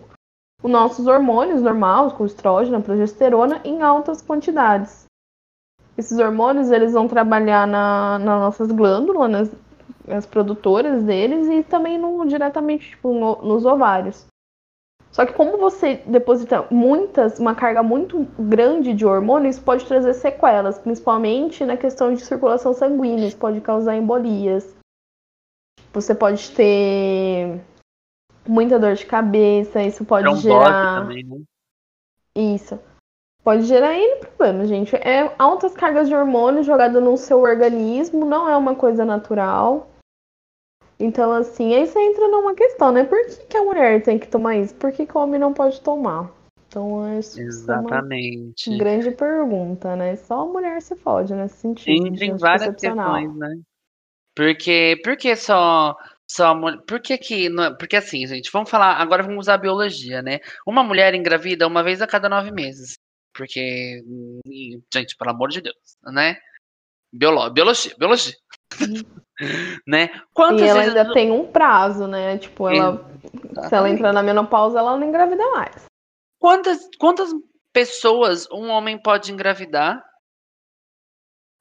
os 0.61 0.71
nossos 0.71 1.07
hormônios 1.07 1.61
normais, 1.61 2.13
com 2.13 2.25
estrógeno, 2.25 2.81
progesterona, 2.81 3.61
em 3.63 3.81
altas 3.81 4.21
quantidades. 4.21 5.05
Esses 5.97 6.19
hormônios, 6.19 6.71
eles 6.71 6.93
vão 6.93 7.07
trabalhar 7.07 7.65
na, 7.65 8.19
nas 8.19 8.39
nossas 8.41 8.71
glândulas, 8.71 9.29
nas, 9.29 9.51
as 10.07 10.25
produtoras 10.25 11.03
deles, 11.03 11.47
e 11.47 11.63
também 11.63 11.97
no, 11.97 12.25
diretamente, 12.25 12.89
tipo, 12.89 13.13
no- 13.13 13.41
nos 13.41 13.65
ovários. 13.65 14.25
Só 15.11 15.25
que 15.25 15.31
como 15.31 15.57
você 15.57 16.03
deposita 16.05 16.65
muitas, 16.69 17.39
uma 17.39 17.55
carga 17.55 17.81
muito 17.81 18.27
grande 18.37 18.93
de 18.93 19.05
hormônios, 19.05 19.57
pode 19.57 19.85
trazer 19.85 20.13
sequelas, 20.13 20.77
principalmente 20.77 21.63
na 21.63 21.77
questão 21.77 22.13
de 22.13 22.19
circulação 22.19 22.73
sanguínea, 22.73 23.29
isso 23.29 23.37
pode 23.37 23.61
causar 23.61 23.95
embolias. 23.95 24.74
Você 25.95 26.13
pode 26.13 26.51
ter 26.51 27.61
muita 28.45 28.77
dor 28.77 28.95
de 28.95 29.05
cabeça, 29.05 29.81
isso 29.81 30.03
pode 30.03 30.25
Trombose 30.25 30.43
gerar. 30.43 30.99
também, 30.99 31.23
né? 31.23 31.41
Isso. 32.35 32.77
Pode 33.41 33.63
gerar 33.63 33.93
N 33.93 34.17
problemas, 34.17 34.67
gente. 34.67 34.93
É 34.97 35.33
altas 35.39 35.73
cargas 35.73 36.09
de 36.09 36.13
hormônios 36.13 36.65
jogadas 36.65 37.01
no 37.01 37.15
seu 37.15 37.39
organismo, 37.39 38.25
não 38.25 38.49
é 38.49 38.57
uma 38.57 38.75
coisa 38.75 39.05
natural. 39.05 39.89
Então, 40.99 41.31
assim, 41.31 41.73
aí 41.73 41.87
você 41.87 41.97
entra 41.97 42.27
numa 42.27 42.53
questão, 42.53 42.91
né? 42.91 43.05
Por 43.05 43.25
que, 43.25 43.45
que 43.45 43.55
a 43.55 43.63
mulher 43.63 44.03
tem 44.03 44.19
que 44.19 44.27
tomar 44.27 44.57
isso? 44.57 44.75
Por 44.75 44.91
que, 44.91 45.05
que 45.05 45.17
o 45.17 45.21
homem 45.21 45.39
não 45.39 45.53
pode 45.53 45.79
tomar? 45.79 46.29
Então, 46.67 47.05
é 47.07 47.11
uma 47.11 47.21
Exatamente. 47.37 48.77
grande 48.77 49.11
pergunta, 49.11 49.95
né? 49.95 50.17
Só 50.17 50.41
a 50.41 50.45
mulher 50.45 50.81
se 50.81 50.93
fode 50.97 51.33
nesse 51.33 51.55
sentido. 51.55 52.11
De 52.11 52.25
em 52.25 52.35
várias 52.35 52.75
questões, 52.75 53.33
né? 53.37 53.61
Porque, 54.35 54.99
por 55.03 55.15
que 55.15 55.35
só, 55.35 55.95
só 56.29 56.47
a 56.47 56.55
mulher, 56.55 56.81
por 56.85 56.99
que 56.99 57.17
que, 57.17 57.49
porque 57.79 57.95
assim, 57.95 58.27
gente, 58.27 58.51
vamos 58.51 58.69
falar, 58.69 58.95
agora 58.95 59.23
vamos 59.23 59.45
usar 59.45 59.53
a 59.53 59.59
biologia, 59.59 60.21
né? 60.21 60.39
Uma 60.67 60.83
mulher 60.83 61.13
engravida 61.13 61.65
uma 61.65 61.81
vez 61.81 62.01
a 62.01 62.07
cada 62.07 62.27
nove 62.27 62.51
meses. 62.51 62.97
Porque, 63.33 64.03
hum, 64.05 64.39
gente, 64.93 65.15
pelo 65.17 65.31
amor 65.31 65.49
de 65.49 65.61
Deus, 65.61 65.97
né? 66.03 66.37
Biolo, 67.13 67.49
biologia, 67.49 67.93
biologia. 67.97 68.35
né? 69.87 70.05
E 70.05 70.21
Quantas 70.33 70.61
ela 70.61 70.81
vezes... 70.81 70.95
ainda 70.95 71.13
tem 71.13 71.31
um 71.31 71.49
prazo, 71.49 72.07
né? 72.07 72.37
Tipo, 72.37 72.69
ela, 72.69 73.09
se 73.67 73.75
ela 73.75 73.89
entrar 73.89 74.11
na 74.11 74.23
menopausa, 74.23 74.79
ela 74.79 74.97
não 74.97 75.07
engravida 75.07 75.49
mais. 75.51 75.85
Quantas, 76.39 76.89
quantas 76.99 77.31
pessoas 77.71 78.49
um 78.51 78.69
homem 78.69 79.01
pode 79.01 79.31
engravidar 79.31 80.03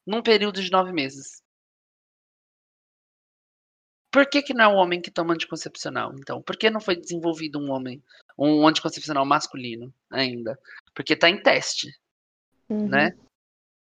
num 0.05 0.21
período 0.21 0.61
de 0.61 0.71
nove 0.71 0.91
meses? 0.91 1.44
Por 4.15 4.25
que, 4.25 4.41
que 4.41 4.53
não 4.53 4.63
é 4.63 4.67
o 4.69 4.77
homem 4.77 5.01
que 5.01 5.11
toma 5.11 5.33
anticoncepcional, 5.33 6.13
então? 6.17 6.41
Por 6.41 6.55
que 6.55 6.69
não 6.69 6.79
foi 6.79 6.95
desenvolvido 6.95 7.59
um 7.59 7.69
homem, 7.69 8.01
um 8.39 8.65
anticoncepcional 8.65 9.25
masculino 9.25 9.93
ainda? 10.09 10.57
Porque 10.93 11.17
tá 11.17 11.29
em 11.29 11.43
teste, 11.43 11.89
Uhum. 12.69 12.87
né? 12.87 13.13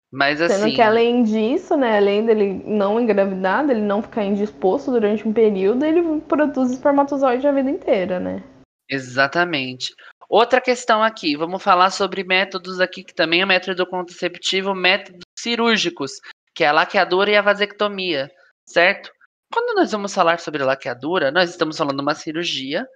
Mas 0.09 0.37
Sendo 0.37 0.53
assim, 0.53 0.75
que 0.75 0.81
além 0.81 1.23
disso, 1.23 1.75
né, 1.75 1.97
além 1.97 2.25
dele 2.25 2.63
não 2.65 3.01
engravidar, 3.01 3.67
dele 3.67 3.81
não 3.81 4.01
ficar 4.01 4.23
indisposto 4.23 4.91
durante 4.91 5.27
um 5.27 5.33
período, 5.33 5.83
ele 5.83 6.21
produz 6.21 6.71
espermatozoide 6.71 7.45
a 7.45 7.51
vida 7.51 7.69
inteira, 7.69 8.17
né? 8.17 8.41
exatamente. 8.89 9.93
Outra 10.29 10.61
questão 10.61 11.03
aqui, 11.03 11.35
vamos 11.35 11.61
falar 11.61 11.89
sobre 11.89 12.23
métodos 12.23 12.79
aqui, 12.79 13.03
que 13.03 13.13
também 13.13 13.41
é 13.41 13.45
método 13.45 13.85
contraceptivo, 13.85 14.73
métodos 14.73 15.19
cirúrgicos, 15.37 16.13
que 16.55 16.63
é 16.63 16.67
a 16.67 16.71
laqueadura 16.71 17.29
e 17.29 17.35
a 17.35 17.41
vasectomia, 17.41 18.31
certo? 18.65 19.11
Quando 19.53 19.75
nós 19.75 19.91
vamos 19.91 20.11
falar 20.11 20.39
sobre 20.39 20.63
laqueadura, 20.63 21.29
nós 21.29 21.51
estamos 21.51 21.77
falando 21.77 21.97
de 21.97 22.01
uma 22.01 22.15
cirurgia 22.15 22.87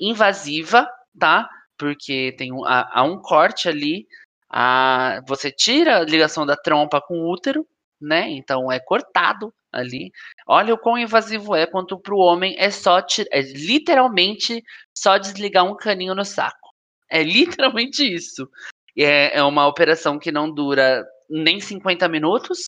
invasiva, 0.00 0.90
tá? 1.16 1.48
Porque 1.78 2.34
tem 2.36 2.52
um, 2.52 2.64
há, 2.66 2.90
há 2.92 3.04
um 3.04 3.22
corte 3.22 3.68
ali, 3.68 4.08
a, 4.50 5.20
você 5.24 5.52
tira 5.52 5.98
a 5.98 6.04
ligação 6.04 6.44
da 6.44 6.56
trompa 6.56 7.00
com 7.00 7.14
o 7.14 7.32
útero, 7.32 7.64
né? 8.00 8.28
Então 8.28 8.72
é 8.72 8.80
cortado 8.80 9.54
ali. 9.72 10.10
Olha 10.48 10.74
o 10.74 10.78
quão 10.78 10.98
invasivo 10.98 11.54
é, 11.54 11.64
quanto 11.64 11.96
para 11.96 12.14
o 12.14 12.18
homem 12.18 12.56
é 12.58 12.72
só 12.72 12.98
é 13.30 13.40
literalmente 13.42 14.64
só 14.92 15.16
desligar 15.16 15.64
um 15.64 15.76
caninho 15.76 16.16
no 16.16 16.24
saco. 16.24 16.70
É 17.08 17.22
literalmente 17.22 18.02
isso. 18.02 18.50
É, 18.98 19.38
é 19.38 19.42
uma 19.44 19.64
operação 19.68 20.18
que 20.18 20.32
não 20.32 20.52
dura 20.52 21.06
nem 21.28 21.60
50 21.60 22.08
minutos. 22.08 22.64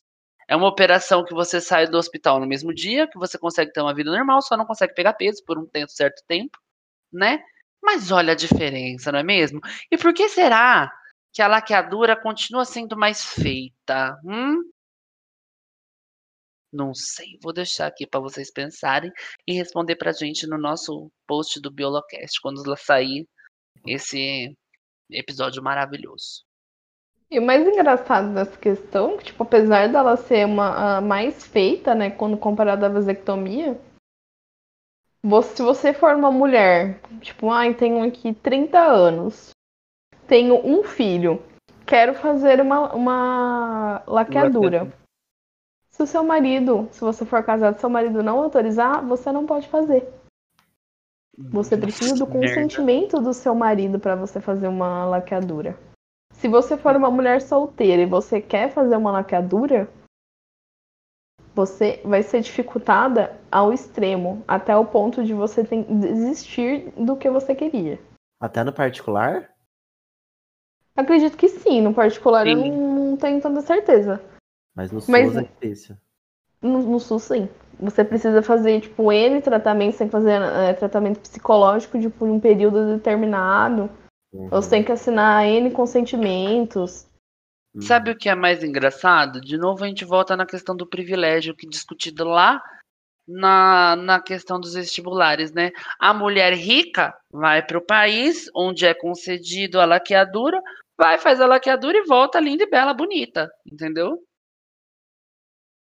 É 0.47 0.55
uma 0.55 0.67
operação 0.67 1.23
que 1.25 1.33
você 1.33 1.61
sai 1.61 1.87
do 1.87 1.97
hospital 1.97 2.39
no 2.39 2.47
mesmo 2.47 2.73
dia, 2.73 3.07
que 3.07 3.17
você 3.17 3.37
consegue 3.37 3.71
ter 3.71 3.81
uma 3.81 3.93
vida 3.93 4.11
normal, 4.11 4.41
só 4.41 4.57
não 4.57 4.65
consegue 4.65 4.93
pegar 4.93 5.13
peso 5.13 5.43
por 5.45 5.57
um 5.57 5.67
certo 5.87 6.23
tempo, 6.27 6.57
né? 7.11 7.43
Mas 7.81 8.11
olha 8.11 8.33
a 8.33 8.35
diferença, 8.35 9.11
não 9.11 9.19
é 9.19 9.23
mesmo? 9.23 9.59
E 9.91 9.97
por 9.97 10.13
que 10.13 10.29
será 10.29 10.91
que 11.33 11.41
a 11.41 11.47
laqueadura 11.47 12.15
continua 12.15 12.65
sendo 12.65 12.97
mais 12.97 13.25
feita? 13.25 14.17
Hum? 14.25 14.63
Não 16.71 16.93
sei. 16.93 17.37
Vou 17.41 17.53
deixar 17.53 17.87
aqui 17.87 18.05
para 18.07 18.19
vocês 18.19 18.51
pensarem 18.51 19.11
e 19.47 19.53
responder 19.53 19.95
pra 19.95 20.11
gente 20.11 20.47
no 20.47 20.57
nosso 20.57 21.11
post 21.27 21.59
do 21.61 21.71
Biolocast, 21.71 22.41
quando 22.41 22.63
sair 22.77 23.27
esse 23.85 24.55
episódio 25.11 25.63
maravilhoso. 25.63 26.43
E 27.33 27.39
o 27.39 27.41
mais 27.41 27.67
engraçado 27.67 28.31
dessa 28.31 28.55
questão, 28.59 29.17
que, 29.17 29.23
tipo, 29.23 29.41
apesar 29.41 29.89
dela 29.89 30.15
ser 30.15 30.45
uma 30.45 31.01
mais 31.01 31.43
feita, 31.43 31.95
né, 31.95 32.11
quando 32.11 32.37
comparada 32.37 32.85
à 32.85 32.89
vasectomia, 32.89 33.75
você, 35.19 35.55
se 35.55 35.63
você 35.63 35.93
for 35.95 36.13
uma 36.13 36.29
mulher, 36.29 37.01
tipo, 37.21 37.49
ai, 37.49 37.71
ah, 37.71 37.73
tenho 37.73 38.03
aqui 38.03 38.35
30 38.35 38.79
anos, 38.79 39.49
tenho 40.27 40.63
um 40.63 40.83
filho, 40.83 41.41
quero 41.87 42.13
fazer 42.13 42.61
uma, 42.61 42.93
uma 42.93 44.03
laqueadura. 44.05 44.93
Se 45.89 46.03
o 46.03 46.05
seu 46.05 46.23
marido, 46.23 46.87
se 46.91 47.01
você 47.01 47.25
for 47.25 47.43
casado, 47.43 47.79
seu 47.79 47.89
marido 47.89 48.21
não 48.21 48.43
autorizar, 48.43 49.03
você 49.03 49.31
não 49.31 49.47
pode 49.47 49.67
fazer. 49.69 50.07
Você 51.35 51.75
precisa 51.75 52.13
do 52.13 52.27
consentimento 52.27 53.19
do 53.19 53.33
seu 53.33 53.55
marido 53.55 53.97
para 53.99 54.15
você 54.15 54.39
fazer 54.39 54.67
uma 54.67 55.03
laqueadura. 55.05 55.75
Se 56.43 56.49
você 56.49 56.77
for 56.77 56.93
uma 56.97 57.09
mulher 57.09 57.41
solteira 57.41 58.01
e 58.01 58.05
você 58.05 58.41
quer 58.41 58.69
fazer 58.69 58.97
uma 58.97 59.13
laqueadura, 59.13 59.89
você 61.55 62.01
vai 62.03 62.21
ser 62.21 62.41
dificultada 62.41 63.39
ao 63.49 63.71
extremo, 63.71 64.43
até 64.45 64.75
o 64.75 64.85
ponto 64.85 65.23
de 65.23 65.33
você 65.33 65.63
desistir 65.63 66.91
do 66.97 67.15
que 67.15 67.29
você 67.29 67.55
queria. 67.55 67.97
Até 68.41 68.61
no 68.61 68.73
particular? 68.73 69.55
Acredito 70.97 71.37
que 71.37 71.47
sim, 71.47 71.79
no 71.79 71.93
particular 71.93 72.45
sim. 72.45 72.51
eu 72.51 72.57
não, 72.57 73.15
tenho 73.15 73.39
tanta 73.41 73.61
certeza. 73.61 74.21
Mas 74.75 74.91
no 74.91 74.99
SUS 74.99 75.09
Mas, 75.09 75.37
é 75.37 75.43
difícil. 75.43 75.95
No, 76.61 76.79
no 76.79 76.99
SUS 76.99 77.23
sim. 77.23 77.49
Você 77.79 78.03
precisa 78.03 78.41
fazer, 78.41 78.81
tipo, 78.81 79.13
N 79.13 79.41
tratamentos, 79.41 79.97
tem 79.97 80.07
que 80.07 80.11
fazer 80.11 80.41
é, 80.41 80.73
tratamento 80.73 81.21
psicológico 81.21 81.97
de 81.97 82.09
por 82.09 82.27
um 82.27 82.37
período 82.37 82.97
determinado. 82.97 83.89
Uhum. 84.33 84.49
Você 84.49 84.69
tem 84.71 84.83
que 84.83 84.91
assinar 84.91 85.45
N 85.45 85.71
consentimentos. 85.71 87.07
Uhum. 87.73 87.81
Sabe 87.81 88.11
o 88.11 88.17
que 88.17 88.27
é 88.27 88.35
mais 88.35 88.63
engraçado? 88.63 89.39
De 89.39 89.57
novo 89.57 89.83
a 89.83 89.87
gente 89.87 90.03
volta 90.03 90.35
na 90.35 90.45
questão 90.45 90.75
do 90.75 90.87
privilégio 90.87 91.55
que 91.55 91.67
discutido 91.67 92.23
lá 92.23 92.61
na, 93.27 93.95
na 93.95 94.21
questão 94.21 94.59
dos 94.59 94.73
vestibulares, 94.73 95.51
né? 95.53 95.71
A 95.99 96.13
mulher 96.13 96.53
rica 96.53 97.15
vai 97.31 97.65
para 97.65 97.77
o 97.77 97.85
país 97.85 98.49
onde 98.55 98.85
é 98.85 98.93
concedido 98.93 99.79
a 99.79 99.85
laqueadura, 99.85 100.61
vai, 100.97 101.17
faz 101.17 101.39
a 101.39 101.47
laqueadura 101.47 101.97
e 101.97 102.05
volta 102.05 102.39
linda 102.39 102.63
e 102.63 102.69
bela, 102.69 102.93
bonita, 102.93 103.49
entendeu? 103.65 104.19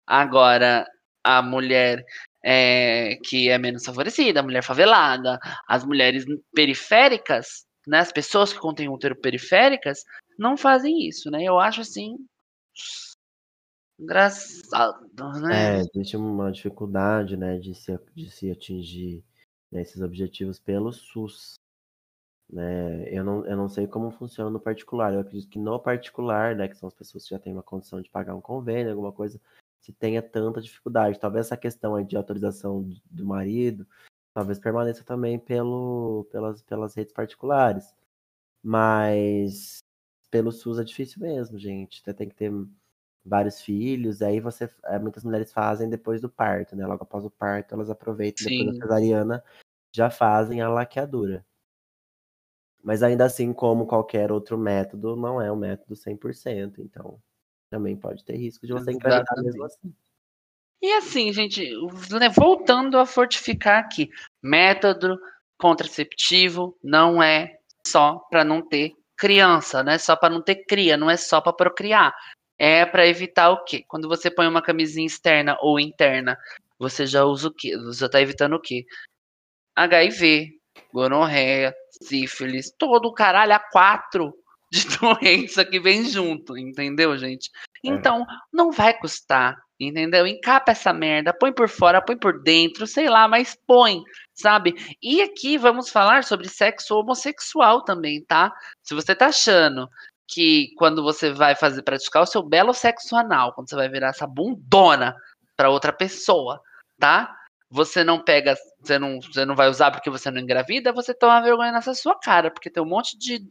Agora, 0.05 0.87
a 1.23 1.41
mulher 1.41 2.05
é, 2.43 3.17
que 3.25 3.49
é 3.49 3.57
menos 3.57 3.83
favorecida, 3.83 4.39
a 4.39 4.43
mulher 4.43 4.63
favelada, 4.63 5.37
as 5.67 5.83
mulheres 5.83 6.25
periféricas, 6.55 7.66
né, 7.87 7.99
as 7.99 8.11
pessoas 8.11 8.51
que 8.51 8.59
contêm 8.59 8.89
útero 8.89 9.15
periféricas, 9.15 10.03
não 10.37 10.57
fazem 10.57 11.07
isso, 11.07 11.31
né? 11.31 11.43
Eu 11.43 11.57
acho 11.57 11.81
assim. 11.81 12.17
Engraçado, 13.97 15.07
né? 15.41 15.77
É, 15.77 15.79
existe 15.79 16.15
uma 16.17 16.51
dificuldade, 16.51 17.35
né, 17.35 17.57
de 17.57 17.73
se, 17.73 17.97
de 18.13 18.29
se 18.29 18.51
atingir 18.51 19.23
né, 19.71 19.81
esses 19.81 20.01
objetivos 20.01 20.59
pelo 20.59 20.91
SUS. 20.91 21.55
Né? 22.47 23.09
Eu, 23.11 23.23
não, 23.23 23.45
eu 23.45 23.57
não 23.57 23.67
sei 23.67 23.87
como 23.87 24.11
funciona 24.11 24.51
no 24.51 24.59
particular. 24.59 25.13
Eu 25.13 25.21
acredito 25.21 25.49
que 25.49 25.57
no 25.57 25.79
particular, 25.79 26.55
né, 26.55 26.67
que 26.67 26.77
são 26.77 26.87
as 26.87 26.93
pessoas 26.93 27.23
que 27.23 27.31
já 27.31 27.39
têm 27.39 27.53
uma 27.53 27.63
condição 27.63 27.99
de 28.01 28.09
pagar 28.09 28.35
um 28.35 28.41
convênio, 28.41 28.91
alguma 28.91 29.11
coisa, 29.11 29.41
se 29.81 29.91
tenha 29.91 30.21
tanta 30.21 30.61
dificuldade. 30.61 31.19
Talvez 31.19 31.47
essa 31.47 31.57
questão 31.57 32.01
de 32.03 32.15
autorização 32.15 32.87
do 33.09 33.25
marido, 33.25 33.87
talvez 34.37 34.59
permaneça 34.59 35.03
também 35.03 35.39
pelo, 35.39 36.27
pelas, 36.31 36.61
pelas 36.61 36.93
redes 36.93 37.11
particulares. 37.11 37.91
Mas 38.61 39.79
pelo 40.29 40.51
SUS 40.51 40.77
é 40.77 40.83
difícil 40.83 41.19
mesmo, 41.23 41.57
gente. 41.57 42.03
Você 42.03 42.13
tem 42.13 42.29
que 42.29 42.35
ter 42.35 42.51
vários 43.25 43.59
filhos, 43.61 44.21
aí 44.21 44.39
você. 44.39 44.69
Eh, 44.85 44.99
muitas 44.99 45.23
mulheres 45.23 45.51
fazem 45.51 45.89
depois 45.89 46.21
do 46.21 46.29
parto, 46.29 46.75
né? 46.75 46.85
Logo 46.85 47.01
após 47.01 47.25
o 47.25 47.31
parto, 47.31 47.73
elas 47.73 47.89
aproveitam 47.89 48.43
Sim. 48.45 48.59
depois 48.59 48.75
da 48.75 48.81
cesariana, 48.83 49.43
já 49.91 50.11
fazem 50.11 50.61
a 50.61 50.69
laqueadura. 50.69 51.43
Mas 52.83 53.01
ainda 53.01 53.25
assim, 53.25 53.51
como 53.53 53.87
qualquer 53.87 54.31
outro 54.31 54.55
método, 54.55 55.15
não 55.15 55.41
é 55.41 55.51
um 55.51 55.55
método 55.55 55.95
100%. 55.95 56.79
Então, 56.79 57.19
também 57.71 57.97
pode 57.97 58.23
ter 58.23 58.37
risco 58.37 58.67
de 58.67 58.73
você 58.73 58.91
engravidar 58.91 59.43
mesmo 59.43 59.63
assim. 59.63 59.95
E 60.81 60.93
assim, 60.93 61.33
gente, 61.33 61.71
né, 62.19 62.29
voltando 62.29 62.99
a 62.99 63.05
fortificar 63.05 63.79
aqui, 63.79 64.09
método 64.41 65.19
contraceptivo 65.57 66.77
não 66.83 67.21
é 67.21 67.57
só 67.85 68.19
para 68.29 68.43
não 68.43 68.61
ter 68.61 68.93
criança, 69.17 69.83
não 69.83 69.91
é 69.91 69.97
só 69.97 70.15
para 70.15 70.29
não 70.29 70.41
ter 70.41 70.65
cria, 70.65 70.95
não 70.95 71.09
é 71.09 71.17
só 71.17 71.41
para 71.41 71.53
procriar. 71.53 72.13
É 72.59 72.85
para 72.85 73.07
evitar 73.07 73.49
o 73.51 73.63
quê? 73.63 73.83
Quando 73.87 74.07
você 74.07 74.31
põe 74.31 74.47
uma 74.47 74.61
camisinha 74.61 75.05
externa 75.05 75.57
ou 75.61 75.79
interna, 75.79 76.37
você 76.79 77.05
já 77.05 77.23
usa 77.23 77.49
o 77.49 77.53
quê? 77.53 77.75
Você 77.77 78.05
está 78.05 78.21
evitando 78.21 78.53
o 78.53 78.61
quê? 78.61 78.85
HIV, 79.75 80.51
gonorreia, 80.93 81.75
sífilis, 82.03 82.71
todo 82.77 83.07
o 83.07 83.13
caralho 83.13 83.53
a 83.53 83.59
quatro 83.59 84.33
de 84.71 84.85
doença 84.97 85.63
que 85.63 85.79
vem 85.79 86.03
junto, 86.03 86.57
entendeu, 86.57 87.17
gente? 87.17 87.49
É. 87.83 87.89
Então, 87.89 88.25
não 88.51 88.71
vai 88.71 88.97
custar, 88.97 89.57
entendeu? 89.79 90.27
Encapa 90.27 90.71
essa 90.71 90.91
merda, 90.91 91.33
põe 91.33 91.53
por 91.53 91.69
fora, 91.69 92.01
põe 92.01 92.17
por 92.17 92.41
dentro, 92.41 92.85
sei 92.85 93.09
lá, 93.09 93.27
mas 93.27 93.57
põe, 93.65 94.01
sabe? 94.33 94.75
E 95.01 95.21
aqui 95.21 95.57
vamos 95.57 95.89
falar 95.89 96.23
sobre 96.23 96.49
sexo 96.49 96.95
homossexual 96.95 97.83
também, 97.83 98.23
tá? 98.25 98.51
Se 98.83 98.93
você 98.93 99.15
tá 99.15 99.27
achando 99.27 99.89
que 100.27 100.73
quando 100.75 101.01
você 101.01 101.31
vai 101.31 101.55
fazer 101.55 101.81
praticar 101.83 102.23
o 102.23 102.27
seu 102.27 102.43
belo 102.43 102.73
sexo 102.73 103.15
anal, 103.15 103.53
quando 103.53 103.69
você 103.69 103.75
vai 103.75 103.87
virar 103.87 104.09
essa 104.09 104.27
bundona 104.27 105.15
para 105.55 105.69
outra 105.69 105.93
pessoa, 105.93 106.61
tá? 106.99 107.33
Você 107.69 108.03
não 108.03 108.21
pega, 108.21 108.55
você 108.81 108.99
não, 108.99 109.21
você 109.21 109.45
não 109.45 109.55
vai 109.55 109.69
usar 109.69 109.91
porque 109.91 110.09
você 110.09 110.29
não 110.29 110.41
engravida, 110.41 110.91
você 110.91 111.13
toma 111.13 111.41
vergonha 111.41 111.71
nessa 111.71 111.93
sua 111.93 112.17
cara, 112.19 112.51
porque 112.51 112.69
tem 112.69 112.83
um 112.83 112.87
monte 112.87 113.17
de 113.17 113.45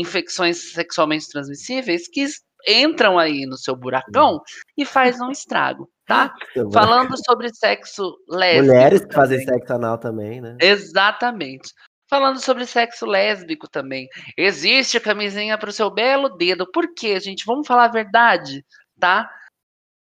infecções 0.00 0.72
sexualmente 0.72 1.28
transmissíveis 1.28 2.08
que 2.08 2.26
entram 2.66 3.18
aí 3.18 3.46
no 3.46 3.56
seu 3.56 3.76
buracão 3.76 4.42
e 4.76 4.84
faz 4.84 5.20
um 5.20 5.30
estrago, 5.30 5.90
tá? 6.06 6.34
Falando 6.72 7.16
sobre 7.24 7.52
sexo 7.54 8.16
lésbico. 8.28 8.66
Mulheres 8.66 9.04
que 9.04 9.14
fazem 9.14 9.44
sexo 9.44 9.72
anal 9.72 9.98
também, 9.98 10.40
né? 10.40 10.56
Exatamente. 10.60 11.72
Falando 12.08 12.40
sobre 12.40 12.64
sexo 12.66 13.06
lésbico 13.06 13.68
também. 13.68 14.08
Existe 14.36 14.98
camisinha 14.98 15.58
para 15.58 15.68
o 15.68 15.72
seu 15.72 15.90
belo 15.90 16.30
dedo. 16.30 16.70
Por 16.70 16.94
quê, 16.94 17.20
gente? 17.20 17.44
Vamos 17.44 17.66
falar 17.66 17.84
a 17.84 17.92
verdade, 17.92 18.64
tá? 18.98 19.30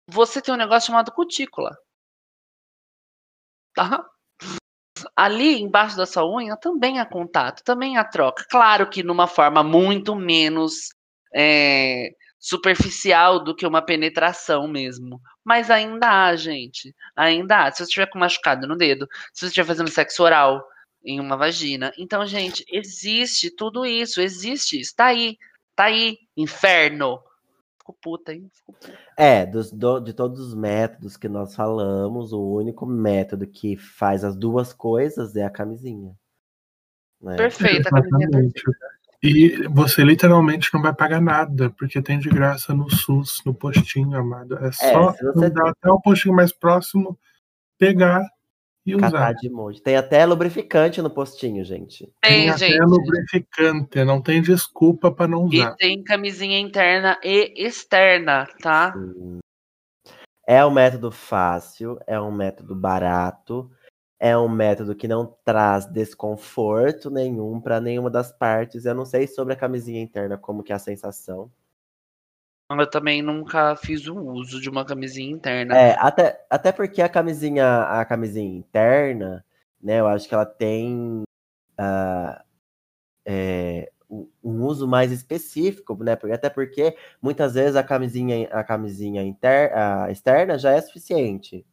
Você 0.09 0.40
tem 0.40 0.54
um 0.54 0.59
negócio 0.59 0.88
chamado 0.88 1.12
cutícula. 1.12 1.70
Tá? 3.74 4.04
Ali 5.16 5.60
embaixo 5.60 5.97
da 5.97 6.06
sua 6.06 6.26
unha 6.26 6.56
também 6.56 6.98
há 6.98 7.06
contato, 7.06 7.62
também 7.64 7.97
há 7.97 8.05
troca. 8.05 8.44
Claro 8.51 8.89
que 8.89 9.02
numa 9.02 9.26
forma 9.26 9.62
muito 9.62 10.14
menos 10.14 10.89
é, 11.34 12.10
superficial 12.39 13.43
do 13.43 13.55
que 13.55 13.66
uma 13.66 13.82
penetração 13.82 14.66
mesmo. 14.66 15.20
Mas 15.44 15.70
ainda 15.70 16.26
há, 16.26 16.36
gente. 16.36 16.94
Ainda 17.16 17.64
há. 17.64 17.70
Se 17.70 17.78
você 17.78 17.82
estiver 17.84 18.06
com 18.06 18.18
machucado 18.18 18.66
no 18.66 18.76
dedo, 18.76 19.09
se 19.32 19.40
você 19.40 19.47
estiver 19.47 19.66
fazendo 19.66 19.90
sexo 19.90 20.22
oral, 20.22 20.64
em 21.05 21.20
uma 21.20 21.36
vagina. 21.36 21.93
Então, 21.98 22.24
gente, 22.26 22.64
existe 22.70 23.51
tudo 23.51 23.84
isso, 23.84 24.20
existe, 24.20 24.78
está 24.78 25.06
aí, 25.06 25.36
tá 25.74 25.84
aí, 25.84 26.18
inferno. 26.36 27.22
Ficou 27.82 27.96
puta, 28.00 28.32
hein? 28.32 28.48
Ficou 28.54 28.74
puta. 28.76 28.96
É, 29.16 29.44
dos, 29.44 29.72
do- 29.72 29.98
de 29.98 30.12
todos 30.12 30.38
os 30.38 30.54
métodos 30.54 31.16
que 31.16 31.28
nós 31.28 31.52
falamos, 31.56 32.32
o 32.32 32.40
único 32.40 32.86
método 32.86 33.44
que 33.44 33.76
faz 33.76 34.22
as 34.22 34.36
duas 34.36 34.72
coisas 34.72 35.34
é 35.34 35.44
a 35.44 35.50
camisinha. 35.50 36.14
né? 37.20 37.36
Perfeita, 37.36 37.88
a 37.88 37.92
camisinha 37.92 38.28
Exatamente. 38.28 38.62
E 39.24 39.68
você 39.68 40.02
literalmente 40.04 40.68
não 40.72 40.80
vai 40.82 40.92
pagar 40.94 41.20
nada, 41.20 41.70
porque 41.70 42.00
tem 42.00 42.18
de 42.20 42.28
graça 42.28 42.72
no 42.74 42.88
SUS, 42.90 43.40
no 43.44 43.52
postinho, 43.54 44.16
amado. 44.16 44.56
É 44.64 44.70
só 44.72 45.12
se 45.12 45.24
você- 45.24 45.46
andar 45.46 45.68
até 45.70 45.90
o 45.90 46.00
postinho 46.00 46.34
mais 46.34 46.52
próximo, 46.52 47.18
pegar 47.78 48.24
e 48.84 48.96
Catar 48.96 49.06
usar. 49.09 49.32
de 49.34 49.48
monte. 49.48 49.80
Tem 49.80 49.96
até 49.96 50.24
lubrificante 50.26 51.00
no 51.00 51.09
postinho, 51.10 51.64
gente. 51.64 52.12
Tem, 52.20 52.48
até 52.50 52.66
gente. 52.66 52.80
lubrificante, 52.80 54.04
não 54.04 54.20
tem 54.20 54.42
desculpa 54.42 55.10
para 55.12 55.28
não 55.28 55.48
E 55.52 55.60
usar. 55.60 55.76
tem 55.76 56.02
camisinha 56.02 56.59
interna 56.59 57.18
e 57.22 57.52
externa, 57.56 58.46
tá? 58.60 58.92
É 60.46 60.64
um 60.66 60.70
método 60.70 61.12
fácil, 61.12 61.98
é 62.06 62.20
um 62.20 62.32
método 62.32 62.74
barato, 62.74 63.70
é 64.18 64.36
um 64.36 64.48
método 64.48 64.94
que 64.96 65.06
não 65.06 65.32
traz 65.44 65.86
desconforto 65.86 67.10
nenhum 67.10 67.60
para 67.60 67.80
nenhuma 67.80 68.10
das 68.10 68.32
partes. 68.32 68.84
Eu 68.84 68.94
não 68.94 69.04
sei 69.04 69.26
sobre 69.28 69.54
a 69.54 69.56
camisinha 69.56 70.00
interna 70.02 70.36
como 70.36 70.62
que 70.62 70.72
é 70.72 70.74
a 70.76 70.80
sensação. 70.80 71.50
Eu 72.81 72.90
também 72.90 73.23
nunca 73.23 73.77
fiz 73.77 74.07
o 74.07 74.16
uso 74.16 74.61
de 74.61 74.69
uma 74.69 74.85
camisinha 74.85 75.31
interna. 75.31 75.77
É, 75.77 75.97
até, 75.99 76.44
até 76.49 76.73
porque 76.73 77.03
a 77.03 77.09
camisinha, 77.09 77.82
a 77.82 78.05
camisinha 78.05 78.57
interna, 78.59 79.44
né, 79.82 80.01
eu 80.01 80.07
acho 80.07 80.28
que 80.28 80.35
ela 80.35 80.47
tem 80.47 81.23
ah, 81.77 82.43
é, 83.24 83.90
um 84.43 84.65
uso 84.65 84.86
mais 84.86 85.11
específico, 85.11 86.03
né? 86.03 86.16
Porque, 86.16 86.35
até 86.35 86.51
porque 86.51 86.97
muitas 87.20 87.55
vezes 87.55 87.77
a 87.77 87.82
camisinha, 87.82 88.49
a 88.53 88.62
camisinha 88.62 89.23
inter, 89.23 89.77
a 89.77 90.11
externa 90.11 90.59
já 90.59 90.73
é 90.73 90.81
suficiente. 90.81 91.65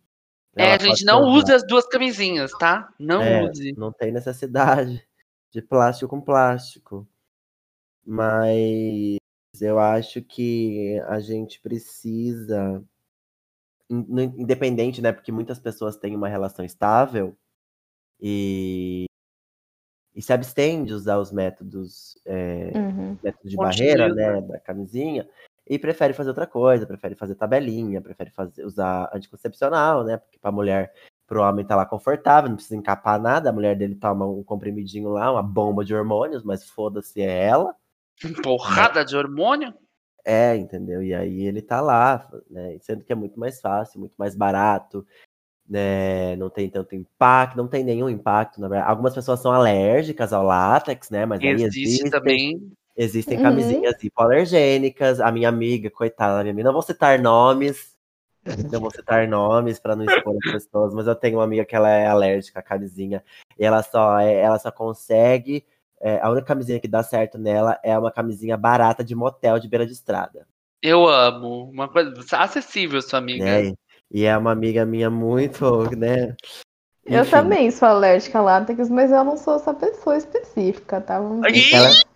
É, 0.56 0.74
a 0.74 0.78
gente 0.78 1.06
não 1.06 1.24
use 1.24 1.52
as 1.54 1.66
duas 1.66 1.86
camisinhas, 1.88 2.52
tá? 2.52 2.90
Não 2.98 3.22
É, 3.22 3.44
use. 3.44 3.74
Não 3.78 3.92
tem 3.92 4.12
necessidade 4.12 5.06
de 5.52 5.62
plástico 5.62 6.10
com 6.10 6.22
plástico. 6.22 7.08
Mas 8.06 9.19
eu 9.62 9.80
acho 9.80 10.22
que 10.22 11.00
a 11.08 11.20
gente 11.20 11.60
precisa, 11.62 12.84
independente, 13.90 15.02
né? 15.02 15.12
Porque 15.12 15.32
muitas 15.32 15.60
pessoas 15.60 15.98
têm 15.98 16.16
uma 16.16 16.28
relação 16.28 16.64
estável 16.64 17.36
e, 18.20 19.06
e 20.16 20.22
se 20.22 20.34
abstêm 20.34 20.84
de 20.84 20.94
usar 20.94 21.18
os 21.18 21.32
métodos, 21.32 22.20
é, 22.26 22.72
Uhum. 22.76 23.18
método 23.24 23.50
de 23.50 23.56
barreira, 23.58 24.14
né? 24.14 24.42
Da 24.42 24.60
camisinha. 24.60 25.28
E 25.68 25.78
prefere 25.78 26.14
fazer 26.14 26.30
outra 26.30 26.48
coisa, 26.48 26.88
prefere 26.88 27.16
fazer 27.16 27.36
tabelinha, 27.36 28.02
prefere 28.02 28.32
fazer, 28.32 28.66
usar 28.66 29.10
anticoncepcional, 29.14 30.04
né? 30.04 30.18
Porque 30.18 30.40
pra 30.40 30.52
mulher, 30.52 30.94
pro 31.28 31.44
homem 31.44 31.66
tá 31.66 31.76
lá 31.76 31.86
confortável, 31.86 32.50
não 32.50 32.56
precisa 32.56 32.76
encapar 32.76 33.22
nada, 33.22 33.50
a 33.50 33.54
mulher 33.54 33.76
dele 33.78 33.96
toma 33.96 34.26
um 34.26 34.44
comprimidinho 34.44 35.10
lá, 35.10 35.32
uma 35.32 35.44
bomba 35.44 35.86
de 35.86 35.94
hormônios, 35.96 36.44
mas 36.44 36.68
foda-se 36.68 37.22
é 37.22 37.46
ela. 37.46 37.76
Porrada 38.44 39.04
de 39.06 39.16
hormônio? 39.16 39.74
É, 40.26 40.56
entendeu? 40.56 41.02
E 41.02 41.14
aí 41.14 41.42
ele 41.42 41.62
tá 41.62 41.82
lá, 41.82 42.30
né? 42.50 42.78
Sendo 42.82 43.04
que 43.04 43.12
é 43.12 43.16
muito 43.16 43.40
mais 43.40 43.60
fácil, 43.62 44.00
muito 44.00 44.14
mais 44.18 44.36
barato, 44.36 45.06
né? 45.68 46.36
Não 46.36 46.50
tem 46.50 46.70
tanto 46.70 46.94
impacto, 46.96 47.56
não 47.58 47.68
tem 47.68 47.84
nenhum 47.84 48.10
impacto, 48.10 48.60
na 48.60 48.68
verdade. 48.68 48.90
Algumas 48.90 49.14
pessoas 49.16 49.40
são 49.40 49.52
alérgicas 49.52 50.34
ao 50.34 50.44
látex, 50.44 51.10
né? 51.10 51.26
Mas 51.26 51.42
aí 51.42 51.48
Existe 51.50 51.84
existem, 51.86 52.10
também. 52.12 52.72
existem 52.96 53.38
Uhum. 53.38 53.44
camisinhas 53.44 54.04
hipoalergênicas. 54.04 55.20
A 55.20 55.32
minha 55.32 55.50
amiga, 55.50 55.90
coitada 55.90 56.36
da 56.38 56.44
minha 56.44 56.52
amiga, 56.52 56.66
não 56.68 56.74
vou 56.74 56.82
citar 56.82 57.18
nomes, 57.20 57.98
não 58.72 58.82
vou 58.82 58.92
citar 58.92 59.28
nomes 59.28 59.80
para 59.80 59.96
não 59.96 60.06
expor 60.06 60.36
as 60.38 60.52
pessoas, 60.52 60.94
mas 60.94 61.08
eu 61.08 61.16
tenho 61.16 61.38
uma 61.38 61.44
amiga 61.46 61.66
que 61.66 61.76
ela 61.76 61.90
é 61.90 62.08
alérgica 62.08 62.60
à 62.60 62.64
camisinha 62.64 63.24
e 63.58 63.64
ela 63.66 63.82
só, 63.82 64.20
é- 64.20 64.36
ela 64.42 64.60
só 64.60 64.72
consegue. 64.72 65.66
É, 66.02 66.20
a 66.22 66.30
única 66.30 66.46
camisinha 66.48 66.80
que 66.80 66.88
dá 66.88 67.04
certo 67.04 67.38
nela 67.38 67.80
é 67.84 67.98
uma 67.98 68.12
camisinha 68.12 68.56
barata 68.58 69.04
de 69.04 69.16
motel 69.16 69.60
de 69.60 69.68
beira 69.68 69.86
de 69.86 69.94
estrada. 69.94 70.48
Eu 70.82 71.08
amo. 71.08 71.70
Uma 71.70 71.90
coisa 71.90 72.14
acessível, 72.38 73.02
sua 73.02 73.20
amiga. 73.20 73.44
né? 73.44 73.74
E 74.12 74.24
é 74.26 74.36
uma 74.38 74.52
amiga 74.52 74.86
minha 74.86 75.10
muito, 75.10 75.64
né? 75.96 76.36
Eu 77.06 77.22
Enfim, 77.22 77.32
também 77.32 77.72
sou 77.72 77.88
alérgica 77.88 78.40
a 78.40 78.42
látex, 78.42 78.90
mas 78.90 79.12
eu 79.12 79.24
não 79.24 79.36
sou 79.36 79.56
essa 79.56 79.74
pessoa 79.74 80.16
específica, 80.18 81.02
tá? 81.02 81.16
Ela, 81.16 81.42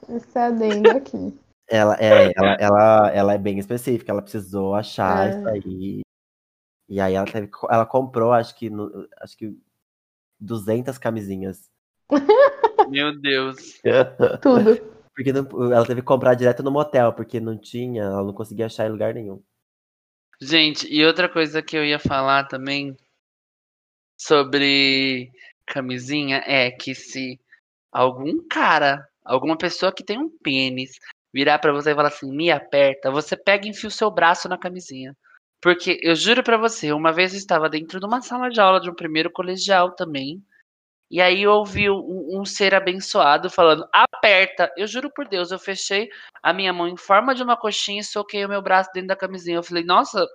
esse 0.09 0.37
adendo 0.37 0.95
aqui. 0.95 1.37
ela, 1.67 1.95
é, 1.99 2.31
ela, 2.35 2.55
ela, 2.59 3.11
ela 3.11 3.33
é 3.33 3.37
bem 3.37 3.57
específica, 3.59 4.11
ela 4.11 4.21
precisou 4.21 4.75
achar 4.75 5.27
É. 5.27 5.29
isso 5.31 5.49
aí. 5.49 6.01
E 6.89 6.99
aí 7.01 7.15
ela, 7.15 7.25
teve, 7.25 7.49
ela 7.69 7.85
comprou, 7.85 8.31
acho 8.33 8.55
que, 8.55 8.69
no- 8.69 9.07
acho 9.21 9.35
que 9.37 9.57
200 10.39 10.97
camisinhas. 10.97 11.69
Meu 12.89 13.19
Deus. 13.19 13.79
Tudo. 14.41 14.93
Porque 15.15 15.31
não- 15.31 15.71
ela 15.71 15.85
teve 15.85 16.01
que 16.01 16.07
comprar 16.07 16.33
direto 16.33 16.63
no 16.63 16.71
motel, 16.71 17.13
porque 17.13 17.39
não 17.39 17.55
tinha, 17.55 18.01
ela 18.01 18.23
não 18.23 18.33
conseguia 18.33 18.65
achar 18.65 18.87
em 18.87 18.91
lugar 18.91 19.13
nenhum. 19.13 19.39
Gente, 20.41 20.91
e 20.91 21.05
outra 21.05 21.29
coisa 21.29 21.61
que 21.61 21.77
eu 21.77 21.85
ia 21.85 21.99
falar 21.99 22.45
também 22.45 22.97
sobre 24.17 25.31
camisinha 25.67 26.43
é 26.45 26.71
que 26.71 26.95
se 26.95 27.39
algum 27.91 28.45
cara, 28.47 29.07
alguma 29.23 29.57
pessoa 29.57 29.93
que 29.93 30.03
tem 30.03 30.17
um 30.17 30.29
pênis 30.29 30.99
virar 31.33 31.59
pra 31.59 31.71
você 31.71 31.91
e 31.91 31.95
falar 31.95 32.09
assim, 32.09 32.31
me 32.35 32.51
aperta, 32.51 33.11
você 33.11 33.35
pega 33.37 33.65
e 33.65 33.69
enfia 33.69 33.87
o 33.87 33.91
seu 33.91 34.09
braço 34.11 34.49
na 34.49 34.57
camisinha. 34.57 35.15
Porque 35.61 35.99
eu 36.03 36.15
juro 36.15 36.43
pra 36.43 36.57
você, 36.57 36.91
uma 36.91 37.11
vez 37.13 37.33
eu 37.33 37.37
estava 37.37 37.69
dentro 37.69 37.99
de 37.99 38.05
uma 38.05 38.21
sala 38.21 38.49
de 38.49 38.59
aula 38.59 38.79
de 38.79 38.89
um 38.89 38.95
primeiro 38.95 39.31
colegial 39.31 39.91
também. 39.91 40.43
E 41.13 41.21
aí 41.21 41.43
eu 41.43 41.51
ouvi 41.51 41.91
um, 41.91 42.39
um 42.39 42.43
ser 42.43 42.73
abençoado 42.73 43.47
falando, 43.47 43.87
aperta. 43.93 44.73
Eu 44.75 44.87
juro 44.87 45.11
por 45.13 45.27
Deus, 45.27 45.51
eu 45.51 45.59
fechei 45.59 46.09
a 46.41 46.51
minha 46.51 46.73
mão 46.73 46.87
em 46.87 46.97
forma 46.97 47.35
de 47.35 47.43
uma 47.43 47.55
coxinha 47.55 48.01
e 48.01 48.03
soquei 48.03 48.43
o 48.43 48.49
meu 48.49 48.63
braço 48.63 48.89
dentro 48.91 49.09
da 49.09 49.15
camisinha. 49.15 49.57
Eu 49.57 49.61
falei, 49.61 49.83
nossa, 49.83 50.25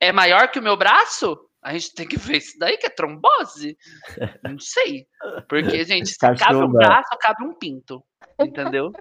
é 0.00 0.10
maior 0.10 0.50
que 0.50 0.58
o 0.58 0.62
meu 0.62 0.78
braço? 0.78 1.38
A 1.62 1.74
gente 1.74 1.92
tem 1.92 2.08
que 2.08 2.16
ver 2.18 2.38
isso 2.38 2.58
daí 2.58 2.78
que 2.78 2.86
é 2.86 2.88
trombose. 2.88 3.76
Não 4.42 4.58
sei. 4.58 5.06
Porque, 5.46 5.84
gente, 5.84 6.08
se 6.08 6.18
cabe 6.18 6.56
um 6.56 6.72
braço, 6.72 7.10
cabe 7.20 7.44
um 7.44 7.52
pinto. 7.52 8.02
Entendeu? 8.40 8.92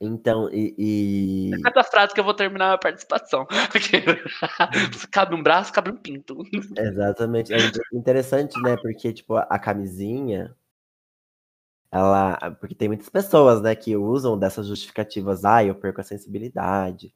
Então, 0.00 0.50
e. 0.50 0.74
e- 0.78 1.50
É 1.54 1.70
essa 1.70 1.84
frase 1.90 2.12
que 2.14 2.20
eu 2.20 2.24
vou 2.24 2.34
terminar 2.34 2.72
a 2.74 2.78
participação. 2.78 3.46
se 4.98 5.08
cabe 5.08 5.34
um 5.34 5.42
braço, 5.42 5.72
cabe 5.72 5.90
um 5.90 5.96
pinto. 5.96 6.36
Exatamente. 6.76 7.52
É 7.54 7.58
interessante, 7.92 8.60
né? 8.60 8.76
Porque, 8.76 9.12
tipo, 9.12 9.36
a 9.36 9.58
camisinha, 9.58 10.54
ela. 11.90 12.36
Porque 12.60 12.74
tem 12.74 12.88
muitas 12.88 13.08
pessoas, 13.08 13.62
né, 13.62 13.74
que 13.74 13.96
usam 13.96 14.38
dessas 14.38 14.66
justificativas. 14.66 15.44
Ah, 15.44 15.64
eu 15.64 15.74
perco 15.74 16.00
a 16.00 16.04
sensibilidade. 16.04 17.14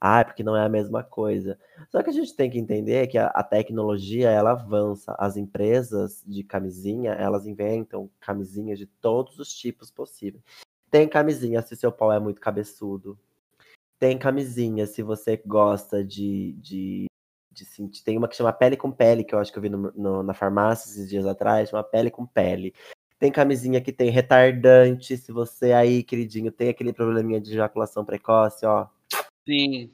Ah, 0.00 0.24
porque 0.24 0.42
não 0.44 0.56
é 0.56 0.64
a 0.64 0.68
mesma 0.68 1.04
coisa. 1.04 1.58
Só 1.90 2.02
que 2.02 2.10
a 2.10 2.12
gente 2.12 2.34
tem 2.36 2.50
que 2.50 2.58
entender 2.58 3.06
que 3.08 3.18
a, 3.18 3.28
a 3.28 3.42
tecnologia, 3.44 4.30
ela 4.30 4.52
avança. 4.52 5.14
As 5.18 5.36
empresas 5.36 6.22
de 6.26 6.44
camisinha, 6.44 7.12
elas 7.12 7.46
inventam 7.46 8.10
camisinhas 8.20 8.78
de 8.78 8.86
todos 8.86 9.38
os 9.38 9.52
tipos 9.52 9.90
possíveis. 9.90 10.44
Tem 10.96 11.06
camisinha 11.06 11.60
se 11.60 11.76
seu 11.76 11.92
pau 11.92 12.10
é 12.10 12.18
muito 12.18 12.40
cabeçudo. 12.40 13.18
Tem 13.98 14.18
camisinha 14.18 14.86
se 14.86 15.02
você 15.02 15.36
gosta 15.44 16.02
de, 16.02 16.54
de 16.54 17.04
de 17.52 17.66
sentir. 17.66 18.02
Tem 18.02 18.16
uma 18.16 18.28
que 18.28 18.36
chama 18.36 18.50
Pele 18.52 18.78
com 18.78 18.90
Pele, 18.90 19.22
que 19.24 19.34
eu 19.34 19.38
acho 19.38 19.52
que 19.52 19.58
eu 19.58 19.62
vi 19.62 19.68
no- 19.68 19.92
no- 19.94 20.22
na 20.22 20.32
farmácia 20.34 20.88
esses 20.90 21.08
dias 21.08 21.26
atrás, 21.26 21.68
chama 21.68 21.84
Pele 21.84 22.10
com 22.10 22.24
Pele. 22.26 22.74
Tem 23.18 23.30
camisinha 23.30 23.78
que 23.80 23.92
tem 23.92 24.10
retardante, 24.10 25.18
se 25.18 25.30
você 25.32 25.72
aí, 25.72 26.02
queridinho, 26.02 26.50
tem 26.50 26.70
aquele 26.70 26.94
probleminha 26.94 27.40
de 27.40 27.52
ejaculação 27.52 28.04
precoce, 28.06 28.64
ó. 28.64 28.86
Sim. 29.46 29.90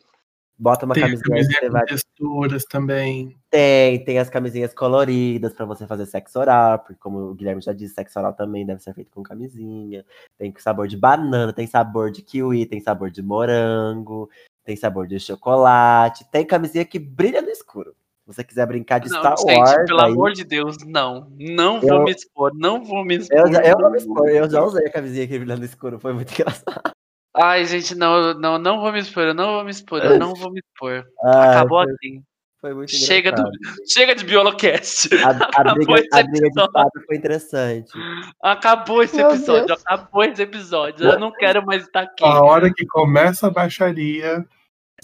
Bota 0.63 0.87
uma 0.87 0.95
Tem 0.95 1.03
camisinha 1.03 1.61
com 1.61 1.71
vai. 1.73 1.85
texturas 1.87 2.65
também. 2.65 3.37
Tem, 3.51 4.05
tem 4.05 4.21
as 4.21 4.31
camisinhas 4.31 4.73
coloridas 4.73 5.53
pra 5.53 5.67
você 5.67 5.89
fazer 5.89 6.07
sexo 6.07 6.39
oral, 6.39 6.79
porque 6.79 6.95
como 7.01 7.19
o 7.19 7.35
Guilherme 7.35 7.61
já 7.61 7.73
disse, 7.73 7.95
sexo 7.95 8.17
oral 8.21 8.33
também 8.33 8.65
deve 8.65 8.81
ser 8.81 8.95
feito 8.95 9.11
com 9.11 9.25
camisinha. 9.25 10.05
Tem 10.39 10.55
sabor 10.59 10.87
de 10.87 10.97
banana, 10.97 11.53
tem 11.53 11.67
sabor 11.67 12.13
de 12.13 12.23
kiwi, 12.23 12.65
tem 12.65 12.81
sabor 12.81 13.11
de 13.11 13.21
morango, 13.21 14.31
tem 14.65 14.77
sabor 14.77 15.09
de 15.09 15.19
chocolate, 15.19 16.25
tem 16.31 16.47
camisinha 16.47 16.85
que 16.85 17.01
brilha 17.01 17.43
no 17.43 17.51
escuro. 17.51 17.91
Se 18.21 18.27
você 18.33 18.45
quiser 18.45 18.65
brincar 18.65 19.01
de 19.01 19.11
Não, 19.11 19.19
Star 19.19 19.37
gente, 19.39 19.59
Wars, 19.59 19.85
pelo 19.85 20.01
aí, 20.01 20.13
amor 20.13 20.31
de 20.33 20.45
Deus, 20.45 20.77
não. 20.87 21.27
Não 21.41 21.81
Eu- 21.83 21.89
vou 21.97 22.05
me 22.05 22.13
expor, 22.13 22.53
não 22.55 22.85
vou 22.85 23.05
me 23.05 23.17
expor. 23.17 23.37
eu, 23.37 23.53
já, 23.53 23.63
eu, 23.63 23.77
vou 23.77 23.91
me 23.91 23.97
não 23.97 23.97
expor, 23.97 24.29
eu 24.29 24.49
já 24.49 24.63
usei 24.63 24.87
a 24.87 24.93
camisinha 24.93 25.27
que 25.27 25.37
brilha 25.41 25.57
no 25.57 25.65
escuro, 25.65 25.99
foi 25.99 26.13
muito 26.13 26.31
engraçado. 26.41 26.93
Ai, 27.35 27.65
gente, 27.65 27.95
não, 27.95 28.35
não, 28.35 28.59
não 28.59 28.81
vou 28.81 28.93
me 28.93 28.99
expor, 28.99 29.25
eu 29.25 29.35
não 29.35 29.55
vou 29.55 29.65
me 29.65 29.71
expor, 29.71 30.05
eu 30.05 30.19
não 30.19 30.35
vou 30.35 30.53
me 30.53 30.61
expor. 30.61 31.05
Ah, 31.25 31.51
Acabou 31.51 31.83
foi, 31.83 31.93
assim. 31.93 32.23
Foi 32.61 32.75
muito 32.75 32.93
Chega, 32.93 33.33
do, 33.33 33.43
chega 33.89 34.15
de 34.15 34.25
Biolocast. 34.25 35.09
A, 35.17 35.31
a 35.31 35.31
Acabou 35.61 35.75
briga, 35.75 36.01
esse 36.01 36.09
a 36.13 36.23
briga 36.23 36.49
de 36.49 37.07
foi 37.07 37.17
interessante. 37.17 37.93
Acabou 38.41 39.03
esse 39.03 39.17
Meu 39.17 39.31
episódio. 39.31 39.67
Deus. 39.67 39.83
Acabou 39.85 40.25
esse 40.25 40.43
episódio. 40.43 41.09
Eu 41.09 41.19
não 41.19 41.33
quero 41.33 41.65
mais 41.67 41.83
estar 41.83 42.03
aqui. 42.03 42.23
A 42.25 42.41
hora 42.41 42.73
que 42.73 42.87
começa 42.87 43.49
a 43.49 43.51
baixaria. 43.51 44.47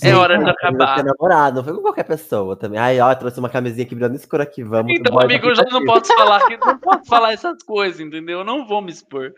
É 0.01 0.15
hora 0.15 0.39
de 0.39 0.49
acabar. 0.49 0.97
Ter 0.97 1.05
namorado, 1.05 1.57
não 1.57 1.65
foi 1.65 1.75
com 1.75 1.83
qualquer 1.83 2.05
pessoa 2.05 2.55
também. 2.55 2.79
Ai, 2.79 3.01
ó, 3.01 3.13
trouxe 3.17 3.41
uma 3.41 3.51
camisinha 3.51 3.85
aqui 3.85 3.95
brilhando 3.95 4.15
escura 4.15 4.45
aqui, 4.45 4.63
vamos. 4.63 4.93
Então, 4.93 5.19
amigo, 5.19 5.49
eu 5.49 5.57
já 5.57 5.65
não 5.65 5.85
posso 5.85 6.15
falar 6.15 6.47
que 6.47 6.57
não 6.57 6.79
posso 6.79 7.05
falar 7.07 7.33
essas 7.33 7.61
coisas, 7.65 7.99
entendeu? 7.99 8.39
Eu 8.39 8.45
não 8.45 8.69
vou 8.69 8.81
me 8.81 8.93
expor. 8.93 9.33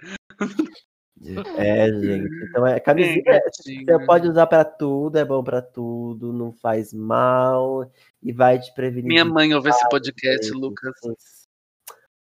É, 1.58 1.86
gente. 1.88 2.44
Então 2.48 2.66
é. 2.66 2.80
Gatinho. 2.80 3.84
Você 3.84 4.06
pode 4.06 4.28
usar 4.28 4.46
pra 4.46 4.64
tudo, 4.64 5.16
é 5.16 5.24
bom 5.24 5.44
pra 5.44 5.60
tudo, 5.60 6.32
não 6.32 6.52
faz 6.52 6.92
mal 6.92 7.90
e 8.22 8.32
vai 8.32 8.58
te 8.58 8.72
prevenir. 8.74 9.08
Minha 9.08 9.24
mãe 9.24 9.52
ouve 9.54 9.68
esse 9.68 9.88
podcast, 9.88 10.38
vezes. 10.38 10.52
Lucas. 10.52 10.94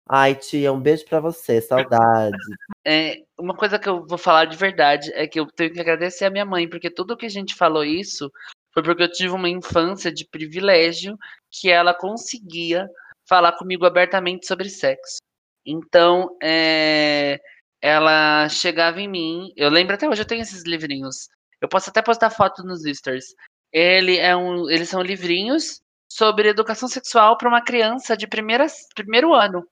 Ai, 0.06 0.34
tia, 0.34 0.72
um 0.72 0.80
beijo 0.80 1.06
pra 1.06 1.20
você, 1.20 1.60
saudade. 1.60 2.36
É, 2.84 3.22
uma 3.38 3.54
coisa 3.54 3.78
que 3.78 3.88
eu 3.88 4.04
vou 4.04 4.18
falar 4.18 4.46
de 4.46 4.56
verdade 4.56 5.12
é 5.14 5.24
que 5.24 5.38
eu 5.38 5.46
tenho 5.46 5.72
que 5.72 5.78
agradecer 5.78 6.24
a 6.24 6.30
minha 6.30 6.44
mãe, 6.44 6.68
porque 6.68 6.90
tudo 6.90 7.16
que 7.16 7.26
a 7.26 7.30
gente 7.30 7.54
falou 7.54 7.84
isso 7.84 8.28
foi 8.74 8.82
porque 8.82 9.04
eu 9.04 9.12
tive 9.12 9.32
uma 9.32 9.48
infância 9.48 10.12
de 10.12 10.26
privilégio 10.26 11.16
que 11.48 11.70
ela 11.70 11.94
conseguia 11.94 12.90
falar 13.24 13.52
comigo 13.52 13.86
abertamente 13.86 14.48
sobre 14.48 14.68
sexo. 14.68 15.18
Então, 15.64 16.36
é, 16.42 17.40
ela 17.82 18.48
chegava 18.48 19.00
em 19.00 19.08
mim. 19.08 19.52
Eu 19.56 19.68
lembro 19.68 19.94
até 19.94 20.08
hoje, 20.08 20.22
eu 20.22 20.26
tenho 20.26 20.42
esses 20.42 20.62
livrinhos. 20.62 21.28
Eu 21.60 21.68
posso 21.68 21.90
até 21.90 22.00
postar 22.00 22.30
foto 22.30 22.62
nos 22.62 22.82
stories. 22.84 23.34
Ele 23.72 24.18
é 24.18 24.36
um, 24.36 24.70
eles 24.70 24.88
são 24.88 25.02
livrinhos 25.02 25.80
sobre 26.08 26.48
educação 26.48 26.88
sexual 26.88 27.36
para 27.36 27.48
uma 27.48 27.62
criança 27.62 28.16
de 28.16 28.26
primeira, 28.26 28.66
primeiro 28.94 29.34
ano, 29.34 29.66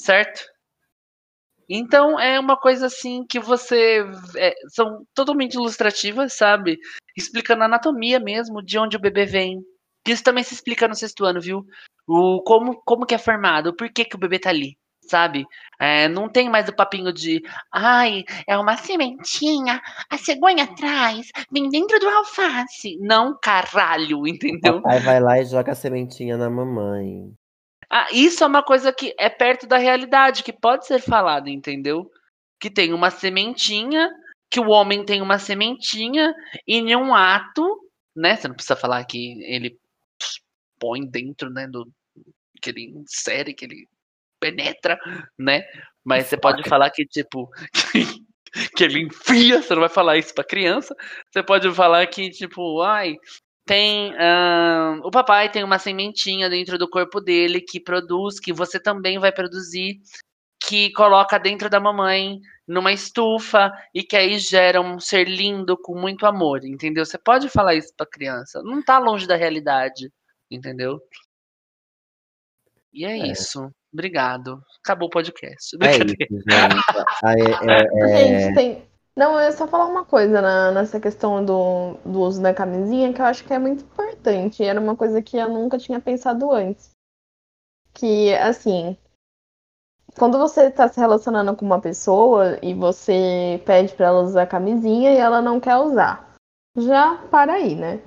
certo? 0.00 0.42
Então 1.68 2.18
é 2.18 2.40
uma 2.40 2.56
coisa 2.56 2.86
assim 2.86 3.24
que 3.28 3.38
você 3.38 4.04
é, 4.36 4.54
são 4.68 5.06
totalmente 5.14 5.54
ilustrativas, 5.54 6.34
sabe? 6.34 6.78
Explicando 7.16 7.62
a 7.62 7.66
anatomia 7.66 8.18
mesmo, 8.18 8.62
de 8.62 8.78
onde 8.78 8.96
o 8.96 9.00
bebê 9.00 9.24
vem. 9.24 9.60
Isso 10.06 10.24
também 10.24 10.42
se 10.42 10.54
explica 10.54 10.88
no 10.88 10.94
sexto 10.94 11.24
ano, 11.24 11.40
viu? 11.40 11.64
O 12.06 12.42
como 12.42 12.82
como 12.84 13.06
que 13.06 13.14
é 13.14 13.18
formado, 13.18 13.68
o 13.68 13.76
porquê 13.76 14.04
que 14.04 14.16
o 14.16 14.18
bebê 14.18 14.38
tá 14.38 14.50
ali, 14.50 14.76
sabe? 15.12 15.46
É, 15.78 16.08
não 16.08 16.26
tem 16.26 16.48
mais 16.48 16.68
o 16.68 16.74
papinho 16.74 17.12
de, 17.12 17.42
ai, 17.70 18.24
é 18.46 18.56
uma 18.56 18.78
sementinha, 18.78 19.80
a 20.08 20.16
cegonha 20.16 20.64
atrás, 20.64 21.28
vem 21.50 21.68
dentro 21.68 22.00
do 22.00 22.08
alface. 22.08 22.96
Não, 22.98 23.38
caralho, 23.38 24.24
entendeu? 24.26 24.80
Papai 24.80 25.00
vai 25.00 25.20
lá 25.20 25.38
e 25.38 25.44
joga 25.44 25.72
a 25.72 25.74
sementinha 25.74 26.38
na 26.38 26.48
mamãe. 26.48 27.30
Ah, 27.90 28.08
isso 28.10 28.42
é 28.42 28.46
uma 28.46 28.62
coisa 28.62 28.90
que 28.90 29.14
é 29.18 29.28
perto 29.28 29.66
da 29.66 29.76
realidade, 29.76 30.42
que 30.42 30.52
pode 30.52 30.86
ser 30.86 30.98
falada, 30.98 31.50
entendeu? 31.50 32.10
Que 32.58 32.70
tem 32.70 32.94
uma 32.94 33.10
sementinha, 33.10 34.10
que 34.50 34.58
o 34.58 34.70
homem 34.70 35.04
tem 35.04 35.20
uma 35.20 35.38
sementinha, 35.38 36.34
e 36.66 36.78
em 36.78 36.96
um 36.96 37.14
ato, 37.14 37.62
né? 38.16 38.36
Você 38.36 38.48
não 38.48 38.54
precisa 38.54 38.76
falar 38.76 39.04
que 39.04 39.42
ele 39.42 39.76
põe 40.78 41.04
dentro, 41.04 41.50
né? 41.50 41.66
Do, 41.66 41.86
que 42.62 42.70
ele 42.70 42.84
insere, 42.96 43.52
que 43.52 43.66
ele 43.66 43.86
penetra, 44.42 44.98
né? 45.38 45.62
Mas 46.04 46.26
você 46.26 46.36
pode 46.36 46.68
falar 46.68 46.90
que, 46.90 47.06
tipo, 47.06 47.48
que 48.76 48.84
ele 48.84 49.00
enfia, 49.04 49.62
você 49.62 49.72
não 49.74 49.80
vai 49.80 49.88
falar 49.88 50.18
isso 50.18 50.34
pra 50.34 50.44
criança. 50.44 50.94
Você 51.30 51.42
pode 51.42 51.72
falar 51.74 52.04
que, 52.08 52.28
tipo, 52.30 52.82
ai, 52.82 53.16
tem. 53.64 54.12
ahn, 54.18 55.00
o 55.04 55.10
papai 55.10 55.48
tem 55.50 55.62
uma 55.64 55.78
sementinha 55.78 56.50
dentro 56.50 56.76
do 56.76 56.90
corpo 56.90 57.20
dele 57.20 57.60
que 57.60 57.78
produz, 57.80 58.40
que 58.40 58.52
você 58.52 58.80
também 58.80 59.18
vai 59.20 59.30
produzir, 59.32 60.00
que 60.66 60.90
coloca 60.92 61.38
dentro 61.38 61.70
da 61.70 61.80
mamãe 61.80 62.38
numa 62.66 62.92
estufa 62.92 63.72
e 63.94 64.02
que 64.02 64.16
aí 64.16 64.38
gera 64.38 64.80
um 64.80 64.98
ser 64.98 65.28
lindo 65.28 65.76
com 65.76 65.98
muito 65.98 66.26
amor, 66.26 66.64
entendeu? 66.64 67.04
Você 67.04 67.18
pode 67.18 67.48
falar 67.48 67.74
isso 67.76 67.92
pra 67.96 68.06
criança. 68.06 68.62
Não 68.62 68.82
tá 68.82 68.98
longe 68.98 69.26
da 69.26 69.36
realidade, 69.36 70.10
entendeu? 70.50 71.00
E 72.92 73.04
é, 73.04 73.18
É. 73.18 73.32
isso. 73.32 73.70
Obrigado. 73.92 74.62
Acabou 74.84 75.08
o 75.08 75.10
podcast. 75.10 75.76
É 75.82 75.90
isso, 75.90 76.08
gente. 76.08 76.28
É, 77.24 77.72
é, 77.72 78.08
Gente, 78.48 78.54
tem. 78.54 78.92
Não, 79.14 79.34
eu 79.34 79.40
ia 79.40 79.52
só 79.52 79.68
falar 79.68 79.86
uma 79.86 80.04
coisa 80.06 80.40
na- 80.40 80.70
nessa 80.72 80.98
questão 80.98 81.44
do, 81.44 81.94
do 82.04 82.20
uso 82.20 82.40
da 82.40 82.54
camisinha 82.54 83.12
que 83.12 83.20
eu 83.20 83.26
acho 83.26 83.44
que 83.44 83.52
é 83.52 83.58
muito 83.58 83.84
importante. 83.84 84.64
Era 84.64 84.80
uma 84.80 84.96
coisa 84.96 85.20
que 85.20 85.36
eu 85.36 85.50
nunca 85.50 85.76
tinha 85.76 86.00
pensado 86.00 86.50
antes. 86.50 86.90
Que, 87.92 88.32
assim, 88.36 88.96
quando 90.18 90.38
você 90.38 90.70
tá 90.70 90.88
se 90.88 90.98
relacionando 90.98 91.54
com 91.54 91.64
uma 91.66 91.78
pessoa 91.80 92.58
e 92.62 92.72
você 92.72 93.62
pede 93.66 93.92
pra 93.94 94.06
ela 94.06 94.22
usar 94.22 94.46
camisinha 94.46 95.12
e 95.12 95.18
ela 95.18 95.42
não 95.42 95.60
quer 95.60 95.76
usar, 95.76 96.34
já 96.78 97.16
para 97.30 97.52
aí, 97.52 97.74
né? 97.74 98.00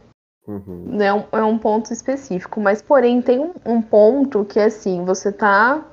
Uhum. 0.48 1.02
É 1.02 1.14
um, 1.14 1.24
é 1.32 1.44
um 1.44 1.58
ponto 1.58 1.92
específico. 1.92 2.60
Mas, 2.60 2.82
porém, 2.82 3.22
tem 3.22 3.40
um, 3.40 3.54
um 3.66 3.82
ponto 3.82 4.46
que, 4.46 4.60
assim, 4.60 5.04
você 5.06 5.32
tá 5.32 5.84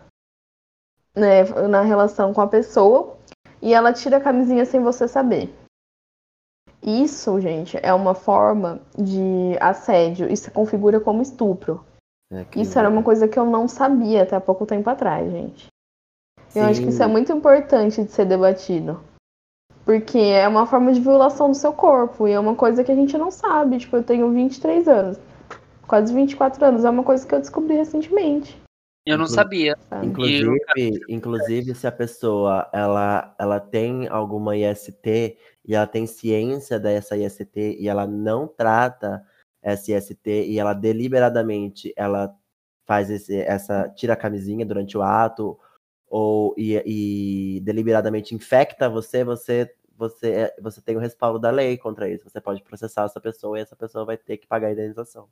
né, 1.15 1.45
na 1.69 1.83
relação 1.83 2.33
com 2.33 2.41
a 2.41 2.47
pessoa 2.47 3.17
e 3.61 3.73
ela 3.75 3.93
tira 3.93 4.17
a 4.17 4.21
camisinha 4.21 4.65
sem 4.65 4.81
você 4.81 5.07
saber. 5.07 5.55
Isso, 6.83 7.41
gente, 7.41 7.79
é 7.81 7.95
uma 7.95 8.15
forma 8.15 8.81
de 8.99 9.57
assédio. 9.61 10.31
Isso 10.31 10.45
se 10.45 10.51
configura 10.51 11.01
como 11.01 11.23
estupro. 11.23 11.85
É 12.33 12.47
Isso 12.57 12.79
era 12.79 12.89
uma 12.89 13.03
coisa 13.03 13.29
que 13.29 13.39
eu 13.39 13.45
não 13.45 13.69
sabia 13.69 14.23
até 14.23 14.35
há 14.35 14.41
pouco 14.41 14.67
tempo 14.67 14.89
atrás, 14.91 15.31
gente. 15.31 15.67
Eu 16.55 16.65
acho 16.65 16.83
que 16.83 16.89
isso 16.89 17.03
é 17.03 17.07
Sim. 17.07 17.13
muito 17.13 17.33
importante 17.33 18.03
de 18.03 18.11
ser 18.11 18.25
debatido. 18.25 19.03
Porque 19.85 20.19
é 20.19 20.47
uma 20.47 20.67
forma 20.67 20.93
de 20.93 21.01
violação 21.01 21.51
do 21.51 21.57
seu 21.57 21.73
corpo. 21.73 22.29
E 22.29 22.33
é 22.33 22.39
uma 22.39 22.55
coisa 22.55 22.85
que 22.85 22.93
a 22.93 22.95
gente 22.95 23.17
não 23.19 23.31
sabe. 23.31 23.79
Tipo, 23.79 23.97
eu 23.97 24.03
tenho 24.03 24.33
23 24.33 24.87
anos. 24.89 25.19
Quase 25.87 26.15
24 26.15 26.65
anos. 26.65 26.85
É 26.85 26.91
uma 26.91 27.03
coisa 27.03 27.27
que 27.27 27.35
eu 27.35 27.41
descobri 27.41 27.75
recentemente. 27.75 28.61
Eu 29.05 29.19
não 29.19 29.27
sabia. 29.27 29.77
sabe? 29.89 30.07
Inclusive, 30.07 31.01
inclusive, 31.09 31.75
se 31.75 31.87
a 31.87 31.93
pessoa 31.93 32.69
ela, 32.73 33.35
ela 33.39 33.59
tem 33.59 34.07
alguma 34.09 34.57
IST 34.57 35.37
e 35.67 35.75
ela 35.75 35.87
tem 35.87 36.07
ciência 36.07 36.79
dessa 36.79 37.17
IST 37.17 37.79
e 37.81 37.89
ela 37.89 38.07
não 38.07 38.47
trata 38.47 39.23
essa 39.61 39.93
IST 39.93 40.27
e 40.27 40.59
ela 40.59 40.73
deliberadamente 40.73 41.93
ela 41.97 42.33
faz 42.85 43.11
esse, 43.11 43.41
essa 43.41 43.89
tira 43.89 44.13
a 44.13 44.17
camisinha 44.17 44.65
durante 44.65 44.97
o 44.97 45.03
ato 45.03 45.59
ou 46.13 46.55
e, 46.59 47.57
e 47.57 47.61
deliberadamente 47.61 48.35
infecta 48.35 48.87
você, 48.87 49.25
você 49.25 49.75
você 49.97 50.53
você 50.61 50.83
tem 50.83 50.95
o 50.95 51.01
respaldo 51.01 51.39
da 51.39 51.51
lei 51.51 51.79
contra 51.79 52.07
isso. 52.07 52.29
Você 52.29 52.39
pode 52.39 52.63
processar 52.63 53.05
essa 53.07 53.19
pessoa 53.19 53.59
e 53.59 53.63
essa 53.63 53.75
pessoa 53.75 54.05
vai 54.05 54.19
ter 54.19 54.37
que 54.37 54.47
pagar 54.47 54.69
a 54.69 54.73
indenização. 54.73 55.27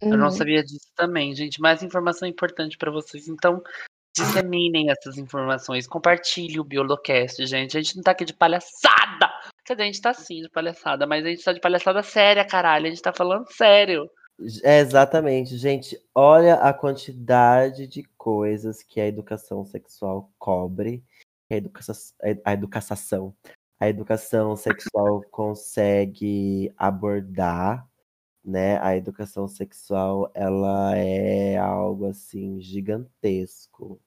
Eu 0.00 0.16
não 0.16 0.26
Uhum. 0.26 0.30
sabia 0.30 0.64
disso 0.64 0.90
também, 0.96 1.34
gente. 1.34 1.60
Mais 1.60 1.82
informação 1.82 2.26
importante 2.26 2.78
pra 2.78 2.90
vocês. 2.90 3.28
Então, 3.28 3.62
disseminem 4.16 4.90
essas 4.90 5.18
informações. 5.18 5.86
Compartilhe 5.86 6.58
o 6.58 6.64
Biolocast, 6.64 7.44
gente. 7.44 7.76
A 7.76 7.82
gente 7.82 7.96
não 7.96 8.02
tá 8.02 8.12
aqui 8.12 8.24
de 8.24 8.32
palhaçada. 8.32 9.28
Quer 9.62 9.74
dizer, 9.74 9.82
a 9.82 9.86
gente 9.86 10.00
tá 10.00 10.14
sim 10.14 10.40
de 10.40 10.48
palhaçada, 10.48 11.06
mas 11.06 11.22
a 11.26 11.28
gente 11.28 11.44
tá 11.44 11.52
de 11.52 11.60
palhaçada 11.60 12.02
séria, 12.02 12.46
caralho. 12.46 12.86
A 12.86 12.88
gente 12.88 13.02
tá 13.02 13.12
falando 13.12 13.46
sério. 13.52 14.08
É, 14.62 14.78
exatamente, 14.78 15.56
gente. 15.56 16.00
Olha 16.14 16.54
a 16.56 16.72
quantidade 16.72 17.86
de 17.88 18.04
coisas 18.16 18.82
que 18.82 19.00
a 19.00 19.06
educação 19.06 19.64
sexual 19.64 20.30
cobre, 20.38 21.04
a 21.50 21.56
educação, 21.56 21.94
a 22.44 22.52
educação, 22.52 23.34
a 23.80 23.88
educação 23.88 24.56
sexual 24.56 25.22
consegue 25.30 26.72
abordar, 26.76 27.88
né? 28.44 28.78
A 28.80 28.96
educação 28.96 29.48
sexual, 29.48 30.30
ela 30.34 30.96
é 30.96 31.56
algo 31.56 32.06
assim 32.06 32.60
gigantesco. 32.60 34.00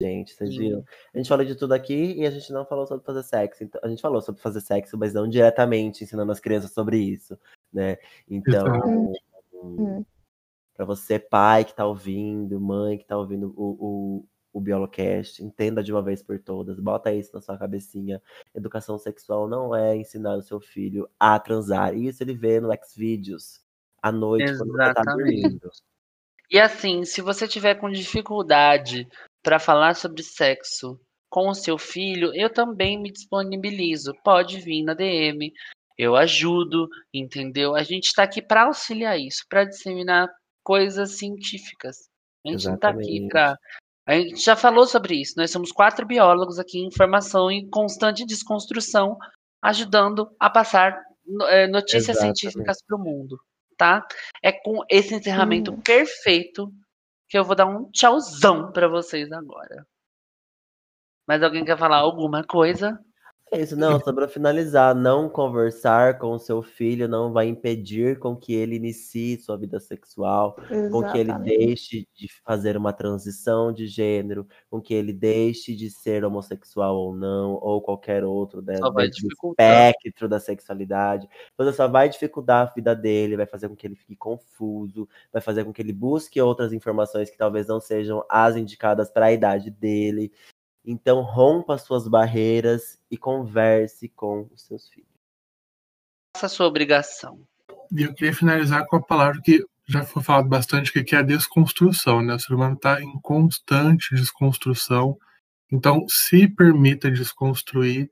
Gente, 0.00 0.34
vocês 0.34 0.54
viram? 0.54 0.84
A 1.14 1.18
gente 1.18 1.28
falou 1.28 1.44
de 1.44 1.56
tudo 1.56 1.72
aqui 1.72 2.14
e 2.14 2.26
a 2.26 2.30
gente 2.30 2.52
não 2.52 2.64
falou 2.64 2.86
sobre 2.86 3.04
fazer 3.04 3.22
sexo. 3.24 3.64
Então, 3.64 3.80
a 3.82 3.88
gente 3.88 4.02
falou 4.02 4.20
sobre 4.20 4.40
fazer 4.40 4.60
sexo, 4.60 4.96
mas 4.98 5.14
não 5.14 5.28
diretamente 5.28 6.04
ensinando 6.04 6.30
as 6.30 6.38
crianças 6.38 6.72
sobre 6.72 6.98
isso, 6.98 7.38
né? 7.72 7.96
Então. 8.28 8.64
Hum. 9.62 10.04
para 10.74 10.84
você, 10.84 11.18
pai 11.18 11.64
que 11.64 11.74
tá 11.74 11.86
ouvindo, 11.86 12.60
mãe 12.60 12.98
que 12.98 13.04
tá 13.04 13.16
ouvindo 13.16 13.52
o, 13.56 13.76
o, 14.22 14.28
o 14.52 14.60
Biolocast, 14.60 15.42
entenda 15.42 15.82
de 15.82 15.92
uma 15.92 16.02
vez 16.02 16.22
por 16.22 16.38
todas, 16.38 16.78
bota 16.78 17.12
isso 17.12 17.34
na 17.34 17.40
sua 17.40 17.58
cabecinha. 17.58 18.22
Educação 18.54 18.98
sexual 18.98 19.48
não 19.48 19.74
é 19.74 19.96
ensinar 19.96 20.36
o 20.36 20.42
seu 20.42 20.60
filho 20.60 21.08
a 21.18 21.38
transar. 21.38 21.96
Isso 21.96 22.22
ele 22.22 22.34
vê 22.34 22.60
no 22.60 22.68
Xvideos 22.84 23.60
à 24.02 24.12
noite, 24.12 24.56
quando 24.56 24.72
você 24.72 24.78
tá 24.78 24.90
Exatamente. 24.90 25.42
dormindo. 25.42 25.70
E 26.50 26.58
assim, 26.58 27.04
se 27.04 27.20
você 27.20 27.46
tiver 27.46 27.74
com 27.74 27.90
dificuldade 27.90 29.06
pra 29.42 29.58
falar 29.58 29.94
sobre 29.94 30.22
sexo 30.22 30.98
com 31.28 31.48
o 31.48 31.54
seu 31.54 31.76
filho, 31.76 32.32
eu 32.34 32.50
também 32.50 32.98
me 32.98 33.12
disponibilizo. 33.12 34.14
Pode 34.24 34.58
vir 34.60 34.82
na 34.82 34.94
DM. 34.94 35.52
Eu 35.98 36.14
ajudo, 36.16 36.88
entendeu? 37.12 37.74
A 37.74 37.82
gente 37.82 38.12
tá 38.14 38.22
aqui 38.22 38.40
pra 38.40 38.64
auxiliar 38.64 39.18
isso, 39.18 39.44
pra 39.48 39.64
disseminar 39.64 40.28
coisas 40.64 41.18
científicas. 41.18 42.08
A 42.46 42.50
gente 42.50 42.68
não 42.68 42.78
tá 42.78 42.90
aqui 42.90 43.26
pra. 43.28 43.56
A 44.06 44.14
gente 44.14 44.38
já 44.42 44.56
falou 44.56 44.86
sobre 44.86 45.16
isso. 45.20 45.34
Nós 45.36 45.50
somos 45.50 45.72
quatro 45.72 46.06
biólogos 46.06 46.58
aqui 46.58 46.78
em 46.80 46.90
formação 46.92 47.50
e 47.50 47.68
constante 47.70 48.24
desconstrução, 48.24 49.18
ajudando 49.62 50.30
a 50.40 50.48
passar 50.48 50.98
eh, 51.48 51.66
notícias 51.66 52.16
Exatamente. 52.16 52.38
científicas 52.40 52.78
para 52.86 52.96
o 52.96 53.00
mundo, 53.00 53.38
tá? 53.76 54.06
É 54.42 54.52
com 54.52 54.82
esse 54.90 55.14
encerramento 55.14 55.72
Uhum. 55.72 55.80
perfeito 55.82 56.72
que 57.28 57.38
eu 57.38 57.44
vou 57.44 57.56
dar 57.56 57.66
um 57.66 57.90
tchauzão 57.92 58.72
para 58.72 58.88
vocês 58.88 59.30
agora. 59.32 59.86
Mas 61.28 61.42
alguém 61.42 61.64
quer 61.64 61.78
falar 61.78 61.98
alguma 61.98 62.42
coisa? 62.44 62.98
É 63.50 63.62
isso, 63.62 63.76
não, 63.76 63.98
só 63.98 64.12
pra 64.12 64.28
finalizar, 64.28 64.94
não 64.94 65.28
conversar 65.28 66.18
com 66.18 66.32
o 66.32 66.38
seu 66.38 66.62
filho 66.62 67.08
não 67.08 67.32
vai 67.32 67.46
impedir 67.46 68.18
com 68.18 68.36
que 68.36 68.54
ele 68.54 68.76
inicie 68.76 69.40
sua 69.40 69.56
vida 69.56 69.80
sexual, 69.80 70.54
com 70.90 71.02
que 71.02 71.18
ele 71.18 71.30
Exatamente. 71.30 71.58
deixe 71.58 72.08
de 72.14 72.28
fazer 72.44 72.76
uma 72.76 72.92
transição 72.92 73.72
de 73.72 73.86
gênero, 73.86 74.46
com 74.70 74.82
que 74.82 74.92
ele 74.92 75.14
deixe 75.14 75.74
de 75.74 75.90
ser 75.90 76.24
homossexual 76.24 76.94
ou 76.94 77.14
não, 77.14 77.54
ou 77.54 77.80
qualquer 77.80 78.22
outro 78.22 78.60
né, 78.60 78.74
espectro 79.06 80.28
da 80.28 80.38
sexualidade. 80.38 81.26
Então 81.54 81.72
só 81.72 81.88
vai 81.88 82.08
dificultar 82.08 82.68
a 82.68 82.72
vida 82.72 82.94
dele, 82.94 83.36
vai 83.36 83.46
fazer 83.46 83.68
com 83.68 83.76
que 83.76 83.86
ele 83.86 83.96
fique 83.96 84.14
confuso, 84.14 85.08
vai 85.32 85.40
fazer 85.40 85.64
com 85.64 85.72
que 85.72 85.80
ele 85.80 85.92
busque 85.92 86.40
outras 86.40 86.72
informações 86.72 87.30
que 87.30 87.38
talvez 87.38 87.66
não 87.66 87.80
sejam 87.80 88.22
as 88.28 88.56
indicadas 88.56 89.10
para 89.10 89.26
a 89.26 89.32
idade 89.32 89.70
dele. 89.70 90.30
Então 90.90 91.20
rompa 91.20 91.76
suas 91.76 92.08
barreiras 92.08 92.98
e 93.10 93.18
converse 93.18 94.08
com 94.08 94.48
os 94.50 94.62
seus 94.62 94.88
filhos. 94.88 95.10
Faça 96.34 96.46
a 96.46 96.48
sua 96.48 96.66
obrigação. 96.66 97.46
E 97.92 98.04
eu 98.04 98.14
queria 98.14 98.32
finalizar 98.32 98.86
com 98.86 98.96
a 98.96 99.02
palavra 99.02 99.38
que 99.42 99.62
já 99.86 100.02
foi 100.02 100.22
falado 100.22 100.48
bastante, 100.48 100.90
que 100.90 101.14
é 101.14 101.18
a 101.18 101.22
desconstrução, 101.22 102.22
né? 102.22 102.34
O 102.34 102.38
ser 102.38 102.54
humano 102.54 102.74
está 102.74 103.02
em 103.02 103.20
constante 103.20 104.14
desconstrução. 104.14 105.18
Então, 105.70 106.06
se 106.08 106.48
permita 106.48 107.10
desconstruir. 107.10 108.10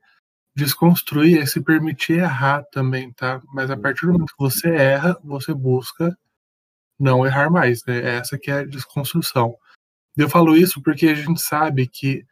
Desconstruir 0.55 1.39
é 1.39 1.47
se 1.47 1.59
permitir 1.61 2.19
errar 2.19 2.63
também, 2.71 3.11
tá? 3.11 3.41
Mas 3.51 3.71
a 3.71 3.77
partir 3.77 4.05
do 4.05 4.13
momento 4.13 4.35
que 4.37 4.43
você 4.43 4.69
erra, 4.69 5.19
você 5.23 5.51
busca 5.51 6.15
não 6.99 7.25
errar 7.25 7.49
mais, 7.49 7.83
né? 7.85 8.17
Essa 8.17 8.37
que 8.37 8.51
é 8.51 8.59
a 8.59 8.65
desconstrução. 8.65 9.57
Eu 10.15 10.29
falo 10.29 10.55
isso 10.55 10.79
porque 10.79 11.07
a 11.07 11.15
gente 11.15 11.41
sabe 11.41 11.87
que 11.87 12.23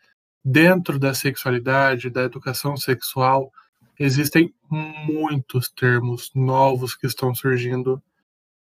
dentro 0.46 1.00
da 1.00 1.16
sexualidade, 1.16 2.12
da 2.12 2.22
educação 2.22 2.78
sexual, 2.78 3.52
existem 3.98 4.54
muitos 4.70 5.70
termos 5.70 6.30
novos 6.36 6.96
que 6.96 7.08
estão 7.08 7.34
surgindo, 7.34 8.00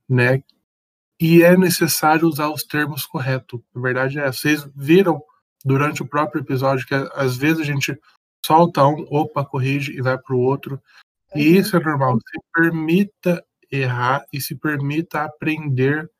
né? 0.08 0.42
E 1.20 1.42
é 1.42 1.56
necessário 1.58 2.26
usar 2.26 2.48
os 2.48 2.64
termos 2.64 3.04
corretos. 3.04 3.60
A 3.76 3.80
verdade 3.80 4.18
é, 4.18 4.32
vocês 4.32 4.66
viram 4.74 5.22
durante 5.62 6.02
o 6.02 6.08
próprio 6.08 6.40
episódio 6.40 6.86
que 6.86 6.94
às 6.94 7.36
vezes 7.36 7.60
a 7.60 7.64
gente 7.64 7.98
solta 8.44 8.86
um, 8.86 9.06
opa, 9.10 9.44
corrige 9.44 9.92
e 9.92 10.00
vai 10.00 10.16
para 10.16 10.34
o 10.34 10.40
outro. 10.40 10.80
E 11.34 11.56
isso 11.56 11.76
é 11.76 11.80
normal. 11.80 12.18
Se 12.18 12.40
permita 12.54 13.44
errar 13.70 14.24
e 14.32 14.40
se 14.40 14.54
permita 14.54 15.22
aprender 15.22 16.10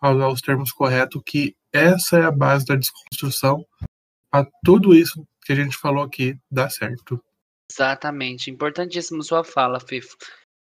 a 0.00 0.10
usar 0.10 0.28
os 0.28 0.40
termos 0.40 0.70
corretos, 0.70 1.20
que 1.26 1.56
essa 1.72 2.18
é 2.18 2.24
a 2.24 2.30
base 2.30 2.64
da 2.64 2.76
desconstrução 2.76 3.64
para 4.30 4.48
tudo 4.64 4.94
isso 4.94 5.26
que 5.44 5.52
a 5.52 5.56
gente 5.56 5.76
falou 5.76 6.04
aqui 6.04 6.38
dar 6.50 6.70
certo. 6.70 7.22
Exatamente. 7.70 8.50
Importantíssimo 8.50 9.22
sua 9.22 9.44
fala, 9.44 9.80
Fifo. 9.80 10.16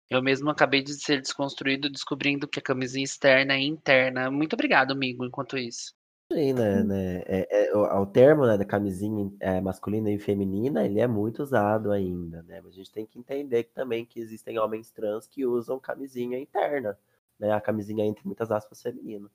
Eu 0.10 0.22
mesmo 0.22 0.50
acabei 0.50 0.84
de 0.84 0.94
ser 0.94 1.22
desconstruído 1.22 1.90
descobrindo 1.90 2.48
que 2.48 2.60
a 2.60 2.62
camisinha 2.62 3.04
externa 3.04 3.54
é 3.54 3.62
interna. 3.62 4.30
Muito 4.30 4.54
obrigado, 4.54 4.92
amigo, 4.92 5.26
enquanto 5.26 5.58
isso. 5.58 5.94
Sim, 6.32 6.54
né, 6.54 6.84
né? 6.84 7.24
É, 7.28 7.68
é, 7.68 7.76
o, 7.76 8.02
o 8.02 8.06
termo 8.06 8.46
né, 8.48 8.58
da 8.58 8.66
camisinha 8.66 9.32
é, 9.40 9.62
masculina 9.62 10.10
e 10.10 10.18
feminina, 10.18 10.84
ele 10.84 11.00
é 11.00 11.08
muito 11.08 11.44
usado 11.44 11.92
ainda, 11.92 12.42
né? 12.44 12.62
Mas 12.62 12.74
a 12.74 12.78
gente 12.78 12.92
tem 12.92 13.06
que 13.06 13.20
entender 13.20 13.64
que, 13.64 13.72
também 13.72 14.06
que 14.06 14.20
existem 14.20 14.58
homens 14.58 14.90
trans 14.90 15.28
que 15.28 15.46
usam 15.46 15.80
camisinha 15.80 16.40
interna, 16.40 16.98
né? 17.40 17.52
A 17.52 17.62
camisinha 17.62 18.06
entre 18.06 18.26
muitas 18.26 18.52
aspas 18.52 18.82
feminino. 18.82 19.30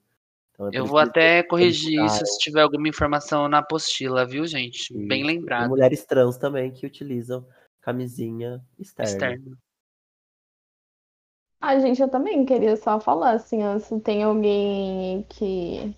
Então, 0.67 0.79
Eu 0.79 0.83
por 0.83 0.91
vou 0.91 0.99
até 0.99 1.43
corrigir 1.43 2.03
isso 2.05 2.25
se 2.25 2.37
tiver 2.39 2.61
alguma 2.61 2.87
informação 2.87 3.47
na 3.47 3.59
apostila, 3.59 4.25
viu, 4.25 4.45
gente? 4.45 4.93
usaram 4.93 5.07
Bem. 5.07 5.21
E 5.21 5.23
lembrado. 5.23 5.69
mulheres 5.69 6.05
trans 6.05 6.37
também 6.37 6.71
que 6.71 6.85
utilizam 6.85 7.45
camisinha 7.81 8.61
externa. 8.77 9.11
Externo. 9.11 9.57
Ah, 11.59 11.77
gente, 11.79 12.01
eu 12.01 12.09
também 12.09 12.43
queria 12.43 12.75
só 12.75 12.99
falar 12.99 13.33
assim, 13.33 13.63
ó, 13.63 13.77
se 13.77 13.99
tem 13.99 14.23
alguém 14.23 15.23
que 15.29 15.95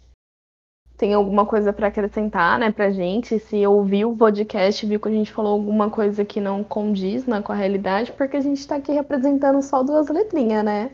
tem 0.98 1.14
alguma 1.14 1.46
coisa 1.46 1.74
pra 1.74 1.88
acrescentar, 1.88 2.60
né, 2.60 2.72
pra 2.72 2.92
gente, 2.92 3.40
se 3.40 3.66
ouviu 3.66 4.12
o 4.12 4.18
podcast, 4.18 4.86
viu 4.86 5.00
que 5.00 5.08
a 5.08 5.12
gente 5.12 5.32
falou 5.32 5.54
alguma 5.54 5.90
coisa 5.90 6.24
que 6.24 6.40
não 6.40 6.64
condiz 6.64 7.26
né, 7.26 7.42
com 7.42 7.52
a 7.52 7.56
realidade, 7.56 8.12
porque 8.12 8.38
a 8.38 8.42
gente 8.42 8.66
tá 8.68 8.76
aqui 8.76 8.92
representando 8.92 9.62
só 9.62 9.82
duas 9.84 10.10
letrinhas, 10.10 10.64
né? 10.64 10.92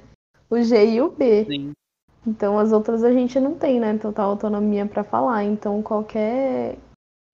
O 0.49 0.59
G 0.61 0.85
e 0.85 1.01
o 1.01 1.11
B. 1.11 1.45
Sim. 1.45 1.71
Então 2.25 2.59
as 2.59 2.71
outras 2.71 3.03
a 3.03 3.11
gente 3.11 3.39
não 3.39 3.57
tem, 3.57 3.79
né, 3.79 3.97
total 3.97 4.31
autonomia 4.31 4.85
pra 4.85 5.03
falar. 5.03 5.43
Então 5.43 5.81
qualquer 5.81 6.77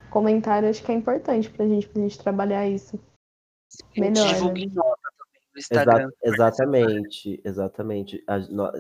comentário 0.10 0.70
acho 0.70 0.84
que 0.84 0.92
é 0.92 0.96
importante 0.96 1.50
pra 1.50 1.68
gente, 1.68 1.88
pra 1.90 2.02
gente 2.02 2.18
trabalhar 2.20 2.68
isso. 2.68 3.00
Melhor, 3.98 4.28
Divulgue 4.28 4.68
né? 4.68 4.74
nota 4.76 5.02
também 5.18 5.42
no 5.54 5.60
Instagram. 5.60 6.10
Exa- 6.24 6.34
exatamente, 6.34 7.42
exatamente. 7.44 8.24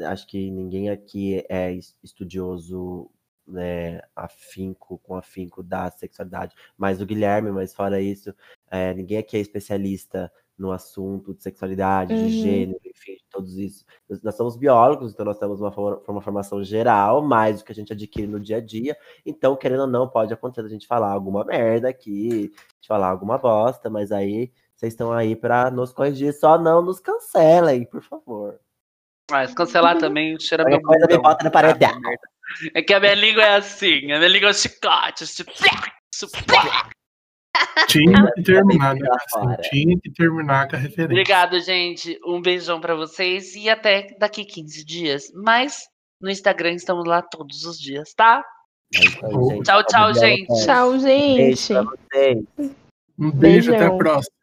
Acho 0.07 0.27
que 0.27 0.49
ninguém 0.51 0.89
aqui 0.89 1.43
é 1.49 1.73
es- 1.73 1.97
estudioso, 2.03 3.09
né, 3.47 4.01
afinco, 4.15 4.97
com 4.99 5.15
afinco 5.15 5.61
da 5.61 5.91
sexualidade, 5.91 6.55
mais 6.77 7.01
o 7.01 7.05
Guilherme, 7.05 7.51
mas 7.51 7.73
fora 7.75 8.01
isso, 8.01 8.33
é, 8.71 8.93
ninguém 8.93 9.17
aqui 9.17 9.37
é 9.37 9.39
especialista 9.39 10.31
no 10.57 10.71
assunto 10.71 11.33
de 11.33 11.43
sexualidade, 11.43 12.13
Uhum. 12.13 12.25
de 12.25 12.41
gênero, 12.41 12.79
enfim, 12.85 13.13
de 13.15 13.25
todos 13.29 13.57
isso. 13.57 13.83
Nós, 14.09 14.21
nós 14.21 14.35
somos 14.35 14.55
biólogos, 14.55 15.13
então 15.13 15.25
nós 15.25 15.37
temos 15.37 15.59
uma, 15.59 15.69
uma 16.07 16.21
formação 16.21 16.63
geral, 16.63 17.21
mais 17.21 17.59
do 17.59 17.65
que 17.65 17.71
a 17.71 17.75
gente 17.75 17.91
adquire 17.91 18.27
no 18.27 18.39
dia 18.39 18.57
a 18.57 18.61
dia. 18.61 18.95
Então, 19.25 19.55
querendo 19.55 19.81
ou 19.81 19.87
não, 19.87 20.07
pode 20.07 20.33
acontecer 20.33 20.65
a 20.65 20.69
gente 20.69 20.87
falar 20.87 21.11
alguma 21.11 21.43
merda 21.43 21.89
aqui, 21.89 22.51
de 22.79 22.87
falar 22.87 23.09
alguma 23.09 23.37
bosta, 23.37 23.89
mas 23.89 24.11
aí 24.11 24.51
vocês 24.75 24.93
estão 24.93 25.11
aí 25.11 25.35
pra 25.35 25.69
nos 25.71 25.93
corrigir, 25.93 26.33
só 26.33 26.57
não 26.57 26.81
nos 26.81 26.99
cancelem, 26.99 27.85
por 27.85 28.01
favor. 28.01 28.59
Ah, 29.31 29.47
se 29.47 29.55
cancelar 29.55 29.97
também, 29.97 30.39
cheira 30.39 30.63
meu 30.63 30.81
coisa 30.81 31.07
me 31.07 31.17
bota 31.17 31.43
no 31.43 31.51
paredão. 31.51 31.99
É 32.73 32.81
que 32.81 32.93
a 32.93 32.99
minha 32.99 33.15
língua 33.15 33.43
é 33.43 33.55
assim, 33.55 34.11
a 34.11 34.17
minha 34.19 34.27
língua 34.27 34.49
é 34.49 34.51
um 34.51 34.53
chicote. 34.53 35.25
tipo, 35.25 35.51
chicote. 36.13 36.95
Tinha 37.87 38.31
que 38.33 38.43
terminar, 38.43 38.95
né? 38.95 39.07
Assim, 39.09 39.69
tinha 39.69 39.99
que 39.99 40.11
terminar 40.11 40.67
com 40.67 40.75
a 40.75 40.79
referência. 40.79 41.05
Obrigado, 41.05 41.59
gente. 41.59 42.19
Um 42.25 42.41
beijão 42.41 42.79
pra 42.81 42.95
vocês 42.95 43.55
e 43.55 43.69
até 43.69 44.07
daqui 44.19 44.43
15 44.45 44.85
dias. 44.85 45.31
Mas 45.33 45.83
no 46.21 46.29
Instagram 46.29 46.73
estamos 46.73 47.05
lá 47.05 47.21
todos 47.21 47.63
os 47.65 47.79
dias, 47.79 48.13
tá? 48.15 48.43
É. 48.95 49.61
Tchau, 49.63 49.83
tchau, 49.83 50.13
gente. 50.13 50.65
Tchau, 50.65 50.91
Beijo 50.91 51.55
gente. 51.55 51.67
pra 51.67 51.83
vocês. 51.83 52.75
Um 53.17 53.31
beijo, 53.31 53.73
até 53.73 53.85
a 53.85 53.95
próxima. 53.95 54.35